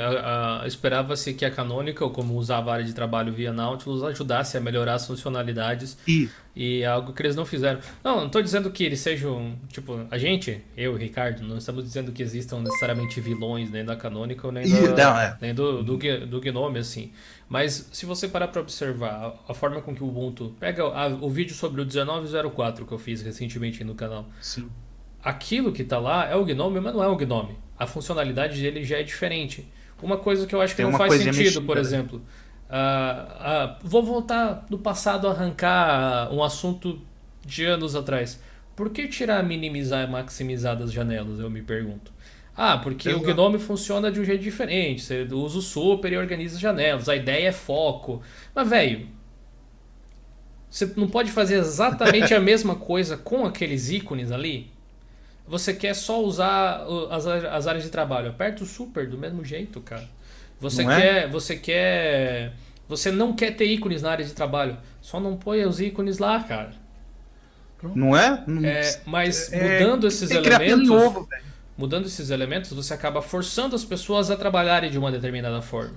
esperava-se 0.64 1.34
que 1.34 1.44
a 1.44 1.50
Canonical, 1.50 2.08
como 2.08 2.36
usava 2.36 2.70
a 2.70 2.74
área 2.74 2.86
de 2.86 2.94
trabalho 2.94 3.30
via 3.30 3.52
Nautilus, 3.52 4.02
ajudasse 4.02 4.56
a 4.56 4.60
melhorar 4.62 4.94
as 4.94 5.06
funcionalidades. 5.06 5.98
E, 6.08 6.30
e 6.58 6.82
é 6.82 6.86
algo 6.86 7.12
que 7.12 7.22
eles 7.22 7.36
não 7.36 7.46
fizeram. 7.46 7.78
Não, 8.02 8.16
não 8.16 8.26
estou 8.26 8.42
dizendo 8.42 8.68
que 8.68 8.82
eles 8.82 8.98
sejam, 8.98 9.56
tipo, 9.68 10.04
a 10.10 10.18
gente, 10.18 10.60
eu 10.76 10.96
e 10.96 10.98
Ricardo, 11.04 11.40
não 11.44 11.56
estamos 11.56 11.84
dizendo 11.84 12.10
que 12.10 12.20
existam 12.20 12.58
necessariamente 12.58 13.20
vilões 13.20 13.70
nem 13.70 13.84
da 13.84 13.94
Canonical, 13.94 14.50
nem, 14.50 14.68
da, 14.68 15.04
não, 15.04 15.20
é. 15.20 15.38
nem 15.40 15.54
do, 15.54 15.84
do, 15.84 15.96
do 16.26 16.40
Gnome, 16.40 16.80
assim. 16.80 17.12
Mas 17.48 17.88
se 17.92 18.04
você 18.04 18.26
parar 18.26 18.48
para 18.48 18.60
observar 18.60 19.40
a, 19.46 19.54
forma 19.54 19.80
com 19.80 19.94
que 19.94 20.02
o 20.02 20.08
Ubuntu 20.08 20.52
pega 20.58 20.82
a, 20.82 21.06
o 21.06 21.30
vídeo 21.30 21.54
sobre 21.54 21.80
o 21.80 21.86
1904 21.86 22.84
que 22.84 22.92
eu 22.92 22.98
fiz 22.98 23.22
recentemente 23.22 23.84
no 23.84 23.94
canal. 23.94 24.26
Sim. 24.40 24.68
Aquilo 25.22 25.70
que 25.70 25.82
está 25.82 26.00
lá 26.00 26.28
é 26.28 26.34
o 26.34 26.44
Gnome, 26.44 26.80
mas 26.80 26.92
não 26.92 27.04
é 27.04 27.06
o 27.06 27.14
Gnome. 27.14 27.56
A 27.78 27.86
funcionalidade 27.86 28.60
dele 28.60 28.82
já 28.82 28.98
é 28.98 29.04
diferente. 29.04 29.64
Uma 30.02 30.16
coisa 30.16 30.44
que 30.44 30.56
eu 30.56 30.60
acho 30.60 30.74
que 30.74 30.82
Tem 30.82 30.90
não 30.90 30.98
faz 30.98 31.12
sentido, 31.12 31.36
mexida, 31.36 31.60
por 31.60 31.76
né? 31.76 31.82
Uh, 32.68 33.74
uh, 33.74 33.76
vou 33.82 34.02
voltar 34.02 34.66
do 34.68 34.78
passado 34.78 35.26
a 35.26 35.30
arrancar 35.30 36.32
um 36.32 36.42
assunto 36.42 37.00
de 37.44 37.64
anos 37.64 37.96
atrás. 37.96 38.40
Por 38.76 38.90
que 38.90 39.08
tirar 39.08 39.42
minimizar 39.42 40.06
e 40.06 40.10
maximizar 40.10 40.76
das 40.76 40.92
janelas? 40.92 41.40
Eu 41.40 41.50
me 41.50 41.62
pergunto. 41.62 42.12
Ah, 42.56 42.76
porque 42.76 43.08
Exato. 43.08 43.24
o 43.24 43.26
Gnome 43.26 43.58
funciona 43.58 44.10
de 44.10 44.20
um 44.20 44.24
jeito 44.24 44.42
diferente. 44.42 45.02
Você 45.02 45.22
usa 45.22 45.58
o 45.58 45.62
super 45.62 46.12
e 46.12 46.16
organiza 46.16 46.58
janelas. 46.58 47.08
A 47.08 47.16
ideia 47.16 47.48
é 47.48 47.52
foco. 47.52 48.20
Mas, 48.54 48.68
velho, 48.68 49.08
você 50.68 50.92
não 50.96 51.08
pode 51.08 51.30
fazer 51.30 51.56
exatamente 51.56 52.34
a 52.34 52.40
mesma 52.40 52.74
coisa 52.74 53.16
com 53.16 53.46
aqueles 53.46 53.90
ícones 53.90 54.30
ali? 54.30 54.70
Você 55.46 55.72
quer 55.72 55.94
só 55.94 56.22
usar 56.22 56.84
as, 57.10 57.26
as 57.26 57.66
áreas 57.66 57.84
de 57.84 57.90
trabalho. 57.90 58.30
Aperta 58.30 58.64
o 58.64 58.66
super 58.66 59.08
do 59.08 59.16
mesmo 59.16 59.44
jeito, 59.44 59.80
cara. 59.80 60.08
Você 60.60 60.82
não 60.82 60.92
é? 60.92 61.00
quer. 61.00 61.16
É? 61.16 61.28
Você 61.28 61.56
quer. 61.56 62.52
Você 62.88 63.10
não 63.10 63.34
quer 63.34 63.52
ter 63.56 63.66
ícones 63.66 64.02
na 64.02 64.10
área 64.10 64.24
de 64.24 64.32
trabalho. 64.32 64.76
Só 65.00 65.20
não 65.20 65.36
põe 65.36 65.64
os 65.64 65.80
ícones 65.80 66.18
lá, 66.18 66.42
cara. 66.42 66.72
Não 67.94 68.16
é? 68.16 68.44
é 68.64 69.00
mas 69.06 69.52
é, 69.52 69.78
mudando 69.78 70.06
é, 70.06 70.08
esses 70.08 70.30
elementos. 70.30 70.88
Novo, 70.88 71.28
mudando 71.76 72.06
esses 72.06 72.30
elementos, 72.30 72.72
você 72.72 72.92
acaba 72.92 73.22
forçando 73.22 73.76
as 73.76 73.84
pessoas 73.84 74.30
a 74.30 74.36
trabalharem 74.36 74.90
de 74.90 74.98
uma 74.98 75.12
determinada 75.12 75.62
forma. 75.62 75.94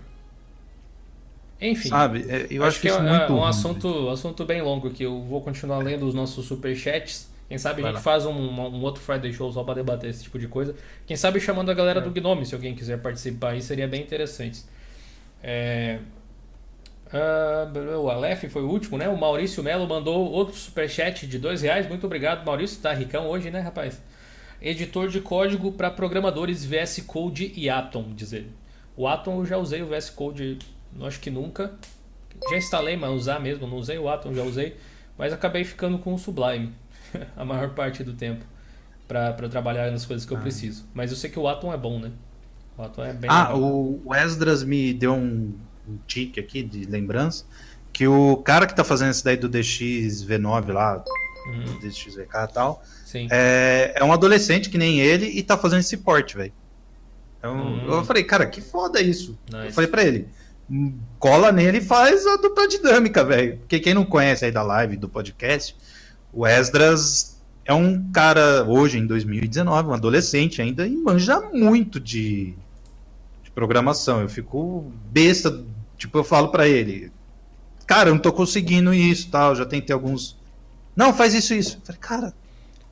Enfim. 1.59 1.89
Sabe, 1.89 2.25
é, 2.27 2.47
eu 2.49 2.63
acho, 2.63 2.69
acho 2.69 2.81
que, 2.81 2.87
que 2.87 2.93
é, 2.93 3.27
é 3.27 3.31
um 3.31 3.43
assunto, 3.43 4.09
assunto 4.09 4.45
bem 4.45 4.61
longo 4.61 4.89
que 4.89 5.03
eu 5.03 5.21
vou 5.21 5.41
continuar 5.41 5.79
lendo 5.79 6.07
os 6.07 6.13
nossos 6.13 6.45
superchats. 6.45 7.30
Quem 7.51 7.57
sabe 7.57 7.81
Vai 7.81 7.91
a 7.91 7.93
gente 7.93 7.97
lá. 7.97 8.01
faz 8.01 8.25
um, 8.25 8.31
um, 8.31 8.81
outro 8.81 9.03
Friday 9.03 9.33
Show 9.33 9.51
só 9.51 9.61
para 9.61 9.73
debater 9.73 10.09
esse 10.09 10.23
tipo 10.23 10.39
de 10.39 10.47
coisa. 10.47 10.73
Quem 11.05 11.17
sabe 11.17 11.37
chamando 11.37 11.69
a 11.69 11.73
galera 11.73 11.99
é. 11.99 12.01
do 12.01 12.09
Gnome, 12.09 12.45
se 12.45 12.55
alguém 12.55 12.73
quiser 12.73 13.01
participar 13.01 13.49
aí, 13.49 13.61
seria 13.61 13.89
bem 13.89 14.01
interessante. 14.01 14.63
É... 15.43 15.99
Uh, 17.07 17.97
o 17.99 18.09
Aleph 18.09 18.45
foi 18.45 18.61
o 18.61 18.69
último, 18.69 18.97
né? 18.97 19.09
O 19.09 19.17
Maurício 19.17 19.61
Melo 19.61 19.85
mandou 19.85 20.31
outro 20.31 20.55
superchat 20.55 21.27
de 21.27 21.37
dois 21.37 21.61
reais. 21.61 21.89
Muito 21.89 22.05
obrigado, 22.05 22.45
Maurício. 22.45 22.81
Tá 22.81 22.93
ricão 22.93 23.27
hoje, 23.27 23.51
né, 23.51 23.59
rapaz? 23.59 24.01
Editor 24.61 25.09
de 25.09 25.19
código 25.19 25.73
para 25.73 25.91
programadores 25.91 26.63
VS 26.63 27.03
Code 27.05 27.51
e 27.53 27.69
Atom, 27.69 28.13
diz 28.15 28.31
ele. 28.31 28.49
O 28.95 29.09
Atom 29.09 29.39
eu 29.39 29.45
já 29.45 29.57
usei 29.57 29.81
o 29.81 29.87
VS 29.87 30.09
Code 30.09 30.57
não 30.95 31.05
acho 31.05 31.19
que 31.19 31.29
nunca. 31.29 31.73
Já 32.49 32.55
instalei, 32.55 32.95
mas 32.95 33.11
usar 33.11 33.41
mesmo, 33.41 33.67
não 33.67 33.75
usei 33.75 33.97
o 33.97 34.07
Atom, 34.07 34.33
já 34.33 34.41
usei. 34.41 34.77
Mas 35.17 35.33
acabei 35.33 35.65
ficando 35.65 35.99
com 35.99 36.13
o 36.13 36.17
Sublime 36.17 36.71
a 37.35 37.45
maior 37.45 37.69
parte 37.71 38.03
do 38.03 38.13
tempo 38.13 38.45
para 39.07 39.33
trabalhar 39.49 39.91
nas 39.91 40.05
coisas 40.05 40.25
que 40.25 40.31
eu 40.31 40.37
ah. 40.37 40.41
preciso. 40.41 40.85
Mas 40.93 41.11
eu 41.11 41.17
sei 41.17 41.29
que 41.29 41.37
o 41.37 41.47
Atom 41.47 41.73
é 41.73 41.77
bom, 41.77 41.99
né? 41.99 42.11
O 42.77 42.83
Atom 42.83 43.03
é 43.03 43.13
bem 43.13 43.29
Ah, 43.29 43.53
legal. 43.53 43.61
o 43.61 44.15
Esdras 44.15 44.63
me 44.63 44.93
deu 44.93 45.13
um, 45.13 45.53
um 45.87 45.97
tique 46.07 46.39
aqui 46.39 46.63
de 46.63 46.85
lembrança 46.85 47.45
que 47.91 48.07
o 48.07 48.37
cara 48.37 48.65
que 48.65 48.75
tá 48.75 48.83
fazendo 48.83 49.11
isso 49.11 49.23
daí 49.23 49.37
do 49.37 49.49
DX 49.49 50.23
V9 50.23 50.71
lá, 50.71 51.03
uhum. 51.47 51.79
DXVK 51.79 52.21
e 52.21 52.53
tal, 52.53 52.83
Sim. 53.05 53.27
É, 53.29 53.93
é 53.95 54.03
um 54.03 54.13
adolescente 54.13 54.69
que 54.69 54.77
nem 54.77 54.99
ele 54.99 55.25
e 55.25 55.43
tá 55.43 55.57
fazendo 55.57 55.79
esse 55.81 55.97
porte, 55.97 56.37
velho. 56.37 56.53
Então, 57.37 57.55
uhum. 57.55 57.91
Eu 57.91 58.05
falei, 58.05 58.23
cara, 58.23 58.45
que 58.45 58.61
foda 58.61 59.01
isso. 59.01 59.37
Nice. 59.51 59.67
Eu 59.67 59.73
falei 59.73 59.89
pra 59.89 60.03
ele, 60.03 60.27
cola 61.19 61.51
nele 61.51 61.79
e 61.79 61.81
faz 61.81 62.25
a 62.25 62.37
dupla 62.37 62.67
dinâmica, 62.67 63.23
velho. 63.23 63.57
Porque 63.57 63.79
quem 63.79 63.93
não 63.93 64.05
conhece 64.05 64.45
aí 64.45 64.51
da 64.51 64.63
live, 64.63 64.95
do 64.95 65.09
podcast, 65.09 65.75
o 66.33 66.45
Esdras 66.45 67.41
é 67.65 67.73
um 67.73 68.11
cara, 68.11 68.63
hoje 68.63 68.97
em 68.97 69.05
2019, 69.05 69.89
um 69.89 69.93
adolescente 69.93 70.61
ainda, 70.61 70.87
e 70.87 70.95
manja 70.95 71.39
muito 71.53 71.99
de, 71.99 72.53
de 73.43 73.51
programação. 73.53 74.21
Eu 74.21 74.29
fico 74.29 74.91
besta, 75.11 75.63
tipo, 75.97 76.17
eu 76.17 76.23
falo 76.23 76.49
para 76.49 76.67
ele, 76.67 77.11
cara, 77.85 78.09
eu 78.09 78.15
não 78.15 78.21
tô 78.21 78.31
conseguindo 78.31 78.93
isso, 78.93 79.29
tal, 79.29 79.55
já 79.55 79.65
tentei 79.65 79.93
alguns... 79.93 80.39
Não, 80.95 81.13
faz 81.13 81.33
isso, 81.33 81.53
isso. 81.53 81.77
Eu 81.77 81.85
falei, 81.85 82.01
cara, 82.01 82.33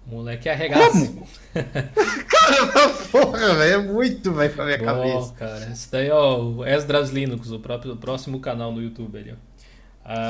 Moleque 0.09 0.49
arregaça. 0.49 1.05
Como? 1.05 1.27
cara, 1.53 2.89
porra, 3.11 3.53
velho, 3.55 3.73
é 3.73 3.77
muito, 3.77 4.33
velho, 4.33 4.53
pra 4.53 4.65
minha 4.65 4.77
Bom, 4.79 4.85
cabeça. 4.85 5.33
cara, 5.33 5.71
esse 5.71 5.91
daí, 5.91 6.09
ó, 6.09 6.39
o 6.39 6.65
Esdras 6.65 7.11
Linux, 7.11 7.51
o, 7.51 7.59
próprio, 7.59 7.93
o 7.93 7.97
próximo 7.97 8.39
canal 8.39 8.71
no 8.71 8.81
YouTube 8.81 9.19
ali, 9.19 9.31
ó. 9.31 9.48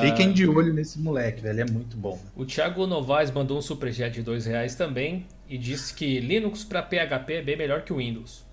Fiquem 0.02 0.30
de 0.30 0.46
olho 0.46 0.74
nesse 0.74 0.98
moleque, 0.98 1.40
velho, 1.40 1.62
é 1.62 1.64
muito 1.64 1.96
bom. 1.96 2.20
O 2.36 2.44
Thiago 2.44 2.86
Novaes 2.86 3.30
mandou 3.30 3.56
um 3.56 3.62
superchat 3.62 4.12
de 4.12 4.22
dois 4.22 4.44
reais 4.44 4.74
também 4.74 5.26
e 5.48 5.56
disse 5.56 5.94
que 5.94 6.20
Linux 6.20 6.64
para 6.64 6.82
PHP 6.82 7.34
é 7.34 7.42
bem 7.42 7.56
melhor 7.56 7.82
que 7.82 7.92
o 7.92 7.96
Windows. 7.96 8.44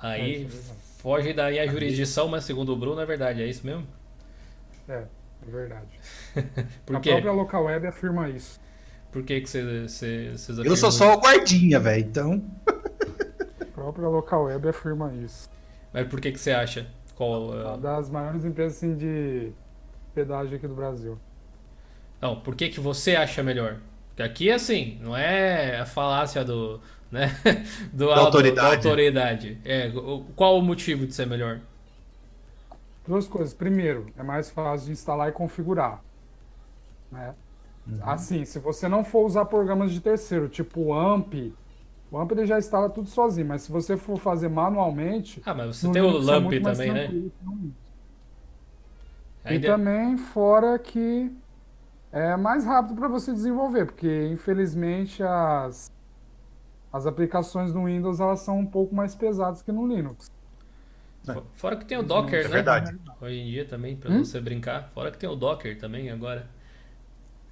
Aí 0.00 0.46
é, 0.46 0.48
foge 0.98 1.32
daí 1.32 1.60
a 1.60 1.66
jurisdição, 1.66 2.26
mas 2.26 2.42
segundo 2.44 2.72
o 2.72 2.76
Bruno 2.76 3.00
é 3.00 3.06
verdade, 3.06 3.40
é 3.40 3.46
isso 3.46 3.64
mesmo? 3.64 3.86
É, 4.88 5.04
é 5.46 5.50
verdade. 5.50 5.86
Por 6.84 6.96
a 6.96 7.00
quê? 7.00 7.10
própria 7.12 7.32
local 7.32 7.64
web 7.64 7.86
afirma 7.86 8.28
isso. 8.28 8.60
Por 9.12 9.22
que, 9.22 9.42
que 9.42 9.48
você, 9.48 9.82
você, 9.82 10.32
vocês 10.32 10.58
Eu 10.58 10.76
sou 10.76 10.90
só 10.90 11.14
o 11.14 11.20
guardinha, 11.20 11.78
velho, 11.78 12.04
então. 12.04 12.42
A 13.60 13.64
própria 13.66 14.08
local 14.08 14.44
web 14.46 14.68
afirma 14.68 15.12
isso. 15.14 15.48
Mas 15.92 16.08
por 16.08 16.20
que, 16.20 16.32
que 16.32 16.40
você 16.40 16.50
acha? 16.50 16.88
Qual, 17.14 17.56
é... 17.56 17.64
Uma 17.64 17.78
das 17.78 18.10
maiores 18.10 18.44
empresas 18.44 18.78
assim, 18.78 18.96
de 18.96 19.52
pedágio 20.14 20.56
aqui 20.56 20.66
do 20.66 20.74
Brasil. 20.74 21.18
Não, 22.20 22.36
por 22.36 22.54
que, 22.54 22.68
que 22.68 22.80
você 22.80 23.16
acha 23.16 23.42
melhor? 23.42 23.78
Porque 24.08 24.22
aqui, 24.22 24.50
assim, 24.50 24.98
não 25.00 25.16
é 25.16 25.80
a 25.80 25.86
falácia 25.86 26.44
do. 26.44 26.80
Né? 27.10 27.28
do 27.92 28.08
da 28.08 28.16
autoridade. 28.16 28.54
Da 28.54 28.76
autoridade. 28.76 29.58
É, 29.64 29.90
qual 30.36 30.58
o 30.58 30.62
motivo 30.62 31.06
de 31.06 31.14
ser 31.14 31.26
melhor? 31.26 31.60
Duas 33.06 33.26
coisas. 33.26 33.52
Primeiro, 33.52 34.06
é 34.16 34.22
mais 34.22 34.50
fácil 34.50 34.86
de 34.86 34.92
instalar 34.92 35.28
e 35.28 35.32
configurar. 35.32 36.02
Né? 37.10 37.34
Uhum. 37.86 37.98
Assim, 38.02 38.44
se 38.44 38.58
você 38.58 38.88
não 38.88 39.04
for 39.04 39.26
usar 39.26 39.44
programas 39.46 39.90
de 39.92 40.00
terceiro, 40.00 40.48
tipo 40.48 40.80
o 40.80 40.94
AMP, 40.94 41.52
o 42.10 42.18
AMP 42.18 42.32
ele 42.32 42.46
já 42.46 42.58
instala 42.58 42.88
tudo 42.88 43.08
sozinho, 43.08 43.46
mas 43.48 43.62
se 43.62 43.72
você 43.72 43.96
for 43.96 44.18
fazer 44.18 44.48
manualmente. 44.48 45.42
Ah, 45.44 45.54
mas 45.54 45.76
você 45.76 45.90
tem 45.90 46.02
o 46.02 46.18
LAMP 46.18 46.52
é 46.52 46.60
também, 46.60 46.92
né? 46.92 47.10
E 49.44 49.58
também, 49.58 50.16
fora 50.16 50.78
que 50.78 51.30
é 52.12 52.36
mais 52.36 52.64
rápido 52.64 52.94
para 52.94 53.08
você 53.08 53.32
desenvolver, 53.32 53.86
porque 53.86 54.28
infelizmente 54.28 55.22
as, 55.22 55.90
as 56.92 57.06
aplicações 57.06 57.72
no 57.72 57.86
Windows 57.86 58.20
elas 58.20 58.40
são 58.40 58.58
um 58.58 58.66
pouco 58.66 58.94
mais 58.94 59.14
pesadas 59.14 59.62
que 59.62 59.72
no 59.72 59.86
Linux. 59.86 60.30
Fora 61.54 61.76
que 61.76 61.84
tem 61.84 61.96
o 61.96 62.02
Docker, 62.02 62.40
é 62.40 62.42
né? 62.42 62.48
Verdade. 62.48 62.98
Hoje 63.20 63.36
em 63.36 63.46
dia 63.46 63.64
também, 63.64 63.96
para 63.96 64.10
hum? 64.10 64.24
você 64.24 64.40
brincar. 64.40 64.90
Fora 64.92 65.10
que 65.10 65.18
tem 65.18 65.28
o 65.28 65.36
Docker 65.36 65.78
também 65.78 66.10
agora. 66.10 66.48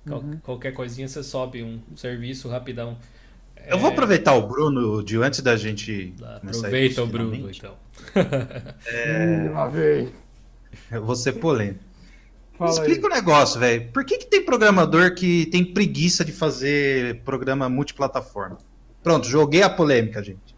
Uhum. 0.06 0.38
Qualquer 0.42 0.72
coisinha 0.72 1.06
você 1.06 1.22
sobe 1.22 1.62
um 1.62 1.80
serviço 1.96 2.48
rapidão. 2.48 2.96
Eu 3.66 3.76
é... 3.76 3.78
vou 3.78 3.90
aproveitar 3.90 4.34
o 4.34 4.46
Bruno 4.46 5.04
de 5.04 5.16
antes 5.18 5.40
da 5.40 5.56
gente. 5.56 6.14
Aproveita 6.22 7.02
o 7.02 7.06
Bruno, 7.06 7.50
então. 7.50 7.74
é... 8.86 9.50
Lá 9.52 9.68
vem. 9.68 10.12
Eu 10.90 11.04
vou 11.04 11.16
ser 11.16 11.32
polêmico. 11.34 11.84
Fala 12.56 12.70
Explica 12.70 13.06
o 13.06 13.10
um 13.10 13.14
negócio, 13.14 13.58
velho. 13.58 13.90
Por 13.90 14.04
que, 14.04 14.18
que 14.18 14.26
tem 14.26 14.44
programador 14.44 15.14
que 15.14 15.46
tem 15.46 15.64
preguiça 15.64 16.24
de 16.24 16.32
fazer 16.32 17.22
programa 17.22 17.68
multiplataforma? 17.68 18.58
Pronto, 19.02 19.26
joguei 19.26 19.62
a 19.62 19.70
polêmica, 19.70 20.22
gente. 20.22 20.54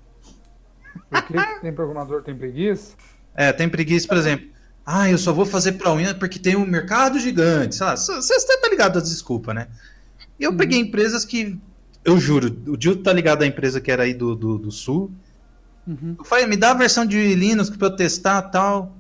Por 1.09 1.23
que, 1.23 1.33
que 1.33 1.61
tem 1.61 1.73
programador 1.73 2.19
que 2.21 2.27
tem 2.27 2.37
preguiça? 2.37 2.97
É, 3.35 3.53
tem 3.53 3.69
preguiça, 3.69 4.09
por 4.09 4.17
exemplo. 4.17 4.49
Ah, 4.85 5.09
eu 5.09 5.17
só 5.17 5.33
vou 5.33 5.47
fazer 5.47 5.73
para 5.73 5.95
Windows 5.95 6.19
porque 6.19 6.39
tem 6.39 6.57
um 6.57 6.67
mercado 6.67 7.19
gigante. 7.21 7.79
Você 7.79 8.35
está 8.35 8.69
ligado 8.69 8.99
às 8.99 9.09
desculpas, 9.09 9.55
né? 9.55 9.69
Eu 10.39 10.51
uhum. 10.51 10.57
peguei 10.57 10.81
empresas 10.81 11.25
que. 11.25 11.59
Eu 12.05 12.19
juro, 12.19 12.49
o 12.67 12.77
Dil 12.77 13.01
tá 13.01 13.13
ligado 13.13 13.43
à 13.43 13.47
empresa 13.47 13.81
que 13.81 13.91
era 13.91 14.03
aí 14.03 14.13
do, 14.13 14.35
do, 14.35 14.59
do 14.59 14.73
Sul. 14.73 15.13
Uhum. 15.87 16.17
Eu 16.19 16.25
falei, 16.25 16.47
me 16.47 16.57
dá 16.57 16.73
a 16.73 16.75
versão 16.75 17.07
de 17.07 17.35
Linux 17.37 17.71
para 17.71 17.87
eu 17.87 17.95
testar 17.95 18.43
tal. 18.43 18.99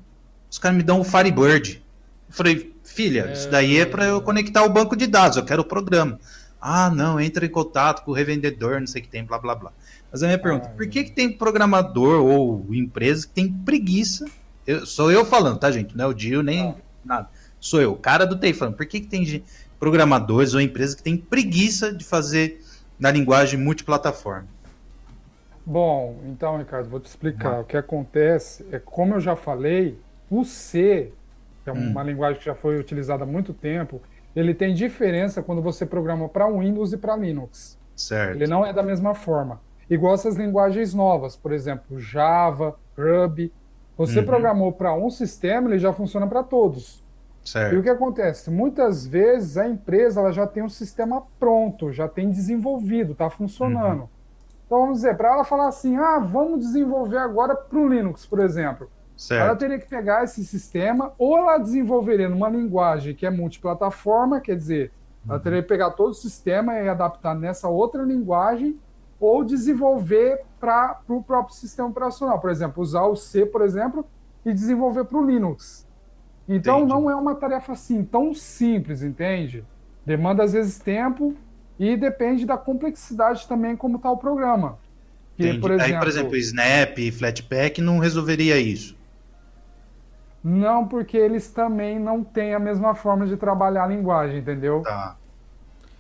Os 0.53 0.59
caras 0.59 0.77
me 0.77 0.85
dão 0.85 1.01
o 1.01 1.05
Firebird. 1.05 1.83
Eu 2.29 2.35
falei, 2.35 2.77
filha, 2.85 3.27
é... 3.29 3.33
isso 3.33 3.51
daí 3.51 3.81
é 3.81 3.87
para 3.87 4.05
eu 4.05 4.21
conectar 4.21 4.63
o 4.63 4.69
banco 4.69 4.95
de 4.95 5.09
dados, 5.09 5.37
eu 5.37 5.45
quero 5.45 5.63
o 5.63 5.65
programa. 5.65 6.21
Ah, 6.61 6.91
não, 6.91 7.19
entra 7.19 7.45
em 7.45 7.49
contato 7.49 8.05
com 8.05 8.13
o 8.13 8.15
revendedor, 8.15 8.79
não 8.79 8.87
sei 8.87 9.01
o 9.01 9.05
que 9.05 9.11
tem, 9.11 9.25
blá 9.25 9.39
blá 9.39 9.57
blá. 9.57 9.73
Mas 10.13 10.23
a 10.23 10.27
minha 10.27 10.39
pergunta, 10.39 10.69
ah, 10.69 10.77
por 10.77 10.87
que, 10.87 11.05
que 11.05 11.11
tem 11.11 11.33
programador 11.33 12.23
ou 12.23 12.73
empresa 12.73 13.27
que 13.27 13.33
tem 13.33 13.53
preguiça 13.53 14.27
eu, 14.67 14.87
sou 14.87 15.11
eu 15.11 15.25
falando, 15.25 15.59
tá, 15.59 15.71
gente? 15.71 15.97
Não 15.97 16.05
é 16.05 16.09
o 16.09 16.15
Dio 16.15 16.43
nem 16.43 16.69
ah. 16.69 16.75
nada. 17.05 17.29
Sou 17.59 17.81
eu, 17.81 17.95
cara 17.97 18.25
do 18.25 18.39
TI 18.39 18.53
falando. 18.53 18.77
Por 18.77 18.87
que, 18.87 19.01
que 19.01 19.07
tem 19.07 19.45
programadores 19.79 20.55
ou 20.55 20.61
empresas 20.61 20.95
que 20.95 21.03
têm 21.03 21.17
preguiça 21.17 21.93
de 21.93 22.05
fazer 22.05 22.61
na 22.99 23.11
linguagem 23.11 23.59
multiplataforma? 23.59 24.47
Bom, 25.65 26.21
então, 26.27 26.59
Ricardo, 26.59 26.89
vou 26.89 26.99
te 26.99 27.07
explicar. 27.07 27.61
O 27.61 27.65
que 27.65 27.77
acontece 27.77 28.67
é, 28.73 28.79
como 28.79 29.15
eu 29.15 29.21
já 29.21 29.37
falei, 29.37 29.99
o 30.33 30.45
C, 30.45 31.13
que 31.63 31.71
é 31.71 31.73
uma 31.73 32.01
hum. 32.01 32.05
linguagem 32.05 32.39
que 32.39 32.47
já 32.47 32.55
foi 32.55 32.79
utilizada 32.79 33.25
há 33.25 33.27
muito 33.27 33.53
tempo, 33.53 34.01
ele 34.35 34.55
tem 34.55 34.75
diferença 34.75 35.43
quando 35.43 35.61
você 35.61 35.85
programa 35.85 36.29
para 36.29 36.47
Windows 36.49 36.93
e 36.93 36.97
para 36.97 37.15
Linux. 37.17 37.79
Certo. 37.95 38.37
Ele 38.37 38.47
não 38.47 38.65
é 38.65 38.73
da 38.73 38.83
mesma 38.83 39.15
forma. 39.15 39.61
Igual 39.91 40.15
essas 40.15 40.37
linguagens 40.37 40.95
novas, 40.95 41.37
por 41.37 41.53
exemplo, 41.53 42.01
Java, 42.01 42.77
Ruby, 42.97 43.53
você 43.97 44.21
uhum. 44.21 44.25
programou 44.25 44.73
para 44.73 44.95
um 44.95 45.11
sistema, 45.11 45.69
ele 45.69 45.79
já 45.79 45.93
funciona 45.93 46.27
para 46.27 46.43
todos. 46.43 47.05
Certo. 47.45 47.75
E 47.75 47.79
o 47.79 47.83
que 47.83 47.91
acontece? 47.91 48.51
Muitas 48.51 49.07
vezes 49.07 49.59
a 49.59 49.69
empresa 49.69 50.21
ela 50.21 50.33
já 50.33 50.47
tem 50.47 50.63
um 50.63 50.69
sistema 50.69 51.23
pronto, 51.39 51.93
já 51.93 52.09
tem 52.09 52.31
desenvolvido, 52.31 53.13
está 53.13 53.29
funcionando. 53.29 54.03
Uhum. 54.03 54.09
Então 54.65 54.81
vamos 54.81 54.99
dizer, 54.99 55.15
para 55.17 55.35
ela 55.35 55.45
falar 55.45 55.69
assim, 55.69 55.97
ah, 55.97 56.19
vamos 56.19 56.61
desenvolver 56.61 57.19
agora 57.19 57.55
para 57.55 57.79
o 57.79 57.87
Linux, 57.87 58.25
por 58.25 58.39
exemplo. 58.39 58.89
Certo. 59.17 59.47
Ela 59.47 59.57
teria 59.57 59.79
que 59.79 59.89
pegar 59.89 60.25
esse 60.25 60.45
sistema, 60.45 61.13
ou 61.19 61.37
ela 61.39 61.59
desenvolveria 61.59 62.29
numa 62.29 62.49
linguagem 62.49 63.15
que 63.15 63.27
é 63.27 63.31
multiplataforma, 63.31 64.41
quer 64.41 64.57
dizer, 64.57 64.91
ela 65.27 65.37
uhum. 65.37 65.43
teria 65.43 65.63
que 65.63 65.69
pegar 65.69 65.91
todo 65.91 66.11
o 66.11 66.15
sistema 66.15 66.75
e 66.81 66.89
adaptar 66.89 67.35
nessa 67.35 67.69
outra 67.69 68.03
linguagem, 68.03 68.79
ou 69.21 69.45
desenvolver 69.45 70.41
para 70.59 71.01
o 71.09 71.23
próprio 71.23 71.55
sistema 71.55 71.89
operacional. 71.89 72.41
Por 72.41 72.51
exemplo, 72.51 72.83
usar 72.83 73.05
o 73.05 73.15
C, 73.15 73.47
por 73.47 73.63
exemplo, 73.63 74.05
e 74.45 74.53
desenvolver 74.53 75.05
para 75.05 75.19
o 75.19 75.25
Linux. 75.25 75.87
Então 76.49 76.79
Entendi. 76.79 76.93
não 76.93 77.09
é 77.09 77.15
uma 77.15 77.37
tarefa 77.37 77.73
assim 77.73 78.03
tão 78.03 78.35
simples, 78.35 79.03
entende? 79.03 79.65
Demanda 80.05 80.43
às 80.43 80.53
vezes 80.53 80.79
tempo 80.81 81.37
e 81.79 81.97
depende 81.97 82.45
da 82.45 82.57
complexidade 82.57 83.47
também 83.47 83.77
como 83.77 83.97
está 83.97 84.11
o 84.11 84.17
programa. 84.17 84.79
Que, 85.37 85.59
por 85.59 85.71
exemplo, 85.71 85.95
Aí, 85.95 85.99
por 85.99 86.09
exemplo, 86.09 86.37
Snap, 86.37 86.99
Flatpak 87.13 87.81
não 87.81 87.99
resolveria 87.99 88.59
isso. 88.59 88.97
Não, 90.43 90.89
porque 90.89 91.17
eles 91.17 91.51
também 91.51 91.99
não 91.99 92.25
têm 92.25 92.55
a 92.55 92.59
mesma 92.59 92.95
forma 92.95 93.27
de 93.27 93.37
trabalhar 93.37 93.85
a 93.85 93.87
linguagem, 93.87 94.39
entendeu? 94.39 94.83
Tá. 94.83 95.17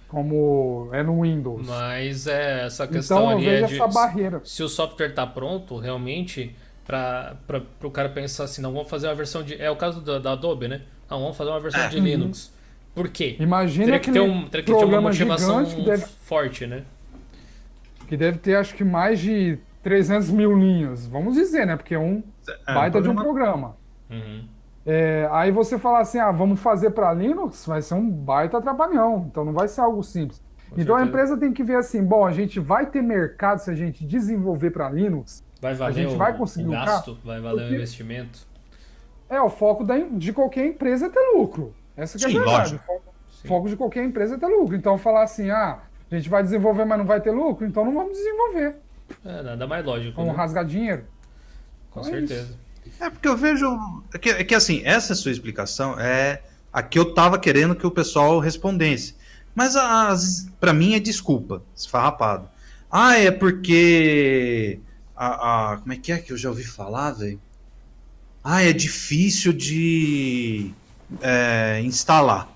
Como 0.09 0.90
é 0.93 1.02
no 1.02 1.23
Windows. 1.23 1.66
Mas 1.66 2.27
é 2.27 2.66
essa 2.66 2.86
questão 2.86 3.19
então, 3.19 3.31
ali 3.31 3.48
é 3.48 3.62
de, 3.62 3.74
essa 3.74 3.86
barreira. 3.86 4.40
Se 4.44 4.62
o 4.62 4.69
software 4.69 5.10
está 5.10 5.27
pronto, 5.27 5.78
realmente, 5.78 6.55
para 6.85 7.36
o 7.82 7.90
cara 7.90 8.09
pensar 8.09 8.44
assim, 8.44 8.60
não 8.60 8.73
vamos 8.73 8.90
fazer 8.90 9.06
uma 9.06 9.14
versão 9.14 9.43
de. 9.43 9.60
É 9.60 9.70
o 9.70 9.77
caso 9.77 10.01
da, 10.01 10.19
da 10.19 10.32
Adobe, 10.32 10.69
né? 10.69 10.82
Não, 11.09 11.20
vamos 11.20 11.36
fazer 11.36 11.51
uma 11.51 11.60
versão 11.60 11.81
é. 11.81 11.89
de 11.89 11.97
uhum. 11.98 12.05
Linux. 12.05 12.52
Por 12.94 13.09
quê? 13.09 13.36
Imagina 13.39 13.85
teria 13.86 14.01
que 14.01 14.12
ter, 14.12 14.20
um, 14.20 14.48
teria 14.48 14.64
que 14.66 14.74
ter 14.74 14.85
uma 14.85 15.01
motivação 15.01 15.62
deve, 15.62 16.05
forte, 16.24 16.66
né? 16.66 16.82
Que 18.06 18.16
deve 18.16 18.39
ter, 18.39 18.56
acho 18.56 18.74
que, 18.74 18.85
mais 18.85 19.19
de 19.19 19.59
300 19.82 20.28
mil 20.31 20.59
linhas. 20.59 21.06
Vamos 21.06 21.35
dizer, 21.35 21.66
né? 21.66 21.77
Porque 21.77 21.94
é 21.94 21.98
um 21.98 22.23
é, 22.66 22.74
baita 22.74 23.01
de 23.01 23.09
um 23.09 23.14
programa. 23.14 23.77
Uhum. 24.12 24.44
É, 24.84 25.28
aí 25.30 25.51
você 25.51 25.78
fala 25.78 26.01
assim, 26.01 26.18
ah, 26.18 26.30
vamos 26.32 26.60
fazer 26.60 26.90
para 26.90 27.12
Linux, 27.14 27.66
vai 27.66 27.80
ser 27.80 27.94
um 27.94 28.09
baita 28.09 28.60
trabalhão, 28.60 29.26
então 29.30 29.44
não 29.44 29.52
vai 29.52 29.68
ser 29.68 29.80
algo 29.80 30.02
simples. 30.02 30.43
Com 30.68 30.80
então 30.80 30.97
certeza. 30.97 30.98
a 30.98 31.06
empresa 31.06 31.36
tem 31.36 31.52
que 31.52 31.62
ver 31.62 31.76
assim, 31.76 32.05
bom, 32.05 32.26
a 32.26 32.32
gente 32.32 32.59
vai 32.59 32.86
ter 32.86 33.02
mercado 33.02 33.59
se 33.59 33.70
a 33.70 33.74
gente 33.74 34.05
desenvolver 34.05 34.70
para 34.70 34.90
Linux, 34.90 35.44
vai 35.60 35.74
valer 35.74 35.90
a 35.90 36.02
gente 36.02 36.14
o, 36.14 36.18
vai 36.18 36.36
conseguir 36.36 36.68
o 36.68 36.70
gasto, 36.70 37.18
vai 37.24 37.40
valer 37.40 37.70
o 37.70 37.74
investimento. 37.74 38.40
É, 39.30 39.40
o 39.40 39.48
foco 39.48 39.84
da, 39.84 39.97
de 39.97 40.32
qualquer 40.32 40.66
empresa 40.66 41.06
é 41.06 41.09
ter 41.09 41.32
lucro. 41.34 41.74
Essa 41.97 42.18
que 42.18 42.24
é 42.24 42.28
a 42.28 42.32
verdade. 42.32 42.74
O 42.74 42.78
foco, 42.78 43.02
foco 43.47 43.68
de 43.68 43.76
qualquer 43.76 44.05
empresa 44.05 44.34
é 44.34 44.39
ter 44.39 44.47
lucro. 44.47 44.74
Então 44.74 44.98
falar 44.98 45.22
assim, 45.22 45.51
ah, 45.51 45.78
a 46.10 46.14
gente 46.14 46.28
vai 46.28 46.43
desenvolver, 46.43 46.84
mas 46.84 46.98
não 46.98 47.06
vai 47.06 47.20
ter 47.20 47.30
lucro, 47.30 47.66
então 47.66 47.84
não 47.84 47.94
vamos 47.94 48.12
desenvolver. 48.12 48.76
É, 49.24 49.43
nada 49.43 49.66
mais 49.66 49.84
lógico. 49.84 50.16
Vamos 50.16 50.32
né? 50.32 50.36
rasgar 50.36 50.64
dinheiro. 50.64 51.05
Com 51.90 52.01
então 52.01 52.12
é 52.12 52.18
certeza. 52.18 52.55
É 52.55 52.72
é 53.01 53.11
porque 53.11 53.29
eu 53.29 53.37
vejo. 53.37 53.67
É 54.15 54.19
que, 54.19 54.31
é 54.31 54.45
que 54.45 54.55
assim, 54.55 54.83
essa 54.85 55.15
sua 55.15 55.33
explicação 55.33 55.99
é 55.99 56.43
a 56.73 56.83
que 56.83 56.99
eu 56.99 57.15
tava 57.15 57.39
querendo 57.39 57.75
que 57.75 57.87
o 57.87 57.91
pessoal 57.91 58.39
respondesse. 58.39 59.15
Mas 59.55 59.75
para 60.59 60.73
mim 60.73 60.95
é 60.95 61.01
desculpa, 61.01 61.63
esfarrapado. 61.77 62.49
Ah, 62.91 63.19
é 63.19 63.31
porque. 63.31 64.81
A, 65.17 65.73
a, 65.73 65.77
como 65.79 65.93
é 65.93 65.97
que 65.97 66.11
é 66.11 66.19
que 66.19 66.33
eu 66.33 66.37
já 66.37 66.49
ouvi 66.49 66.65
falar, 66.65 67.13
velho? 67.13 67.41
Ah, 68.43 68.63
é 68.63 68.73
difícil 68.73 69.53
de 69.53 70.73
é, 71.21 71.81
instalar. 71.85 72.49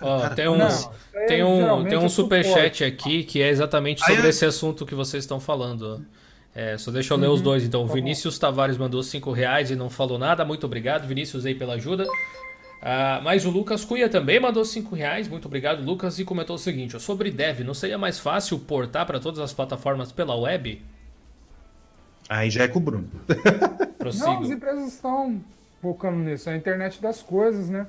Oh, 0.00 0.34
tem 0.34 0.48
um, 0.48 0.58
não, 0.58 0.92
tem 1.26 1.44
um, 1.44 1.84
tem 1.84 1.96
um 1.96 2.08
superchat 2.08 2.84
aqui 2.84 3.24
que 3.24 3.40
é 3.40 3.48
exatamente 3.48 4.04
sobre 4.04 4.28
esse 4.28 4.44
assunto 4.44 4.84
que 4.84 4.94
vocês 4.94 5.24
estão 5.24 5.40
falando. 5.40 6.04
É, 6.54 6.78
só 6.78 6.92
deixa 6.92 7.12
eu 7.12 7.18
ler 7.18 7.26
uhum. 7.26 7.34
os 7.34 7.40
dois. 7.40 7.64
Então, 7.64 7.86
tá 7.86 7.92
Vinícius 7.92 8.38
Tavares 8.38 8.78
mandou 8.78 9.02
5 9.02 9.32
reais 9.32 9.70
e 9.70 9.76
não 9.76 9.90
falou 9.90 10.18
nada. 10.18 10.44
Muito 10.44 10.64
obrigado, 10.64 11.06
Vinícius, 11.06 11.44
aí 11.44 11.54
pela 11.54 11.74
ajuda. 11.74 12.04
Uh, 12.04 13.22
mas 13.24 13.44
o 13.44 13.50
Lucas 13.50 13.84
Cunha 13.84 14.08
também 14.08 14.38
mandou 14.38 14.64
5 14.64 14.94
reais. 14.94 15.26
Muito 15.26 15.46
obrigado, 15.46 15.82
Lucas. 15.82 16.18
E 16.18 16.24
comentou 16.24 16.54
o 16.54 16.58
seguinte: 16.58 16.98
sobre 17.00 17.30
Dev, 17.30 17.60
não 17.60 17.74
seria 17.74 17.98
mais 17.98 18.20
fácil 18.20 18.58
portar 18.58 19.04
para 19.04 19.18
todas 19.18 19.40
as 19.40 19.52
plataformas 19.52 20.12
pela 20.12 20.36
web? 20.36 20.80
Aí 22.28 22.50
já 22.50 22.64
é 22.64 22.68
com 22.68 22.78
o 22.78 22.82
Bruno. 22.82 23.10
não, 24.18 24.42
as 24.42 24.50
empresas 24.50 24.92
estão 24.94 25.42
focando 25.82 26.18
nisso. 26.18 26.48
É 26.48 26.52
a 26.52 26.56
internet 26.56 27.02
das 27.02 27.20
coisas, 27.20 27.68
né? 27.68 27.86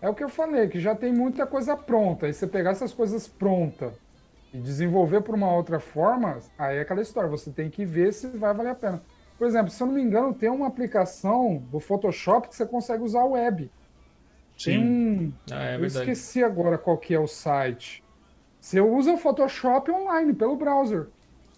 É 0.00 0.08
o 0.08 0.14
que 0.14 0.24
eu 0.24 0.28
falei, 0.28 0.68
que 0.68 0.80
já 0.80 0.94
tem 0.94 1.12
muita 1.12 1.46
coisa 1.46 1.76
pronta. 1.76 2.28
E 2.28 2.32
você 2.32 2.46
pegar 2.46 2.70
essas 2.70 2.92
coisas 2.92 3.26
prontas 3.26 3.92
e 4.52 4.58
desenvolver 4.58 5.22
por 5.22 5.34
uma 5.34 5.52
outra 5.52 5.80
forma, 5.80 6.38
aí 6.58 6.76
é 6.78 6.80
aquela 6.82 7.00
história, 7.00 7.28
você 7.28 7.50
tem 7.50 7.70
que 7.70 7.84
ver 7.84 8.12
se 8.12 8.26
vai 8.28 8.52
valer 8.52 8.70
a 8.70 8.74
pena. 8.74 9.02
Por 9.38 9.46
exemplo, 9.46 9.70
se 9.70 9.82
eu 9.82 9.86
não 9.86 9.94
me 9.94 10.02
engano, 10.02 10.34
tem 10.34 10.50
uma 10.50 10.66
aplicação 10.66 11.62
do 11.70 11.80
Photoshop 11.80 12.48
que 12.48 12.54
você 12.54 12.66
consegue 12.66 13.02
usar 13.02 13.24
web. 13.24 13.70
Sim. 14.56 14.70
Tem 14.70 14.78
um... 14.78 15.32
Ah, 15.50 15.64
é 15.64 15.76
eu 15.76 15.84
esqueci 15.84 16.44
agora 16.44 16.76
qual 16.76 16.98
que 16.98 17.14
é 17.14 17.18
o 17.18 17.26
site. 17.26 18.04
Você 18.60 18.80
usa 18.80 19.12
o 19.12 19.18
Photoshop 19.18 19.90
online, 19.90 20.32
pelo 20.34 20.54
browser, 20.54 21.08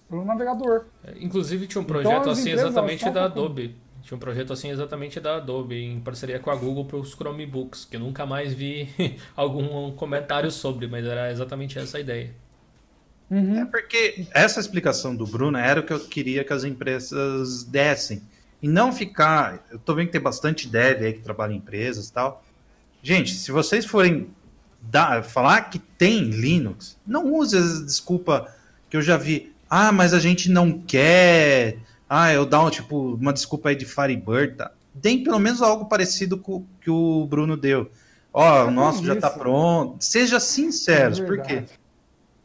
pelo 0.09 0.25
navegador. 0.25 0.87
É, 1.05 1.13
inclusive 1.21 1.67
tinha 1.67 1.81
um 1.81 1.85
então, 1.85 1.95
projeto 1.95 2.21
então, 2.21 2.33
assim 2.33 2.51
exatamente 2.51 3.11
da 3.11 3.25
Adobe. 3.25 3.77
Tinha 4.03 4.17
um 4.17 4.21
projeto 4.21 4.53
assim 4.53 4.71
exatamente 4.71 5.19
da 5.19 5.37
Adobe, 5.37 5.83
em 5.83 6.01
parceria 6.01 6.39
com 6.39 6.51
a 6.51 6.55
Google 6.55 6.85
para 6.85 6.99
os 6.99 7.13
Chromebooks, 7.13 7.85
que 7.85 7.97
eu 7.97 8.01
nunca 8.01 8.25
mais 8.25 8.55
vi 8.55 8.89
algum 9.35 9.93
comentário 9.93 10.51
sobre, 10.51 10.87
mas 10.87 11.05
era 11.05 11.31
exatamente 11.31 11.79
essa 11.79 11.99
a 11.99 12.01
ideia. 12.01 12.44
Uhum. 13.31 13.63
É 13.63 13.65
porque 13.65 14.27
essa 14.33 14.61
explicação 14.61 15.15
do 15.15 15.27
Bruno 15.27 15.59
era 15.59 15.81
o 15.81 15.83
que 15.83 15.93
eu 15.93 16.01
queria 16.01 16.45
que 16.45 16.53
as 16.53 16.65
empresas 16.65 17.65
dessem. 17.65 18.23
E 18.63 18.69
não 18.69 18.93
ficar. 18.93 19.65
Eu 19.71 19.79
tô 19.79 19.95
vendo 19.95 20.07
que 20.07 20.13
tem 20.13 20.21
bastante 20.21 20.69
dev 20.69 21.03
aí 21.03 21.13
que 21.13 21.21
trabalha 21.21 21.53
em 21.53 21.57
empresas 21.57 22.09
e 22.09 22.13
tal. 22.13 22.45
Gente, 23.03 23.35
se 23.35 23.53
vocês 23.53 23.85
forem 23.85 24.29
dar, 24.81 25.23
falar 25.23 25.63
que 25.63 25.79
tem 25.79 26.31
Linux, 26.31 26.99
não 27.07 27.33
use 27.35 27.57
a 27.57 27.85
desculpa 27.85 28.55
que 28.89 28.97
eu 28.97 29.03
já 29.03 29.17
vi. 29.17 29.53
Ah, 29.69 29.93
mas 29.93 30.15
a 30.15 30.21
gente 30.21 30.51
não 30.51 30.79
quer. 30.79 31.79
Ah, 32.09 32.33
eu 32.33 32.45
um, 32.45 32.71
tipo, 32.71 33.15
uma 33.15 33.33
desculpa 33.33 33.71
aí 33.71 33.77
de 33.77 33.85
Firebird. 33.85 34.57
Tá? 34.57 34.71
Deem 34.95 35.23
pelo 35.23 35.39
menos 35.39 35.61
algo 35.61 35.87
parecido 35.87 36.39
com 36.39 36.57
o 36.57 36.67
que 36.81 36.91
o 36.91 37.27
Bruno 37.27 37.57
deu. 37.57 37.91
Ó, 38.33 38.65
oh, 38.65 38.69
o 38.69 38.71
nosso 38.71 39.05
já 39.05 39.17
tá 39.17 39.31
pronto. 39.31 40.05
Seja 40.05 40.41
sincero, 40.41 41.17
é 41.17 41.23
por 41.23 41.43
quê? 41.43 41.65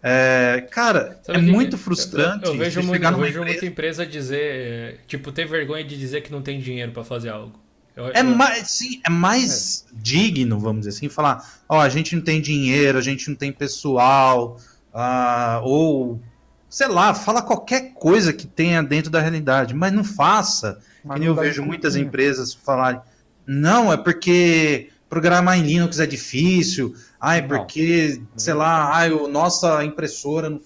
É, 0.01 0.65
cara, 0.71 1.19
Sabe 1.23 1.39
é 1.39 1.41
muito 1.41 1.77
frustrante. 1.77 2.45
Eu, 2.45 2.53
eu 2.53 2.57
vejo, 2.57 2.81
muito, 2.81 3.03
eu 3.03 3.17
vejo 3.17 3.43
muita 3.43 3.65
empresa 3.65 4.05
dizer, 4.05 5.01
tipo, 5.07 5.31
ter 5.31 5.45
vergonha 5.45 5.83
de 5.83 5.97
dizer 5.97 6.21
que 6.21 6.31
não 6.31 6.41
tem 6.41 6.59
dinheiro 6.59 6.91
para 6.91 7.03
fazer 7.03 7.29
algo. 7.29 7.59
Eu, 7.95 8.07
é, 8.13 8.23
mais, 8.23 8.69
sim, 8.69 9.01
é 9.05 9.09
mais 9.09 9.85
é. 9.91 9.95
digno, 10.01 10.57
vamos 10.57 10.85
dizer 10.85 10.97
assim, 10.97 11.09
falar: 11.09 11.45
ó, 11.67 11.81
a 11.81 11.89
gente 11.89 12.15
não 12.15 12.23
tem 12.23 12.39
dinheiro, 12.39 12.97
a 12.97 13.01
gente 13.01 13.27
não 13.27 13.35
tem 13.35 13.51
pessoal, 13.51 14.57
uh, 14.93 15.61
ou 15.63 16.21
sei 16.69 16.87
lá, 16.87 17.13
fala 17.13 17.41
qualquer 17.41 17.93
coisa 17.93 18.31
que 18.31 18.47
tenha 18.47 18.81
dentro 18.81 19.11
da 19.11 19.19
realidade, 19.19 19.73
mas 19.73 19.91
não 19.91 20.03
faça. 20.03 20.79
Mas 21.03 21.15
que 21.15 21.19
nem 21.19 21.27
eu 21.27 21.35
vejo 21.35 21.61
muitas 21.61 21.97
empresas 21.97 22.53
falarem: 22.53 23.01
não, 23.45 23.91
é 23.91 23.97
porque 23.97 24.89
programar 25.09 25.57
em 25.57 25.63
Linux 25.63 25.99
é 25.99 26.05
difícil, 26.05 26.95
ai, 27.19 27.45
porque, 27.45 28.21
sei 28.35 28.53
lá, 28.53 28.95
ai, 28.95 29.11
o, 29.11 29.27
nossa 29.27 29.83
impressora 29.83 30.49
não 30.49 30.59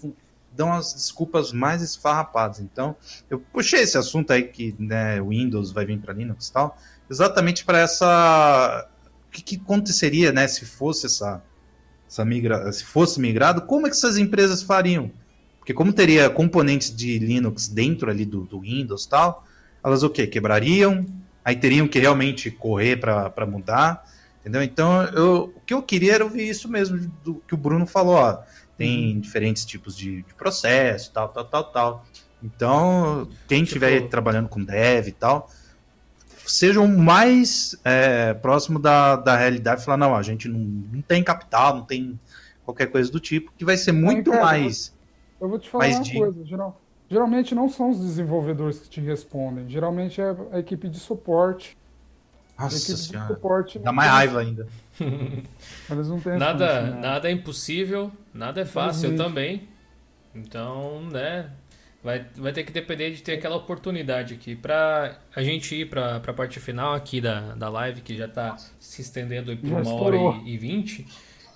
dão 0.56 0.72
as 0.72 0.94
desculpas 0.94 1.52
mais 1.52 1.82
esfarrapadas. 1.82 2.60
Então, 2.60 2.96
eu 3.30 3.40
puxei 3.40 3.82
esse 3.82 3.98
assunto 3.98 4.32
aí 4.32 4.44
que 4.44 4.76
né, 4.78 5.22
Windows 5.22 5.72
vai 5.72 5.86
vir 5.86 6.00
para 6.00 6.14
Linux 6.14 6.48
e 6.48 6.54
tal, 6.54 6.78
exatamente 7.10 7.66
para 7.66 7.80
essa 7.80 8.88
o 9.28 9.32
que, 9.32 9.42
que, 9.42 9.56
aconteceria, 9.56 10.32
né, 10.32 10.48
se 10.48 10.66
fosse 10.66 11.08
essa 11.08 11.42
essa 12.08 12.24
migra... 12.24 12.72
se 12.72 12.84
fosse 12.84 13.20
migrado, 13.20 13.64
como 13.64 13.88
é 13.88 13.90
que 13.90 13.96
essas 13.96 14.18
empresas 14.18 14.62
fariam? 14.62 15.12
Porque 15.58 15.74
como 15.74 15.92
teria 15.92 16.30
componentes 16.30 16.96
de 16.96 17.18
Linux 17.18 17.68
dentro 17.68 18.12
ali 18.12 18.26
do, 18.26 18.42
do 18.42 18.60
Windows 18.60 19.06
e 19.06 19.10
tal, 19.10 19.44
elas 19.84 20.04
o 20.04 20.10
quê? 20.10 20.28
Quebrariam, 20.28 21.06
aí 21.44 21.56
teriam 21.56 21.88
que 21.88 21.98
realmente 21.98 22.52
correr 22.52 22.98
para 22.98 23.46
mudar. 23.48 24.04
Entendeu? 24.44 24.62
Então, 24.62 25.04
eu, 25.06 25.54
o 25.56 25.62
que 25.62 25.74
eu 25.74 25.82
queria 25.82 26.16
era 26.16 26.24
ouvir 26.26 26.50
isso 26.50 26.68
mesmo, 26.68 27.10
do 27.24 27.36
que 27.48 27.54
o 27.54 27.58
Bruno 27.58 27.86
falou, 27.88 28.16
ó. 28.16 28.40
Tem 28.78 29.14
uhum. 29.14 29.20
diferentes 29.22 29.64
tipos 29.64 29.96
de, 29.96 30.22
de, 30.24 30.34
processo, 30.34 31.12
tal, 31.14 31.30
tal, 31.30 31.46
tal, 31.46 31.64
tal. 31.72 32.06
Então, 32.44 33.30
quem 33.48 33.64
estiver 33.64 34.00
tipo... 34.00 34.10
trabalhando 34.10 34.50
com 34.50 34.62
dev 34.62 35.08
e 35.08 35.12
tal, 35.14 35.50
sejam 36.46 36.86
mais 36.90 37.80
é, 37.86 38.34
próximo 38.34 38.80
da, 38.80 39.16
da 39.16 39.38
realidade 39.38 39.82
e 39.82 39.86
falar, 39.86 39.96
não, 39.98 40.14
a 40.14 40.22
gente 40.22 40.50
não, 40.50 40.60
não 40.60 41.02
tem 41.02 41.24
capital, 41.24 41.78
não 41.78 41.86
tem 41.86 42.20
qualquer 42.66 42.88
coisa 42.88 43.10
do 43.10 43.22
tipo, 43.22 43.54
que 43.58 43.64
vai 43.64 43.78
ser 43.78 43.94
muito 43.94 44.30
cara, 44.30 44.44
mais. 44.44 44.94
Eu 45.40 45.48
vou 45.48 45.58
te 45.58 45.70
falar 45.70 45.88
uma 45.88 46.02
de... 46.02 46.18
coisa, 46.18 46.44
geral, 46.44 46.82
geralmente 47.10 47.56
não 47.56 47.70
são 47.70 47.92
os 47.92 48.00
desenvolvedores 48.00 48.80
que 48.80 48.90
te 48.90 49.00
respondem, 49.00 49.70
geralmente 49.70 50.20
é 50.20 50.36
a 50.52 50.60
equipe 50.60 50.90
de 50.90 51.00
suporte 51.00 51.78
nossa 52.58 52.98
senhora. 52.98 53.28
Suporte, 53.28 53.80
Dá 53.80 53.92
mais 53.92 54.10
raiva 54.10 54.40
ainda. 54.42 54.68
Nada, 56.38 56.82
né? 56.82 57.00
nada 57.00 57.30
é 57.30 57.32
impossível, 57.32 58.12
nada 58.34 58.62
é 58.62 58.66
fácil, 58.66 59.12
eu 59.12 59.18
também. 59.18 59.68
Então, 60.36 61.02
né, 61.12 61.50
vai, 62.04 62.26
vai 62.36 62.52
ter 62.52 62.64
que 62.64 62.72
depender 62.72 63.12
de 63.12 63.22
ter 63.22 63.34
aquela 63.34 63.56
oportunidade 63.56 64.34
aqui. 64.34 64.56
Pra 64.56 65.18
a 65.36 65.44
gente 65.44 65.76
ir 65.76 65.90
pra, 65.90 66.20
pra 66.20 66.34
parte 66.34 66.60
final 66.60 66.94
aqui 66.94 67.20
da, 67.20 67.56
da 67.56 67.70
live, 67.70 68.02
que 68.02 68.16
já 68.16 68.28
tá 68.28 68.58
se 68.80 69.02
estendendo 69.02 69.56
por 69.58 69.70
uma 69.70 69.94
hora 69.94 70.42
e 70.46 70.58
vinte. 70.58 71.06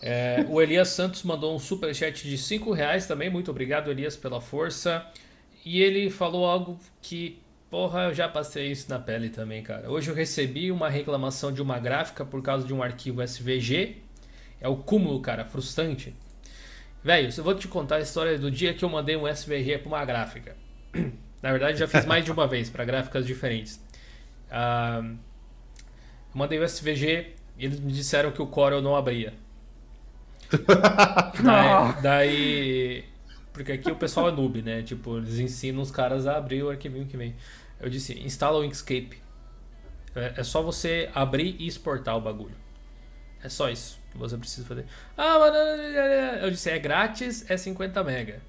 É, 0.01 0.45
o 0.47 0.61
Elias 0.61 0.89
Santos 0.89 1.23
mandou 1.23 1.55
um 1.55 1.59
super 1.59 1.93
chat 1.93 2.27
de 2.27 2.37
5 2.37 2.71
reais 2.71 3.07
também. 3.07 3.29
Muito 3.29 3.49
obrigado, 3.49 3.89
Elias, 3.89 4.15
pela 4.15 4.39
força. 4.39 5.05
E 5.65 5.81
ele 5.81 6.09
falou 6.09 6.45
algo 6.45 6.79
que, 7.01 7.39
porra, 7.69 8.03
eu 8.05 8.13
já 8.13 8.27
passei 8.27 8.71
isso 8.71 8.89
na 8.89 8.99
pele 8.99 9.29
também, 9.29 9.63
cara. 9.63 9.89
Hoje 9.89 10.09
eu 10.09 10.15
recebi 10.15 10.71
uma 10.71 10.89
reclamação 10.89 11.51
de 11.51 11.61
uma 11.61 11.79
gráfica 11.79 12.25
por 12.25 12.41
causa 12.41 12.65
de 12.65 12.73
um 12.73 12.81
arquivo 12.81 13.21
SVG. 13.21 13.97
É 14.59 14.67
o 14.67 14.77
cúmulo, 14.77 15.21
cara, 15.21 15.45
frustrante. 15.45 16.15
Velho, 17.03 17.29
eu 17.35 17.43
vou 17.43 17.55
te 17.55 17.67
contar 17.67 17.97
a 17.97 17.99
história 17.99 18.37
do 18.37 18.49
dia 18.49 18.73
que 18.73 18.83
eu 18.83 18.89
mandei 18.89 19.15
um 19.15 19.27
SVG 19.27 19.79
para 19.79 19.87
uma 19.87 20.05
gráfica. 20.05 20.55
Na 21.41 21.51
verdade, 21.51 21.77
já 21.77 21.87
fiz 21.87 22.05
mais 22.05 22.25
de 22.25 22.31
uma 22.31 22.47
vez 22.47 22.69
para 22.69 22.83
gráficas 22.83 23.25
diferentes. 23.25 23.79
Uh, 24.49 25.17
mandei 26.33 26.59
o 26.59 26.67
SVG 26.67 27.33
e 27.57 27.65
eles 27.65 27.79
me 27.79 27.91
disseram 27.91 28.31
que 28.31 28.41
o 28.41 28.47
Corel 28.47 28.81
não 28.81 28.95
abria. 28.95 29.33
daí, 31.43 32.01
daí, 32.01 33.03
Porque 33.57 33.71
aqui 33.71 33.89
o 33.89 33.95
pessoal 33.95 34.29
é 34.29 34.31
noob, 34.31 34.61
né? 34.61 34.83
Tipo, 34.83 35.17
eles 35.17 35.39
ensinam 35.39 35.81
os 35.81 35.89
caras 35.89 36.27
a 36.27 36.37
abrir 36.37 36.61
o 36.61 36.69
arquivinho 36.69 37.07
que 37.07 37.17
vem. 37.17 37.35
Eu 37.79 37.89
disse, 37.89 38.13
instala 38.19 38.59
o 38.59 38.63
Inkscape. 38.63 39.19
É, 40.15 40.33
é 40.37 40.43
só 40.43 40.61
você 40.61 41.09
abrir 41.11 41.55
e 41.57 41.65
exportar 41.65 42.15
o 42.15 42.21
bagulho. 42.21 42.55
É 43.43 43.49
só 43.49 43.67
isso 43.67 43.99
que 44.11 44.17
você 44.17 44.37
precisa 44.37 44.67
fazer. 44.67 44.85
Ah, 45.17 45.39
mas 45.39 46.43
eu 46.43 46.51
disse, 46.51 46.69
é 46.69 46.77
grátis, 46.77 47.49
é 47.49 47.57
50 47.57 48.03
mega. 48.03 48.41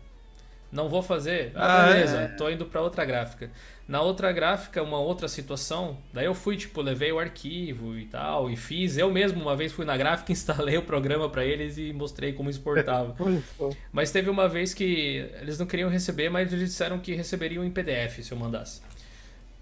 Não 0.70 0.90
vou 0.90 1.02
fazer. 1.02 1.52
Ah, 1.54 1.84
ah 1.84 1.86
beleza, 1.86 2.18
é. 2.18 2.28
tô 2.28 2.50
indo 2.50 2.66
para 2.66 2.82
outra 2.82 3.02
gráfica. 3.06 3.50
Na 3.88 4.02
outra 4.02 4.30
gráfica, 4.30 4.82
uma 4.82 4.98
outra 4.98 5.28
situação, 5.28 5.96
daí 6.12 6.26
eu 6.26 6.34
fui, 6.34 6.58
tipo, 6.58 6.82
levei 6.82 7.10
o 7.10 7.18
arquivo 7.18 7.96
e 7.96 8.04
tal, 8.04 8.50
e 8.50 8.54
fiz. 8.54 8.98
Eu 8.98 9.10
mesmo, 9.10 9.40
uma 9.40 9.56
vez 9.56 9.72
fui 9.72 9.86
na 9.86 9.96
gráfica, 9.96 10.30
instalei 10.32 10.76
o 10.76 10.82
programa 10.82 11.30
para 11.30 11.42
eles 11.42 11.78
e 11.78 11.90
mostrei 11.94 12.34
como 12.34 12.50
exportava. 12.50 13.16
mas 13.90 14.10
teve 14.10 14.28
uma 14.28 14.46
vez 14.46 14.74
que 14.74 15.26
eles 15.40 15.58
não 15.58 15.64
queriam 15.64 15.88
receber, 15.88 16.28
mas 16.28 16.52
eles 16.52 16.68
disseram 16.68 16.98
que 16.98 17.14
receberiam 17.14 17.64
em 17.64 17.70
PDF 17.70 18.22
se 18.22 18.30
eu 18.30 18.36
mandasse. 18.36 18.82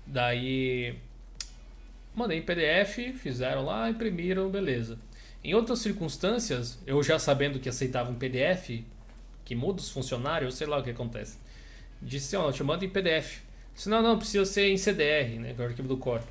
Daí 0.05 0.97
mandei 2.13 2.39
em 2.39 2.43
PDF, 2.43 3.17
fizeram 3.17 3.65
lá, 3.65 3.89
imprimiram, 3.89 4.51
beleza. 4.51 4.99
Em 5.45 5.55
outras 5.55 5.79
circunstâncias, 5.79 6.81
eu 6.85 7.01
já 7.01 7.17
sabendo 7.21 7.61
que 7.61 7.69
aceitava 7.69 8.11
um 8.11 8.17
PDF, 8.17 8.83
que 9.45 9.55
muda 9.55 9.81
os 9.81 9.89
funcionários, 9.89 10.57
sei 10.57 10.67
lá 10.67 10.79
o 10.79 10.83
que 10.83 10.91
acontece. 10.91 11.39
Disse, 12.03 12.35
ó, 12.37 12.49
oh, 12.49 12.53
te 12.53 12.65
mando 12.65 12.85
em 12.85 12.89
PDF. 12.89 13.46
Disse, 13.77 13.91
não, 13.91 14.03
não, 14.03 14.19
precisa 14.19 14.45
ser 14.47 14.71
em 14.71 14.77
CDR, 14.79 15.39
né, 15.39 15.53
que 15.55 15.61
é 15.61 15.65
o 15.65 15.69
arquivo 15.69 15.87
do 15.87 15.99
core. 15.99 16.23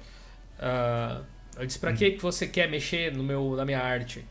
Uh, 0.60 1.24
eu 1.58 1.66
disse, 1.66 1.78
pra 1.78 1.92
hum. 1.92 1.96
que 1.96 2.18
você 2.18 2.48
quer 2.48 2.70
mexer 2.70 3.16
no 3.16 3.24
meu, 3.24 3.56
na 3.56 3.64
minha 3.64 3.80
arte? 3.80 4.26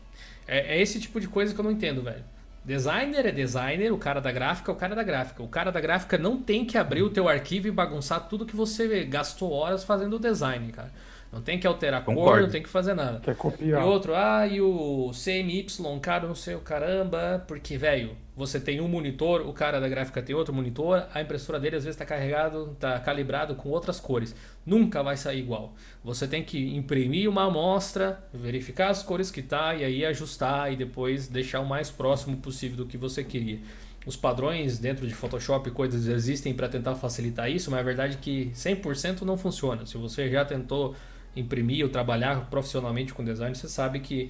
É, 0.45 0.75
é, 0.75 0.81
esse 0.81 0.99
tipo 0.99 1.19
de 1.19 1.27
coisa 1.27 1.53
que 1.53 1.59
eu 1.59 1.63
não 1.63 1.71
entendo, 1.71 2.03
velho. 2.03 2.23
Designer 2.63 3.25
é 3.25 3.31
designer, 3.31 3.93
o 3.93 3.97
cara 3.97 4.19
da 4.19 4.31
gráfica 4.31 4.71
é 4.71 4.73
o 4.73 4.77
cara 4.77 4.95
da 4.95 5.03
gráfica. 5.03 5.41
O 5.41 5.47
cara 5.47 5.71
da 5.71 5.79
gráfica 5.79 6.17
não 6.17 6.41
tem 6.41 6.65
que 6.65 6.77
abrir 6.77 7.03
o 7.03 7.09
teu 7.09 7.29
arquivo 7.29 7.67
e 7.67 7.71
bagunçar 7.71 8.27
tudo 8.27 8.45
que 8.45 8.55
você 8.55 9.05
gastou 9.05 9.51
horas 9.51 9.83
fazendo 9.83 10.17
o 10.17 10.19
design, 10.19 10.71
cara. 10.71 10.91
Não 11.31 11.41
tem 11.41 11.59
que 11.59 11.65
alterar 11.65 12.03
Concordo. 12.03 12.31
cor, 12.31 12.41
não 12.41 12.49
tem 12.49 12.63
que 12.63 12.69
fazer 12.69 12.95
nada. 12.95 13.19
Quer 13.19 13.35
copiar. 13.35 13.81
E 13.81 13.85
outro, 13.85 14.13
ah, 14.15 14.47
e 14.47 14.61
o 14.61 15.11
CMY, 15.13 15.67
cara, 16.01 16.27
não 16.27 16.35
sei 16.35 16.55
o 16.55 16.59
caramba, 16.59 17.43
porque, 17.47 17.77
velho, 17.77 18.17
você 18.35 18.59
tem 18.59 18.81
um 18.81 18.87
monitor, 18.87 19.47
o 19.47 19.53
cara 19.53 19.79
da 19.79 19.87
gráfica 19.87 20.21
tem 20.21 20.35
outro 20.35 20.53
monitor, 20.53 21.07
a 21.13 21.21
impressora 21.21 21.59
dele 21.59 21.77
às 21.77 21.85
vezes 21.85 21.95
está 21.95 22.05
carregado, 22.05 22.71
está 22.73 22.99
calibrado 22.99 23.55
com 23.55 23.69
outras 23.69 23.99
cores. 23.99 24.35
Nunca 24.65 25.01
vai 25.01 25.15
sair 25.15 25.39
igual. 25.39 25.73
Você 26.03 26.27
tem 26.27 26.43
que 26.43 26.75
imprimir 26.75 27.29
uma 27.29 27.45
amostra, 27.45 28.19
verificar 28.33 28.89
as 28.89 29.01
cores 29.01 29.31
que 29.31 29.41
tá 29.41 29.73
e 29.73 29.85
aí 29.85 30.05
ajustar 30.05 30.71
e 30.73 30.75
depois 30.75 31.27
deixar 31.27 31.61
o 31.61 31.65
mais 31.65 31.89
próximo 31.89 32.35
possível 32.37 32.77
do 32.77 32.85
que 32.85 32.97
você 32.97 33.23
queria. 33.23 33.59
Os 34.05 34.17
padrões 34.17 34.77
dentro 34.77 35.07
de 35.07 35.15
Photoshop 35.15 35.69
e 35.69 35.71
coisas 35.71 36.07
existem 36.07 36.53
para 36.53 36.67
tentar 36.67 36.95
facilitar 36.95 37.49
isso, 37.49 37.71
mas 37.71 37.79
a 37.79 37.83
verdade 37.83 38.15
é 38.15 38.19
que 38.21 38.51
100% 38.53 39.21
não 39.21 39.37
funciona. 39.37 39.85
Se 39.85 39.97
você 39.97 40.29
já 40.29 40.43
tentou 40.43 40.93
imprimir 41.35 41.83
ou 41.83 41.89
trabalhar 41.89 42.49
profissionalmente 42.49 43.13
com 43.13 43.23
design, 43.23 43.55
você 43.55 43.67
sabe 43.67 43.99
que 43.99 44.29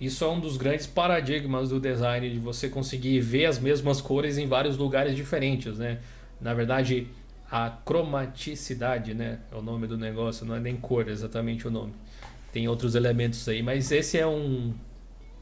isso 0.00 0.24
é 0.24 0.28
um 0.28 0.38
dos 0.38 0.56
grandes 0.56 0.86
paradigmas 0.86 1.70
do 1.70 1.80
design, 1.80 2.28
de 2.30 2.38
você 2.38 2.68
conseguir 2.68 3.20
ver 3.20 3.46
as 3.46 3.58
mesmas 3.58 4.00
cores 4.00 4.38
em 4.38 4.46
vários 4.46 4.76
lugares 4.76 5.16
diferentes, 5.16 5.78
né? 5.78 5.98
Na 6.40 6.52
verdade, 6.52 7.08
a 7.50 7.70
cromaticidade, 7.70 9.14
né? 9.14 9.40
É 9.50 9.56
o 9.56 9.62
nome 9.62 9.86
do 9.86 9.96
negócio, 9.96 10.44
não 10.44 10.54
é 10.54 10.60
nem 10.60 10.76
cor 10.76 11.08
exatamente 11.08 11.66
o 11.66 11.70
nome. 11.70 11.94
Tem 12.52 12.68
outros 12.68 12.94
elementos 12.94 13.48
aí, 13.48 13.62
mas 13.62 13.90
esse 13.90 14.18
é 14.18 14.26
um, 14.26 14.74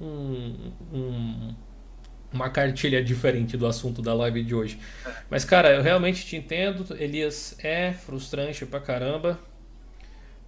um, 0.01 0.73
um 0.93 1.55
uma 2.35 2.51
cartilha 2.51 3.03
diferente 3.03 3.57
do 3.57 3.67
assunto 3.67 4.03
da 4.03 4.13
live 4.13 4.43
de 4.43 4.55
hoje. 4.55 4.79
Mas, 5.31 5.45
cara, 5.45 5.71
eu 5.71 5.83
realmente 5.83 6.27
te 6.27 6.37
entendo. 6.37 6.85
Elias 6.99 7.57
é 7.63 7.93
frustrante 7.93 8.67
pra 8.67 8.81
caramba. 8.81 9.39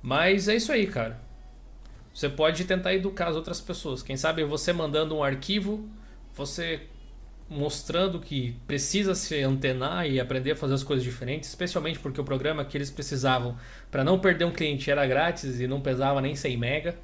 Mas 0.02 0.48
é 0.48 0.56
isso 0.56 0.72
aí, 0.72 0.86
cara. 0.86 1.25
Você 2.16 2.30
pode 2.30 2.64
tentar 2.64 2.94
educar 2.94 3.28
as 3.28 3.36
outras 3.36 3.60
pessoas. 3.60 4.02
Quem 4.02 4.16
sabe 4.16 4.43
você 4.43 4.72
mandando 4.72 5.14
um 5.14 5.22
arquivo, 5.22 5.86
você 6.32 6.80
mostrando 7.47 8.18
que 8.18 8.56
precisa 8.66 9.14
se 9.14 9.43
antenar 9.43 10.09
e 10.09 10.18
aprender 10.18 10.52
a 10.52 10.56
fazer 10.56 10.72
as 10.72 10.82
coisas 10.82 11.05
diferentes, 11.05 11.51
especialmente 11.51 11.98
porque 11.98 12.18
o 12.18 12.24
programa 12.24 12.64
que 12.64 12.74
eles 12.74 12.90
precisavam 12.90 13.59
para 13.90 14.02
não 14.02 14.18
perder 14.18 14.47
um 14.47 14.51
cliente 14.51 14.90
era 14.90 15.06
grátis 15.06 15.60
e 15.60 15.66
não 15.66 15.78
pesava 15.78 16.22
nem 16.22 16.34
100 16.34 16.56
mega. 16.56 16.97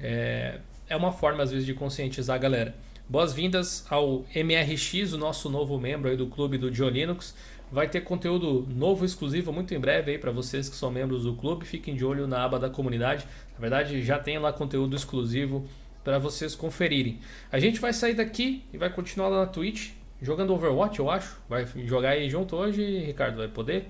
É, 0.00 0.58
é 0.88 0.96
uma 0.96 1.12
forma 1.12 1.44
às 1.44 1.52
vezes 1.52 1.64
de 1.64 1.72
conscientizar 1.72 2.34
a 2.34 2.38
galera. 2.40 2.74
Boas-vindas 3.08 3.86
ao 3.88 4.26
MRX, 4.34 5.12
o 5.12 5.18
nosso 5.18 5.48
novo 5.50 5.78
membro 5.78 6.10
aí 6.10 6.16
do 6.16 6.26
clube 6.26 6.58
do 6.58 6.68
Dio 6.68 6.88
Linux. 6.88 7.32
Vai 7.72 7.88
ter 7.88 8.02
conteúdo 8.02 8.68
novo, 8.68 9.02
exclusivo, 9.02 9.50
muito 9.50 9.72
em 9.72 9.80
breve 9.80 10.12
aí 10.12 10.18
para 10.18 10.30
vocês 10.30 10.68
que 10.68 10.76
são 10.76 10.90
membros 10.90 11.24
do 11.24 11.34
clube. 11.34 11.64
Fiquem 11.64 11.96
de 11.96 12.04
olho 12.04 12.26
na 12.26 12.44
aba 12.44 12.58
da 12.58 12.68
comunidade. 12.68 13.26
Na 13.54 13.60
verdade, 13.60 14.02
já 14.02 14.18
tem 14.18 14.38
lá 14.38 14.52
conteúdo 14.52 14.94
exclusivo 14.94 15.64
para 16.04 16.18
vocês 16.18 16.54
conferirem. 16.54 17.18
A 17.50 17.58
gente 17.58 17.80
vai 17.80 17.94
sair 17.94 18.12
daqui 18.12 18.62
e 18.74 18.76
vai 18.76 18.90
continuar 18.90 19.28
lá 19.28 19.40
na 19.40 19.46
Twitch, 19.46 19.92
jogando 20.20 20.52
Overwatch, 20.52 20.98
eu 20.98 21.08
acho. 21.08 21.40
Vai 21.48 21.66
jogar 21.86 22.10
aí 22.10 22.28
junto 22.28 22.56
hoje, 22.56 22.98
Ricardo, 22.98 23.38
vai 23.38 23.48
poder? 23.48 23.88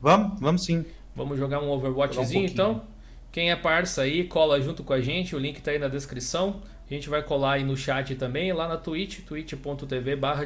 Vamos, 0.00 0.40
vamos 0.40 0.64
sim. 0.64 0.84
Vamos 1.14 1.38
jogar 1.38 1.62
um 1.62 1.70
Overwatchzinho 1.70 2.42
um 2.42 2.46
então. 2.46 2.82
Quem 3.30 3.52
é 3.52 3.56
parça 3.56 4.02
aí, 4.02 4.24
cola 4.24 4.60
junto 4.60 4.82
com 4.82 4.92
a 4.92 5.00
gente, 5.00 5.36
o 5.36 5.38
link 5.38 5.62
tá 5.62 5.70
aí 5.70 5.78
na 5.78 5.86
descrição. 5.86 6.60
A 6.90 6.94
gente 6.94 7.08
vai 7.08 7.22
colar 7.22 7.52
aí 7.52 7.64
no 7.64 7.76
chat 7.76 8.14
também, 8.16 8.52
lá 8.52 8.66
na 8.66 8.76
Twitch, 8.76 9.20
twitch.tv 9.20 10.16
barra 10.16 10.44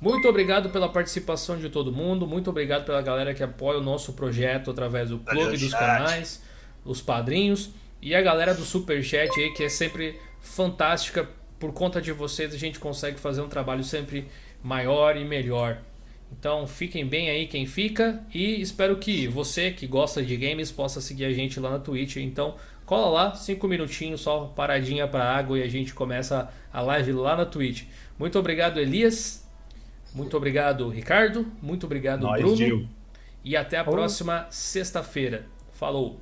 muito 0.00 0.28
obrigado 0.28 0.70
pela 0.70 0.88
participação 0.88 1.58
de 1.58 1.68
todo 1.68 1.90
mundo. 1.90 2.26
Muito 2.26 2.50
obrigado 2.50 2.84
pela 2.84 3.02
galera 3.02 3.34
que 3.34 3.42
apoia 3.42 3.78
o 3.78 3.82
nosso 3.82 4.12
projeto 4.12 4.70
através 4.70 5.10
do 5.10 5.18
clube 5.18 5.56
dos 5.56 5.72
canais, 5.72 6.42
os 6.84 7.02
padrinhos 7.02 7.70
e 8.00 8.14
a 8.14 8.22
galera 8.22 8.54
do 8.54 8.64
super 8.64 9.02
chat 9.02 9.28
aí 9.38 9.52
que 9.52 9.64
é 9.64 9.68
sempre 9.68 10.18
fantástica. 10.40 11.28
Por 11.58 11.72
conta 11.72 12.00
de 12.00 12.12
vocês 12.12 12.54
a 12.54 12.58
gente 12.58 12.78
consegue 12.78 13.18
fazer 13.18 13.40
um 13.40 13.48
trabalho 13.48 13.82
sempre 13.82 14.28
maior 14.62 15.16
e 15.16 15.24
melhor. 15.24 15.78
Então 16.30 16.64
fiquem 16.66 17.04
bem 17.04 17.28
aí 17.30 17.48
quem 17.48 17.66
fica 17.66 18.22
e 18.32 18.60
espero 18.60 18.96
que 18.98 19.26
você 19.26 19.72
que 19.72 19.86
gosta 19.86 20.22
de 20.22 20.36
games 20.36 20.70
possa 20.70 21.00
seguir 21.00 21.24
a 21.24 21.32
gente 21.32 21.58
lá 21.58 21.70
na 21.70 21.78
Twitch. 21.80 22.18
Então 22.18 22.54
cola 22.86 23.08
lá, 23.08 23.34
cinco 23.34 23.66
minutinhos 23.66 24.20
só 24.20 24.44
paradinha 24.44 25.08
para 25.08 25.24
água 25.24 25.58
e 25.58 25.62
a 25.64 25.68
gente 25.68 25.92
começa 25.92 26.48
a 26.72 26.80
live 26.80 27.12
lá 27.12 27.36
na 27.36 27.44
Twitch. 27.44 27.82
Muito 28.16 28.38
obrigado 28.38 28.78
Elias. 28.78 29.47
Muito 30.18 30.36
obrigado, 30.36 30.88
Ricardo. 30.88 31.46
Muito 31.62 31.86
obrigado, 31.86 32.22
Nós, 32.22 32.40
Bruno. 32.40 32.56
Gil. 32.56 32.88
E 33.44 33.56
até 33.56 33.78
a 33.78 33.84
próxima 33.84 34.48
sexta-feira. 34.50 35.46
Falou! 35.72 36.20